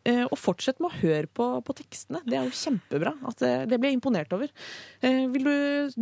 og 0.05 0.37
fortsett 0.37 0.81
med 0.83 0.91
å 0.91 0.99
høre 1.01 1.29
på, 1.33 1.45
på 1.65 1.75
tekstene. 1.79 2.21
Det 2.29 2.37
er 2.37 2.45
jo 2.45 2.59
kjempebra. 2.59 3.15
At 3.31 3.39
det, 3.41 3.53
det 3.71 3.79
blir 3.81 3.91
jeg 3.91 3.99
imponert 3.99 4.33
over. 4.37 4.49
Eh, 5.01 5.25
vil, 5.33 5.45
du, 5.49 5.57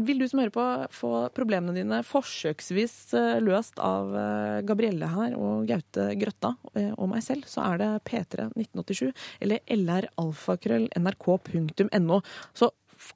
vil 0.08 0.22
du 0.22 0.26
som 0.28 0.40
hører 0.42 0.54
på 0.54 0.64
få 0.92 1.28
problemene 1.36 1.76
dine 1.76 2.02
forsøksvis 2.06 3.14
eh, 3.18 3.40
løst 3.44 3.78
av 3.82 4.16
eh, 4.18 4.62
Gabrielle 4.66 5.06
her 5.12 5.36
og 5.38 5.66
Gaute 5.70 6.14
Grøtta 6.18 6.50
eh, 6.74 6.92
og 6.96 7.08
meg 7.12 7.22
selv, 7.24 7.42
så 7.50 7.60
er 7.70 7.76
det 7.82 7.90
P3 8.08 8.36
1987 8.50 9.12
eller 9.42 9.58
lralfakrøll.nrk.no. 9.78 12.16
Så 12.58 12.66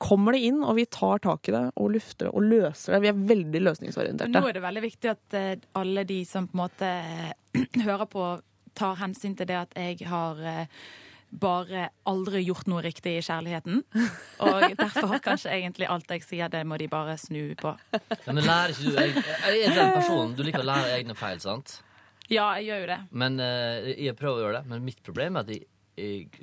kommer 0.03 0.31
det 0.35 0.43
inn, 0.49 0.61
og 0.65 0.73
vi 0.79 0.85
tar 0.91 1.19
tak 1.23 1.49
i 1.49 1.53
det 1.55 1.67
og 1.79 1.91
lufter 1.95 2.25
det 2.27 2.33
og 2.35 2.43
løser 2.43 2.93
det. 2.95 3.03
Vi 3.05 3.11
er 3.13 3.25
veldig 3.31 3.61
løsningsorienterte. 3.63 4.35
Nå 4.35 4.49
er 4.51 4.55
det 4.57 4.65
veldig 4.65 4.85
viktig 4.85 5.09
at 5.13 5.27
eh, 5.39 5.55
alle 5.79 6.03
de 6.09 6.19
som 6.29 6.43
på 6.51 6.55
en 6.57 6.63
måte 6.65 6.89
hører 7.87 8.07
på, 8.11 8.23
tar 8.77 8.97
hensyn 9.01 9.37
til 9.39 9.49
det 9.49 9.59
at 9.65 9.77
jeg 9.81 10.07
har 10.09 10.41
eh, 10.45 10.67
bare 11.37 11.89
aldri 12.09 12.43
gjort 12.47 12.69
noe 12.71 12.83
riktig 12.85 13.17
i 13.19 13.25
kjærligheten. 13.25 13.83
Og 14.47 14.77
derfor 14.79 15.17
kanskje 15.25 15.53
egentlig 15.57 15.89
alt 15.91 16.11
jeg 16.15 16.25
sier, 16.25 16.51
det 16.53 16.63
må 16.69 16.79
de 16.81 16.89
bare 16.93 17.17
snu 17.21 17.51
på. 17.61 17.75
Ja, 17.93 18.33
men 18.33 18.45
lærer 18.47 18.73
ikke 18.75 18.87
du 18.87 19.01
Jeg, 19.01 19.25
jeg 19.57 19.73
er 19.73 19.81
den 19.81 19.97
personen 19.99 20.37
du 20.39 20.45
liker 20.47 20.63
å 20.65 20.69
lære 20.71 20.95
egne 21.01 21.17
feil, 21.19 21.43
sant? 21.43 21.81
Ja, 22.27 22.49
jeg 22.59 22.71
gjør 22.71 22.81
jo 22.83 22.87
det. 22.91 23.01
Men 23.15 23.41
eh, 23.43 23.93
Jeg 24.03 24.17
prøver 24.19 24.41
å 24.41 24.45
gjøre 24.47 24.61
det, 24.61 24.71
men 24.73 24.87
mitt 24.87 25.03
problem 25.07 25.37
er 25.37 25.47
at 25.47 25.53
jeg, 25.53 25.67
jeg 25.67 25.76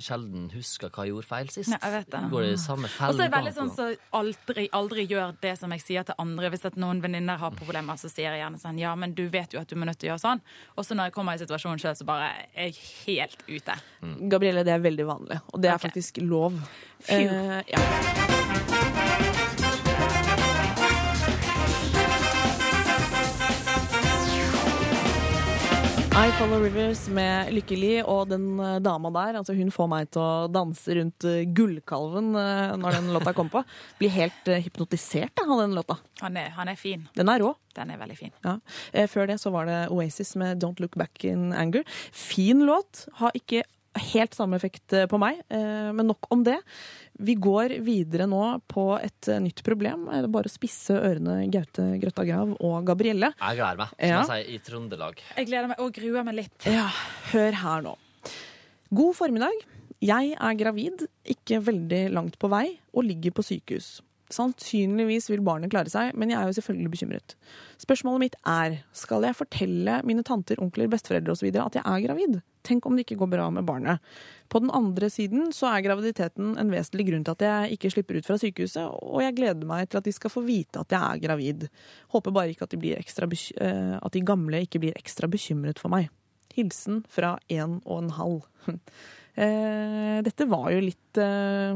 sjelden 0.02 0.48
husker 0.54 0.90
hva 0.90 1.06
jeg 1.06 1.14
gjorde 1.14 1.28
feil 1.30 1.50
sist. 1.54 1.70
Nei, 1.70 1.80
jeg 1.84 1.94
vet 1.94 2.10
det. 2.16 2.22
Går 2.32 2.46
i 2.48 2.54
samme 2.58 2.90
Og 2.90 3.14
så 3.14 3.22
er 3.22 3.30
det 3.30 3.36
veldig 3.36 3.54
sånn 3.54 3.72
så 3.76 3.90
aldri, 4.18 4.66
aldri 4.74 5.06
gjør 5.10 5.36
det 5.44 5.54
som 5.60 5.74
jeg 5.76 5.84
sier 5.84 6.08
til 6.08 6.18
andre. 6.22 6.50
Hvis 6.54 6.66
at 6.70 6.80
noen 6.82 7.04
venninner 7.04 7.38
har 7.42 7.54
problemer, 7.58 8.00
så 8.02 8.10
sier 8.12 8.32
jeg 8.32 8.42
gjerne 8.42 8.62
sånn 8.62 8.82
Ja, 8.82 8.96
men 8.98 9.14
du 9.18 9.28
vet 9.34 9.54
jo 9.54 9.62
at 9.62 9.70
du 9.70 9.78
må 9.78 9.86
nødt 9.90 10.02
til 10.02 10.10
å 10.10 10.14
gjøre 10.14 10.26
sånn. 10.26 10.44
Og 10.78 10.88
så 10.88 10.98
når 10.98 11.12
jeg 11.12 11.18
kommer 11.20 11.38
i 11.38 11.44
situasjonen 11.44 11.82
sjøl, 11.82 11.98
så 12.00 12.10
bare 12.10 12.32
er 12.56 12.72
jeg 12.72 12.82
helt 13.06 13.46
ute. 13.50 13.78
Gabrielle, 14.34 14.66
det 14.66 14.74
er 14.74 14.84
veldig 14.84 15.08
vanlig, 15.10 15.42
og 15.54 15.62
det 15.62 15.70
er 15.70 15.78
okay. 15.78 15.90
faktisk 15.90 16.24
lov. 16.26 16.58
Phew. 17.06 17.30
Uh, 17.30 17.62
ja. 17.70 19.42
I 26.14 26.30
Follow 26.38 26.62
Rivers 26.62 27.08
med 27.10 27.50
Lykkelig, 27.56 28.04
og 28.06 28.28
den 28.30 28.60
eh, 28.62 28.76
dama 28.86 29.10
der, 29.16 29.40
altså 29.40 29.56
hun 29.58 29.72
får 29.74 29.88
meg 29.90 30.12
til 30.14 30.22
å 30.22 30.46
danse 30.54 30.94
rundt 30.94 31.26
eh, 31.26 31.40
Gullkalven 31.58 32.28
eh, 32.38 32.76
når 32.78 33.00
den 33.00 33.08
låta 33.16 33.34
kommer 33.34 33.56
på. 33.56 33.64
Blir 33.98 34.14
helt 34.14 34.52
hypnotisert 34.68 35.42
av 35.42 35.56
den 35.64 35.74
låta. 35.74 35.98
Han 36.22 36.38
er, 36.38 36.52
han 36.54 36.70
er 36.70 36.78
fin. 36.78 37.08
Den 37.18 37.34
er 37.34 37.42
rå. 37.42 37.56
Den 37.74 37.96
er 37.96 37.98
veldig 37.98 38.20
fin. 38.20 38.34
Ja. 38.46 38.60
Før 39.10 39.32
det 39.32 39.40
så 39.42 39.50
var 39.56 39.66
det 39.66 39.80
Oasis 39.90 40.36
med 40.38 40.62
Don't 40.62 40.84
Look 40.84 41.00
Back 41.02 41.26
In 41.26 41.50
Anger. 41.50 41.82
Fin 42.14 42.62
låt. 42.70 43.08
Har 43.18 43.34
ikke 43.34 43.66
helt 44.14 44.34
samme 44.34 44.58
effekt 44.58 44.94
eh, 44.98 45.06
på 45.10 45.20
meg, 45.22 45.42
eh, 45.54 45.90
men 45.94 46.08
nok 46.10 46.30
om 46.34 46.44
det. 46.46 46.58
Vi 47.22 47.36
går 47.38 47.76
videre 47.86 48.26
nå 48.30 48.42
på 48.72 48.86
et 48.98 49.28
eh, 49.30 49.40
nytt 49.44 49.62
problem. 49.66 50.08
Det 50.10 50.24
er 50.24 50.32
bare 50.34 50.50
å 50.50 50.54
spisse 50.54 50.96
ørene 50.98 51.44
Gaute 51.54 51.86
Grøtta 52.02 52.26
Grav 52.26 52.56
og 52.60 52.80
Gabrielle. 52.88 53.34
Jeg 53.38 53.60
gleder 53.60 53.78
meg, 53.84 53.94
som 53.94 54.10
Ja. 54.10 54.22
jeg 54.24 54.32
sier 54.32 54.56
i 54.56 54.60
Trøndelag. 54.66 55.22
Jeg 55.38 55.50
gleder 55.52 55.68
meg 55.74 55.84
og 55.84 55.94
gruer 55.94 56.24
meg 56.26 56.40
litt. 56.42 56.66
Ja, 56.66 56.88
hør 57.34 57.60
her 57.64 57.86
nå. 57.86 57.96
God 58.94 59.16
formiddag. 59.18 59.62
Jeg 60.04 60.34
er 60.36 60.56
gravid, 60.60 61.06
ikke 61.32 61.62
veldig 61.64 62.02
langt 62.12 62.36
på 62.42 62.50
vei, 62.52 62.66
og 62.94 63.06
ligger 63.08 63.32
på 63.32 63.46
sykehus. 63.46 64.02
Sannsynligvis 64.32 65.28
vil 65.30 65.44
barnet 65.46 65.72
klare 65.74 65.92
seg, 65.92 66.14
men 66.18 66.32
jeg 66.32 66.40
er 66.40 66.50
jo 66.50 66.56
selvfølgelig 66.58 66.94
bekymret. 66.94 67.36
Spørsmålet 67.82 68.24
mitt 68.24 68.38
er, 68.48 68.80
skal 68.96 69.26
jeg 69.28 69.38
fortelle 69.38 70.00
mine 70.08 70.24
tanter, 70.26 70.60
onkler, 70.64 70.90
besteforeldre 70.92 71.36
osv. 71.36 71.50
at 71.52 71.78
jeg 71.78 71.84
er 71.84 72.06
gravid? 72.06 72.40
Tenk 72.64 72.86
om 72.88 72.96
det 72.96 73.04
ikke 73.04 73.20
går 73.20 73.32
bra 73.34 73.50
med 73.52 73.68
barnet. 73.68 74.00
På 74.50 74.62
den 74.64 74.72
andre 74.72 75.10
siden 75.12 75.52
så 75.56 75.68
er 75.74 75.84
graviditeten 75.86 76.56
en 76.60 76.72
vesentlig 76.72 77.10
grunn 77.10 77.26
til 77.28 77.36
at 77.36 77.46
jeg 77.48 77.78
ikke 77.78 77.92
slipper 77.92 78.20
ut 78.20 78.30
fra 78.30 78.40
sykehuset, 78.40 78.86
og 78.88 79.24
jeg 79.26 79.36
gleder 79.38 79.68
meg 79.68 79.90
til 79.90 80.00
at 80.00 80.08
de 80.08 80.16
skal 80.16 80.32
få 80.32 80.46
vite 80.48 80.80
at 80.80 80.96
jeg 80.96 81.02
er 81.04 81.24
gravid. 81.26 81.68
Håper 82.16 82.36
bare 82.36 82.54
ikke 82.54 82.70
at 82.70 82.78
de, 82.80 82.94
ekstra 82.96 83.28
eh, 83.28 83.98
at 84.00 84.16
de 84.16 84.24
gamle 84.24 84.64
ikke 84.64 84.82
blir 84.84 84.96
ekstra 84.96 85.28
bekymret 85.28 85.84
for 85.84 85.92
meg. 85.94 86.08
Hilsen 86.54 87.02
fra 87.10 87.36
en 87.52 87.82
og 87.84 88.00
en 88.06 88.16
halv. 88.22 88.48
Eh, 89.34 90.20
dette 90.22 90.46
var 90.46 90.68
jo 90.70 90.82
litt 90.84 91.18
eh, 91.18 91.74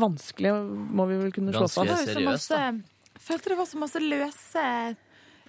vanskelig, 0.00 0.52
må 0.96 1.06
vi 1.10 1.18
vel 1.20 1.32
kunne 1.34 1.54
slå 1.54 1.66
fast. 1.66 1.80
Ganske 1.88 2.14
seriøst, 2.14 2.50
masse, 2.50 3.20
følte 3.26 3.52
det 3.52 3.58
var 3.60 3.68
så 3.70 3.80
masse 3.82 4.02
løse, 4.04 4.66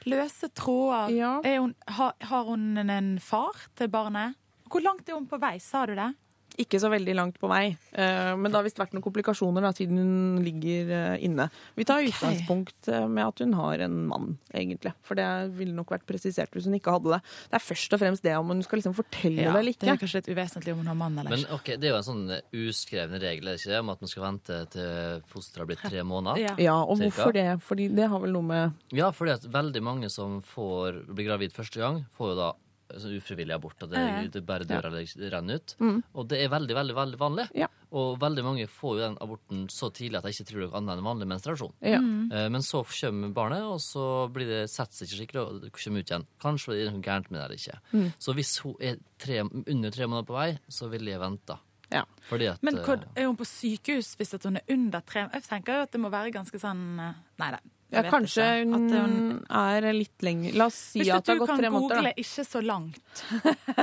løse 0.10 0.50
tråder. 0.58 1.14
Ja. 1.16 1.34
Er 1.46 1.60
hun, 1.64 1.76
har, 1.88 2.16
har 2.32 2.50
hun 2.50 2.78
en 2.84 3.14
far 3.24 3.66
til 3.80 3.92
barnet? 3.94 4.38
Hvor 4.72 4.84
langt 4.84 5.10
er 5.10 5.18
hun 5.20 5.28
på 5.28 5.40
vei, 5.42 5.58
sa 5.64 5.86
du 5.90 5.96
det? 5.98 6.12
Ikke 6.60 6.80
så 6.84 6.90
veldig 6.92 7.14
langt 7.16 7.38
på 7.40 7.48
vei, 7.48 7.78
eh, 7.96 8.32
men 8.36 8.50
det 8.52 8.58
har 8.58 8.66
visst 8.66 8.80
vært 8.82 8.92
noen 8.92 9.04
komplikasjoner 9.06 9.64
da, 9.64 9.72
siden 9.76 9.98
hun 10.02 10.42
ligger 10.44 10.90
eh, 10.98 11.24
inne. 11.24 11.46
Vi 11.80 11.86
tar 11.88 12.04
utgangspunkt 12.04 12.90
eh, 12.92 13.06
med 13.08 13.24
at 13.24 13.40
hun 13.40 13.54
har 13.56 13.80
en 13.86 13.96
mann, 14.10 14.34
egentlig. 14.54 14.92
For 15.08 15.16
det 15.16 15.28
ville 15.56 15.74
nok 15.78 15.94
vært 15.96 16.04
presisert 16.10 16.52
hvis 16.52 16.68
hun 16.68 16.76
ikke 16.76 16.92
hadde 16.98 17.14
det. 17.16 17.22
Det 17.52 17.58
er 17.60 17.64
først 17.64 17.96
og 17.96 18.02
fremst 18.04 18.26
det 18.26 18.36
om 18.38 18.52
hun 18.52 18.64
skal 18.66 18.82
liksom 18.82 18.96
fortelle 18.98 19.42
det 19.42 19.48
eller 19.48 19.80
det 19.82 19.90
er 19.94 20.02
kanskje 20.02 20.20
litt 20.22 20.32
uvesentlig 20.34 20.74
om 20.76 20.82
hun 20.84 20.92
har 20.92 21.00
mann 21.00 21.20
eller 21.22 21.32
Men 21.32 21.46
ikke. 21.46 21.60
ok, 21.60 21.72
Det 21.82 21.88
er 21.88 21.94
jo 21.94 22.00
en 22.02 22.10
sånn 22.10 22.26
uskreven 22.66 23.22
regel 23.24 23.48
er 23.48 23.60
ikke 23.62 23.72
det, 23.72 23.80
om 23.86 23.94
at 23.96 24.04
man 24.04 24.12
skal 24.12 24.26
vente 24.28 24.60
til 24.76 25.22
fosteret 25.32 25.64
har 25.64 25.70
blitt 25.72 25.86
tre 25.88 26.04
måneder. 26.04 26.42
Ja. 26.42 26.56
Ja, 26.62 26.76
og 26.84 26.98
Cirka. 27.00 27.08
hvorfor 27.08 27.38
det? 27.40 27.48
Fordi 27.64 27.88
det 27.96 28.10
har 28.12 28.20
vel 28.24 28.36
noe 28.36 28.48
med 28.52 28.98
Ja, 28.98 29.12
fordi 29.16 29.38
at 29.40 29.48
veldig 29.52 29.82
mange 29.86 30.10
som 30.12 30.42
får, 30.44 31.06
blir 31.16 31.30
gravid 31.32 31.56
første 31.56 31.80
gang, 31.80 32.04
får 32.18 32.34
jo 32.34 32.38
da 32.42 32.52
sånn 33.00 33.18
ufrivillig 33.18 33.56
abort. 33.56 33.78
og 33.84 33.92
det, 33.92 34.02
det 34.34 34.44
bare 34.48 34.68
dør 34.68 34.90
eller 34.90 35.32
renner 35.34 35.62
ut. 35.62 35.76
Mm. 35.80 36.02
Og 36.14 36.28
det 36.32 36.42
er 36.44 36.52
veldig 36.52 36.78
veldig, 36.78 36.98
veldig 36.98 37.22
vanlig. 37.22 37.48
Ja. 37.58 37.70
Og 37.92 38.20
veldig 38.22 38.44
mange 38.46 38.68
får 38.72 38.94
jo 38.98 39.02
den 39.04 39.18
aborten 39.24 39.64
så 39.72 39.90
tidlig 39.92 40.20
at 40.20 40.28
de 40.28 40.34
ikke 40.36 40.48
tror 40.48 40.62
det 40.62 40.68
er 40.70 40.78
annet 40.80 40.94
enn 40.98 41.08
vanlig 41.10 41.30
menstruasjon. 41.32 41.74
Ja. 41.84 42.00
Mm. 42.04 42.30
Men 42.56 42.64
så 42.66 42.84
kommer 42.88 43.34
barnet, 43.36 43.66
og 43.68 43.82
så 43.84 44.06
blir 44.32 44.48
det 44.48 44.62
setter 44.72 45.02
seg 45.02 45.10
ikke 45.10 45.20
skikkelig, 45.22 45.42
og 45.42 45.66
det 45.66 45.74
kommer 45.76 46.06
ut 46.06 46.14
igjen. 46.14 46.30
Kanskje 46.44 46.78
det 46.78 46.86
er 46.86 46.96
noe 46.96 47.04
gærent 47.06 47.32
med 47.32 47.42
det 47.42 47.48
eller 47.48 47.60
ikke. 47.60 47.82
Mm. 47.92 48.08
Så 48.28 48.38
hvis 48.38 48.54
hun 48.64 48.78
er 48.80 49.02
tre, 49.20 49.42
under 49.44 49.92
tre 49.92 50.08
måneder 50.08 50.30
på 50.30 50.40
vei, 50.40 50.50
så 50.72 50.88
ville 50.92 51.12
jeg 51.12 51.24
venta. 51.24 51.60
Ja. 51.92 52.06
Fordi 52.30 52.48
at 52.48 52.64
Men 52.64 52.78
eh, 52.80 53.04
er 53.16 53.28
hun 53.28 53.36
på 53.36 53.46
sykehus 53.48 54.14
hvis 54.16 54.34
at 54.38 54.46
hun 54.48 54.62
er 54.62 54.72
under 54.72 55.04
tre 55.04 55.26
Jeg 55.28 55.44
tenker 55.44 55.76
jo 55.76 55.88
at 55.88 55.92
det 55.92 56.00
må 56.00 56.08
være 56.14 56.32
ganske 56.32 56.60
sånn 56.62 56.84
Nei, 56.96 57.12
Nei 57.42 57.50
jeg 57.52 57.60
Ja, 57.92 58.06
kanskje. 58.08 58.46
At 58.64 58.94
hun 58.96 59.12
hun 59.22 59.42
er 59.50 59.88
litt 59.96 60.24
lenger 60.26 60.56
La 60.60 60.68
oss 60.70 60.78
si 60.94 61.04
at 61.04 61.26
det 61.26 61.34
har 61.34 61.42
gått 61.42 61.54
tre 61.60 61.72
måneder. 61.74 61.76
Hvis 61.76 61.82
du 61.82 61.90
kan 61.92 61.98
google. 61.98 62.14
'ikke 62.16 62.46
så 62.48 62.62
langt', 62.64 63.22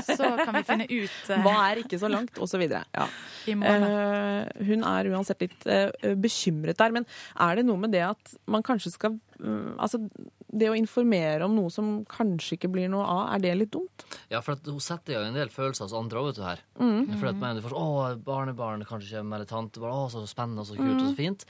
så 0.09 0.30
kan 0.40 0.56
vi 0.56 0.62
finne 0.68 0.86
ut 0.88 1.30
uh... 1.30 1.36
Hva 1.44 1.54
er 1.68 1.82
ikke 1.82 2.00
så 2.00 2.11
langt, 2.12 2.38
og 2.38 2.48
så 2.50 2.61
videre. 2.61 2.84
Ja. 2.96 3.06
Uh. 3.48 3.68
Eh, 3.68 4.66
hun 4.68 4.84
er 4.88 5.12
uansett 5.12 5.44
litt 5.44 5.68
uh, 5.68 6.14
bekymret 6.16 6.78
der. 6.80 6.94
Men 6.94 7.09
er 7.36 7.61
det 7.61 7.66
noe 7.68 7.80
med 7.80 7.94
det 7.94 8.04
at 8.09 8.36
man 8.46 8.64
kanskje 8.66 8.94
skal 8.94 9.16
mm, 9.38 9.78
Altså, 9.78 10.00
det 10.48 10.70
å 10.70 10.76
informere 10.76 11.44
om 11.44 11.54
noe 11.54 11.70
som 11.70 12.02
kanskje 12.09 12.56
ikke 12.56 12.70
blir 12.72 12.88
noe 12.90 13.04
av, 13.04 13.22
er 13.36 13.44
det 13.44 13.54
litt 13.61 13.72
dumt? 13.74 14.06
Ja, 14.32 14.40
for 14.40 14.56
at 14.56 14.66
hun 14.66 14.80
setter 14.82 15.18
jo 15.18 15.24
en 15.26 15.36
del 15.36 15.52
følelser 15.52 15.86
hos 15.86 15.96
andre 15.96 16.22
òg, 16.22 16.30
vet 16.30 16.40
du 16.40 16.46
her. 16.46 16.62
Mm. 16.80 17.18
For 17.18 17.30
at 17.30 17.40
man 17.40 17.61
får 17.62 17.74
sånn, 17.74 17.88
Å, 17.88 18.12
barnebarn 18.24 18.86
kanskje 18.88 19.18
kommer, 19.18 19.40
eller 19.40 19.50
tantebarn. 19.50 19.92
Å, 19.94 20.12
så 20.12 20.24
spennende 20.30 20.64
og 20.64 20.70
så 20.70 20.78
kult 20.78 20.96
og 20.96 21.11
så 21.11 21.18
fint. 21.18 21.44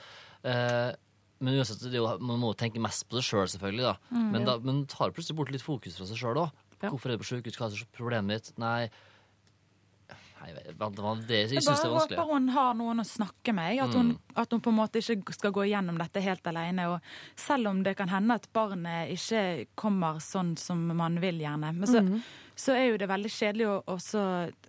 Men 1.38 1.54
uansett, 1.54 1.82
det 1.86 1.94
er 1.94 2.00
jo, 2.02 2.08
man 2.24 2.40
må 2.42 2.54
tenke 2.58 2.80
mest 2.82 3.06
på 3.06 3.18
seg 3.18 3.26
sjøl, 3.28 3.44
selv, 3.44 3.58
selvfølgelig. 3.58 3.84
da. 3.86 4.22
Men, 4.32 4.46
da, 4.48 4.56
men 4.62 4.80
tar 4.90 5.12
plutselig 5.14 5.38
bort 5.38 5.52
litt 5.54 5.62
fokus 5.62 5.98
fra 5.98 6.08
seg 6.08 6.18
sjøl 6.18 6.40
òg. 6.42 6.64
Ja. 6.78 6.90
Hvorfor 6.90 7.10
er 7.10 7.18
du 7.18 7.22
på 7.22 7.28
sjukehus? 7.30 7.58
Hva 7.58 7.70
er 7.70 7.86
problemet 7.94 8.48
ditt? 8.48 8.58
Nei 8.62 8.88
Nei, 10.38 10.52
det 10.54 10.74
var 10.78 11.18
det 11.26 11.38
jeg 11.38 11.56
Jeg 11.58 11.64
syns 11.64 11.66
det 11.66 11.72
er 11.72 11.80
bare 11.82 11.94
vanskelig. 11.96 12.18
håper 12.18 12.32
hun 12.32 12.48
har 12.54 12.74
noen 12.78 13.02
å 13.02 13.06
snakke 13.06 13.54
med. 13.56 13.80
At 13.82 13.94
hun, 13.96 14.12
at 14.38 14.52
hun 14.54 14.62
på 14.62 14.70
en 14.70 14.76
måte 14.78 15.02
ikke 15.02 15.34
skal 15.34 15.54
gå 15.56 15.64
gjennom 15.66 15.98
dette 15.98 16.22
helt 16.22 16.46
alene. 16.46 16.86
Og 16.94 17.00
selv 17.38 17.72
om 17.72 17.82
det 17.82 17.96
kan 17.98 18.12
hende 18.12 18.36
at 18.38 18.46
barnet 18.54 19.10
ikke 19.16 19.66
kommer 19.78 20.22
sånn 20.22 20.54
som 20.60 20.84
man 20.96 21.18
vil, 21.22 21.42
gjerne. 21.42 21.72
Men 21.74 21.90
så, 21.90 22.04
så 22.58 22.74
er 22.74 22.88
jo 22.90 22.98
det 22.98 23.06
veldig 23.06 23.30
kjedelig 23.30 23.66
å 23.70 23.74
også 23.94 24.22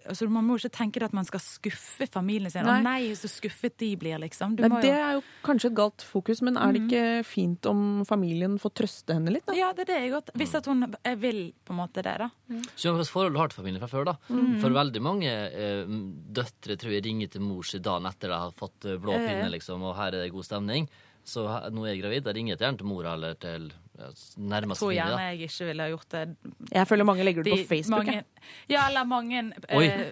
altså 0.10 0.28
Man 0.32 0.46
må 0.46 0.56
jo 0.56 0.64
ikke 0.64 0.78
tenke 0.78 1.02
at 1.06 1.14
man 1.16 1.26
skal 1.28 1.42
skuffe 1.42 2.06
familien 2.10 2.52
sin. 2.52 2.68
Å 2.68 2.78
Nei. 2.78 2.84
nei, 2.86 3.16
så 3.18 3.30
skuffet 3.32 3.76
de 3.82 3.90
blir, 4.00 4.18
liksom. 4.22 4.56
Du 4.58 4.64
Nei, 4.64 4.70
må 4.72 4.82
det 4.84 4.92
jo 4.92 5.00
er 5.00 5.18
jo 5.18 5.24
kanskje 5.46 5.72
et 5.72 5.78
galt 5.80 6.06
fokus, 6.06 6.42
men 6.46 6.58
er 6.60 6.76
det 6.76 6.84
ikke 6.86 7.04
fint 7.28 7.70
om 7.70 7.82
familien 8.10 8.58
får 8.62 8.74
trøste 8.82 9.18
henne 9.18 9.34
litt? 9.34 9.46
da? 9.50 9.58
Ja, 9.58 9.72
det 9.76 9.88
er 9.88 9.92
det 9.92 10.00
jeg 10.04 10.14
godt 10.14 10.32
Hvis 10.40 10.56
at 10.60 10.70
hun 10.70 10.86
eh, 10.88 11.18
vil 11.20 11.42
på 11.66 11.76
en 11.76 11.82
måte 11.82 12.06
det, 12.06 12.16
da. 12.22 12.30
Så 12.76 12.94
hva 12.94 13.02
slags 13.02 13.14
forhold 13.14 13.36
du 13.36 13.42
har 13.42 13.52
til 13.52 13.62
familien 13.62 13.84
fra 13.84 13.92
før, 13.92 14.10
da. 14.12 14.16
Mm. 14.30 14.56
For 14.64 14.80
veldig 14.80 15.04
mange 15.06 15.34
eh, 15.34 15.94
døtre 16.40 16.80
tror 16.80 16.96
jeg 16.96 17.06
ringer 17.10 17.34
til 17.34 17.46
mor 17.46 17.68
si 17.68 17.82
dagen 17.84 18.10
etter 18.10 18.32
de 18.32 18.42
har 18.46 18.56
fått 18.58 18.90
eh, 18.90 19.00
blå 19.02 19.18
pinne, 19.18 19.50
liksom, 19.58 19.84
og 19.90 19.98
her 20.00 20.14
er 20.14 20.26
det 20.26 20.34
god 20.36 20.48
stemning. 20.48 20.90
Så 21.30 21.44
nå 21.74 21.84
er 21.86 21.94
jeg 21.94 22.02
gravid. 22.04 22.30
Jeg 22.30 22.36
ringer 22.40 22.58
gjerne 22.58 22.82
til 22.82 22.90
mora 22.90 23.14
eller 23.18 23.36
til 23.42 23.68
ja, 24.00 24.08
Jeg 24.10 24.78
Tror 24.80 24.94
gjerne 24.96 25.28
jeg 25.28 25.42
ikke 25.50 25.68
ville 25.68 25.84
ha 25.86 25.92
gjort 25.92 26.16
det. 26.16 26.24
Jeg 26.72 26.88
føler 26.88 27.08
mange 27.10 27.28
legger 27.28 27.44
det 27.46 27.54
på 27.54 27.68
Facebook. 27.70 28.06
mange. 28.08 28.24
Ja, 28.72 28.88
eller 28.88 29.04
mange 29.10 29.44
Oi. 29.76 29.86
eh, 29.86 30.12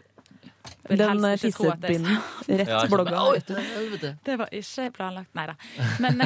Den 0.90 1.04
helst 1.10 1.26
eh, 1.26 1.32
er 1.32 1.42
tissepinnen 1.46 2.20
rett 2.50 2.74
Ja, 2.74 2.82
blogga. 2.92 3.24
Det 4.28 4.38
var 4.44 4.52
ikke 4.52 4.92
planlagt. 5.00 5.34
Nei 5.36 5.48
da. 5.48 5.58
Men 6.04 6.22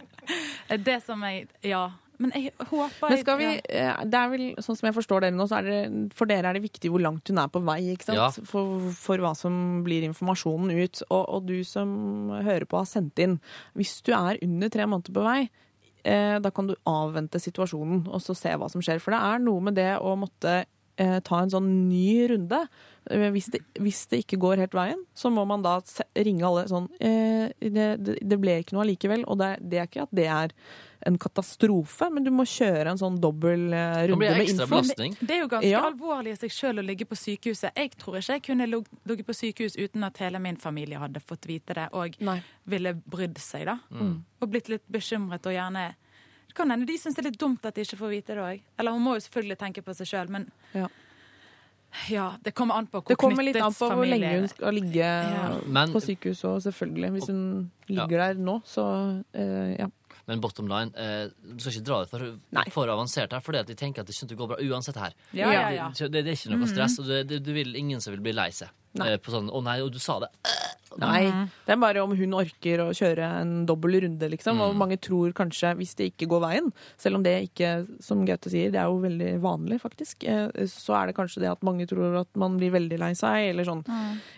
det 0.88 0.98
som 1.06 1.22
jeg 1.28 1.46
Ja. 1.62 1.86
Men 2.18 2.32
jeg 2.32 2.52
håper 2.70 3.10
Men 3.12 3.18
skal 3.20 3.38
vi, 3.40 3.48
eh, 3.68 4.04
det 4.08 4.20
er 4.20 4.30
vel, 4.32 4.44
sånn 4.64 4.78
som 4.78 4.86
jeg 4.88 4.96
forstår 4.96 5.26
dere 5.26 5.36
nå, 5.36 5.46
så 5.50 5.58
er 5.58 5.66
det, 5.68 5.80
for 6.16 6.30
dere 6.30 6.48
er 6.48 6.56
det 6.56 6.64
viktig 6.64 6.88
hvor 6.92 7.02
langt 7.04 7.28
hun 7.28 7.42
er 7.42 7.50
på 7.52 7.60
vei, 7.66 7.78
ikke 7.92 8.08
sant? 8.08 8.20
Ja. 8.22 8.30
For, 8.48 8.86
for 8.96 9.20
hva 9.24 9.34
som 9.36 9.82
blir 9.86 10.06
informasjonen 10.08 10.72
ut. 10.78 11.02
Og, 11.10 11.22
og 11.36 11.46
du 11.50 11.58
som 11.68 11.92
hører 12.46 12.64
på 12.70 12.80
har 12.80 12.88
sendt 12.88 13.20
inn. 13.20 13.36
Hvis 13.76 13.98
du 14.06 14.12
er 14.16 14.40
under 14.46 14.72
tre 14.72 14.86
måneder 14.88 15.12
på 15.16 15.26
vei, 15.26 15.40
eh, 16.06 16.38
da 16.40 16.50
kan 16.54 16.70
du 16.70 16.74
avvente 16.88 17.40
situasjonen 17.42 18.06
og 18.08 18.22
så 18.24 18.36
se 18.38 18.56
hva 18.56 18.70
som 18.72 18.80
skjer. 18.84 19.00
For 19.04 19.12
det 19.16 19.20
er 19.20 19.44
noe 19.44 19.68
med 19.68 19.76
det 19.76 19.92
å 20.00 20.16
måtte 20.16 20.62
eh, 20.96 21.18
ta 21.20 21.42
en 21.42 21.52
sånn 21.52 21.68
ny 21.90 22.28
runde. 22.32 22.62
Eh, 23.10 23.28
Hvis 23.34 23.50
det, 23.52 23.60
hvis 23.78 24.06
det 24.10 24.24
ikke 24.24 24.40
går 24.42 24.64
helt 24.64 24.74
veien, 24.74 25.04
så 25.14 25.28
må 25.30 25.44
man 25.46 25.62
da 25.66 25.76
ringe 26.16 26.46
alle 26.48 26.64
sånn 26.70 26.88
eh, 26.98 27.52
det, 27.60 27.88
det, 28.02 28.16
det 28.24 28.38
ble 28.40 28.60
ikke 28.62 28.74
noe 28.78 28.86
allikevel. 28.86 29.26
Og 29.28 29.38
det, 29.42 29.52
det 29.60 29.82
er 29.82 29.90
ikke 29.90 30.06
at 30.08 30.14
det 30.16 30.30
er 30.32 30.56
en 31.06 31.16
katastrofe, 31.22 32.08
men 32.12 32.24
du 32.26 32.30
må 32.34 32.42
kjøre 32.50 32.90
en 32.90 32.98
sånn 32.98 33.16
dobbel 33.22 33.68
eh, 33.72 34.06
runde 34.10 34.18
med 34.18 34.48
info. 34.48 34.66
belastning. 34.72 35.14
Det 35.20 35.30
er 35.36 35.40
jo 35.44 35.48
ganske 35.52 35.70
Ja. 35.70 35.82
alvorlig 35.86 36.32
i 36.34 36.40
seg 36.40 36.50
sjøl 36.50 36.80
å 36.82 36.84
ligge 36.84 37.06
på 37.06 37.14
sykehuset. 37.16 37.70
Jeg 37.76 37.92
tror 37.96 38.16
ikke 38.18 38.32
jeg 38.36 38.42
kunne 38.42 38.66
ligget 38.66 39.26
på 39.28 39.36
sykehus 39.38 39.76
uten 39.78 40.04
at 40.04 40.18
hele 40.18 40.38
min 40.42 40.56
familie 40.56 40.98
hadde 40.98 41.20
fått 41.22 41.46
vite 41.46 41.74
det 41.78 41.88
og 41.92 42.16
Nei. 42.20 42.40
ville 42.66 42.92
brydd 42.94 43.38
seg, 43.38 43.64
da. 43.66 43.78
Mm. 43.92 44.24
Og 44.42 44.50
blitt 44.50 44.68
litt 44.68 44.86
bekymret 44.90 45.46
og 45.46 45.52
gjerne 45.54 45.94
Det 46.48 46.54
kan 46.54 46.70
hende 46.70 46.86
de 46.86 46.96
syns 46.96 47.14
det 47.14 47.24
er 47.26 47.30
litt 47.30 47.38
dumt 47.38 47.66
at 47.66 47.74
de 47.74 47.82
ikke 47.82 47.98
får 47.98 48.08
vite 48.10 48.34
det 48.34 48.42
òg. 48.42 48.60
Eller 48.78 48.90
hun 48.92 49.02
må 49.02 49.14
jo 49.14 49.20
selvfølgelig 49.28 49.58
tenke 49.58 49.82
på 49.84 49.94
seg 49.94 50.06
sjøl, 50.08 50.28
men 50.30 50.50
Ja. 50.74 50.88
ja, 52.08 52.32
det 52.42 52.54
kommer 52.54 52.74
an 52.76 52.86
på 52.86 53.00
hvor 53.02 53.08
Det 53.08 53.18
kommer 53.18 53.42
litt 53.44 53.56
knyttet 53.56 53.66
an 53.66 53.74
på 53.74 53.90
hvor 53.94 54.06
lenge 54.08 54.30
hun 54.40 54.48
skal 54.48 54.72
ligge 54.74 54.94
Ja. 54.96 55.60
Men- 55.66 55.92
på 55.92 56.00
sykehuset, 56.00 56.44
og 56.44 56.62
selvfølgelig. 56.62 57.10
Hvis 57.12 57.26
hun 57.28 57.70
ligger 57.88 58.08
der 58.18 58.34
nå, 58.34 58.62
så 58.64 59.22
eh, 59.34 59.76
ja. 59.78 59.86
Men 60.26 60.40
bottom 60.42 60.66
line, 60.66 60.90
eh, 60.98 61.28
du 61.54 61.60
skal 61.62 61.72
ikke 61.76 61.86
dra 61.86 62.00
det 62.02 62.10
for, 62.10 62.24
for 62.74 62.90
avansert 62.90 63.32
her, 63.32 63.40
fordi 63.40 63.60
at 63.62 63.66
de 63.70 63.74
tenker 63.78 64.02
at 64.02 64.08
det 64.10 64.16
kommer 64.16 64.28
til 64.32 64.36
å 64.36 64.40
gå 64.42 64.48
bra 64.50 64.56
uansett 64.58 64.96
her. 64.98 65.12
Ja, 65.32 65.52
ja, 65.52 65.68
ja. 65.70 65.90
Det, 65.94 66.10
det, 66.10 66.24
det 66.26 66.32
er 66.34 66.40
ikke 66.40 66.56
noe 66.58 66.66
stress, 66.70 66.98
og 66.98 67.06
det, 67.06 67.20
det, 67.30 67.42
du 67.46 67.52
vil 67.54 67.76
ingen 67.78 68.00
som 68.02 68.12
vil 68.16 68.24
bli 68.26 68.32
lei 68.34 68.50
seg. 68.50 68.68
Nei. 68.96 69.12
Eh, 69.12 69.18
på 69.20 69.30
sånn 69.30 69.50
'Å 69.52 69.62
nei, 69.62 69.80
og 69.84 69.92
du 69.92 69.98
sa 70.00 70.18
det'. 70.18 70.32
Nei. 70.96 71.28
Det 71.66 71.74
er 71.74 71.76
bare 71.76 72.00
om 72.02 72.14
hun 72.16 72.32
orker 72.38 72.80
å 72.80 72.88
kjøre 72.96 73.26
en 73.42 73.66
dobbel 73.68 74.00
runde, 74.00 74.30
liksom. 74.32 74.58
Og 74.64 74.72
Mm. 74.72 74.78
mange 74.78 74.96
tror 74.98 75.32
kanskje, 75.36 75.74
hvis 75.76 75.94
det 75.94 76.06
ikke 76.16 76.26
går 76.30 76.40
veien, 76.40 76.72
selv 76.96 77.16
om 77.16 77.22
det 77.22 77.50
ikke, 77.50 77.86
som 78.00 78.24
Gaute 78.24 78.48
sier, 78.48 78.70
det 78.72 78.80
er 78.80 78.86
jo 78.88 78.98
veldig 79.02 79.40
vanlig, 79.42 79.78
faktisk, 79.82 80.24
eh, 80.24 80.48
så 80.64 80.96
er 81.02 81.06
det 81.08 81.16
kanskje 81.16 81.40
det 81.42 81.50
at 81.52 81.60
mange 81.62 81.86
tror 81.86 82.20
at 82.20 82.28
man 82.34 82.56
blir 82.56 82.70
veldig 82.72 82.98
lei 82.98 83.12
seg, 83.12 83.50
eller 83.50 83.64
sånn. 83.64 83.84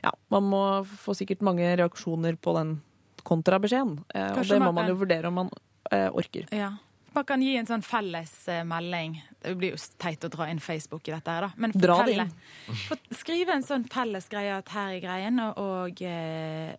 Ja, 0.02 0.10
man 0.30 0.42
må 0.50 0.84
få 0.84 1.14
sikkert 1.14 1.40
mange 1.40 1.62
reaksjoner 1.78 2.36
på 2.36 2.54
den 2.58 2.80
kontrabeskjeden. 3.24 4.04
Eh, 4.14 4.32
og 4.38 4.44
det 4.48 4.60
må 4.60 4.72
man 4.74 4.88
jo 4.88 4.96
vurdere 4.96 5.26
om 5.30 5.34
man 5.34 5.50
orker. 5.90 6.46
Ja. 6.54 6.74
Man 7.14 7.24
kan 7.24 7.40
gi 7.42 7.54
en 7.56 7.66
sånn 7.66 7.82
felles 7.82 8.32
eh, 8.52 8.60
melding. 8.68 9.16
Det 9.42 9.54
blir 9.58 9.72
jo 9.72 9.78
teit 9.98 10.22
å 10.26 10.28
dra 10.30 10.46
inn 10.52 10.60
Facebook 10.62 11.08
i 11.08 11.14
dette 11.14 11.32
her, 11.32 11.46
da. 11.48 11.52
Men 11.56 11.72
Dra 11.74 11.96
det 12.04 12.18
fortelle- 12.18 12.28
inn. 12.28 13.16
Skrive 13.16 13.56
en 13.56 13.64
sånn 13.66 13.86
felles 13.90 14.28
greie 14.30 14.52
at 14.58 14.68
her 14.74 14.92
er 14.98 15.00
greien, 15.02 15.40
og, 15.40 15.58
og 15.58 16.02
eh, 16.04 16.76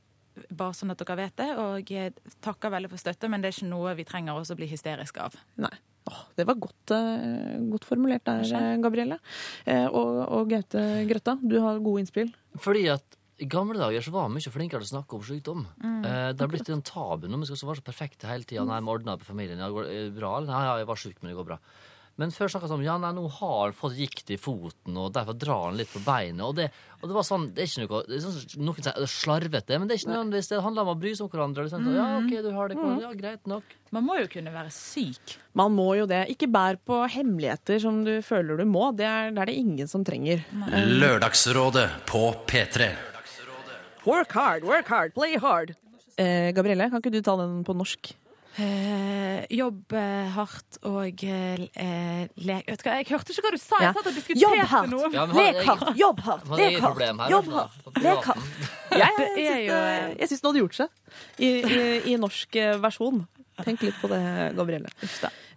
bare 0.56 0.78
sånn 0.78 0.94
at 0.94 1.02
dere 1.02 1.18
vet 1.20 1.36
det. 1.42 1.50
Og 1.60 1.92
takker 2.46 2.72
veldig 2.78 2.92
for 2.94 3.02
støtte, 3.02 3.28
men 3.32 3.42
det 3.42 3.50
er 3.52 3.58
ikke 3.58 3.72
noe 3.74 3.96
vi 3.98 4.06
trenger 4.08 4.38
også 4.40 4.56
å 4.56 4.62
bli 4.62 4.70
hysteriske 4.72 5.26
av. 5.28 5.36
Nei. 5.60 5.74
Åh, 6.10 6.22
det 6.40 6.46
var 6.48 6.56
godt, 6.62 6.94
eh, 6.96 7.58
godt 7.74 7.86
formulert 7.90 8.24
der, 8.30 8.46
eh, 8.62 8.78
Gabrielle. 8.82 9.20
Eh, 9.68 9.86
og, 9.90 10.22
og 10.40 10.48
Gaute 10.54 10.86
Grøtta, 11.10 11.36
du 11.44 11.60
har 11.66 11.82
gode 11.84 12.06
innspill. 12.06 12.32
Fordi 12.64 12.86
at 12.96 13.19
i 13.40 13.48
gamle 13.50 13.80
dager 13.80 14.04
så 14.04 14.12
var 14.14 14.28
vi 14.28 14.38
mye 14.38 14.54
flinkere 14.54 14.84
til 14.84 14.90
å 14.90 14.94
snakke 14.98 15.16
om 15.18 15.24
sykdom. 15.26 15.68
Eh, 15.80 16.32
det 16.36 16.44
har 16.44 16.52
blitt 16.52 16.72
en 16.74 16.84
tabu 16.86 17.30
når 17.30 17.46
Vi 17.46 17.52
skal 17.52 17.62
så 17.62 17.70
være 17.70 17.82
så 17.82 17.88
perfekte 17.88 18.28
hele 18.30 18.48
tida. 18.48 18.66
Nei, 18.68 18.82
vi 18.84 18.92
ordna 18.92 19.16
på 19.20 19.30
familien. 19.30 19.62
Ja, 19.62 19.70
går 19.72 19.88
det 19.88 20.02
bra? 20.18 20.38
eller? 20.38 20.52
Nei, 20.52 20.66
ja, 20.68 20.76
jeg 20.82 20.90
var 20.92 21.00
sjuk, 21.00 21.22
men 21.22 21.32
det 21.32 21.40
går 21.40 21.50
bra. 21.54 21.60
Men 22.20 22.34
før 22.36 22.50
snakka 22.52 22.68
vi 22.68 22.76
om 22.76 22.82
ja, 22.84 22.98
nei, 23.00 23.14
nå 23.16 23.22
har 23.32 23.70
han 23.70 23.76
fått 23.78 23.96
gikt 23.96 24.32
i 24.34 24.38
foten, 24.40 24.98
og 25.00 25.14
derfor 25.16 25.38
drar 25.40 25.70
han 25.70 25.78
litt 25.80 25.92
på 25.94 26.02
beinet. 26.04 26.44
Og 26.44 26.58
det, 26.58 26.66
og 27.00 27.06
det 27.08 27.16
var 27.16 27.24
sånn, 27.24 27.46
det 27.56 27.64
er 27.64 27.70
ikke 27.70 27.86
noe 27.86 28.02
det 28.10 28.18
er 28.18 28.26
sånn, 28.26 28.58
Noen 28.60 28.80
sier 28.82 28.90
det 28.90 29.06
er 29.06 29.14
slarvete, 29.14 29.80
men 29.80 29.88
det 29.88 29.96
er 29.96 30.02
ikke 30.02 30.12
nødvendigvis 30.12 30.52
det. 30.52 30.58
Det 30.58 30.66
handler 30.66 30.84
om 30.84 30.92
å 30.92 31.00
bry 31.00 31.14
seg 31.16 31.30
om 31.30 31.32
hverandre. 31.32 31.64
Liksom. 31.70 31.88
sånn, 31.88 31.96
ja, 31.96 32.08
ok, 32.20 32.34
du 32.44 32.50
har 32.58 32.74
det, 32.74 32.80
ja, 33.06 33.14
greit 33.22 33.48
nok. 33.48 33.76
Man 33.96 34.08
må 34.10 34.20
jo 34.20 34.28
kunne 34.36 34.52
være 34.52 34.74
syk. 34.76 35.38
Man 35.56 35.78
må 35.80 35.94
jo 35.96 36.10
det. 36.12 36.26
Ikke 36.36 36.52
bær 36.52 36.82
på 36.84 37.00
hemmeligheter 37.16 37.80
som 37.88 38.04
du 38.04 38.18
føler 38.26 38.60
du 38.60 38.68
må. 38.68 38.90
Det 39.00 39.08
er 39.08 39.32
det, 39.32 39.40
er 39.40 39.54
det 39.54 39.60
ingen 39.64 39.88
som 39.88 40.04
trenger. 40.04 40.44
Lørdagsrådet 41.00 41.88
på 42.10 42.26
P3. 42.52 42.92
Work 44.10 44.34
hard, 44.34 44.64
work 44.68 44.88
hard, 44.90 45.14
play 45.14 45.38
hard. 45.38 45.76
Eh, 46.20 46.50
Gabrielle, 46.58 46.90
kan 46.92 47.00
ikke 47.04 47.14
du 47.14 47.22
ta 47.24 47.36
den 47.40 47.62
på 47.68 47.76
norsk? 47.78 48.10
Eh, 48.60 49.46
jobb 49.56 49.94
eh, 49.96 50.26
hardt 50.36 50.80
og 50.90 51.22
eh, 51.24 51.62
eh, 51.80 52.24
lek 52.44 52.66
Vet 52.68 52.82
du 52.82 52.88
hva, 52.90 52.96
jeg 52.98 53.08
hørte 53.14 53.32
ikke 53.32 53.44
hva 53.46 53.52
du 53.54 53.60
sa. 53.62 53.78
Jeg 53.86 53.94
satt 53.96 54.10
og 54.10 54.10
Jobb 54.10 54.18
diskuterte 54.18 54.66
hardt. 54.74 54.92
noe. 54.92 55.12
Ja, 55.14 55.26
men 55.30 55.36
har- 55.38 55.46
Lek 55.54 55.62
hardt, 55.70 55.92
jobb 56.02 56.20
hardt, 56.26 56.48
har 56.50 56.58
lek 56.60 56.80
hardt, 56.84 57.00
her. 57.06 57.30
jobb 57.32 57.46
altså, 57.46 57.60
hardt, 57.62 57.84
på 57.86 57.94
lek 57.94 58.04
privaten. 58.04 58.28
hardt. 58.28 58.76
Jeg, 59.00 59.16
Det 59.20 59.46
er 59.46 59.60
jo, 59.64 59.74
det- 59.78 60.18
jeg 60.20 60.30
syns 60.32 60.42
den 60.42 60.50
hadde 60.50 60.62
gjort 60.64 60.78
seg 60.80 60.90
i, 61.38 61.50
i, 61.62 61.84
i 62.12 62.18
norsk 62.20 62.56
eh, 62.60 62.74
versjon. 62.84 63.22
Tenk 63.64 63.82
litt 63.86 63.98
på 64.02 64.08
det, 64.12 64.22
Gabrielle. 64.58 64.90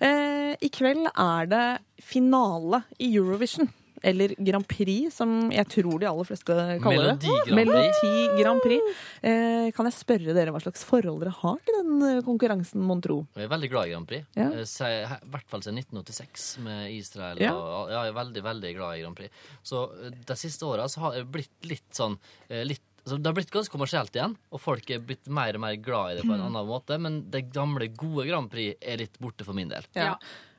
Eh, 0.02 0.52
I 0.60 0.68
kveld 0.74 1.06
er 1.14 1.46
det 1.50 1.64
finale 2.02 2.82
i 3.00 3.08
Eurovision. 3.16 3.70
Eller 4.04 4.34
Grand 4.38 4.66
Prix, 4.68 5.12
som 5.14 5.50
jeg 5.54 5.66
tror 5.70 6.00
de 6.02 6.08
aller 6.10 6.26
fleste 6.28 6.56
kaller 6.82 7.12
det. 7.16 7.30
Melodi 7.54 7.78
Grand 7.78 8.00
Prix. 8.00 8.36
Grand 8.40 8.62
Prix. 8.64 8.92
Eh, 9.22 9.70
kan 9.76 9.86
jeg 9.88 9.94
spørre 9.96 10.34
dere 10.36 10.50
hva 10.54 10.60
slags 10.64 10.82
forhold 10.88 11.22
dere 11.22 11.34
har 11.38 11.58
til 11.66 11.78
den 11.80 12.02
eh, 12.08 12.20
konkurransen, 12.26 12.82
mon 12.82 13.00
tro? 13.04 13.20
Jeg 13.38 13.46
er 13.46 13.52
veldig 13.54 13.70
glad 13.72 13.86
i 13.88 13.94
Grand 13.94 14.08
Prix. 14.10 14.26
Ja. 14.38 14.48
Eh, 14.52 14.64
se- 14.68 14.92
I 15.06 15.30
hvert 15.32 15.48
fall 15.52 15.62
siden 15.62 15.78
1986 15.84 16.46
med 16.66 16.90
Israel. 16.96 17.38
Ja. 17.42 17.52
Og, 17.54 17.90
ja, 17.94 18.04
jeg 18.08 18.14
er 18.14 18.18
veldig, 18.20 18.42
veldig 18.50 18.72
glad 18.78 18.96
i 18.98 19.02
Grand 19.04 19.16
Prix. 19.22 19.44
Så 19.62 19.84
eh, 20.04 20.16
de 20.32 20.38
siste 20.40 20.66
åra 20.66 20.88
har 21.06 21.18
jeg 21.20 21.30
blitt 21.34 21.68
litt 21.70 21.90
sånn 21.94 22.18
litt, 22.66 22.82
så 23.02 23.16
Det 23.18 23.26
har 23.26 23.34
blitt 23.34 23.50
ganske 23.50 23.72
kommersielt 23.74 24.14
igjen, 24.14 24.36
og 24.54 24.60
folk 24.62 24.86
er 24.94 25.00
blitt 25.02 25.26
mer 25.26 25.56
og 25.58 25.62
mer 25.64 25.74
glad 25.82 26.12
i 26.12 26.18
det 26.20 26.22
på 26.22 26.36
en 26.36 26.44
annen 26.44 26.66
måte. 26.68 26.94
Men 27.02 27.16
det 27.34 27.48
gamle, 27.50 27.88
gode 27.98 28.28
Grand 28.28 28.46
Prix 28.52 28.76
er 28.78 29.00
litt 29.00 29.16
borte 29.18 29.42
for 29.46 29.58
min 29.58 29.72
del. 29.72 29.82
Ja. 29.98 30.12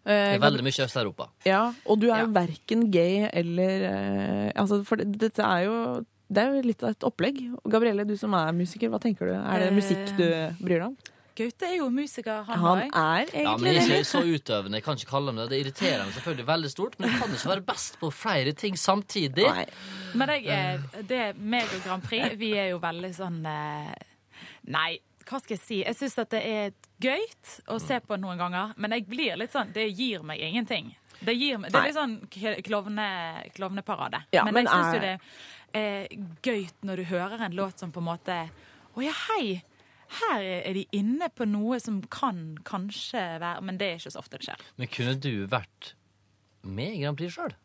Det 0.04 0.12
Eh, 0.12 0.34
er 0.36 0.40
veldig 0.44 0.64
mye 0.66 0.76
i 0.80 0.84
Øst-Europa. 0.86 1.30
Ja, 1.48 1.74
og 1.86 2.00
du 2.02 2.10
er 2.12 2.26
jo 2.26 2.28
Ja. 2.28 2.34
verken 2.42 2.90
gay 2.92 3.30
eller 3.32 3.86
eh, 3.88 4.52
Altså, 4.56 4.84
for 4.86 4.98
det, 4.98 5.18
dette 5.18 5.40
er 5.44 5.64
jo 5.66 6.06
det 6.34 6.42
er 6.42 6.54
jo 6.56 6.62
litt 6.66 6.82
av 6.84 6.90
et 6.90 7.04
opplegg. 7.06 7.40
Gabrielle, 7.70 8.06
du 8.08 8.16
som 8.18 8.34
er 8.34 8.52
musiker, 8.52 8.90
hva 8.90 9.00
tenker 9.00 9.28
du? 9.28 9.34
Er 9.34 9.60
det 9.60 9.68
Eh, 9.72 9.76
musikk 9.76 10.18
du 10.18 10.24
bryr 10.66 10.80
deg 10.80 10.88
om? 10.88 10.98
Gaute 11.36 11.64
er 11.66 11.78
jo 11.78 11.90
musiker, 11.90 12.44
han 12.46 12.60
Han 12.60 12.78
òg. 12.78 12.90
er 12.94 13.26
Ja, 13.34 13.56
egentlig 13.56 13.62
men 13.64 13.74
jeg 13.74 13.90
er 13.90 14.02
ikke 14.02 14.06
så 14.06 14.22
utøvende. 14.22 14.74
Jeg 14.76 14.84
kan 14.84 14.96
ikke 14.98 15.10
kalle 15.10 15.26
ham 15.28 15.36
det. 15.38 15.50
Det 15.50 15.60
irriterer 15.66 16.04
meg 16.06 16.14
selvfølgelig 16.14 16.46
veldig 16.46 16.70
stort, 16.70 17.00
men 17.00 17.10
jeg 17.10 17.20
kan 17.20 17.30
ikke 17.34 17.50
være 17.50 17.66
best 17.66 18.00
på 18.00 18.12
flere 18.14 18.52
ting 18.54 18.76
samtidig. 18.78 19.46
Nei. 19.48 19.66
Men 20.16 20.30
jeg 20.30 20.46
er, 20.48 20.80
det 21.08 21.38
meg 21.40 21.64
og 21.64 21.84
Grand 21.86 22.04
Prix, 22.04 22.36
vi 22.38 22.52
er 22.54 22.70
jo 22.70 22.80
veldig 22.80 23.14
sånn 23.16 23.42
Nei, 24.68 25.00
hva 25.28 25.40
skal 25.42 25.56
jeg 25.58 25.64
si? 25.64 25.84
Jeg 25.84 25.96
syns 25.96 26.18
at 26.24 26.30
det 26.34 26.42
er 26.46 26.72
gøy 27.04 27.24
å 27.74 27.80
se 27.82 28.00
på 28.04 28.18
noen 28.20 28.40
ganger, 28.40 28.74
men 28.78 28.96
jeg 28.96 29.08
blir 29.10 29.40
litt 29.40 29.54
sånn 29.54 29.74
Det 29.76 29.86
gir 29.92 30.24
meg 30.26 30.42
ingenting. 30.44 30.94
Det, 31.24 31.36
gir 31.40 31.60
meg, 31.62 31.72
det 31.72 31.80
er 31.80 31.90
litt 31.90 31.98
sånn 31.98 32.16
klovne- 32.66 33.50
klovneparade. 33.56 34.24
Ja, 34.36 34.44
men, 34.48 34.58
men 34.58 34.68
jeg 34.68 34.74
syns 34.74 34.96
jo 34.96 35.04
det 35.04 35.14
er 35.74 36.08
gøy 36.46 36.66
når 36.86 37.02
du 37.02 37.06
hører 37.10 37.46
en 37.46 37.56
låt 37.58 37.80
som 37.82 37.94
på 37.94 38.02
en 38.04 38.10
måte 38.12 38.40
Å 38.94 39.02
ja, 39.02 39.14
hei! 39.30 39.62
Her 40.14 40.44
er 40.46 40.76
de 40.78 40.84
inne 40.94 41.30
på 41.34 41.48
noe 41.50 41.80
som 41.82 42.02
kan 42.14 42.60
kanskje 42.68 43.22
være 43.42 43.64
Men 43.66 43.80
det 43.82 43.88
er 43.88 44.02
ikke 44.02 44.14
så 44.14 44.22
ofte 44.22 44.38
det 44.38 44.46
skjer. 44.50 44.66
Men 44.78 44.92
kunne 44.94 45.16
du 45.18 45.32
vært 45.50 45.94
med 46.64 46.94
i 46.94 47.02
Grand 47.02 47.18
Prix 47.20 47.34
sjøl? 47.34 47.56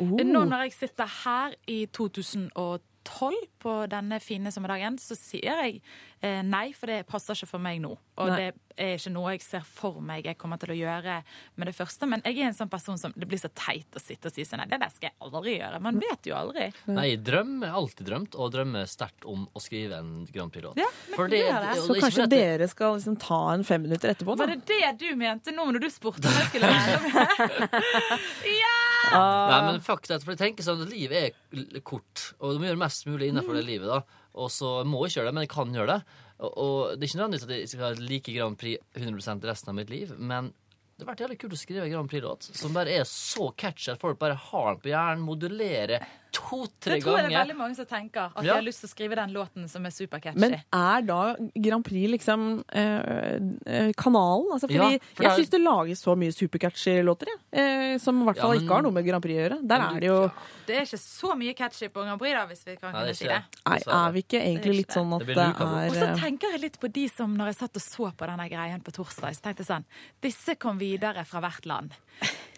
Oh. 0.00 0.16
Nå 0.24 0.46
når 0.48 0.64
jeg 0.64 0.76
sitter 0.78 1.10
her 1.20 1.54
i 1.68 1.82
2012 1.92 2.80
på 3.04 3.72
denne 3.90 4.20
fine 4.20 4.50
sommerdagen, 4.52 4.96
så 5.00 5.16
sier 5.18 5.60
jeg 5.64 5.80
eh, 6.24 6.40
nei, 6.44 6.70
for 6.76 6.90
det 6.90 7.06
passer 7.08 7.36
ikke 7.36 7.48
for 7.50 7.62
meg 7.62 7.80
nå. 7.82 7.92
Og 8.20 8.28
Nei. 8.28 8.36
det 8.36 8.80
er 8.80 8.96
ikke 8.98 9.12
noe 9.12 9.32
jeg 9.34 9.42
ser 9.44 9.64
for 9.66 10.00
meg 10.04 10.26
jeg 10.28 10.36
kommer 10.40 10.60
til 10.60 10.72
å 10.72 10.76
gjøre 10.76 11.18
med 11.56 11.68
det 11.68 11.74
første. 11.76 12.08
Men 12.08 12.22
jeg 12.24 12.38
er 12.38 12.50
en 12.50 12.56
sånn 12.56 12.70
person 12.72 12.98
som 13.00 13.12
det 13.16 13.28
blir 13.28 13.40
så 13.40 13.50
teit 13.56 13.96
å 13.96 14.02
sitte 14.02 14.28
og 14.28 14.36
si 14.36 14.44
sånn 14.48 14.60
nei, 14.62 14.68
det 14.70 14.80
der 14.82 14.92
skal 14.92 15.10
jeg 15.10 15.16
aldri 15.26 15.56
gjøre. 15.58 15.80
Man 15.84 16.00
vet 16.00 16.28
jo 16.28 16.36
aldri. 16.36 16.68
Nei, 16.92 17.08
drøm 17.16 17.54
er 17.66 17.76
alltid 17.80 18.08
drømt, 18.10 18.36
og 18.36 18.52
drømmer 18.56 18.88
sterkt 18.90 19.24
om 19.28 19.46
å 19.56 19.64
skrive 19.64 20.00
en 20.00 20.12
Grand 20.32 20.52
Prix-låt. 20.52 20.80
Ja, 20.80 20.88
det- 21.28 21.44
det. 21.50 21.76
Så 21.84 21.96
kanskje 22.00 22.26
det... 22.28 22.36
dere 22.36 22.68
skal 22.68 22.96
liksom 22.98 23.16
ta 23.20 23.40
en 23.54 23.64
fem 23.64 23.82
minutter 23.82 24.12
etterpå, 24.14 24.36
Var 24.40 24.54
det 24.54 24.60
det 24.68 24.92
du 25.00 25.08
mente 25.16 25.52
nå 25.52 25.68
når 25.72 25.84
du 25.84 25.90
spurte 25.92 26.28
om 26.28 26.36
jeg 26.40 26.52
skulle 26.52 26.72
være 26.72 27.00
med? 27.08 27.80
Nei, 29.10 29.60
men 29.66 29.80
fuck 29.84 30.06
that, 30.06 30.22
for 30.24 30.34
jeg 30.34 30.42
tenker 30.42 30.66
sånn 30.66 30.84
at 30.84 30.92
livet 30.92 31.34
er 31.52 31.84
kort, 31.86 32.30
og 32.38 32.54
du 32.54 32.62
må 32.62 32.68
gjøre 32.68 32.80
mest 32.80 33.06
mulig 33.10 33.30
innenfor 33.30 33.58
det 33.58 33.66
livet, 33.66 33.90
da. 33.90 34.24
Og 34.40 34.50
så 34.54 34.80
må 34.86 35.02
jeg 35.02 35.10
ikke 35.10 35.20
gjøre 35.20 35.30
det, 35.30 35.36
men 35.36 35.46
jeg 35.46 35.52
kan 35.56 35.74
gjøre 35.74 35.96
det. 35.96 36.18
Og, 36.40 36.50
og 36.50 36.74
det 36.94 37.04
er 37.04 37.10
ikke 37.10 37.20
nødvendigvis 37.20 37.46
at 37.48 37.54
jeg 37.56 37.70
skal 37.72 37.86
ha 37.88 37.92
like 38.12 38.34
Grand 38.36 38.58
Prix 38.60 38.84
100% 38.96 39.48
resten 39.50 39.72
av 39.72 39.78
mitt 39.80 39.92
liv, 39.92 40.14
men 40.16 40.52
det 41.00 41.06
har 41.06 41.14
vært 41.14 41.22
jævlig 41.24 41.38
kult 41.40 41.54
å 41.56 41.58
skrive 41.58 41.88
Grand 41.88 42.10
Prix-låt 42.12 42.46
som 42.60 42.74
bare 42.76 42.92
er 43.00 43.06
så 43.08 43.46
catchy 43.56 43.88
at 43.88 44.02
folk 44.02 44.18
bare 44.20 44.36
har 44.36 44.74
den 44.74 44.82
på 44.84 44.90
hjernen, 44.92 45.22
modulerer 45.24 46.04
to-tre 46.32 46.98
ganger. 46.98 47.00
Det 47.00 47.02
tror 47.04 47.16
jeg 47.18 47.28
det 47.30 47.34
er 47.36 47.44
veldig 47.44 47.56
mange 47.58 47.76
som 47.76 47.86
tenker. 47.86 48.30
At 48.36 48.44
Ja. 48.44 48.52
de 48.52 48.56
har 48.58 48.62
lyst 48.62 48.80
til 48.80 48.88
å 48.88 48.92
skrive 48.94 49.16
den 49.16 49.32
låten 49.32 49.68
som 49.68 49.84
er 49.86 49.90
supercatchy. 49.90 50.38
Men 50.38 50.54
er 50.72 51.02
da 51.02 51.36
Grand 51.56 51.84
Prix 51.84 52.10
liksom 52.10 52.64
eh, 52.72 53.38
eh, 53.66 53.92
kanalen? 53.96 54.52
Altså, 54.52 54.68
fordi 54.68 54.92
Ja, 54.92 54.98
for 55.14 55.22
jeg 55.24 55.32
er- 55.32 55.36
syns 55.42 55.50
det 55.50 55.60
lages 55.60 56.02
så 56.04 56.16
mye 56.16 56.32
supercatchy 56.32 57.02
låter, 57.02 57.26
jeg. 57.26 57.38
Eh, 57.52 57.98
som 57.98 58.20
i 58.22 58.24
hvert 58.24 58.36
Ja, 58.36 58.42
fall 58.42 58.54
men- 58.56 58.64
ikke 58.64 58.74
har 58.74 58.82
noe 58.82 58.92
med 58.92 59.06
Grand 59.06 59.22
Prix 59.22 59.36
å 59.36 59.42
gjøre. 59.48 59.66
Der 59.66 59.80
er 59.80 60.00
det 60.00 60.06
jo 60.08 60.30
Det 60.66 60.76
er 60.76 60.82
ikke 60.82 61.00
så 61.02 61.34
mye 61.36 61.54
catchy 61.56 61.88
på 61.88 62.04
Grand 62.04 62.18
Prix, 62.20 62.32
da, 62.32 62.46
hvis 62.46 62.64
vi 62.64 62.76
kan 62.76 62.92
Nei, 62.92 63.12
si 63.12 63.24
det. 63.26 63.42
Nei, 63.66 63.78
er 63.86 64.12
vi 64.12 64.22
ikke 64.22 64.40
egentlig 64.40 64.60
ikke 64.60 64.76
litt 64.76 64.88
sånn 64.94 65.12
at 65.20 65.26
det, 65.26 65.34
det 65.34 65.36
er. 65.36 65.88
Og 65.90 65.94
så 65.96 66.08
eh, 66.10 66.16
tenker 66.16 66.50
jeg 66.52 66.60
litt 66.60 66.78
på 66.80 66.92
de 66.92 67.08
som 67.08 67.36
når 67.36 67.46
jeg 67.46 67.56
satt 67.56 67.76
og 67.76 67.82
så 67.82 68.12
på 68.16 68.26
denne 68.26 68.48
greien 68.48 68.80
på 68.80 68.92
torsdag, 68.92 69.34
så 69.34 69.40
tenkte 69.42 69.58
jeg 69.64 69.66
sånn 69.66 69.84
Disse 70.22 70.54
kom 70.58 70.78
videre 70.78 71.24
fra 71.26 71.40
hvert 71.40 71.66
land. 71.66 71.90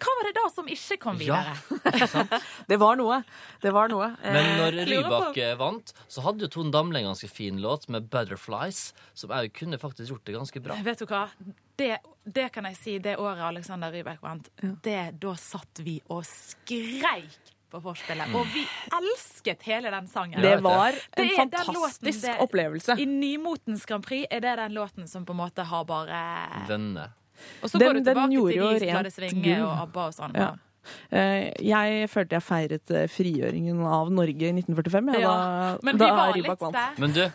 Hva 0.02 0.12
var 0.18 0.26
det 0.26 0.32
da 0.34 0.48
som 0.50 0.66
ikke 0.66 0.96
kom 0.98 1.20
Ja. 1.22 1.36
videre? 1.44 2.40
Det 2.66 2.76
var 2.82 2.96
noe. 2.98 3.20
Det 3.62 3.70
var 3.72 3.88
noe. 3.92 4.08
Eh, 4.22 4.32
Men 4.34 4.48
når 4.58 4.78
Rybak 4.88 5.36
eh, 5.38 5.54
vant, 5.60 5.92
så 6.10 6.24
hadde 6.26 6.42
jo 6.46 6.48
Tone 6.50 6.72
Damli 6.74 6.98
en 7.02 7.10
ganske 7.12 7.30
fin 7.30 7.60
låt 7.62 7.86
med 7.88 8.08
'Butterflies', 8.10 8.92
som 9.14 9.30
jeg 9.30 9.52
kunne 9.54 9.78
faktisk 9.78 10.10
gjort 10.10 10.24
det 10.26 10.34
ganske 10.34 10.60
bra. 10.64 10.74
Vet 10.82 10.98
du 10.98 11.06
hva? 11.06 11.28
Det, 11.78 11.98
det 12.26 12.48
kan 12.52 12.64
jeg 12.64 12.76
si, 12.76 12.98
det 12.98 13.16
året 13.18 13.40
Alexander 13.46 13.92
Rybak 13.94 14.20
vant, 14.22 14.48
det, 14.82 15.20
da 15.20 15.34
satt 15.38 15.78
vi 15.86 16.00
og 16.10 16.24
skreik 16.26 17.38
på 17.72 17.80
forspillet. 17.80 18.34
Og 18.36 18.44
vi 18.52 18.66
elsket 18.92 19.62
hele 19.64 19.88
den 19.94 20.06
sangen. 20.10 20.42
det 20.42 20.58
var 20.60 20.92
en 20.92 21.28
det 21.28 21.36
fantastisk 21.38 21.78
låten, 21.78 22.20
det- 22.20 22.38
opplevelse. 22.42 22.98
I 23.00 23.06
nymotens 23.06 23.86
Grand 23.86 24.04
Prix 24.04 24.26
er 24.30 24.40
det 24.40 24.56
den 24.56 24.74
låten 24.74 25.08
som 25.08 25.24
på 25.24 25.30
en 25.32 25.38
måte 25.46 25.62
har 25.64 25.84
bare 25.84 26.66
Denne. 26.68 27.12
Og 27.62 27.70
så 27.70 27.78
Den- 27.78 27.88
går 27.88 27.94
du 27.94 28.04
tilbake 28.04 28.30
til 28.52 28.80
de 28.80 29.02
det 29.02 29.12
svinge 29.12 29.56
og 29.62 29.78
ABBA 29.86 30.06
og 30.06 30.14
sånn. 30.14 30.34
Ja. 30.34 30.54
Eh, 31.12 31.52
Jeg 31.62 32.08
følte 32.10 32.30
jeg 32.38 32.42
feiret 32.42 32.90
eh, 32.90 33.06
frigjøringen 33.06 33.84
av 33.86 34.10
Norge 34.10 34.42
i 34.48 34.52
1945. 34.52 35.14
Ja, 35.14 35.20
Ja, 35.20 35.28
da, 35.28 35.78
Men 35.82 35.94
vi 35.94 35.98
da 35.98 36.10
var 36.16 36.32
Rybak 36.32 36.48
litt 36.48 36.58
vant. 36.60 36.72
der. 36.74 36.90
Men 36.98 37.12
du, 37.12 37.32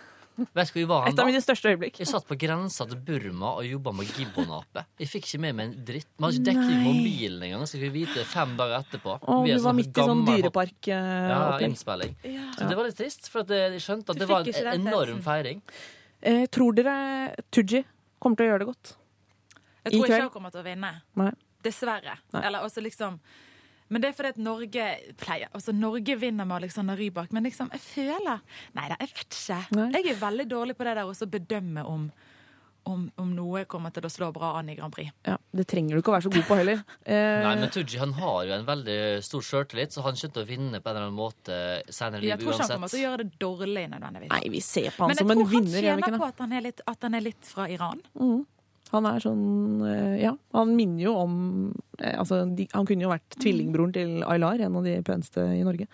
vet 0.54 0.74
du 0.74 0.86
hva 0.86 1.08
Et 1.08 1.18
av 1.20 1.26
mine 1.26 1.40
største 1.42 1.72
øyeblikk. 1.72 1.98
Jeg 1.98 2.08
satt 2.08 2.28
på 2.28 2.36
grensa 2.38 2.86
til 2.90 2.98
Burma 3.00 3.56
og 3.56 3.64
jobba 3.64 3.94
med 3.96 4.06
gibbonape. 4.08 4.84
Jeg 5.00 5.08
fikk 5.08 5.24
ikke 5.32 5.40
med 5.40 5.56
meg 5.56 5.66
en 5.70 5.86
dritt. 5.86 6.08
Vi 6.18 6.24
hadde 6.26 6.36
ikke 6.36 6.46
dekning 6.52 6.76
i 6.76 6.84
mobilen 6.92 7.42
engang, 7.48 7.64
så 7.64 7.80
fikk 7.80 7.92
vi 7.92 8.06
vite 8.06 8.26
fem 8.26 8.58
dager 8.58 8.84
etterpå. 8.84 9.16
Å, 9.22 9.44
Vi 9.46 9.52
er 9.52 9.56
du 9.58 9.64
var 9.64 9.74
midt 9.74 9.88
i 9.88 10.02
sånn 10.02 10.26
gammel- 10.26 10.52
Ja, 10.86 11.58
ja. 11.58 11.58
innspilling. 11.66 12.16
Så 12.58 12.68
det 12.68 12.76
var 12.76 12.84
litt 12.84 12.98
trist, 12.98 13.30
for 13.30 13.40
at 13.40 13.48
jeg 13.48 13.80
skjønte 13.80 14.10
at 14.10 14.16
Du 14.20 14.26
det 14.26 14.28
var 14.28 14.44
en 14.44 14.82
enorm 14.88 15.22
feiring. 15.24 15.62
Eh, 16.22 16.46
tror 16.48 16.74
dere 16.76 17.34
Tooji 17.52 17.86
kommer 18.20 18.36
til 18.36 18.46
å 18.46 18.50
gjøre 18.52 18.60
det 18.60 18.68
godt? 18.68 18.96
Jeg 19.88 19.98
tror 19.98 20.08
ikke 20.12 20.24
hun 20.28 20.34
kommer 20.38 20.56
til 20.56 20.64
å 20.64 20.68
vinne. 20.68 20.94
Nei. 21.20 21.32
Dessverre. 21.66 22.18
Nei. 22.36 22.46
Eller 22.48 22.66
også 22.68 22.84
liksom 22.86 23.20
men 23.88 24.04
det 24.04 24.12
er 24.12 24.16
fordi 24.18 24.34
at 24.36 24.40
Norge 24.42 24.88
pleier 25.20 25.52
Altså, 25.56 25.72
Norge 25.76 26.18
vinner 26.20 26.48
med 26.48 26.62
Alexander 26.62 26.98
Rybak, 27.00 27.32
men 27.36 27.48
liksom, 27.48 27.70
jeg 27.76 27.84
føler 27.84 28.42
Nei 28.76 28.88
da, 28.92 28.98
jeg 29.00 29.14
vet 29.14 29.38
ikke. 29.42 29.60
Nei. 29.80 29.92
Jeg 29.96 30.16
er 30.16 30.26
veldig 30.26 30.48
dårlig 30.52 30.76
på 30.78 30.88
det 30.88 30.98
der 31.00 31.08
å 31.08 31.30
bedømme 31.38 31.86
om, 31.88 32.10
om, 32.88 33.06
om 33.20 33.30
noe 33.36 33.64
kommer 33.70 33.94
til 33.96 34.08
å 34.08 34.12
slå 34.12 34.30
bra 34.36 34.54
an 34.60 34.72
i 34.72 34.76
Grand 34.76 34.92
Prix. 34.94 35.14
Ja, 35.28 35.38
Det 35.56 35.68
trenger 35.72 35.96
du 35.96 36.02
ikke 36.02 36.12
å 36.12 36.18
være 36.18 36.28
så 36.28 36.34
god 36.36 36.48
på 36.50 36.58
heller. 36.60 36.84
Eh, 37.08 37.40
Nei, 37.46 37.54
men 37.62 37.72
Tooji 37.72 38.02
han 38.02 38.12
har 38.18 38.42
jo 38.50 38.56
en 38.58 38.68
veldig 38.68 38.98
stor 39.24 39.46
sjøltillit, 39.48 39.96
så 39.96 40.04
han 40.04 40.20
skjønte 40.20 40.44
å 40.44 40.48
vinne 40.50 40.82
på 40.84 40.92
en 40.92 40.98
eller 40.98 41.08
annen 41.08 41.16
måte 41.20 41.58
senere 41.88 42.28
i 42.28 42.32
Jeg 42.34 42.42
tror 42.42 42.58
ikke 42.58 42.66
han 42.68 42.74
kommer 42.76 42.92
til 42.92 43.00
å 43.00 43.06
gjøre 43.06 43.24
det 43.24 43.40
dårlig 43.40 43.86
nødvendigvis. 43.94 44.34
nei, 44.36 44.44
vi 44.52 44.64
ser 44.66 44.92
på 44.92 45.06
han 45.06 45.14
men 45.14 45.22
som 45.22 45.32
en 45.32 45.44
vinner. 45.48 45.56
Men 45.56 45.72
jeg 45.72 45.88
tror 45.88 45.96
han 45.96 46.04
tjener 46.04 46.20
på 46.26 46.30
at 46.34 46.44
han, 46.44 46.60
er 46.60 46.68
litt, 46.68 46.86
at 46.92 47.08
han 47.08 47.20
er 47.22 47.28
litt 47.32 47.52
fra 47.56 47.72
Iran. 47.72 48.04
Han 48.94 49.06
er 49.10 49.20
sånn 49.20 49.82
eh, 49.84 50.22
Ja, 50.24 50.32
han 50.56 50.76
minner 50.78 51.04
jo 51.04 51.14
om 51.20 51.34
eh, 52.00 52.14
Altså, 52.20 52.44
de, 52.56 52.68
han 52.74 52.86
kunne 52.88 53.04
jo 53.04 53.10
vært 53.12 53.36
tvillingbroren 53.42 53.94
til 53.94 54.24
Aylar, 54.24 54.62
en 54.64 54.76
av 54.80 54.84
de 54.88 54.96
peneste 55.04 55.44
i 55.58 55.64
Norge. 55.68 55.88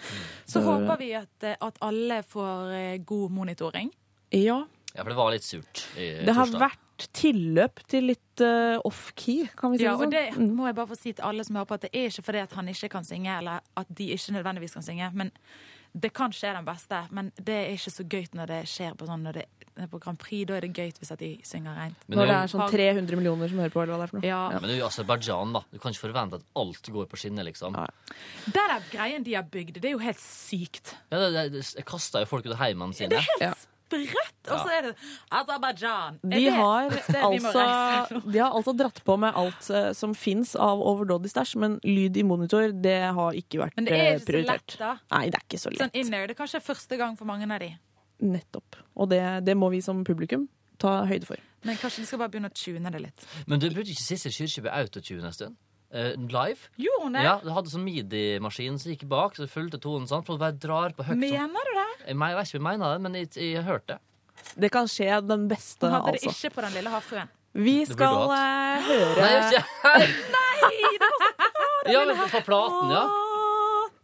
Så 0.46 0.62
håper 0.66 1.00
vi 1.02 1.12
at, 1.18 1.34
eh, 1.50 1.56
at 1.60 1.78
alle 1.82 2.22
får 2.24 3.02
god 3.10 3.32
monitoring. 3.32 3.92
Ja, 4.32 4.64
Ja, 4.94 5.02
for 5.02 5.10
det 5.10 5.18
var 5.18 5.32
litt 5.34 5.42
surt 5.48 5.88
i 5.98 6.12
det 6.26 6.34
har 6.38 6.46
torsdag. 6.46 6.60
vært 6.68 6.80
vært 6.94 7.08
tilløp 7.18 7.80
til 7.90 8.04
litt 8.12 8.42
uh, 8.46 8.78
off-key, 8.86 9.48
kan 9.58 9.72
vi 9.74 9.80
si 9.80 9.84
Ja, 9.88 9.96
det 9.98 9.98
og 9.98 10.04
sånn. 10.04 10.12
det 10.14 10.38
Mm. 10.38 10.52
må 10.56 10.68
jeg 10.70 10.76
bare 10.78 10.88
få 10.92 10.96
si 11.00 11.12
til 11.18 11.26
alle 11.26 11.44
som 11.44 11.56
hører 11.58 11.66
på, 11.66 11.74
at 11.80 11.82
det 11.82 11.90
er 11.98 12.06
ikke 12.12 12.24
fordi 12.28 12.42
at 12.44 12.54
han 12.54 12.68
ikke 12.70 12.90
kan 12.94 13.04
synge, 13.04 13.34
eller 13.40 13.62
at 13.76 13.88
de 13.90 14.12
ikke 14.14 14.36
nødvendigvis 14.36 14.74
kan 14.78 14.84
synge. 14.86 15.10
Men 15.18 15.32
det 15.94 16.10
kan 16.14 16.34
skje 16.34 16.54
den 16.56 16.66
beste, 16.66 17.04
men 17.14 17.30
det 17.38 17.54
er 17.54 17.76
ikke 17.76 17.92
så 17.94 18.04
gøy 18.10 18.26
når 18.34 18.50
det 18.50 18.62
skjer 18.72 18.96
på 18.98 19.06
sånn 19.06 19.26
når 19.28 19.38
det 19.38 19.46
på 19.90 20.00
Grand 20.02 20.20
Prix. 20.22 20.46
Da 20.50 20.58
er 20.58 20.66
det 20.66 20.72
gøy 20.74 20.92
hvis 21.00 21.12
at 21.14 21.22
de 21.22 21.32
synger 21.46 21.78
rent. 21.78 22.06
Men 22.08 22.20
Når 22.20 22.30
det 22.30 22.38
er 22.38 22.52
sånn 22.52 22.64
300 22.74 23.20
millioner 23.20 23.52
som 23.52 23.62
hører 23.62 23.74
på, 23.74 23.84
eller 23.84 23.94
hva 23.94 24.00
det 24.00 24.08
er 24.08 24.12
for 24.12 24.20
noe. 24.20 24.28
Ja. 24.28 24.42
Men 24.54 24.70
det 24.70 24.76
er 24.76 24.82
jo 24.82 24.88
Aserbajdsjan, 24.90 25.54
da. 25.58 25.64
Du 25.70 25.80
kan 25.82 25.96
ikke 25.96 26.06
forvente 26.06 26.40
at 26.42 26.48
alt 26.62 26.90
går 26.98 27.10
på 27.12 27.20
skinner, 27.22 27.48
liksom. 27.48 27.78
Nei. 27.78 28.16
Det 28.46 28.64
er 28.64 28.88
greien 28.94 29.26
de 29.26 29.38
har 29.38 29.46
bygd, 29.54 29.80
det 29.82 29.92
er 29.92 29.96
jo 29.96 30.02
helt 30.04 30.22
sykt. 30.22 30.96
Ja, 31.14 31.22
det, 31.22 31.32
det, 31.54 31.64
det, 31.78 31.86
kasta 31.90 32.24
jo 32.24 32.30
folk 32.30 32.48
ut 32.48 32.56
av 32.56 32.62
heimene 32.64 32.98
sine. 32.98 33.14
Det 33.14 33.22
er 33.22 33.50
Ja. 33.50 33.54
Sprøtt! 33.94 34.50
Og 34.50 34.60
så 34.60 34.72
er 34.74 34.86
det 34.88 34.92
Aserbajdsjan. 35.32 36.16
Er 36.26 36.34
De 36.34 36.50
har, 36.52 36.90
altså, 37.24 38.22
de 38.26 38.40
har 38.40 38.56
altså 38.56 38.74
dratt 38.76 39.04
på 39.06 39.18
med 39.22 39.36
alt 39.38 39.70
eh, 39.70 39.92
som 39.96 40.16
fins 40.18 40.56
av 40.56 40.82
overdådig 40.82 41.30
stæsj, 41.32 41.56
men 41.62 41.78
lyd 41.86 42.18
i 42.18 42.26
monitor, 42.28 42.72
det 42.74 42.98
har 43.14 43.38
ikke 43.38 43.62
vært 43.62 43.78
prioritert. 43.78 43.78
Men 43.78 43.86
det 43.86 44.00
er 44.00 44.18
ikke 44.18 44.24
ikke 44.24 44.34
så 44.34 44.52
lett, 44.52 44.76
da. 44.80 44.92
Nei, 45.14 45.24
det 45.30 45.40
er 45.40 45.46
ikke 45.48 45.62
så 45.62 45.74
lett. 45.74 45.84
Sånn 45.84 45.96
inner, 46.02 46.28
Det 46.28 46.36
er 46.36 46.42
kanskje 46.42 46.64
første 46.64 46.98
gang 47.00 47.18
for 47.20 47.30
mange 47.30 47.48
av 47.48 47.60
de. 47.64 47.72
Nettopp. 48.24 48.80
Og 48.96 49.10
det, 49.10 49.22
det 49.46 49.56
må 49.58 49.70
vi 49.74 49.82
som 49.86 50.04
publikum 50.08 50.48
ta 50.82 51.04
høyde 51.10 51.28
for. 51.30 51.38
Men 51.64 51.78
kanskje 51.80 52.04
de 52.04 52.10
skal 52.10 52.20
bare 52.20 52.34
begynne 52.34 52.52
å 52.52 52.58
tune 52.58 52.92
det 52.92 53.02
litt. 53.06 53.28
Men 53.48 53.62
du 53.62 53.70
burde 53.70 53.90
ikke 53.94 54.04
Sissel 54.04 54.34
Kyrkjebø 54.36 54.72
autotune 54.74 55.30
en 55.30 55.36
stund? 55.36 55.56
Eh, 55.94 56.16
live? 56.18 56.72
Gjorde 56.82 57.04
hun 57.04 57.14
det? 57.14 57.24
Ja, 57.28 57.36
det 57.44 57.54
hadde 57.54 57.70
sånn 57.70 57.84
midi-maskin 57.86 58.80
som 58.82 58.90
gikk 58.96 59.06
bak, 59.12 59.36
så 59.38 59.46
fulgte 59.50 59.78
tonen 59.82 60.10
sånn. 60.10 60.24
For 60.26 60.40
du 60.40 60.42
bare 60.42 60.58
drar 60.58 60.96
på 60.98 61.06
høyt 61.06 61.14
sånn. 61.14 61.22
Mener 61.22 61.70
du 61.70 61.76
det? 61.78 61.86
Jeg, 62.08 62.18
jeg 62.18 62.38
vet 62.40 62.50
ikke 62.50 62.62
om 62.64 62.68
jeg 62.72 62.80
mener 62.80 62.96
det, 62.96 63.04
men 63.06 63.20
jeg, 63.20 63.30
jeg 63.38 63.60
har 63.60 63.68
hørt 63.70 63.86
det. 63.92 64.00
Det 64.66 64.70
kan 64.74 64.90
skje 64.90 65.22
den 65.24 65.46
beste, 65.52 65.86
Hun 65.86 65.94
hadde 66.00 66.16
det 66.18 66.24
altså. 66.26 66.34
ikke 66.34 66.56
på 66.58 66.66
Den 66.66 66.78
lille 66.80 66.94
havfruen. 66.94 67.30
Vi 67.54 67.76
Det 67.86 67.94
skal 67.94 68.32
eh, 68.34 68.34
Nei, 68.34 68.82
høre 68.90 69.28
jeg 69.30 69.38
vet 69.38 69.54
ikke. 69.54 69.66
Ja, 71.94 72.02
men 72.08 72.18
på 72.32 72.42
platen, 72.48 72.90
ja. 72.96 73.04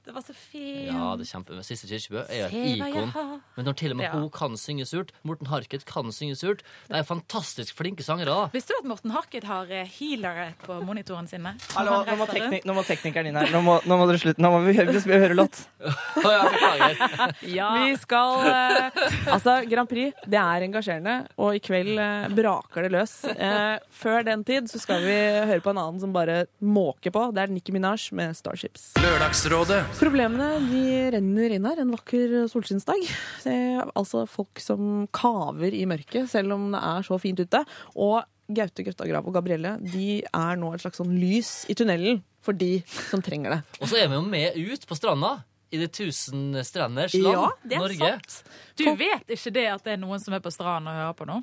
Det 0.09 0.15
var 0.15 0.23
så 0.25 0.33
fint. 0.33 0.87
Ja, 0.89 1.11
det 1.19 1.27
er 1.27 1.29
kjempe. 1.29 1.53
Men 1.53 1.65
Sissel 1.67 1.91
Kyrkjebø 1.91 2.23
er 2.25 2.39
jo 2.39 2.45
et 2.49 2.79
ikon. 2.81 3.11
Men 3.53 3.67
når 3.67 3.75
til 3.77 3.93
og 3.93 3.97
med 3.99 4.07
Ja. 4.07 4.11
hun 4.17 4.29
kan 4.33 4.55
synge 4.57 4.87
surt 4.89 5.11
Morten 5.21 5.45
Harket 5.45 5.85
kan 5.85 6.09
synge 6.11 6.33
surt. 6.35 6.63
Det 6.89 6.97
er 6.97 7.03
fantastisk 7.05 7.77
flinke 7.77 8.01
sangere. 8.01 8.49
Visste 8.51 8.73
du 8.73 8.79
at 8.79 8.87
Morten 8.89 9.11
Harket 9.13 9.43
har 9.45 9.69
eh, 9.69 9.85
healere 9.85 10.55
på 10.65 10.79
monitorene 10.81 11.29
sine? 11.29 11.53
Hallo, 11.75 11.99
nå 12.07 12.15
må, 12.17 12.25
teknik, 12.25 12.65
nå 12.65 12.73
må 12.73 12.83
teknikeren 12.87 13.29
inn 13.29 13.37
her. 13.37 13.51
Nå 13.53 13.61
må, 13.61 13.75
nå 13.85 13.97
må 14.01 14.07
dere 14.09 14.17
slutte. 14.23 14.41
Nå 14.41 14.49
må 14.49 14.63
vi 14.65 14.73
høre, 14.79 14.97
vi 14.97 15.21
høre 15.21 15.37
låt. 15.37 15.61
Ja, 17.45 17.69
Vi 17.85 17.93
skal 18.01 18.47
eh, 18.49 18.99
Altså, 19.29 19.59
Grand 19.69 19.89
Prix, 19.93 20.17
det 20.25 20.41
er 20.41 20.65
engasjerende, 20.65 21.15
og 21.37 21.53
i 21.53 21.61
kveld 21.61 21.93
eh, 22.01 22.33
braker 22.33 22.87
det 22.87 22.93
løs. 22.97 23.15
Eh, 23.29 23.77
før 23.93 24.25
den 24.25 24.41
tid 24.47 24.73
så 24.73 24.81
skal 24.81 25.05
vi 25.05 25.13
høre 25.53 25.61
på 25.61 25.69
en 25.69 25.83
annen 25.85 26.01
som 26.01 26.17
bare 26.17 26.47
måker 26.65 27.13
på. 27.13 27.29
Det 27.35 27.45
er 27.45 27.53
Nicki 27.53 27.77
Minaj 27.77 28.09
med 28.17 28.33
Starships. 28.41 28.95
Lørdagsrådet. 29.05 29.98
Problemene 29.99 30.45
de 30.63 30.81
renner 31.11 31.53
inn 31.57 31.65
her 31.67 31.81
en 31.83 31.89
vakker 31.91 32.35
solskinnsdag. 32.47 33.01
Det 33.43 33.51
er 33.51 33.89
altså 33.99 34.21
folk 34.31 34.61
som 34.63 35.03
kaver 35.11 35.75
i 35.75 35.81
mørket, 35.89 36.29
selv 36.31 36.55
om 36.55 36.69
det 36.71 36.79
er 36.79 37.03
så 37.03 37.17
fint 37.19 37.41
ute. 37.43 37.59
Og 37.99 38.21
Gaute 38.47 38.85
Grøtta 38.87 39.05
Grav 39.09 39.27
og 39.27 39.35
Gabrielle 39.35 39.75
de 39.83 40.21
er 40.23 40.61
nå 40.61 40.71
et 40.73 40.85
slags 40.85 41.01
sånn 41.01 41.11
lys 41.19 41.51
i 41.69 41.75
tunnelen 41.77 42.23
for 42.41 42.55
de 42.55 42.77
som 43.09 43.21
trenger 43.21 43.57
det. 43.57 43.59
Og 43.83 43.91
så 43.91 43.99
er 43.99 44.07
vi 44.07 44.15
jo 44.15 44.23
med 44.23 44.55
ut 44.55 44.87
på 44.87 44.97
stranda. 44.97 45.35
I 45.69 45.77
det 45.77 45.91
tusen 45.93 46.55
strenders 46.65 47.13
land. 47.13 47.35
Ja, 47.35 47.49
det 47.61 47.75
er 47.77 47.83
Norge. 47.83 48.13
sant. 48.23 48.55
Du 48.79 48.87
vet 48.97 49.35
ikke 49.35 49.51
det 49.53 49.67
at 49.69 49.83
det 49.85 49.97
er 49.97 49.99
noen 50.01 50.23
som 50.23 50.33
er 50.33 50.41
på 50.41 50.49
stranda 50.55 50.95
og 50.95 51.01
hører 51.03 51.17
på 51.19 51.27
nå? 51.29 51.41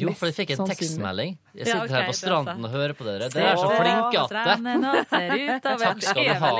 Jo, 0.00 0.10
for 0.16 0.30
jeg 0.30 0.40
fikk 0.40 0.56
en 0.56 0.64
tekstmelding. 0.72 1.36
Jeg 1.54 1.66
Ja, 1.66 1.80
sitter 1.82 1.94
her 1.96 2.06
på 2.06 2.14
stranden 2.14 2.64
og 2.64 2.70
hører 2.70 2.94
på 2.94 3.04
dere. 3.06 3.26
Dere 3.32 3.52
er 3.52 3.58
så 3.58 3.70
flinke 3.74 4.20
at 4.22 4.30
det. 4.30 5.60
Takk 5.64 6.02
skal 6.04 6.20
Det 6.20 6.34
du 6.36 6.44
ha. 6.44 6.50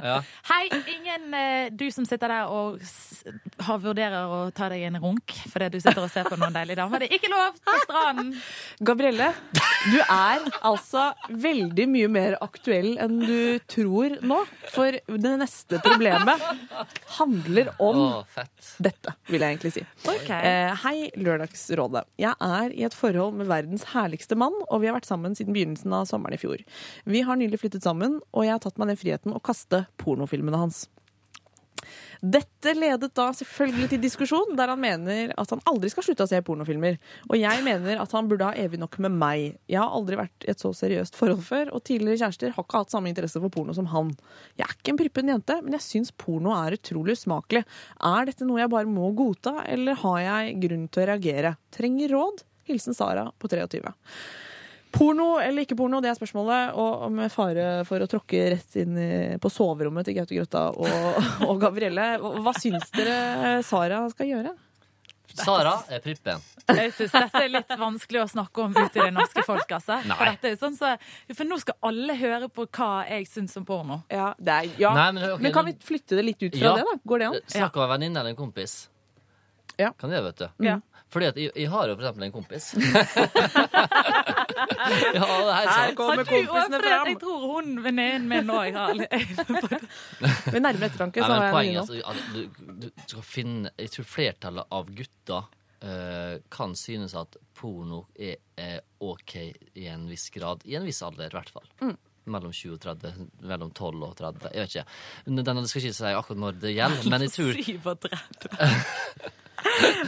Ja. 0.00 0.14
Hei, 0.48 0.62
ingen 0.94 1.34
eh, 1.36 1.68
du 1.76 1.84
som 1.92 2.06
sitter 2.08 2.32
der 2.32 2.48
og 2.48 2.80
har 3.66 3.82
vurderer 3.82 4.32
å 4.32 4.38
ta 4.56 4.70
deg 4.72 4.86
en 4.88 4.96
runk 5.02 5.34
fordi 5.52 5.68
du 5.74 5.78
sitter 5.82 6.02
og 6.06 6.10
ser 6.12 6.24
på 6.28 6.38
noen 6.40 6.54
deilige 6.56 6.78
damer. 6.80 7.04
Det 7.04 7.10
er 7.10 7.18
ikke 7.18 7.32
lov 7.32 7.58
på 7.60 7.76
stranden! 7.84 8.32
Gabrielle, 8.80 9.28
du 9.92 9.98
er 10.00 10.48
altså 10.64 11.10
veldig 11.28 11.86
mye 11.92 12.08
mer 12.16 12.38
aktuell 12.44 12.94
enn 13.04 13.20
du 13.20 13.60
tror 13.70 14.16
nå. 14.24 14.40
For 14.72 14.96
det 15.04 15.34
neste 15.40 15.80
problemet 15.84 16.40
handler 17.18 17.74
om 17.82 18.00
Å, 18.04 18.24
dette, 18.82 19.12
vil 19.28 19.44
jeg 19.44 19.56
egentlig 19.58 19.74
si. 19.76 19.84
Ok. 20.08 20.30
Eh, 20.32 20.72
hei, 20.84 20.96
Lørdagsrådet. 21.20 22.06
Jeg 22.20 22.34
er 22.40 22.72
i 22.74 22.86
et 22.88 22.96
forhold 22.96 23.36
med 23.38 23.50
verdens 23.52 23.84
herligste 23.92 24.13
mann, 24.40 24.56
og 24.68 24.82
vi 24.82 24.90
har 24.90 24.96
vært 24.96 25.08
sammen 25.10 25.36
siden 25.36 25.56
begynnelsen 25.56 25.94
av 25.96 26.08
sommeren 26.10 26.38
i 26.38 26.40
fjor. 26.40 26.64
Vi 27.04 27.24
har 27.26 27.40
nylig 27.40 27.60
flyttet 27.62 27.86
sammen, 27.86 28.20
og 28.32 28.46
jeg 28.46 28.56
har 28.56 28.62
tatt 28.64 28.80
meg 28.80 28.92
den 28.92 29.00
friheten 29.00 29.36
å 29.36 29.42
kaste 29.44 29.86
pornofilmene 30.02 30.60
hans. 30.60 30.86
Dette 32.24 32.72
ledet 32.72 33.10
da 33.16 33.26
selvfølgelig 33.36 33.90
til 33.92 34.00
diskusjon, 34.00 34.54
der 34.56 34.70
han 34.72 34.80
mener 34.80 35.32
at 35.40 35.50
han 35.52 35.62
aldri 35.68 35.90
skal 35.92 36.06
slutte 36.06 36.24
å 36.24 36.30
se 36.30 36.40
pornofilmer. 36.46 36.96
Og 37.28 37.36
jeg 37.36 37.64
mener 37.66 38.00
at 38.00 38.14
han 38.16 38.30
burde 38.30 38.48
ha 38.48 38.56
evig 38.56 38.80
nok 38.80 38.96
med 39.04 39.12
meg. 39.20 39.58
Jeg 39.68 39.80
har 39.82 39.92
aldri 39.92 40.16
vært 40.16 40.46
i 40.46 40.52
et 40.54 40.62
så 40.62 40.72
seriøst 40.76 41.18
forhold 41.18 41.44
før, 41.44 41.74
og 41.76 41.84
tidligere 41.84 42.22
kjærester 42.22 42.54
har 42.56 42.64
ikke 42.66 42.80
hatt 42.80 42.94
samme 42.94 43.12
interesse 43.12 43.42
for 43.42 43.52
porno 43.52 43.76
som 43.76 43.90
han. 43.92 44.14
Jeg 44.56 44.64
er 44.68 44.72
ikke 44.78 44.94
en 44.94 45.02
prippen 45.02 45.34
jente, 45.34 45.58
men 45.60 45.76
jeg 45.76 45.86
syns 45.88 46.14
porno 46.16 46.54
er 46.56 46.78
utrolig 46.78 47.18
usmakelig. 47.18 47.64
Er 48.14 48.30
dette 48.30 48.48
noe 48.48 48.62
jeg 48.62 48.72
bare 48.72 48.88
må 48.88 49.12
godta, 49.16 49.58
eller 49.68 50.00
har 50.06 50.24
jeg 50.24 50.58
grunn 50.64 50.88
til 50.88 51.04
å 51.04 51.08
reagere? 51.12 51.56
Trenger 51.76 52.16
råd? 52.16 52.44
Hilsen 52.68 52.96
Sara 52.96 53.28
på 53.38 53.50
23. 53.52 53.92
Porno 54.94 55.40
eller 55.42 55.64
ikke 55.64 55.74
porno, 55.78 55.98
det 56.00 56.12
er 56.12 56.18
spørsmålet. 56.18 56.76
Og 56.78 57.08
med 57.12 57.32
fare 57.34 57.82
for 57.88 58.04
å 58.04 58.06
tråkke 58.10 58.44
rett 58.54 58.76
inn 58.78 58.98
på 59.42 59.50
soverommet 59.50 60.06
til 60.06 60.14
Gaute 60.20 60.36
Grøtta 60.38 60.68
og, 60.70 61.24
og 61.50 61.58
Gabrielle. 61.62 62.12
Hva 62.22 62.54
syns 62.58 62.92
dere 62.94 63.56
Sara 63.66 64.04
skal 64.14 64.30
gjøre? 64.30 64.54
Sara 65.34 65.72
er 65.90 65.98
prippen. 65.98 66.38
Jeg 66.68 66.92
syns 66.94 67.10
dette 67.10 67.40
er 67.42 67.50
litt 67.50 67.72
vanskelig 67.78 68.20
å 68.22 68.26
snakke 68.30 68.62
om 68.68 68.74
ute 68.76 69.00
i 69.00 69.02
det 69.02 69.10
norske 69.16 69.42
folk, 69.44 69.66
altså. 69.74 69.96
For, 70.06 70.30
dette 70.30 70.52
er 70.52 70.58
sånn 70.60 70.76
så, 70.78 70.92
for 71.34 71.48
nå 71.48 71.58
skal 71.60 71.74
alle 71.90 72.14
høre 72.20 72.48
på 72.54 72.68
hva 72.70 72.90
jeg 73.08 73.26
syns 73.28 73.58
om 73.58 73.66
porno. 73.66 73.98
Ja, 74.14 74.30
det 74.38 74.54
er, 74.54 74.70
ja. 74.78 74.92
Nei, 74.94 75.08
men, 75.16 75.26
okay, 75.32 75.42
men 75.48 75.56
kan 75.56 75.66
vi 75.66 75.74
flytte 75.82 76.20
det 76.20 76.24
litt 76.28 76.44
ut 76.44 76.54
fra 76.54 76.70
Ja. 76.70 76.74
det, 76.78 76.86
da? 76.86 76.96
Går 77.02 77.24
det 77.24 77.30
an? 77.32 77.40
Snakk 77.56 77.76
om 77.80 77.86
en 77.88 77.92
venninne 77.96 78.22
eller 78.22 78.36
en 78.36 78.38
kompis. 78.38 78.76
Ja. 79.80 79.92
Kan 79.98 80.12
jeg, 80.14 80.24
vet 80.24 80.38
du. 80.42 80.48
Ja. 80.64 80.78
Fordi 81.14 81.26
at 81.30 81.36
jeg, 81.38 81.50
jeg 81.54 81.70
har 81.70 81.88
jo 81.88 81.94
for 81.94 82.02
eksempel 82.04 82.26
en 82.26 82.34
kompis. 82.34 82.74
ja, 85.14 85.24
det 85.24 85.54
er 85.54 85.68
helt 85.70 85.96
kommer 85.98 86.24
kompisene 86.28 86.80
fram! 86.82 87.08
Jeg 87.10 87.18
tror 87.22 87.44
hun 87.48 87.74
venninnen 87.84 88.28
min 88.30 88.52
òg 88.52 88.76
har 88.76 88.94
litt 88.98 89.12
Ved 90.52 90.60
nærmere 90.62 90.88
ettertanke 90.90 91.22
så 91.22 91.28
men 91.28 91.36
har 91.36 91.44
jeg 91.46 91.54
poenget 91.54 91.74
en 91.74 91.82
altså, 91.82 91.94
at 92.10 92.18
du, 92.34 92.88
du 92.88 93.04
skal 93.04 93.26
finne 93.26 93.74
Jeg 93.80 93.92
tror 93.94 94.08
flertallet 94.08 94.74
av 94.78 94.90
gutter 95.00 95.42
uh, 95.84 96.34
kan 96.54 96.74
synes 96.78 97.14
at 97.18 97.38
porno 97.54 98.04
er 98.14 98.36
er, 98.56 98.80
OK 99.02 99.36
i 99.74 99.86
en 99.90 100.08
viss 100.08 100.30
grad. 100.30 100.62
I 100.64 100.76
en 100.78 100.84
viss 100.86 101.02
alder, 101.02 101.26
i 101.26 101.34
hvert 101.34 101.50
fall. 101.50 101.66
Mm. 101.82 101.96
Mellom 102.30 102.52
20 102.54 102.76
og 102.76 102.80
30. 102.84 103.24
Mellom 103.50 103.72
12 103.74 104.04
og 104.06 104.14
30. 104.16 104.52
Jeg 104.54 104.62
vet 104.62 104.76
ikke. 104.76 104.84
Den, 105.26 105.66
skal 105.68 105.82
ikke 105.82 105.96
si 105.98 106.12
akkurat 106.14 106.40
når 106.40 106.60
det 106.62 106.72
gjelder, 106.76 107.08
men 107.10 107.26
jeg 107.26 107.34
tror 107.34 107.52
37. 107.58 108.14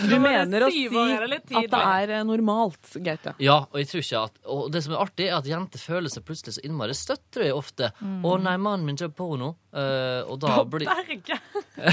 Du 0.07 0.17
mener 0.21 0.67
å 0.67 0.71
si 0.71 0.87
det 0.91 1.31
at 1.33 1.71
det 1.73 1.81
er 1.81 2.13
eh, 2.19 2.25
normalt, 2.27 2.93
Gaute. 3.03 3.35
Ja, 3.43 3.59
og 3.71 3.79
jeg 3.81 3.89
tror 3.91 4.05
ikke 4.05 4.23
at 4.29 4.35
Og 4.53 4.67
det 4.75 4.83
som 4.85 4.95
er 4.95 5.03
artig, 5.03 5.29
er 5.29 5.39
at 5.39 5.49
jenter 5.49 5.83
føler 5.83 6.13
seg 6.13 6.27
plutselig 6.27 6.57
så 6.59 6.65
innmari 6.67 6.97
støtt, 6.97 7.25
tror 7.35 7.47
jeg 7.47 7.57
ofte. 7.57 7.91
Mm. 8.01 8.21
'Å 8.27 8.37
nei, 8.43 8.57
mannen 8.63 8.87
min 8.89 8.99
kjøper 9.01 9.17
porno', 9.17 9.53
uh, 9.77 10.23
og 10.31 10.39
da 10.43 10.59
blir 10.69 10.87
Berge! 10.87 11.39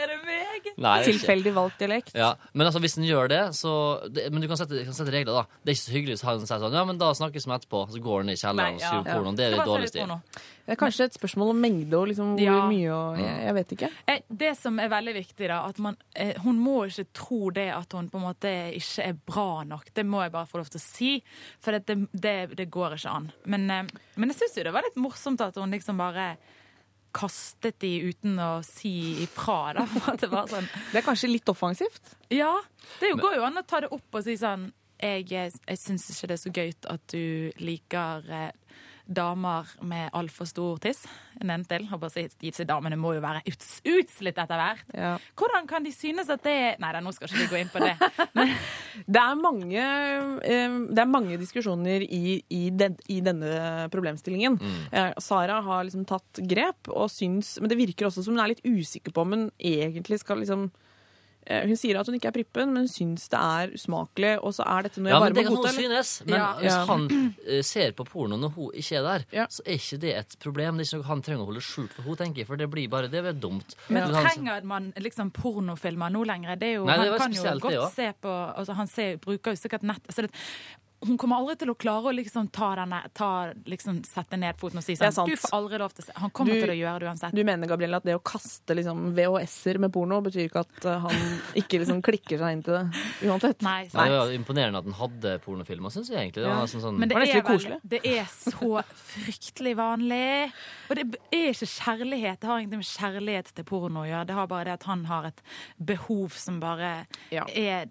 er 0.00 0.10
det 0.10 0.18
meg? 0.24 0.70
Nei, 0.74 0.94
det 0.98 1.04
er. 1.04 1.08
Tilfeldig 1.10 1.52
valgt 1.54 1.78
dialekt. 1.82 2.14
Ja, 2.18 2.34
Men 2.52 2.68
altså, 2.68 2.80
hvis 2.82 2.96
den 2.98 3.06
gjør 3.08 3.30
det, 3.30 3.42
så 3.58 3.74
det, 4.08 4.28
Men 4.32 4.42
du 4.42 4.48
kan 4.50 4.58
sette, 4.60 4.84
kan 4.86 4.96
sette 4.96 5.14
regler, 5.14 5.42
da. 5.42 5.60
Det 5.62 5.72
er 5.72 5.78
ikke 5.78 5.84
så 5.84 5.94
hyggelig 5.96 6.16
hvis 6.16 6.26
han 6.26 6.46
sier 6.46 6.64
sånn 6.64 6.74
Ja, 6.76 6.84
men 6.88 7.00
da 7.00 7.12
snakkes 7.16 7.46
vi 7.48 7.56
etterpå. 7.58 7.84
Så 7.92 8.02
går 8.04 8.24
han 8.24 8.32
i 8.32 8.38
kjelleren 8.38 8.74
Nei, 8.74 8.78
og 8.78 8.82
ja. 8.84 8.90
skriver 8.90 9.06
porno. 9.10 9.34
Det 9.38 9.46
er 9.46 9.58
Skal 9.60 9.84
litt 9.84 10.00
Det 10.64 10.72
er 10.72 10.78
kanskje 10.80 11.04
et 11.10 11.16
spørsmål 11.18 11.50
om 11.52 11.58
mengde 11.60 11.92
og 11.98 12.06
liksom 12.08 12.30
hvor 12.38 12.40
Ja. 12.44 12.68
mye 12.70 12.90
og 12.94 13.18
jeg, 13.20 13.44
jeg 13.44 13.54
vet 13.54 13.72
ikke. 13.76 13.90
Eh, 14.08 14.20
Det 14.32 14.56
som 14.56 14.78
er 14.80 14.88
veldig 14.88 15.14
viktig, 15.14 15.48
da, 15.48 15.58
at 15.68 15.78
man, 15.78 15.96
eh, 16.16 16.34
hun 16.40 16.58
må 16.58 16.86
ikke 16.88 17.06
tro 17.12 17.50
det 17.50 17.68
at 17.74 17.92
hun 17.92 18.08
på 18.08 18.16
en 18.16 18.24
måte 18.24 18.52
ikke 18.74 19.04
er 19.10 19.12
bra 19.12 19.62
nok. 19.64 19.92
Det 19.94 20.06
må 20.06 20.22
jeg 20.22 20.32
bare 20.32 20.46
få 20.46 20.58
lov 20.62 20.70
til 20.72 20.80
å 20.80 20.84
si, 20.84 21.22
for 21.60 21.72
det, 21.72 21.84
det, 22.14 22.56
det 22.56 22.70
går 22.70 22.96
ikke 22.96 23.10
an. 23.12 23.32
Men, 23.44 23.70
eh, 23.70 23.84
men 24.16 24.28
jeg 24.32 24.38
syns 24.38 24.56
jo 24.56 24.64
det 24.64 24.72
var 24.72 24.82
litt 24.88 24.96
morsomt 24.96 25.40
at 25.44 25.54
hun 25.60 25.70
liksom 25.70 25.98
bare 26.00 26.36
kastet 27.14 27.78
de 27.78 27.92
uten 28.10 28.38
å 28.42 28.64
si 28.66 29.22
ifra, 29.22 29.72
da. 29.76 29.84
At 30.10 30.18
det 30.24 30.30
var 30.32 30.48
sånn 30.50 30.66
Det 30.90 30.98
er 30.98 31.04
kanskje 31.06 31.28
litt 31.30 31.46
offensivt? 31.52 32.16
Ja. 32.34 32.56
Det 32.98 33.12
jo- 33.12 33.20
går 33.20 33.36
jo 33.36 33.44
an 33.46 33.60
å 33.60 33.66
ta 33.66 33.80
det 33.84 33.92
opp 33.94 34.14
og 34.18 34.24
si 34.26 34.34
sånn 34.40 34.72
Jeg, 35.00 35.28
jeg 35.28 35.78
syns 35.78 36.08
ikke 36.10 36.28
det 36.30 36.34
er 36.38 36.42
så 36.42 36.52
gøy 36.54 36.74
at 36.90 37.06
du 37.12 37.52
liker 37.62 38.24
damer 39.06 39.68
med 39.84 40.08
altfor 40.16 40.48
stor 40.48 40.80
tiss. 40.82 41.04
Håper 41.34 41.98
bare 41.98 42.22
gitt 42.24 42.36
Disse 42.40 42.64
damene 42.68 42.96
må 43.00 43.14
jo 43.16 43.22
være 43.24 43.42
uts 43.50 43.80
utslitt 43.84 44.38
etter 44.38 44.60
hvert. 44.60 44.84
Ja. 44.94 45.14
Hvordan 45.36 45.68
kan 45.68 45.84
de 45.84 45.92
synes 45.94 46.30
at 46.32 46.44
det 46.46 46.76
Nei 46.80 46.92
da, 46.94 47.02
nå 47.02 47.12
skal 47.14 47.28
ikke 47.28 47.42
vi 47.42 47.50
gå 47.50 47.60
inn 47.62 47.72
på 47.72 47.82
det. 47.82 47.94
Det 48.94 49.18
er 49.18 49.34
mange, 49.34 49.84
eh, 50.46 50.74
det 50.94 51.00
er 51.02 51.08
mange 51.10 51.34
diskusjoner 51.40 52.04
i, 52.06 52.36
i, 52.46 52.60
den, 52.70 52.94
i 53.10 53.16
denne 53.26 53.88
problemstillingen. 53.90 54.54
Mm. 54.54 55.16
Sara 55.18 55.56
har 55.66 55.82
liksom 55.82 56.04
tatt 56.06 56.38
grep, 56.46 56.92
og 56.94 57.10
syns, 57.10 57.56
men 57.58 57.72
det 57.72 57.80
virker 57.80 58.06
også 58.06 58.22
som 58.22 58.36
hun 58.36 58.44
er 58.44 58.52
litt 58.52 58.62
usikker 58.62 59.10
på 59.10 59.24
om 59.24 59.34
hun 59.34 59.44
egentlig 59.58 60.20
skal 60.22 60.38
liksom 60.44 60.68
eh, 60.68 60.83
Hun 61.46 61.76
sier 61.76 61.98
at 62.00 62.06
hun 62.06 62.14
ikke 62.16 62.28
er 62.30 62.32
prippen, 62.32 62.72
men 62.72 62.84
hun 62.84 62.88
syns 62.88 63.28
det 63.28 63.38
er 63.38 63.72
usmakelig. 63.76 64.38
Og 64.42 64.54
så 64.56 64.64
er 64.66 64.82
dette 64.88 64.98
noe 65.02 65.10
jeg 65.10 65.14
Ja, 65.14 65.20
bare 65.20 65.34
det 65.34 65.44
må 65.44 65.48
kan 65.48 65.56
hun 65.56 65.64
godta. 65.64 65.74
synes. 65.76 66.12
Men 66.26 66.34
Ja. 66.40 66.54
hvis 66.60 66.70
Ja. 66.72 66.84
han 66.86 67.34
eh, 67.46 67.62
ser 67.62 67.92
på 67.92 68.04
porno 68.08 68.36
når 68.36 68.54
hun 68.54 68.70
ikke 68.74 68.96
er 68.96 69.02
der, 69.02 69.24
Ja. 69.32 69.46
så 69.46 69.60
er 69.66 69.74
ikke 69.78 69.98
det 70.00 70.14
et 70.16 70.36
problem. 70.40 70.76
Det 70.78 70.86
er 70.86 70.96
ikke 70.96 71.02
noe 71.02 71.08
han 71.12 71.22
trenger 71.22 71.42
å 71.42 71.46
holde 71.46 71.60
skjult 71.60 71.92
for 71.92 72.02
hun 72.02 72.16
tenker 72.16 72.36
jeg, 72.38 72.46
for 72.46 72.56
det 72.56 72.70
blir 72.70 72.88
bare 72.88 73.08
det 73.10 73.22
blir 73.22 73.38
dumt. 73.40 73.74
Men 73.90 74.02
han- 74.14 74.24
trenger 74.26 74.64
man 74.64 74.92
liksom 74.96 75.30
pornofilmer 75.32 76.10
nå 76.10 76.24
lenger? 76.26 76.56
Det 76.58 76.68
er 76.68 76.74
jo, 76.78 76.84
Nei, 76.86 76.96
det 76.96 77.10
han 77.10 77.18
kan 77.18 77.32
jo 77.32 77.60
godt 77.60 77.92
se 77.94 78.12
på 78.22 78.56
altså 78.56 78.74
Han 78.74 78.86
ser, 78.86 79.16
bruker 79.18 79.50
jo 79.52 79.56
sikkert 79.56 79.82
nett 79.82 80.02
altså 80.08 80.22
det, 80.22 80.30
Hun 81.06 81.18
kommer 81.18 81.36
aldri 81.36 81.56
til 81.60 81.68
å 81.70 81.74
klare 81.76 82.10
å 82.10 82.14
liksom 82.16 82.50
ta 82.50 82.74
denne 82.76 83.02
ta, 83.14 83.52
liksom 83.66 84.02
Sette 84.06 84.36
ned 84.40 84.56
foten 84.56 84.78
og 84.78 84.84
si 84.86 84.94
Det 84.94 85.02
er 85.06 85.10
sånn 85.12 85.26
sant. 85.26 85.30
Du 85.30 85.36
får 85.36 85.52
aldri 85.58 85.78
lov 85.78 85.92
til 85.94 86.02
å 86.02 86.06
se 86.06 86.12
Han 86.16 86.30
kommer 86.30 86.54
Du- 86.54 86.60
til 86.64 86.70
å 86.70 86.78
gjøre 86.78 86.98
det 87.00 87.08
uansett. 87.10 87.34
Du 87.34 87.44
mener 87.44 87.66
Gabrielle, 87.68 87.96
at 87.96 88.04
det 88.04 88.14
å 88.16 88.22
kaste 88.22 88.74
liksom 88.74 89.14
VHS-er 89.14 89.78
med 89.78 89.92
porno 89.92 90.20
betyr 90.22 90.48
ikke 90.48 90.60
at 90.64 90.84
eh, 90.84 90.98
han 90.98 91.40
ikke 91.54 91.80
liksom 91.84 92.02
klikker 92.02 92.38
seg 92.38 92.52
inn 92.52 92.62
til 92.62 92.74
det 92.74 93.28
uansett? 93.28 93.60
Nei, 93.62 93.88
Nei, 93.92 94.08
det 94.08 94.18
var 94.18 94.32
imponerende 94.38 94.78
at 94.78 94.84
han 94.84 94.98
hadde 94.98 95.38
pornofilmer, 95.44 95.90
syns 95.92 96.08
jeg 96.10 96.18
egentlig. 96.18 96.42
Det 96.42 96.48
var 96.48 96.56
Ja. 96.56 96.62
nesten 96.64 96.80
sånn, 96.80 96.98
Men 96.98 97.08
det 97.08 97.14
var 97.14 97.22
er, 97.22 97.42
vel, 97.42 97.80
det 97.84 98.00
er 98.04 98.24
så 98.24 98.84
fryktelig 99.14 99.74
vanlig. 99.76 100.52
Og 100.90 100.96
det 100.96 101.04
er 101.32 101.50
ikke 101.52 101.68
kjærlighet. 101.70 102.40
Det 102.40 102.48
har 102.48 102.58
ingenting 102.62 102.82
med 102.82 102.90
kjærlighet 102.90 103.52
til 103.54 103.64
porno 103.64 104.02
å 104.04 104.08
gjøre. 104.08 104.26
Det 104.26 104.34
har 104.34 104.46
bare 104.50 104.64
det 104.64 104.72
at 104.80 104.82
han 104.88 105.04
har 105.04 105.26
et 105.26 105.42
behov 105.78 106.32
som 106.32 106.60
bare 106.60 107.06
Ja. 107.30 107.44
er 107.48 107.86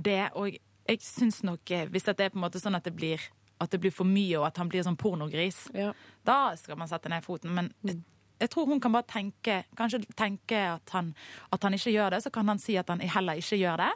det. 0.00 0.30
Og 0.34 0.56
jeg 0.88 1.02
syns 1.04 1.42
nok, 1.44 1.70
eh, 1.70 1.86
hvis 1.92 2.04
det 2.08 2.20
er 2.20 2.30
på 2.30 2.38
en 2.40 2.44
måte 2.46 2.60
sånn 2.62 2.76
at 2.78 2.84
det 2.88 2.94
blir 2.96 3.20
at 3.60 3.70
det 3.72 3.80
blir 3.82 3.90
for 3.90 4.06
mye, 4.06 4.36
og 4.38 4.46
at 4.46 4.56
han 4.60 4.68
blir 4.70 4.84
sånn 4.86 4.96
pornogris, 4.96 5.64
Ja. 5.74 5.92
da 6.24 6.54
skal 6.54 6.76
man 6.78 6.86
sette 6.86 7.08
ned 7.10 7.24
foten. 7.24 7.50
Men 7.52 7.72
jeg, 7.82 7.96
jeg 8.40 8.50
tror 8.50 8.66
hun 8.70 8.78
kan 8.80 8.92
bare 8.92 9.02
tenke 9.02 9.64
Kanskje 9.76 10.04
tenke 10.14 10.54
at 10.76 10.88
han, 10.94 11.12
at 11.52 11.62
han 11.66 11.72
ikke 11.74 11.90
gjør 11.90 12.10
det, 12.14 12.22
så 12.22 12.30
kan 12.30 12.46
han 12.46 12.58
si 12.62 12.76
at 12.78 12.86
han 12.88 13.00
heller 13.00 13.34
ikke 13.34 13.58
gjør 13.58 13.76
det. 13.82 13.90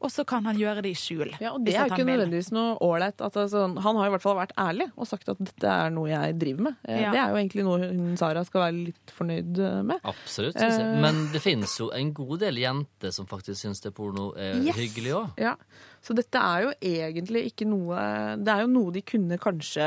Og 0.00 0.10
så 0.10 0.24
kan 0.26 0.44
han 0.44 0.56
gjøre 0.58 0.82
det 0.82 0.90
i 0.92 0.98
skjul. 0.98 1.30
Ja, 1.40 1.52
og 1.54 1.64
Det 1.64 1.74
er 1.76 1.86
jo 1.88 1.94
ikke 1.94 2.06
nødvendigvis 2.08 2.50
noe 2.52 2.76
ålreit. 2.82 3.20
altså, 3.20 3.46
Han 3.80 3.96
har 3.96 4.06
i 4.06 4.10
hvert 4.10 4.22
fall 4.22 4.36
vært 4.36 4.52
ærlig 4.58 4.90
og 4.96 5.06
sagt 5.06 5.28
at 5.28 5.38
dette 5.38 5.64
er 5.68 5.90
noe 5.90 6.08
jeg 6.10 6.38
driver 6.38 6.62
med. 6.68 6.76
Eh, 6.88 7.00
Ja. 7.02 7.10
Det 7.12 7.20
er 7.20 7.28
jo 7.30 7.36
egentlig 7.36 7.64
noe 7.64 7.78
hun 7.92 8.16
Sara 8.16 8.44
skal 8.44 8.60
være 8.72 8.84
litt 8.86 9.10
fornøyd 9.16 9.58
eh, 9.58 9.82
med. 9.82 10.00
Absolutt. 10.04 10.54
Synes 10.58 10.78
jeg. 10.78 10.88
Eh. 10.96 11.00
Men 11.00 11.28
det 11.32 11.42
finnes 11.42 11.78
jo 11.78 11.90
en 11.90 12.12
god 12.12 12.38
del 12.40 12.56
jenter 12.56 13.10
som 13.12 13.26
faktisk 13.26 13.60
syns 13.64 13.80
det 13.82 13.94
porno 13.94 14.32
er 14.36 14.60
Yes! 14.62 14.76
hyggelig 14.76 15.12
òg. 15.14 15.38
Ja. 15.38 15.56
Så 16.02 16.14
dette 16.18 16.34
er 16.34 16.62
jo 16.64 16.70
egentlig 16.82 17.44
ikke 17.52 17.64
noe 17.64 17.94
Det 18.42 18.48
er 18.50 18.62
jo 18.64 18.66
noe 18.66 18.90
de 18.90 19.02
kunne 19.06 19.38
kanskje 19.38 19.84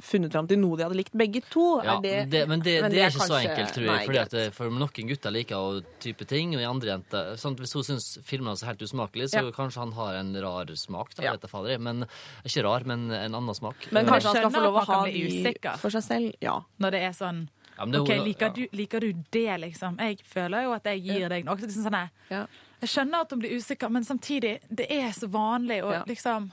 funnet 0.00 0.32
fram 0.32 0.46
til 0.48 0.56
noe 0.58 0.76
de 0.78 0.84
hadde 0.86 0.96
likt 0.96 1.12
begge 1.12 1.42
to. 1.50 1.82
Ja, 1.84 1.98
er 1.98 2.00
det, 2.00 2.30
det, 2.32 2.48
men 2.48 2.60
det, 2.64 2.78
men 2.82 2.90
det 2.94 3.02
er 3.04 3.10
ikke 3.12 3.26
så 3.28 3.36
enkelt, 3.42 3.74
tror 3.74 3.84
jeg. 3.84 3.92
Nei, 3.92 4.06
fordi 4.06 4.18
at 4.22 4.30
det- 4.30 4.54
for 4.54 4.70
Noen 4.70 5.08
gutter 5.08 5.30
liker 5.30 5.56
å 5.56 5.82
type 6.00 6.26
ting, 6.26 6.54
og 6.54 6.62
i 6.62 6.64
andre 6.64 6.88
jenter 6.96 7.34
sånn, 7.36 7.56
Hvis 7.60 7.74
hun 7.74 7.82
syns 7.82 8.18
filmene 8.24 8.56
er 8.56 8.66
helt 8.72 8.78
usmakelig, 9.10 9.28
så 9.30 9.44
Ja. 9.44 9.50
kanskje 9.52 9.78
han 9.78 9.92
har 9.92 10.14
en 10.14 10.34
rar 10.42 10.66
smak. 10.76 11.14
Da, 11.14 11.22
Ja. 11.22 11.36
fader, 11.36 11.78
men 11.78 12.06
Ikke 12.44 12.62
rar, 12.64 12.84
men 12.84 13.10
en 13.10 13.34
annen 13.34 13.54
smak. 13.54 13.76
Men 13.92 14.06
Eh, 14.06 14.10
kanskje 14.10 14.26
han 14.26 14.36
skal 14.36 14.50
få 14.50 14.62
lov 14.62 14.74
å 14.74 14.84
ha 14.86 15.04
de 15.06 15.12
usikker. 15.28 15.78
for 15.78 15.90
seg 15.90 16.02
selv. 16.02 16.34
Ja. 16.40 16.60
Når 16.78 16.90
det 16.90 17.02
er 17.02 17.12
sånn 17.12 17.48
ja, 17.78 17.84
det 17.86 18.00
OK, 18.00 18.08
liker, 18.08 18.46
ja. 18.46 18.52
du, 18.52 18.66
liker 18.72 19.00
du 19.00 19.12
det, 19.30 19.60
liksom? 19.60 19.98
Jeg 19.98 20.18
føler 20.24 20.62
jo 20.64 20.72
at 20.72 20.84
jeg 20.84 21.02
gir 21.02 21.28
deg 21.28 21.44
noe. 21.44 21.56
Liksom 21.56 21.84
sånn 21.84 21.94
her, 21.94 22.10
Ja. 22.30 22.46
Jeg 22.80 22.88
skjønner 22.88 23.20
at 23.20 23.30
hun 23.30 23.40
blir 23.40 23.50
usikker, 23.56 23.90
men 23.90 24.04
samtidig, 24.04 24.60
det 24.74 24.90
er 24.90 25.10
så 25.12 25.28
vanlig. 25.28 25.82
Og 25.84 25.92
Ja. 25.92 26.04
liksom 26.04 26.52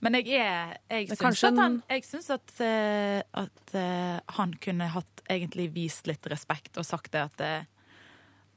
Men 0.00 0.12
jeg 0.14 0.28
er 0.28 0.76
Jeg 0.90 1.08
syns 1.08 1.42
at, 1.42 1.56
han, 1.56 1.82
jeg 1.90 2.02
syns 2.04 2.30
at, 2.30 2.60
uh, 2.60 3.20
at 3.34 3.74
uh, 3.74 4.20
han 4.28 4.54
kunne 4.54 4.86
hatt 4.88 5.22
egentlig 5.28 5.72
vist 5.74 6.06
litt 6.06 6.22
respekt 6.22 6.78
og 6.78 6.84
sagt 6.84 7.10
det 7.10 7.20
at 7.20 7.40
eh, 7.40 7.64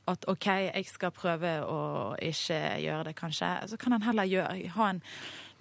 at 0.10 0.26
OK, 0.32 0.48
jeg 0.48 0.88
skal 0.90 1.14
prøve 1.14 1.54
å 1.66 1.80
ikke 2.22 2.60
gjøre 2.82 3.10
det, 3.10 3.16
kanskje. 3.20 3.50
Så 3.70 3.80
kan 3.82 3.96
han 3.96 4.06
heller 4.06 4.30
gjøre, 4.30 4.70
ha 4.76 4.92
en 4.92 5.02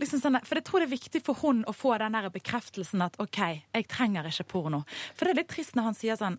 liksom 0.00 0.22
sånn, 0.22 0.40
For 0.46 0.58
jeg 0.58 0.66
tror 0.68 0.82
det 0.82 0.88
er 0.88 0.96
viktig 0.96 1.22
for 1.26 1.40
hun 1.44 1.64
å 1.68 1.74
få 1.76 1.96
den 2.00 2.16
der 2.16 2.30
bekreftelsen 2.32 3.04
at 3.04 3.18
OK, 3.22 3.40
jeg 3.74 3.88
trenger 3.90 4.28
ikke 4.30 4.48
porno. 4.54 4.84
For 5.14 5.26
det 5.26 5.34
er 5.34 5.42
litt 5.42 5.52
trist 5.52 5.76
når 5.76 5.90
han 5.90 5.98
sier 5.98 6.20
sånn 6.20 6.38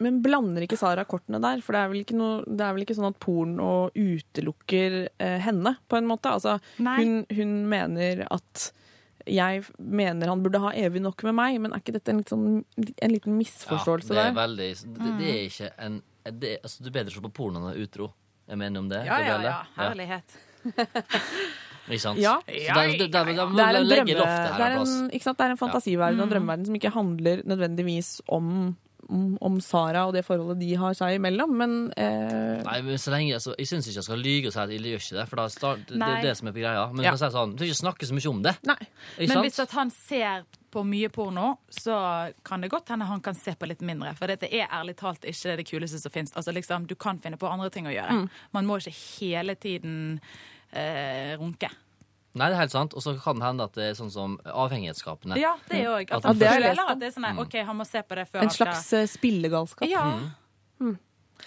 Men 0.00 0.22
blander 0.24 0.64
ikke 0.64 0.78
Sara 0.80 1.04
kortene 1.04 1.42
der? 1.42 1.60
For 1.64 1.76
det 1.76 1.82
er 1.82 1.92
vel 1.92 2.04
ikke, 2.04 2.18
noe, 2.18 2.42
det 2.46 2.66
er 2.66 2.76
vel 2.76 2.86
ikke 2.86 2.96
sånn 2.96 3.10
at 3.10 3.18
porno 3.20 3.72
utelukker 3.92 5.00
eh, 5.10 5.38
henne, 5.44 5.74
på 5.90 5.98
en 5.98 6.08
måte? 6.08 6.32
Altså, 6.38 6.56
hun, 6.78 7.24
hun 7.28 7.56
mener 7.68 8.24
at 8.30 8.70
jeg 9.28 9.66
mener 9.76 10.30
han 10.30 10.40
burde 10.42 10.62
ha 10.62 10.70
evig 10.80 11.02
nok 11.04 11.22
med 11.28 11.36
meg, 11.36 11.58
men 11.60 11.74
er 11.74 11.82
ikke 11.82 11.92
dette 11.98 12.12
en, 12.12 12.22
litt 12.22 12.32
sånn, 12.32 12.62
en 12.80 13.12
liten 13.12 13.36
misforståelse 13.36 14.14
ja, 14.14 14.16
det 14.16 14.22
er 14.22 14.30
der? 14.30 14.38
veldig 14.38 14.68
det, 14.96 15.10
det 15.18 15.28
er 15.34 15.42
ikke 15.44 15.68
en 15.76 15.98
det, 16.24 16.58
altså, 16.62 16.82
Du 16.84 16.90
er 16.90 16.96
bedre 16.98 17.12
å 17.12 17.16
se 17.16 17.24
på 17.24 17.32
porno 17.32 17.62
enn 17.62 17.80
utro. 17.80 18.10
Jeg 18.50 18.58
mener 18.58 18.82
om 18.82 18.88
det? 18.90 19.04
Ja, 19.06 19.20
ja, 19.22 19.36
ja. 19.44 19.56
Herlighet. 19.78 20.38
Ikke 21.90 22.02
sant? 22.02 22.20
Ja. 22.20 22.36
Så 22.44 22.50
der, 22.50 22.92
der, 22.98 23.08
der, 23.08 23.08
der, 23.08 23.24
Det 23.24 23.64
er 23.64 23.78
en, 23.80 23.88
drømme, 23.88 24.14
loftet 24.20 24.52
det 24.58 24.66
er 24.66 24.76
en 24.76 24.84
en, 24.84 25.10
ikke 25.10 25.24
sant? 25.26 25.38
Det 25.40 25.46
er 25.46 25.54
en 25.56 25.58
fantasiverden 25.58 26.22
og 26.22 26.30
drømmeverden 26.30 26.68
som 26.68 26.76
ikke 26.78 26.92
handler 26.94 27.42
nødvendigvis 27.50 28.10
om, 28.28 28.52
om, 29.08 29.24
om 29.40 29.56
Sara 29.64 30.04
og 30.06 30.14
det 30.14 30.22
forholdet 30.26 30.60
de 30.60 30.68
har 30.78 30.94
seg 30.98 31.16
imellom, 31.18 31.56
men 31.62 31.74
eh, 31.96 32.60
Nei, 32.66 32.76
men 32.86 33.00
så 33.00 33.14
lenge, 33.14 33.34
altså, 33.40 33.56
Jeg 33.58 33.70
syns 33.72 33.88
ikke 33.88 33.98
jeg 33.98 34.06
skal 34.06 34.22
lyge 34.22 34.50
og 34.52 34.54
si 34.54 34.62
at 34.62 34.74
jeg 34.76 34.84
gjør 34.84 35.02
ikke 35.02 35.18
det, 35.18 35.26
for 35.32 35.42
da 35.42 35.48
start, 35.56 35.84
det, 35.88 35.98
det 35.98 36.12
er 36.12 36.24
det 36.28 36.36
som 36.38 36.50
er 36.52 36.56
på 36.56 36.62
greia. 36.62 36.86
Men 36.92 37.08
Ja. 37.08 37.16
si 37.16 37.32
sånn, 37.34 37.56
du 37.56 37.64
skal 37.64 37.72
ikke 37.72 37.82
snakke 37.82 38.10
så 38.10 38.18
mye 38.20 38.30
om 38.34 38.42
det. 38.46 38.54
Nei. 38.70 38.80
Men 39.18 39.34
sant? 39.34 39.48
hvis 39.48 39.62
at 39.66 39.76
han 39.80 39.94
ser 39.96 40.44
på 40.70 40.84
mye 40.86 41.08
porno, 41.10 41.56
så 41.68 41.94
kan 42.46 42.60
det 42.62 42.70
godt 42.70 42.88
hende 42.92 43.04
han 43.08 43.20
kan 43.20 43.34
se 43.34 43.52
på 43.58 43.66
litt 43.66 43.80
mindre. 43.82 44.12
For 44.18 44.30
dette 44.30 44.46
er 44.54 44.68
ærlig 44.70 44.96
talt 45.00 45.24
ikke 45.26 45.56
det 45.58 45.66
kuleste 45.66 45.98
som 45.98 46.12
fins. 46.14 46.32
Altså, 46.36 46.52
liksom, 46.54 46.86
du 46.86 46.94
kan 46.94 47.18
finne 47.18 47.36
på 47.40 47.50
andre 47.50 47.70
ting 47.74 47.86
å 47.90 47.94
gjøre. 47.94 48.10
Mm. 48.20 48.28
Man 48.52 48.66
må 48.66 48.78
ikke 48.78 48.94
hele 49.20 49.54
tiden 49.58 50.20
eh, 50.72 51.34
runke. 51.40 51.70
Nei, 52.38 52.46
det 52.46 52.54
er 52.54 52.60
helt 52.60 52.70
sant. 52.76 52.94
Og 52.94 53.02
så 53.02 53.16
kan 53.18 53.40
det 53.40 53.46
hende 53.48 53.64
at 53.66 53.74
det 53.74 53.88
er 53.90 53.94
sånn 53.98 54.12
som 54.14 54.36
avhengighetsskapende. 54.46 55.38
Ja, 55.42 55.56
det. 55.68 55.82
At 55.86 56.12
At 56.20 56.24
har 56.30 56.34
jeg 56.34 56.52
føler 56.54 56.68
lest 56.68 56.84
om. 56.84 56.90
at 56.94 57.00
det 57.00 57.08
er 57.08 57.14
sånn 57.16 57.26
at, 57.32 57.40
OK, 57.42 57.56
han 57.66 57.76
må 57.80 57.86
se 57.88 58.02
på 58.06 58.14
det 58.20 58.28
før 58.30 58.44
en 58.44 58.50
slags 58.54 58.54
skal 58.54 58.72
slags 58.76 58.92
eh, 59.00 59.06
spillegalskap. 59.18 59.88
Ja. 59.90 60.04
Mm. 60.80 60.98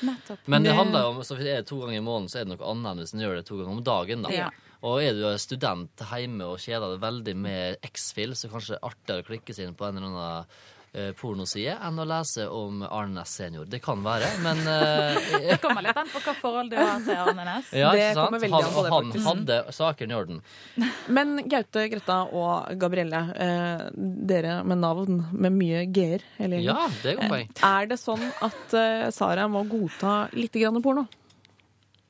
Nettopp. 0.04 0.40
Men 0.50 0.64
det 0.64 0.72
Det- 0.72 0.78
handler 0.78 1.00
jo 1.02 1.08
om, 1.14 1.22
så 1.24 1.36
hvis 1.38 1.46
det 1.46 1.58
er 1.58 1.62
to 1.64 1.80
ganger 1.80 1.98
i 1.98 2.04
måneden, 2.04 2.28
så 2.30 2.40
er 2.42 2.46
det 2.46 2.58
noe 2.58 2.68
annet 2.72 2.92
enn 2.92 3.00
hvis 3.00 3.14
en 3.14 3.20
gjør 3.22 3.36
det 3.36 3.46
to 3.46 3.58
ganger 3.58 3.72
om 3.78 3.84
dagen. 3.84 4.22
da. 4.24 4.30
Ja. 4.30 4.50
Og 4.84 5.00
er 5.00 5.16
du 5.16 5.24
student 5.40 6.04
hjemme 6.12 6.50
og 6.52 6.60
kjeder 6.60 6.96
deg 6.96 7.04
veldig 7.04 7.36
med 7.40 7.90
X-Fill, 7.94 8.36
så 8.36 8.52
kanskje 8.52 8.76
det 8.76 8.80
kanskje 8.82 8.88
artigere 8.90 9.24
å 9.24 9.28
klikke 9.32 9.56
seg 9.56 9.68
inn 9.68 9.76
på 9.78 9.88
en 9.88 9.98
eller 9.98 10.10
annen 10.10 10.56
eh, 10.94 11.12
pornoside 11.18 11.76
enn 11.84 12.00
å 12.00 12.06
lese 12.08 12.46
om 12.52 12.84
Arne 12.86 13.18
Næss 13.18 13.36
senior. 13.40 13.66
Det 13.70 13.80
kan 13.84 14.04
være, 14.04 14.28
men 14.44 14.60
uh, 14.68 15.18
Det 15.50 15.58
kommer 15.64 15.86
litt 15.86 15.98
an 16.00 16.10
på 16.12 16.22
hva 16.24 16.34
forhold 16.40 16.74
du 16.74 16.78
har 16.80 17.00
til 17.06 17.22
Arne 17.24 17.46
Næss. 17.48 17.72
ja, 17.80 17.94
Det 17.96 18.10
ikke 18.10 18.20
sant? 18.20 18.46
Han, 18.54 18.76
og 18.84 19.00
han 19.00 19.26
hadde 19.30 19.60
saken 19.80 20.14
i 20.14 20.18
orden. 20.18 20.44
Men 21.18 21.34
Gaute, 21.50 21.88
Greta 21.92 22.20
og 22.30 22.76
Gabrielle, 22.80 23.24
eh, 23.48 23.88
dere 24.34 24.60
med 24.68 24.84
navn 24.84 25.24
med 25.32 25.58
mye 25.58 25.86
g-er. 25.96 26.28
Ja, 26.60 26.86
det 27.02 27.16
er 27.16 27.20
godt 27.22 27.34
poeng. 27.38 27.56
Er 27.72 27.90
det 27.92 28.00
sånn 28.02 28.28
at 28.44 28.78
eh, 28.78 29.10
Sara 29.16 29.48
må 29.52 29.66
godta 29.70 30.28
litt 30.36 30.56
grann 30.60 30.84
porno? 30.84 31.08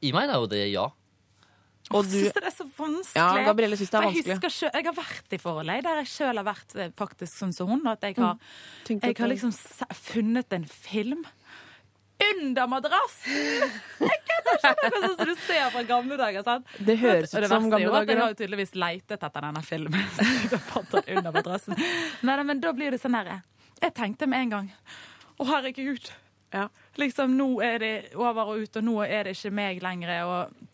Jeg 0.04 0.14
mener 0.16 0.42
jo 0.42 0.50
det 0.52 0.66
er 0.66 0.74
ja. 0.74 0.90
Og 1.92 2.08
du 2.08 2.16
syns 2.16 2.36
det 2.38 2.48
er 2.48 2.56
så 2.56 2.66
vanskelig. 2.78 3.20
Ja, 3.20 3.46
Gabrielle 3.46 3.78
synes 3.78 3.92
det 3.92 4.00
er 4.00 4.06
vanskelig. 4.08 4.38
jeg 4.40 4.56
selv, 4.56 4.72
jeg 4.78 4.86
har 4.88 4.96
vært 4.98 5.36
i 5.36 5.40
forhold 5.42 5.72
der 5.84 6.02
jeg 6.02 6.12
sjøl 6.14 6.40
har 6.40 6.48
vært 6.48 6.76
eh, 6.80 6.92
faktisk 6.96 7.36
sånn 7.36 7.54
som 7.56 7.72
hun. 7.74 7.84
At 7.92 8.06
jeg 8.08 8.16
har, 8.18 8.40
mm. 8.40 9.00
jeg 9.04 9.18
har 9.20 9.32
liksom 9.34 9.52
funnet 10.00 10.56
en 10.56 10.68
film 10.70 11.26
under 12.24 12.68
madrassen! 12.72 13.70
Jeg 14.00 14.20
kødder 14.30 14.58
ikke! 14.58 14.74
Det 14.80 15.02
sånn 15.04 15.16
som 15.18 15.30
du 15.30 15.36
ser 15.44 15.70
fra 15.74 15.84
gamle 15.88 16.18
dager. 16.20 16.46
sant? 16.46 16.76
Det 16.80 16.98
høres 17.02 17.34
ut 17.34 17.48
som 17.52 17.70
gamle 17.70 17.92
dager. 17.92 18.14
Jeg 18.14 18.22
har 18.22 18.34
jo 18.34 18.40
tydeligvis 18.42 18.76
leitet 18.80 19.18
etter 19.18 19.48
denne 19.48 19.64
filmen. 19.66 20.06
Så 20.52 20.60
fant 20.70 20.92
den 20.94 21.18
under 21.20 21.36
madrassen. 21.36 21.76
Nei, 21.76 22.36
nei, 22.36 22.46
men 22.48 22.62
da 22.64 22.74
blir 22.76 22.94
det 22.94 23.02
sånn 23.02 23.18
herre 23.18 23.42
Jeg 23.82 23.96
tenkte 23.98 24.30
med 24.30 24.46
en 24.46 24.54
gang 24.54 24.70
Å, 25.36 25.48
herregud. 25.50 26.12
Ja. 26.54 26.68
Liksom, 27.02 27.34
nå 27.38 27.50
er 27.66 27.80
det 27.82 27.94
over 28.16 28.54
og 28.54 28.64
ut, 28.64 28.78
og 28.78 28.86
nå 28.86 29.00
er 29.04 29.28
det 29.28 29.36
ikke 29.36 29.52
meg 29.58 29.82
lenger. 29.84 30.14
Og 30.30 30.70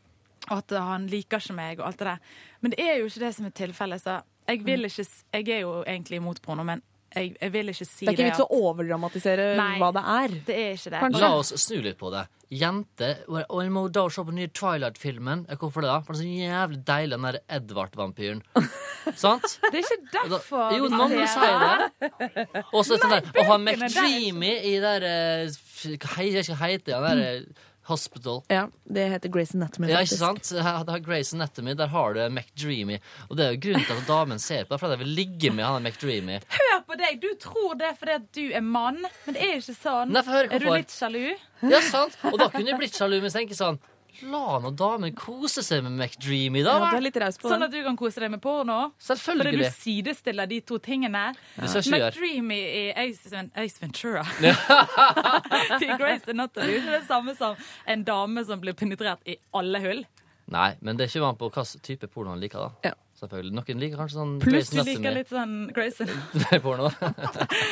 at 0.51 0.75
han 0.77 1.07
liker 1.11 1.37
ikke 1.43 1.55
meg 1.57 1.79
og 1.79 1.87
alt 1.91 1.99
det 2.01 2.07
der. 2.11 2.19
Men 2.61 2.71
det 2.75 2.79
er 2.85 2.99
jo 2.99 3.09
ikke 3.09 3.25
det 3.25 3.33
som 3.35 3.45
er 3.49 3.55
tilfellet. 3.57 4.01
Så 4.03 4.19
jeg 4.49 4.63
vil 4.65 4.85
ikke 4.89 5.05
Jeg 5.33 5.49
er 5.49 5.59
jo 5.61 5.83
egentlig 5.85 6.17
imot 6.21 6.41
porno, 6.41 6.63
men 6.63 6.81
jeg, 7.15 7.31
jeg 7.41 7.51
vil 7.53 7.69
ikke 7.71 7.85
si 7.89 8.05
Det 8.05 8.11
Det 8.17 8.19
er 8.19 8.27
ikke 8.27 8.29
vits 8.29 8.41
å 8.43 8.45
at 8.45 8.57
overdramatisere 8.61 9.45
Nei. 9.57 9.77
hva 9.81 9.87
det 9.95 10.03
er. 10.13 10.33
Det 10.45 10.55
er 10.57 10.75
ikke 10.75 10.91
det. 10.93 10.99
Kanskje. 11.05 11.21
La 11.23 11.29
oss 11.39 11.53
snu 11.63 11.79
litt 11.81 11.97
på 11.97 12.11
det. 12.13 12.27
Jenter 12.49 13.23
Og 13.29 13.59
jeg 13.61 13.71
må 13.73 13.83
da 13.93 14.03
se 14.09 14.23
på 14.25 14.31
den 14.33 14.39
nye 14.41 14.51
Twilight-filmen. 14.53 15.45
Eh, 15.49 15.57
Hvorfor 15.61 15.85
det? 15.85 15.89
da? 15.89 15.99
For 16.05 16.13
det 16.13 16.21
er 16.21 16.25
så 16.25 16.49
jævlig 16.49 16.79
deilig, 16.85 17.17
den 17.17 17.27
der 17.29 17.39
Edvard-vampyren. 17.57 18.41
Sant? 19.23 19.57
Det 19.71 19.79
er 19.79 19.85
ikke 19.85 19.97
derfor. 20.13 20.69
da- 20.69 20.77
Jo, 20.77 20.89
ser 20.89 21.27
sier 21.33 21.57
det. 21.63 22.63
Og 22.73 22.85
så 22.85 22.97
sånn 23.01 23.15
der, 23.15 23.29
å 23.41 23.45
ha. 23.49 23.57
McDreamy 23.57 24.53
i 24.69 24.75
der 24.81 25.05
eh, 25.09 25.57
Hva 25.97 26.17
heter 26.21 26.53
han 26.53 26.77
den 26.85 27.09
der 27.09 27.25
eh, 27.25 27.65
Hospital. 27.89 28.41
Ja, 28.53 28.67
det 28.85 29.05
heter 29.13 29.31
Grace 29.33 29.57
Anatomy. 29.57 29.89
Ja, 29.91 30.03
ikke 30.05 30.19
sant? 30.19 30.51
Her 30.53 30.83
det 30.85 30.95
har 30.95 31.03
Grace 31.03 31.35
Anatomy, 31.35 31.75
der 31.79 31.91
har 31.91 32.15
du 32.15 32.21
McDreamy. 32.29 32.99
Og 33.27 33.37
det 33.37 33.45
er 33.45 33.55
jo 33.55 33.61
grunnen 33.67 33.85
til 33.89 34.01
at 34.01 34.09
damen 34.09 34.41
ser 34.41 34.65
på 34.65 34.75
det, 34.75 34.81
fordi 34.83 34.97
de 34.97 35.03
vil 35.03 35.13
ligge 35.21 35.53
med 35.55 35.65
han 35.65 35.85
McDreamy. 35.89 36.39
Hør 36.57 36.81
på 36.87 36.99
deg! 37.01 37.19
Du 37.23 37.29
tror 37.41 37.77
det 37.79 37.93
fordi 37.99 38.17
at 38.19 38.27
du 38.35 38.43
er 38.55 38.65
mann, 38.65 39.01
men 39.25 39.37
det 39.37 39.45
er 39.45 39.55
ikke 39.59 39.77
sånn. 39.77 40.13
Nei, 40.15 40.25
er 40.45 40.59
du 40.61 40.69
litt 40.71 40.93
sjalu? 40.93 41.23
Ja, 41.65 41.81
sant? 41.83 42.15
Og 42.29 42.37
da 42.39 42.47
kunne 42.53 42.71
du 42.71 42.79
blitt 42.79 42.95
sjalu, 42.97 43.17
men 43.19 43.31
jeg 43.31 43.41
tenker 43.41 43.59
sånn 43.59 43.81
La 44.27 44.59
nå 44.59 44.71
damen 44.75 45.13
kose 45.15 45.63
seg 45.65 45.83
med 45.85 45.95
McDreamy, 45.95 46.63
da. 46.65 46.75
Ja, 46.79 46.91
du 46.91 46.97
er 46.99 47.05
litt 47.05 47.19
raus 47.21 47.37
på 47.39 47.47
Sånn 47.47 47.61
den. 47.63 47.67
at 47.69 47.75
du 47.75 47.83
kan 47.85 47.97
kose 47.99 48.19
deg 48.23 48.31
med 48.33 48.41
porno? 48.43 48.91
Selvfølgelig. 48.99 49.53
Fordi 49.53 49.63
du 49.63 49.77
sidestiller 49.79 50.49
de 50.49 50.59
to 50.61 50.79
tingene. 50.83 51.25
Ja. 51.57 51.69
McDreamy 51.79 52.59
i 52.59 52.85
Ace, 53.05 53.31
Ace 53.55 53.79
Ventura. 53.81 54.23
I 55.83 55.91
Grace 55.97 56.29
Anatomy. 56.29 56.79
Det 56.79 56.87
er 56.87 56.99
det 56.99 57.05
samme 57.07 57.35
som 57.39 57.55
en 57.85 58.03
dame 58.07 58.45
som 58.45 58.61
blir 58.61 58.73
penetrert 58.77 59.23
i 59.29 59.37
alle 59.55 59.81
hull. 59.83 60.05
Nei, 60.49 60.71
men 60.81 60.97
det 60.97 61.05
er 61.05 61.13
ikke 61.13 61.27
an 61.29 61.37
på 61.37 61.49
hvilken 61.53 61.83
type 61.85 62.09
porno 62.09 62.33
han 62.33 62.41
liker, 62.41 62.69
da. 62.69 62.89
Ja. 62.91 62.95
Selvfølgelig. 63.19 63.53
Noen 63.57 63.81
liker 63.81 63.99
kanskje 63.99 64.19
sånn 64.19 64.35
Pluss 64.43 64.69
vi 64.71 64.83
liker 64.87 65.15
litt 65.15 65.31
sånn 65.31 65.55
Grace 65.75 66.05
porno. 66.65 66.89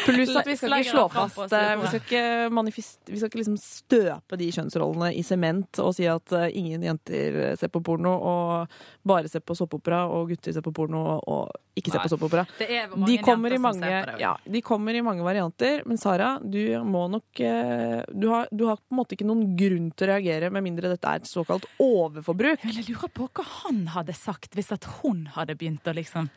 Pluss 0.06 0.34
at 0.36 0.50
vi 0.50 0.58
skal 0.60 0.76
ikke 0.82 0.92
slå 0.92 1.06
fast 1.14 1.56
eh, 1.56 1.74
Vi 1.80 1.92
skal 1.92 2.02
ikke, 2.02 2.24
manifest, 2.58 3.00
vi 3.08 3.20
skal 3.20 3.32
ikke 3.32 3.42
liksom 3.42 3.60
støpe 3.62 4.40
de 4.42 4.50
kjønnsrollene 4.58 5.14
i 5.16 5.24
sement 5.26 5.80
og 5.84 5.94
si 5.96 6.08
at 6.12 6.36
eh, 6.36 6.50
ingen 6.60 6.84
jenter 6.84 7.40
ser 7.60 7.72
på 7.72 7.82
porno, 7.86 8.12
og 8.18 9.08
bare 9.08 9.32
ser 9.32 9.46
på 9.46 9.56
såpeopera, 9.58 10.04
og 10.12 10.34
gutter 10.34 10.56
ser 10.56 10.66
på 10.66 10.76
porno 10.76 11.06
og 11.22 11.56
ikke 11.78 11.92
ser 11.94 12.02
Nei. 12.02 12.06
på 12.08 12.12
såpeopera. 12.16 12.44
Er 12.66 12.94
De 13.06 13.18
kommer, 13.22 13.54
i 13.54 13.60
mange, 13.62 13.86
det. 13.86 14.16
ja, 14.20 14.34
de 14.44 14.62
kommer 14.66 14.98
i 14.98 15.04
mange 15.06 15.22
varianter, 15.26 15.84
men 15.86 16.00
Sara, 16.02 16.32
du 16.42 16.60
må 16.88 17.06
nok 17.14 17.42
eh, 17.46 18.02
du 18.18 18.28
har, 18.34 18.50
du 18.50 18.66
har 18.66 18.80
på 18.82 18.96
en 18.96 19.00
måte 19.00 19.14
ikke 19.14 19.28
noen 19.30 19.54
grunn 19.60 19.92
til 19.94 20.08
å 20.08 20.12
reagere, 20.16 20.50
med 20.54 20.66
mindre 20.66 20.90
dette 20.90 21.06
er 21.12 21.22
et 21.22 21.30
såkalt 21.30 21.68
overforbruk. 21.84 22.66
Jeg 22.66 22.88
lurer 22.90 23.14
på 23.14 23.30
hva 23.30 23.46
han 23.62 23.84
hadde 23.94 24.16
sagt 24.18 24.58
hvis 24.58 24.74
at 24.74 24.90
hun 25.00 25.28
hadde 25.36 25.37
begynt 25.46 25.86
å 25.88 25.94
liksom 25.94 26.30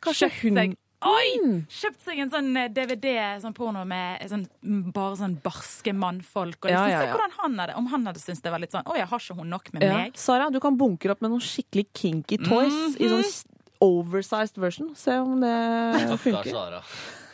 Kanskje 0.00 0.28
hun 0.42 0.54
seg, 0.54 0.76
Oi! 1.06 1.64
Kjøpt 1.68 2.00
seg 2.06 2.20
en 2.24 2.30
sånn 2.32 2.56
eh, 2.56 2.70
DVD, 2.72 3.10
sånn 3.42 3.54
porno 3.56 3.82
med 3.88 4.22
sånn, 4.30 4.46
mm, 4.64 4.92
bare 4.96 5.18
sånn 5.20 5.34
barske 5.44 5.92
mannfolk. 5.92 6.64
Og 6.64 6.70
Ja, 6.72 6.86
ja, 6.88 6.94
ja, 6.94 7.00
Se 7.00 7.10
hvordan 7.12 7.34
han 7.36 7.58
hadde, 7.60 7.74
om 7.76 7.86
han 7.92 8.06
hadde 8.06 8.22
syntes 8.22 8.40
det 8.42 8.50
var 8.50 8.62
litt 8.62 8.72
sånn 8.72 8.86
Oi, 8.88 9.00
har 9.00 9.20
ikke 9.20 9.36
hun 9.36 9.50
nok 9.52 9.72
med 9.74 9.82
Ja. 9.82 9.92
meg? 9.92 10.16
Sara, 10.16 10.48
du 10.50 10.58
kan 10.60 10.76
bunkre 10.76 11.10
opp 11.12 11.20
med 11.20 11.30
noen 11.30 11.44
skikkelig 11.44 11.86
kinky 11.92 12.38
toys 12.38 12.96
i 12.96 13.08
sånn 13.12 13.24
oversized 13.84 14.56
version. 14.56 14.94
Se 14.96 15.18
om 15.20 15.40
det 15.40 16.18
funker. 16.22 16.50
Sara. 16.50 16.82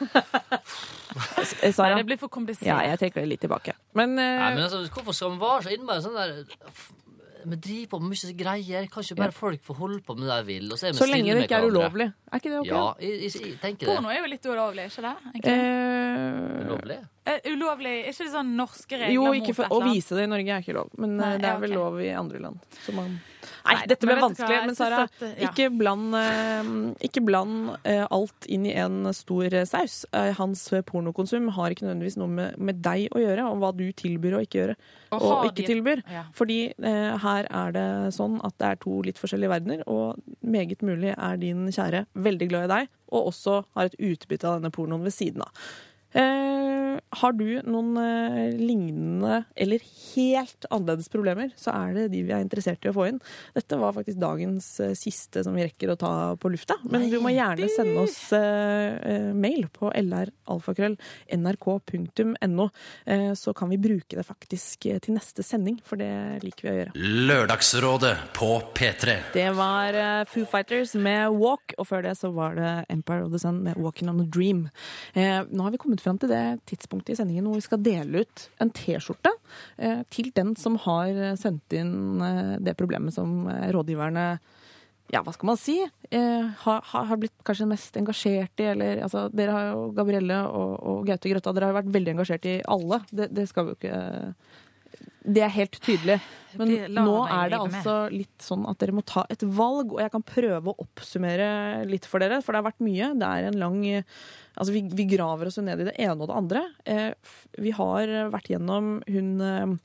Sara. 1.73 1.95
Nei, 1.95 2.01
det 2.03 2.07
blir 2.09 2.19
for 2.19 2.29
komplisert. 2.29 2.67
ja, 2.67 2.81
jeg 2.83 2.99
trekker 2.99 3.23
det 3.23 3.29
litt 3.29 3.41
tilbake. 3.45 3.77
Men, 3.95 4.17
uh... 4.19 4.25
Nei, 4.25 4.55
men 4.57 4.65
altså, 4.65 4.83
hvorfor 4.91 5.15
skal 5.15 5.31
man 5.31 5.39
være 5.39 5.69
så 5.69 5.77
innmari 5.77 6.03
sånn 6.03 6.19
der 6.19 6.43
Vi 7.45 7.57
driver 7.57 7.87
på 7.93 7.99
med 8.03 8.13
mye 8.13 8.33
greier. 8.39 8.87
Kan 8.93 9.03
ikke 9.07 9.17
bare 9.19 9.35
folk 9.35 9.65
få 9.67 9.75
holde 9.79 10.01
på 10.07 10.15
med 10.19 10.29
det 10.29 10.37
de 10.41 10.47
vil? 10.47 10.67
Og 10.73 10.79
så 10.79 10.87
er 10.89 10.93
vi 10.93 10.99
så 11.01 11.09
lenge 11.11 11.35
det 11.35 11.43
ikke 11.47 11.59
er 11.59 11.67
ulovlig. 11.67 12.09
Er 12.33 12.41
ikke 12.43 12.53
det 12.53 12.59
ok? 12.61 12.69
Ja, 12.71 12.83
jeg, 13.01 13.15
jeg, 13.23 13.33
jeg 13.47 13.57
tenker 13.63 13.87
det. 13.87 13.89
Porno 13.91 14.13
er 14.13 14.19
jo 14.21 14.29
litt 14.31 14.47
ulovlig, 14.47 14.85
ikke 14.91 15.03
det? 15.09 15.15
egentlig? 15.33 15.57
Eh, 15.57 16.12
Ulovlig. 16.73 17.01
Uh, 17.23 17.37
ulovlig, 17.53 17.91
er 18.03 18.09
ikke 18.11 18.25
det 18.27 18.33
sånn 18.33 18.57
norske 18.59 18.97
regler 18.99 19.15
jo, 19.15 19.27
mot 19.29 19.39
ikke 19.39 19.55
for, 19.55 19.69
et 19.69 19.71
å 19.71 19.77
eller 19.77 19.87
annet? 19.87 20.01
vise 20.01 20.17
det 20.19 20.25
i 20.25 20.31
Norge 20.33 20.57
er 20.57 20.65
ikke 20.65 20.75
lov. 20.79 20.89
Men 20.99 21.13
eh, 21.13 21.21
Nei, 21.23 21.37
det 21.39 21.53
er 21.53 21.61
vel 21.63 21.71
okay. 21.77 21.83
lov 21.83 22.01
i 22.03 22.11
andre 22.23 22.43
land. 22.47 22.73
Så 22.83 22.97
man... 22.97 23.13
Nei, 23.63 23.75
Nei, 23.77 23.85
dette 23.91 24.09
ble 24.09 24.17
vanskelig. 24.19 24.57
Men 24.67 24.77
Sara, 24.79 25.05
at, 25.07 25.23
ja. 25.23 25.51
ikke 25.51 25.69
bland, 25.75 26.17
eh, 26.19 26.71
ikke 27.07 27.23
bland 27.25 27.71
uh, 27.75 28.07
alt 28.11 28.49
inn 28.51 28.67
i 28.67 28.75
en 28.79 29.07
stor 29.15 29.55
eh, 29.55 29.67
saus. 29.69 30.01
Eh, 30.11 30.33
hans 30.39 30.65
pornokonsum 30.89 31.47
har 31.57 31.75
ikke 31.75 31.87
nødvendigvis 31.87 32.19
noe 32.19 32.31
med, 32.33 32.59
med 32.59 32.81
deg 32.83 33.07
å 33.15 33.23
gjøre, 33.23 33.47
og 33.51 33.63
hva 33.63 33.71
du 33.79 33.85
tilbyr 33.99 34.39
og 34.39 34.49
ikke 34.49 34.61
gjøre. 34.61 34.77
Og 35.13 35.29
Og, 35.29 35.47
ikke 35.53 35.69
tilbyr. 35.69 36.03
Ja. 36.11 36.25
Fordi 36.35 36.59
uh, 36.75 37.15
her 37.23 37.47
er 37.47 37.77
det 37.77 37.87
sånn 38.19 38.41
at 38.47 38.57
det 38.59 38.73
er 38.73 38.83
to 38.83 38.99
litt 39.07 39.21
forskjellige 39.23 39.55
verdener, 39.55 39.87
og 39.87 40.19
meget 40.43 40.83
mulig 40.87 41.15
er 41.15 41.41
din 41.41 41.69
kjære 41.71 42.07
veldig 42.27 42.51
glad 42.51 42.69
i 42.69 42.75
deg, 42.75 42.93
og 43.13 43.33
også 43.33 43.63
har 43.77 43.91
et 43.91 43.99
utbytte 44.01 44.49
av 44.49 44.59
denne 44.59 44.75
pornoen 44.75 45.07
ved 45.07 45.15
siden 45.15 45.47
av. 45.47 45.67
Eh, 46.13 46.99
har 47.13 47.33
du 47.37 47.61
noen 47.69 47.97
eh, 48.01 48.55
lignende 48.57 49.43
eller 49.57 49.81
helt 49.85 50.65
annerledes 50.71 51.09
problemer, 51.13 51.51
så 51.57 51.71
er 51.75 51.95
det 51.97 52.09
de 52.13 52.23
vi 52.27 52.33
er 52.33 52.41
interessert 52.45 52.85
i 52.85 52.89
å 52.91 52.95
få 52.97 53.07
inn. 53.11 53.21
Dette 53.57 53.77
var 53.81 53.93
faktisk 53.97 54.19
dagens 54.21 54.81
eh, 54.81 54.95
siste 54.99 55.45
som 55.45 55.55
vi 55.57 55.65
rekker 55.67 55.91
å 55.93 55.97
ta 56.01 56.37
på 56.41 56.49
lufta. 56.53 56.75
Men 56.89 57.11
du 57.13 57.19
må 57.23 57.31
gjerne 57.35 57.69
sende 57.73 58.01
oss 58.05 58.33
eh, 58.37 58.91
eh, 59.13 59.31
mail 59.37 59.63
på 59.73 59.85
lralfakrøll.nrk.no, 59.93 62.67
eh, 63.05 63.33
så 63.39 63.53
kan 63.57 63.69
vi 63.73 63.79
bruke 63.83 64.17
det 64.19 64.27
faktisk 64.29 64.77
til 64.83 65.15
neste 65.17 65.43
sending, 65.47 65.77
for 65.87 65.97
det 66.01 66.13
liker 66.45 66.63
vi 66.67 66.73
å 66.73 66.79
gjøre. 66.81 66.93
Lørdagsrådet 67.33 68.17
på 68.37 68.51
P3. 68.77 69.07
Det 69.37 69.51
var 69.57 69.89
eh, 69.97 70.25
Foo 70.29 70.45
Fighters 70.49 70.93
med 70.97 71.31
Walk, 71.39 71.67
og 71.79 71.85
før 71.89 72.01
det 72.09 72.15
så 72.21 72.29
var 72.35 72.51
det 72.59 72.73
Empire 72.93 73.25
of 73.27 73.33
the 73.35 73.41
Sun 73.43 73.57
med 73.65 73.75
Walking 73.81 74.09
on 74.13 74.21
a 74.21 74.27
Dream. 74.29 74.61
Eh, 75.15 75.41
nå 75.49 75.61
har 75.67 75.73
vi 75.75 75.79
kommet 75.83 76.02
fram 76.05 76.19
til 76.21 76.33
det 76.33 76.43
tidspunktet 76.71 77.15
i 77.15 77.21
sendingen 77.21 77.49
hvor 77.49 77.61
vi 77.61 77.67
skal 77.67 77.83
dele 77.85 78.25
ut 78.25 78.47
en 78.63 78.73
T-skjorte 78.75 79.33
eh, 79.79 80.03
til 80.13 80.33
den 80.37 80.57
som 80.61 80.79
har 80.85 81.13
eh, 81.13 81.37
sendt 81.41 81.77
inn 81.77 82.23
eh, 82.23 82.59
det 82.63 82.77
problemet 82.79 83.15
som 83.17 83.47
rådgiverne 83.49 84.27
ja, 85.13 85.21
hva 85.21 85.33
skal 85.35 85.51
man 85.51 85.59
si? 85.61 85.77
Eh, 86.09 86.45
har, 86.65 86.85
har 86.89 87.19
blitt 87.21 87.35
kanskje 87.45 87.69
mest 87.69 87.97
engasjert 88.01 88.63
i, 88.63 88.69
eller 88.73 89.03
altså, 89.05 89.27
Dere 89.35 89.53
har 89.53 89.67
jo 89.69 89.87
Gabrielle 89.97 90.39
og, 90.49 90.77
og 90.79 91.09
Gaute 91.09 91.33
Grøtta, 91.33 91.53
dere 91.53 91.69
har 91.69 91.75
jo 91.75 91.81
vært 91.83 91.97
veldig 91.99 92.13
engasjert 92.15 92.49
i 92.49 92.55
alle. 92.73 93.03
Det, 93.11 93.29
det 93.37 93.45
skal 93.51 93.67
vi 93.67 93.75
jo 93.75 93.81
ikke 93.81 93.99
Det 95.37 95.45
er 95.45 95.53
helt 95.59 95.77
tydelig. 95.85 96.17
Men 96.57 96.73
nå 96.97 97.17
er 97.27 97.53
det 97.53 97.61
altså 97.61 97.97
litt 98.13 98.45
sånn 98.45 98.65
at 98.69 98.81
dere 98.81 98.97
må 98.97 99.05
ta 99.09 99.27
et 99.33 99.45
valg, 99.45 99.93
og 99.93 100.01
jeg 100.01 100.15
kan 100.15 100.25
prøve 100.33 100.73
å 100.73 100.87
oppsummere 100.87 101.51
litt 101.89 102.09
for 102.09 102.25
dere, 102.25 102.41
for 102.41 102.53
det 102.53 102.63
har 102.63 102.71
vært 102.71 102.85
mye. 102.85 103.13
Det 103.21 103.29
er 103.29 103.51
en 103.51 103.61
lang 103.61 103.79
Altså, 104.55 104.73
vi, 104.75 104.85
vi 104.93 105.09
graver 105.09 105.49
oss 105.49 105.59
jo 105.59 105.65
ned 105.65 105.81
i 105.81 105.89
det 105.89 105.97
ene 106.03 106.19
og 106.19 106.29
det 106.29 106.39
andre. 106.39 106.65
Eh, 106.85 107.11
vi 107.63 107.73
har 107.77 108.11
vært 108.33 108.51
gjennom 108.53 108.99
hun 109.09 109.31
eh, 109.41 109.77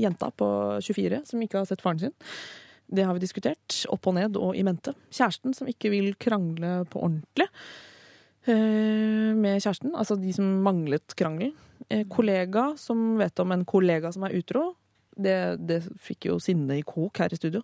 jenta 0.00 0.30
på 0.30 0.48
24 0.82 1.22
som 1.30 1.44
ikke 1.44 1.60
har 1.60 1.70
sett 1.70 1.82
faren 1.84 2.02
sin. 2.02 2.16
Det 2.90 3.06
har 3.06 3.14
vi 3.14 3.22
diskutert. 3.22 3.84
Opp 3.92 4.08
og 4.10 4.16
ned 4.18 4.38
og 4.40 4.56
i 4.58 4.64
mente. 4.66 4.94
Kjæresten 5.14 5.54
som 5.56 5.70
ikke 5.70 5.92
vil 5.92 6.12
krangle 6.20 6.80
på 6.90 7.02
ordentlig 7.06 7.46
eh, 8.50 9.30
med 9.36 9.60
kjæresten. 9.62 9.94
Altså 9.94 10.18
de 10.18 10.34
som 10.34 10.48
manglet 10.66 11.14
krangelen. 11.18 11.54
Eh, 11.88 12.04
kollega 12.10 12.72
som 12.78 13.14
vet 13.18 13.38
om 13.42 13.54
en 13.54 13.64
kollega 13.68 14.12
som 14.12 14.26
er 14.26 14.36
utro. 14.38 14.72
Det, 15.20 15.36
det 15.68 15.80
fikk 16.00 16.30
jo 16.30 16.38
sinne 16.42 16.78
i 16.80 16.84
kok 16.86 17.20
her 17.22 17.32
i 17.32 17.38
studio. 17.38 17.62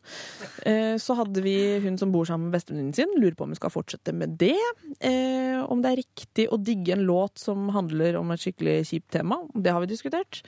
Eh, 0.69 0.95
så 1.03 1.17
hadde 1.19 1.43
vi 1.45 1.57
hun 1.85 1.99
som 2.01 2.13
bor 2.15 2.29
sammen 2.29 2.51
med 2.51 2.59
bestevenninnen 2.59 2.97
sin. 2.97 3.13
Lurer 3.17 3.37
på 3.37 3.47
om 3.47 3.55
hun 3.55 3.59
skal 3.59 3.75
fortsette 3.75 4.15
med 4.17 4.37
det. 4.41 4.57
Eh, 5.01 5.61
om 5.67 5.83
det 5.83 5.93
er 5.93 6.03
riktig 6.03 6.49
å 6.53 6.61
digge 6.61 6.97
en 6.97 7.07
låt 7.09 7.41
som 7.43 7.71
handler 7.75 8.19
om 8.21 8.33
et 8.35 8.43
skikkelig 8.43 8.81
kjipt 8.91 9.11
tema. 9.19 9.41
Det 9.55 9.73
har 9.73 9.83
vi 9.85 9.93
diskutert. 9.93 10.43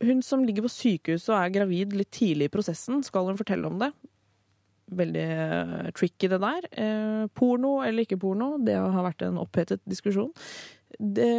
Hun 0.00 0.22
som 0.24 0.44
ligger 0.46 0.66
på 0.66 0.72
sykehuset 0.72 1.32
og 1.32 1.38
er 1.40 1.54
gravid 1.56 1.94
litt 1.98 2.12
tidlig 2.14 2.48
i 2.48 2.52
prosessen, 2.52 3.02
skal 3.06 3.28
hun 3.28 3.38
fortelle 3.40 3.68
om 3.68 3.80
det? 3.82 3.90
Veldig 4.92 5.24
eh, 5.24 5.88
tricky, 5.96 6.28
det 6.28 6.40
der. 6.42 6.68
Eh, 6.70 7.24
porno 7.38 7.78
eller 7.84 8.06
ikke 8.06 8.20
porno, 8.20 8.54
det 8.62 8.76
har 8.78 9.06
vært 9.06 9.26
en 9.26 9.40
opphetet 9.42 9.82
diskusjon. 9.88 10.32
Det, 10.98 11.32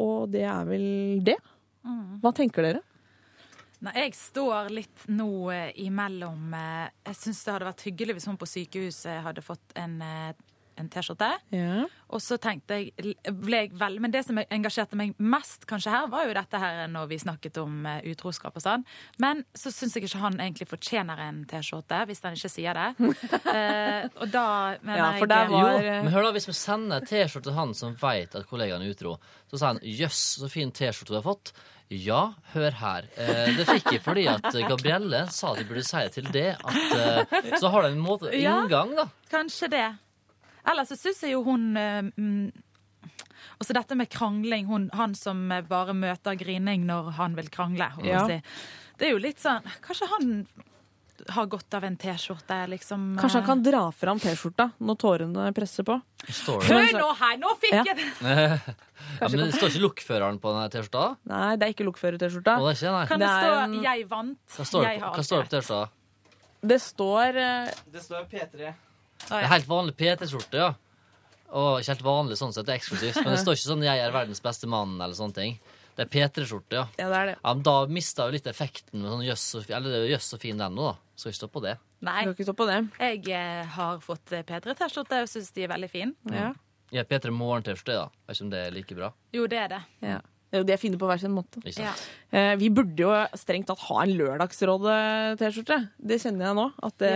og 0.00 0.30
det 0.32 0.46
er 0.46 0.68
vel 0.68 0.86
det. 1.26 1.38
Hva 2.22 2.30
tenker 2.36 2.62
dere? 2.62 2.82
Nei, 3.82 3.92
jeg 4.04 4.14
står 4.14 4.70
litt 4.70 5.08
nå 5.10 5.50
eh, 5.50 5.72
imellom 5.82 6.52
eh, 6.54 6.86
Jeg 7.08 7.16
syns 7.18 7.40
det 7.44 7.52
hadde 7.56 7.66
vært 7.72 7.82
hyggelig 7.88 8.14
hvis 8.20 8.28
hun 8.30 8.38
på 8.38 8.46
sykehuset 8.46 9.22
hadde 9.24 9.42
fått 9.42 9.74
en, 9.74 9.96
eh, 10.06 10.32
en 10.78 10.88
T-skjorte. 10.88 11.26
Ja. 11.52 11.82
Og 12.12 12.20
så 12.22 12.38
tenkte 12.40 12.78
jeg, 12.78 12.92
ble 13.42 13.58
jeg 13.64 13.72
vel, 13.76 13.98
Men 14.00 14.12
det 14.14 14.22
som 14.24 14.38
engasjerte 14.40 14.96
meg 14.96 15.12
mest 15.20 15.66
kanskje 15.68 15.90
her, 15.92 16.06
var 16.12 16.28
jo 16.28 16.36
dette 16.38 16.60
her 16.62 16.86
når 16.94 17.10
vi 17.10 17.18
snakket 17.24 17.58
om 17.60 17.82
utroskap 18.12 18.56
og 18.56 18.64
sånn. 18.64 18.86
Men 19.20 19.42
så 19.58 19.72
syns 19.74 19.98
jeg 19.98 20.06
ikke 20.08 20.22
han 20.22 20.38
egentlig 20.40 20.68
fortjener 20.70 21.20
en 21.26 21.42
T-skjorte, 21.50 22.04
hvis 22.08 22.22
han 22.24 22.38
ikke 22.38 22.52
sier 22.54 22.78
det. 22.78 22.88
Eh, 23.52 24.06
og 24.22 24.30
da 24.32 24.78
mener 24.80 24.96
Ja, 25.02 25.10
for 25.18 25.26
jeg 25.26 25.28
der 25.34 25.50
var- 25.50 25.82
Jo, 25.82 25.90
men 26.06 26.12
hør 26.14 26.22
da, 26.24 26.32
hvis 26.38 26.46
vi 26.48 26.54
sender 26.56 27.04
T-skjorte 27.04 27.50
til 27.50 27.58
han 27.58 27.74
som 27.76 27.92
vet 28.00 28.34
at 28.38 28.46
kollegaen 28.48 28.80
er 28.86 28.94
utro, 28.94 29.18
så 29.50 29.58
sier 29.58 29.66
han 29.74 29.82
'jøss, 29.84 30.22
så 30.40 30.48
fin 30.50 30.70
T-skjorte 30.72 31.12
du 31.12 31.18
har 31.20 31.26
fått'. 31.26 31.52
Ja, 31.92 32.22
hør 32.54 32.76
her. 32.80 33.06
Eh, 33.20 33.52
det 33.58 33.66
fikk 33.68 33.90
jeg 33.96 34.02
fordi 34.04 34.24
at 34.30 34.46
Gabrielle 34.70 35.26
sa 35.32 35.52
at 35.52 35.60
jeg 35.60 35.68
burde 35.68 35.84
si 35.84 36.02
til 36.14 36.30
det. 36.32 36.48
At, 36.56 36.94
eh, 36.96 37.52
så 37.60 37.68
har 37.72 37.84
det 37.84 37.92
en 37.92 38.02
måte 38.02 38.32
inngang, 38.32 38.94
da. 38.96 39.06
Ja, 39.10 39.28
Kanskje 39.32 39.68
det. 39.72 39.86
Ellers 40.72 40.92
så 40.92 40.96
syns 40.96 41.22
jeg 41.26 41.34
jo 41.34 41.42
hun 41.44 41.72
eh, 41.76 42.04
mm, 42.16 42.52
Også 43.60 43.74
dette 43.76 43.96
med 43.98 44.10
krangling. 44.12 44.66
Hun, 44.70 44.88
han 44.96 45.16
som 45.18 45.44
bare 45.68 45.94
møter 45.94 46.38
grining 46.38 46.86
når 46.88 47.12
han 47.18 47.36
vil 47.38 47.50
krangle. 47.52 47.90
Ja. 48.06 48.24
Si. 48.30 48.40
Det 48.98 49.08
er 49.08 49.16
jo 49.16 49.22
litt 49.22 49.40
sånn 49.42 49.64
Kanskje 49.82 50.08
han 50.12 50.34
har 51.30 51.46
godt 51.46 51.74
av 51.74 51.84
en 51.84 51.96
T-skjorte, 51.96 52.56
liksom. 52.68 53.16
Kanskje 53.20 53.40
han 53.40 53.46
kan 53.46 53.62
dra 53.62 53.82
fram 53.94 54.18
T-skjorta 54.18 54.70
når 54.80 54.98
tårene 54.98 55.52
presser 55.54 55.84
på. 55.86 55.96
Hør 56.28 56.92
nå 56.98 57.08
her, 57.20 57.36
nå 57.38 57.52
fikk 57.62 57.72
Ja. 57.72 57.82
jeg 57.86 57.96
det! 57.96 58.06
ja, 59.20 59.28
men 59.28 59.38
det 59.46 59.54
står 59.54 59.70
ikke 59.70 59.84
lokføreren 59.86 60.38
på 60.42 60.52
denne 60.54 60.68
T-skjorta? 60.72 61.16
Nei, 61.30 61.56
det 61.56 61.66
er 61.68 61.74
ikke 61.74 61.86
lokfører-T-skjorta. 61.88 62.56
Er. 62.58 63.06
Kan 63.06 63.20
det, 63.20 63.28
Det 63.28 63.42
stå 63.42 63.58
en- 63.64 63.82
'jeg 63.82 64.08
vant'? 64.08 64.36
Hva 64.56 64.64
står 64.66 64.82
jeg 64.88 65.00
på, 65.00 65.04
har 65.04 65.14
hva 65.14 65.24
står 65.24 65.42
det 65.42 65.48
på 65.50 65.56
T-skjorta? 65.56 65.90
Det 66.62 66.80
står 66.80 67.36
eh, 67.36 67.70
Det 67.92 68.02
står 68.02 68.24
P3. 68.30 68.58
rett. 68.58 68.74
Det 69.28 69.30
er 69.42 69.46
helt 69.46 69.66
vanlig 69.66 69.94
PT-skjorte, 69.96 70.54
ja. 70.58 70.74
Og 71.52 71.80
ikke 71.80 71.92
helt 71.92 72.02
vanlig 72.02 72.36
sånn 72.38 72.52
sett, 72.52 72.66
det 72.66 72.74
er 72.74 72.78
eksklusivt. 72.80 73.22
Men 73.24 73.34
det 73.34 73.40
står 73.44 73.54
ikke 73.54 73.70
sånn 73.72 73.82
'jeg 73.84 73.98
er 73.98 74.10
verdens 74.12 74.40
beste 74.40 74.66
mann' 74.66 75.00
eller 75.02 75.14
sånne 75.14 75.34
ting. 75.34 75.58
Det 75.96 76.06
er 76.06 76.10
P3-skjorte, 76.12 76.78
ja. 76.78 76.84
Ja, 76.96 77.08
det 77.12 77.18
er 77.18 77.26
det. 77.32 77.36
ja 77.42 77.54
men 77.54 77.64
da 77.68 77.74
mista 77.92 78.24
jo 78.28 78.32
litt 78.32 78.46
effekten 78.48 79.02
med 79.02 79.10
sånn 79.12 79.24
jøss 79.26 79.46
og, 79.58 79.66
eller 79.68 79.92
det 79.92 79.98
er 79.98 80.06
jo 80.06 80.12
jøss 80.14 80.30
og 80.36 80.40
fin 80.40 80.62
den 80.62 80.76
nå, 80.78 80.90
da. 80.92 80.94
Skal 81.20 81.32
ikke 81.34 81.40
stå 81.42 81.48
på 81.52 81.62
det. 81.66 81.74
Nei, 82.02 82.20
Skal 82.24 82.32
ikke 82.34 82.46
stå 82.48 82.54
på 82.58 82.66
det. 82.70 82.78
jeg 82.98 83.22
eh, 83.36 83.66
har 83.76 84.00
fått 84.02 84.32
eh, 84.32 84.44
P3-T-skjorte 84.48 85.20
og 85.22 85.28
syns 85.30 85.52
de 85.54 85.66
er 85.66 85.70
veldig 85.74 85.90
fine. 85.92 86.14
Ja. 86.32 86.48
Ja, 86.92 87.04
P3 87.08 87.30
Morgen-T-skjorte, 87.32 87.94
da. 88.00 88.08
Vet 88.26 88.36
ikke 88.36 88.44
om 88.48 88.50
det 88.52 88.62
er 88.66 88.74
like 88.74 88.96
bra. 88.98 89.12
Jo, 89.36 89.46
det 89.48 89.60
er 89.62 89.68
det. 89.76 89.82
Ja. 90.04 90.18
Jo, 90.52 90.62
De 90.68 90.72
er 90.74 90.80
fine 90.80 90.98
på 91.00 91.08
hver 91.08 91.20
sin 91.22 91.32
måte. 91.32 91.62
Ja. 91.78 91.92
Eh, 92.32 92.54
vi 92.60 92.68
burde 92.72 92.96
jo 93.00 93.12
strengt 93.40 93.66
tatt 93.70 93.80
ha 93.88 94.02
en 94.02 94.10
Lørdagsrådet-T-skjorte. 94.18 95.78
Det 95.96 96.18
kjenner 96.22 96.46
jeg 96.50 96.56
nå. 96.58 96.66
At 96.88 96.96
det, 97.00 97.12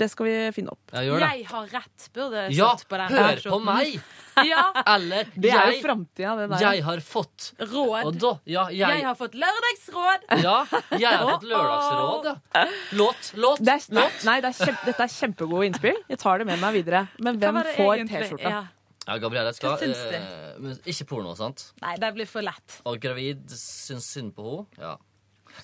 det 0.00 0.08
skal 0.12 0.28
vi 0.28 0.34
finne 0.56 0.74
opp. 0.74 0.92
Jeg, 0.92 1.08
gjør 1.08 1.22
det. 1.24 1.30
Jeg 1.38 1.46
har 1.50 1.70
rett, 1.72 2.08
burde 2.14 2.44
Ja, 2.54 2.68
stått 2.74 2.88
på 2.90 3.00
den 3.00 3.16
hør 3.16 3.42
på 3.54 3.60
meg! 3.64 3.96
Ja, 4.34 4.64
Eller 4.90 5.28
Det 5.38 5.46
er 5.54 5.68
jo 5.68 5.74
jeg, 5.76 5.82
framtida, 5.84 6.32
det 6.40 6.46
der. 6.50 6.62
jeg 6.64 6.82
har 6.82 7.02
fått 7.06 7.52
råd. 7.70 8.00
Og 8.08 8.16
da 8.18 8.32
Ja, 8.50 8.64
Jeg 8.74 8.80
jeg, 8.82 9.04
har 9.06 9.14
fått 9.14 9.36
lørdagsråd! 9.38 10.24
ja, 10.42 10.56
jeg 10.98 11.06
har 11.20 11.28
fått 11.30 11.46
lørdagsråd, 11.52 12.26
ja. 12.26 12.64
Låt, 12.98 13.30
låt, 13.38 13.62
Det 13.62 13.76
er, 13.76 13.86
låt. 13.94 14.24
nei 14.26 14.40
det 14.42 14.50
er 14.50 14.58
kjempe, 14.58 14.88
dette 14.90 15.06
er 15.06 15.12
kjempegode 15.14 15.68
innspill. 15.70 16.00
Jeg 16.10 16.18
tar 16.18 16.42
det 16.42 16.48
med 16.50 16.58
meg 16.66 16.74
videre. 16.80 17.04
Men 17.22 17.38
hvem 17.38 17.60
får? 17.76 18.02
T-skjorta? 18.10 18.50
Ja. 18.50 18.64
Ja, 19.04 19.18
Gabrielle 19.20 19.52
skal 19.52 19.74
Hva 19.74 19.80
syns 19.82 19.98
du? 20.00 20.14
eh, 20.16 20.60
men 20.64 20.78
Ikke 20.88 21.04
porno, 21.10 21.34
sant? 21.36 21.66
Nei, 21.82 21.96
det 22.00 22.12
blir 22.16 22.28
for 22.30 22.44
lett. 22.46 22.78
Og 22.88 22.96
gravid 23.02 23.50
syns 23.52 24.06
synd 24.14 24.32
på 24.36 24.46
henne. 24.46 24.80
Ja. 24.80 24.94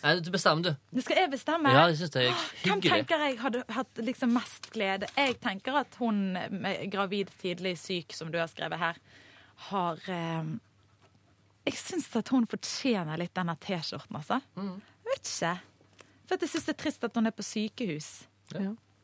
Nei, 0.04 0.12
du 0.22 0.28
bestemmer, 0.30 0.62
du. 0.62 0.76
Det 0.94 1.02
skal 1.02 1.16
jeg 1.24 1.30
bestemme. 1.32 1.72
Ja, 1.74 1.86
det 1.90 1.96
syns 1.98 2.14
jeg 2.14 2.28
er 2.30 2.34
Hvem 2.62 2.76
hyggelig. 2.78 2.90
tenker 2.92 3.24
jeg 3.24 3.38
hadde 3.40 3.62
hatt 3.74 4.02
liksom 4.06 4.34
mest 4.36 4.68
glede? 4.70 5.08
Jeg 5.16 5.40
tenker 5.42 5.80
at 5.80 5.96
hun 5.98 6.20
med 6.62 6.84
gravid 6.92 7.32
tidlig 7.40 7.72
syk, 7.80 8.12
som 8.14 8.30
du 8.30 8.38
har 8.38 8.46
skrevet 8.52 8.78
her, 8.78 9.00
har 9.70 9.98
eh, 10.06 10.52
Jeg 11.66 11.74
syns 11.80 12.06
at 12.16 12.28
hun 12.32 12.46
fortjener 12.46 13.18
litt 13.18 13.34
denne 13.34 13.56
T-skjorten, 13.60 14.16
altså. 14.20 14.38
Mm. 14.56 14.76
Jeg 14.78 15.10
vet 15.10 15.32
ikke. 15.32 15.56
For 16.28 16.36
at 16.38 16.44
jeg 16.46 16.52
syns 16.54 16.68
det 16.68 16.76
er 16.76 16.82
trist 16.84 17.04
at 17.08 17.16
hun 17.18 17.26
er 17.26 17.34
på 17.34 17.42
sykehus. 17.42 18.12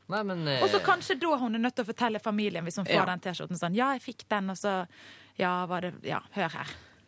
Nei, 0.08 0.22
men 0.22 0.46
eh, 0.48 0.62
Og 0.62 0.70
så 0.70 0.78
kanskje 0.86 1.16
da 1.18 1.36
hun 1.40 1.54
er 1.58 1.58
nødt 1.64 1.74
til 1.74 1.82
å 1.86 1.88
fortelle 1.88 2.20
familien 2.22 2.64
hvis 2.64 2.76
hun 2.78 2.86
får 2.86 2.94
Ja. 3.00 3.04
den 3.10 3.20
T-skjorten 3.24 3.58
sånn 3.58 3.74
Ja, 3.74 3.92
jeg 3.96 4.02
fikk 4.06 4.28
den, 4.30 4.50
og 4.50 4.56
så 4.60 4.86
Ja, 5.38 5.66
var 5.66 5.80
det 5.82 5.94
Ja, 6.06 6.20
hør 6.36 6.48
her. 6.60 6.66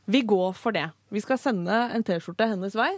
Vi 0.09 0.22
går 0.24 0.55
for 0.56 0.72
det. 0.72 0.86
Vi 1.12 1.20
skal 1.24 1.39
sende 1.40 1.72
en 1.93 2.05
T-skjorte 2.05 2.47
hennes 2.51 2.74
vei. 2.76 2.90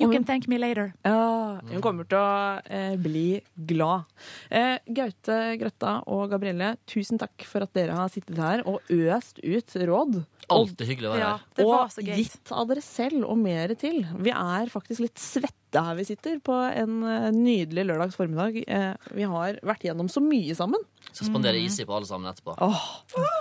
You 0.00 0.08
can 0.12 0.24
thank 0.28 0.46
me 0.48 0.58
later. 0.60 0.92
ja, 1.04 1.60
hun 1.70 1.82
kommer 1.84 2.08
til 2.08 2.16
å 2.20 2.60
eh, 2.64 2.94
bli 3.00 3.40
glad. 3.68 4.08
Eh, 4.50 4.78
Gaute, 4.88 5.36
Grøtta 5.60 5.98
og 6.12 6.30
Gabrielle, 6.32 6.74
tusen 6.88 7.20
takk 7.20 7.44
for 7.48 7.64
at 7.64 7.72
dere 7.76 7.96
har 7.96 8.12
sittet 8.12 8.40
her 8.40 8.64
og 8.68 8.80
øst 8.92 9.40
ut 9.44 9.76
råd. 9.88 10.22
Alt 10.46 10.54
alltid 10.76 10.90
hyggelig 10.92 11.08
å 11.08 11.12
være 11.14 11.24
Ja, 11.24 11.30
her. 11.58 11.64
og 11.66 12.10
gitt 12.16 12.52
av 12.54 12.68
dere 12.70 12.84
selv 12.84 13.24
og 13.26 13.38
mer 13.40 13.72
til. 13.76 14.04
Vi 14.22 14.32
er 14.32 14.72
faktisk 14.72 15.02
litt 15.04 15.18
svette 15.20 15.82
her 15.82 15.96
vi 15.98 16.04
sitter 16.08 16.38
på 16.44 16.54
en 16.72 17.00
eh, 17.04 17.30
nydelig 17.36 17.84
lørdags 17.88 18.16
formiddag. 18.16 18.62
Eh, 18.64 18.92
vi 19.16 19.28
har 19.28 19.58
vært 19.66 19.88
gjennom 19.88 20.08
så 20.12 20.22
mye 20.24 20.54
sammen. 20.56 20.80
Så 21.16 21.24
spandere 21.24 21.56
mm. 21.56 21.64
Easy 21.64 21.84
på 21.88 21.94
alle 21.96 22.04
sammen 22.04 22.28
etterpå. 22.28 22.52
Oh, 22.60 22.80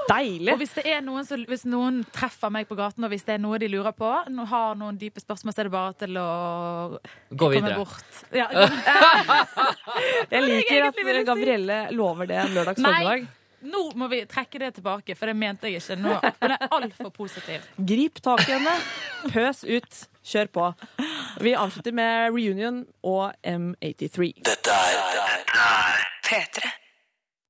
deilig! 0.07 0.53
Og 0.53 0.61
hvis 0.61 0.75
det 0.77 0.85
er 0.87 1.01
noen, 1.03 1.25
så, 1.27 1.35
hvis 1.49 1.65
noen 1.67 1.97
treffer 2.15 2.53
meg 2.55 2.69
på 2.69 2.77
gaten, 2.79 3.03
og 3.03 3.11
hvis 3.11 3.25
det 3.27 3.33
er 3.35 3.41
noe 3.43 3.59
de 3.59 3.67
lurer 3.67 3.91
på, 3.97 4.11
har 4.51 4.77
noen 4.79 4.95
dype 5.01 5.19
spørsmål, 5.19 5.51
så 5.51 5.63
er 5.63 5.67
det 5.67 5.73
bare 5.73 5.95
til 5.99 6.19
å 6.21 6.27
Gå 7.33 7.35
komme 7.41 7.57
videre. 7.57 7.81
bort. 7.81 8.21
Ja, 8.31 8.47
Jeg 10.35 10.45
liker 10.45 10.87
at. 10.87 11.01
Gabrielle 11.27 11.79
lover 11.95 12.29
det 12.31 12.37
en 12.45 12.55
lørdags 12.55 12.79
formiddag. 12.79 13.27
nå 13.65 13.83
må 13.99 14.07
vi 14.13 14.21
trekke 14.29 14.61
det 14.61 14.71
tilbake, 14.77 15.17
for 15.19 15.33
det 15.33 15.35
mente 15.41 15.67
jeg 15.67 15.83
ikke. 15.83 15.99
Nå, 15.99 16.15
hun 16.21 16.55
er 16.55 16.65
altfor 16.79 17.11
positiv. 17.11 17.67
Grip 17.91 18.23
tak 18.23 18.45
i 18.47 18.55
henne, 18.55 18.77
pøs 19.35 19.65
ut, 19.67 20.01
kjør 20.23 20.53
på. 20.55 20.71
Vi 21.43 21.57
avslutter 21.59 21.91
med 21.99 22.31
Reunion 22.31 22.85
og 23.03 23.35
M83. 23.43 24.31
Dette 24.47 24.79
er 24.79 26.03
P3. 26.23 26.84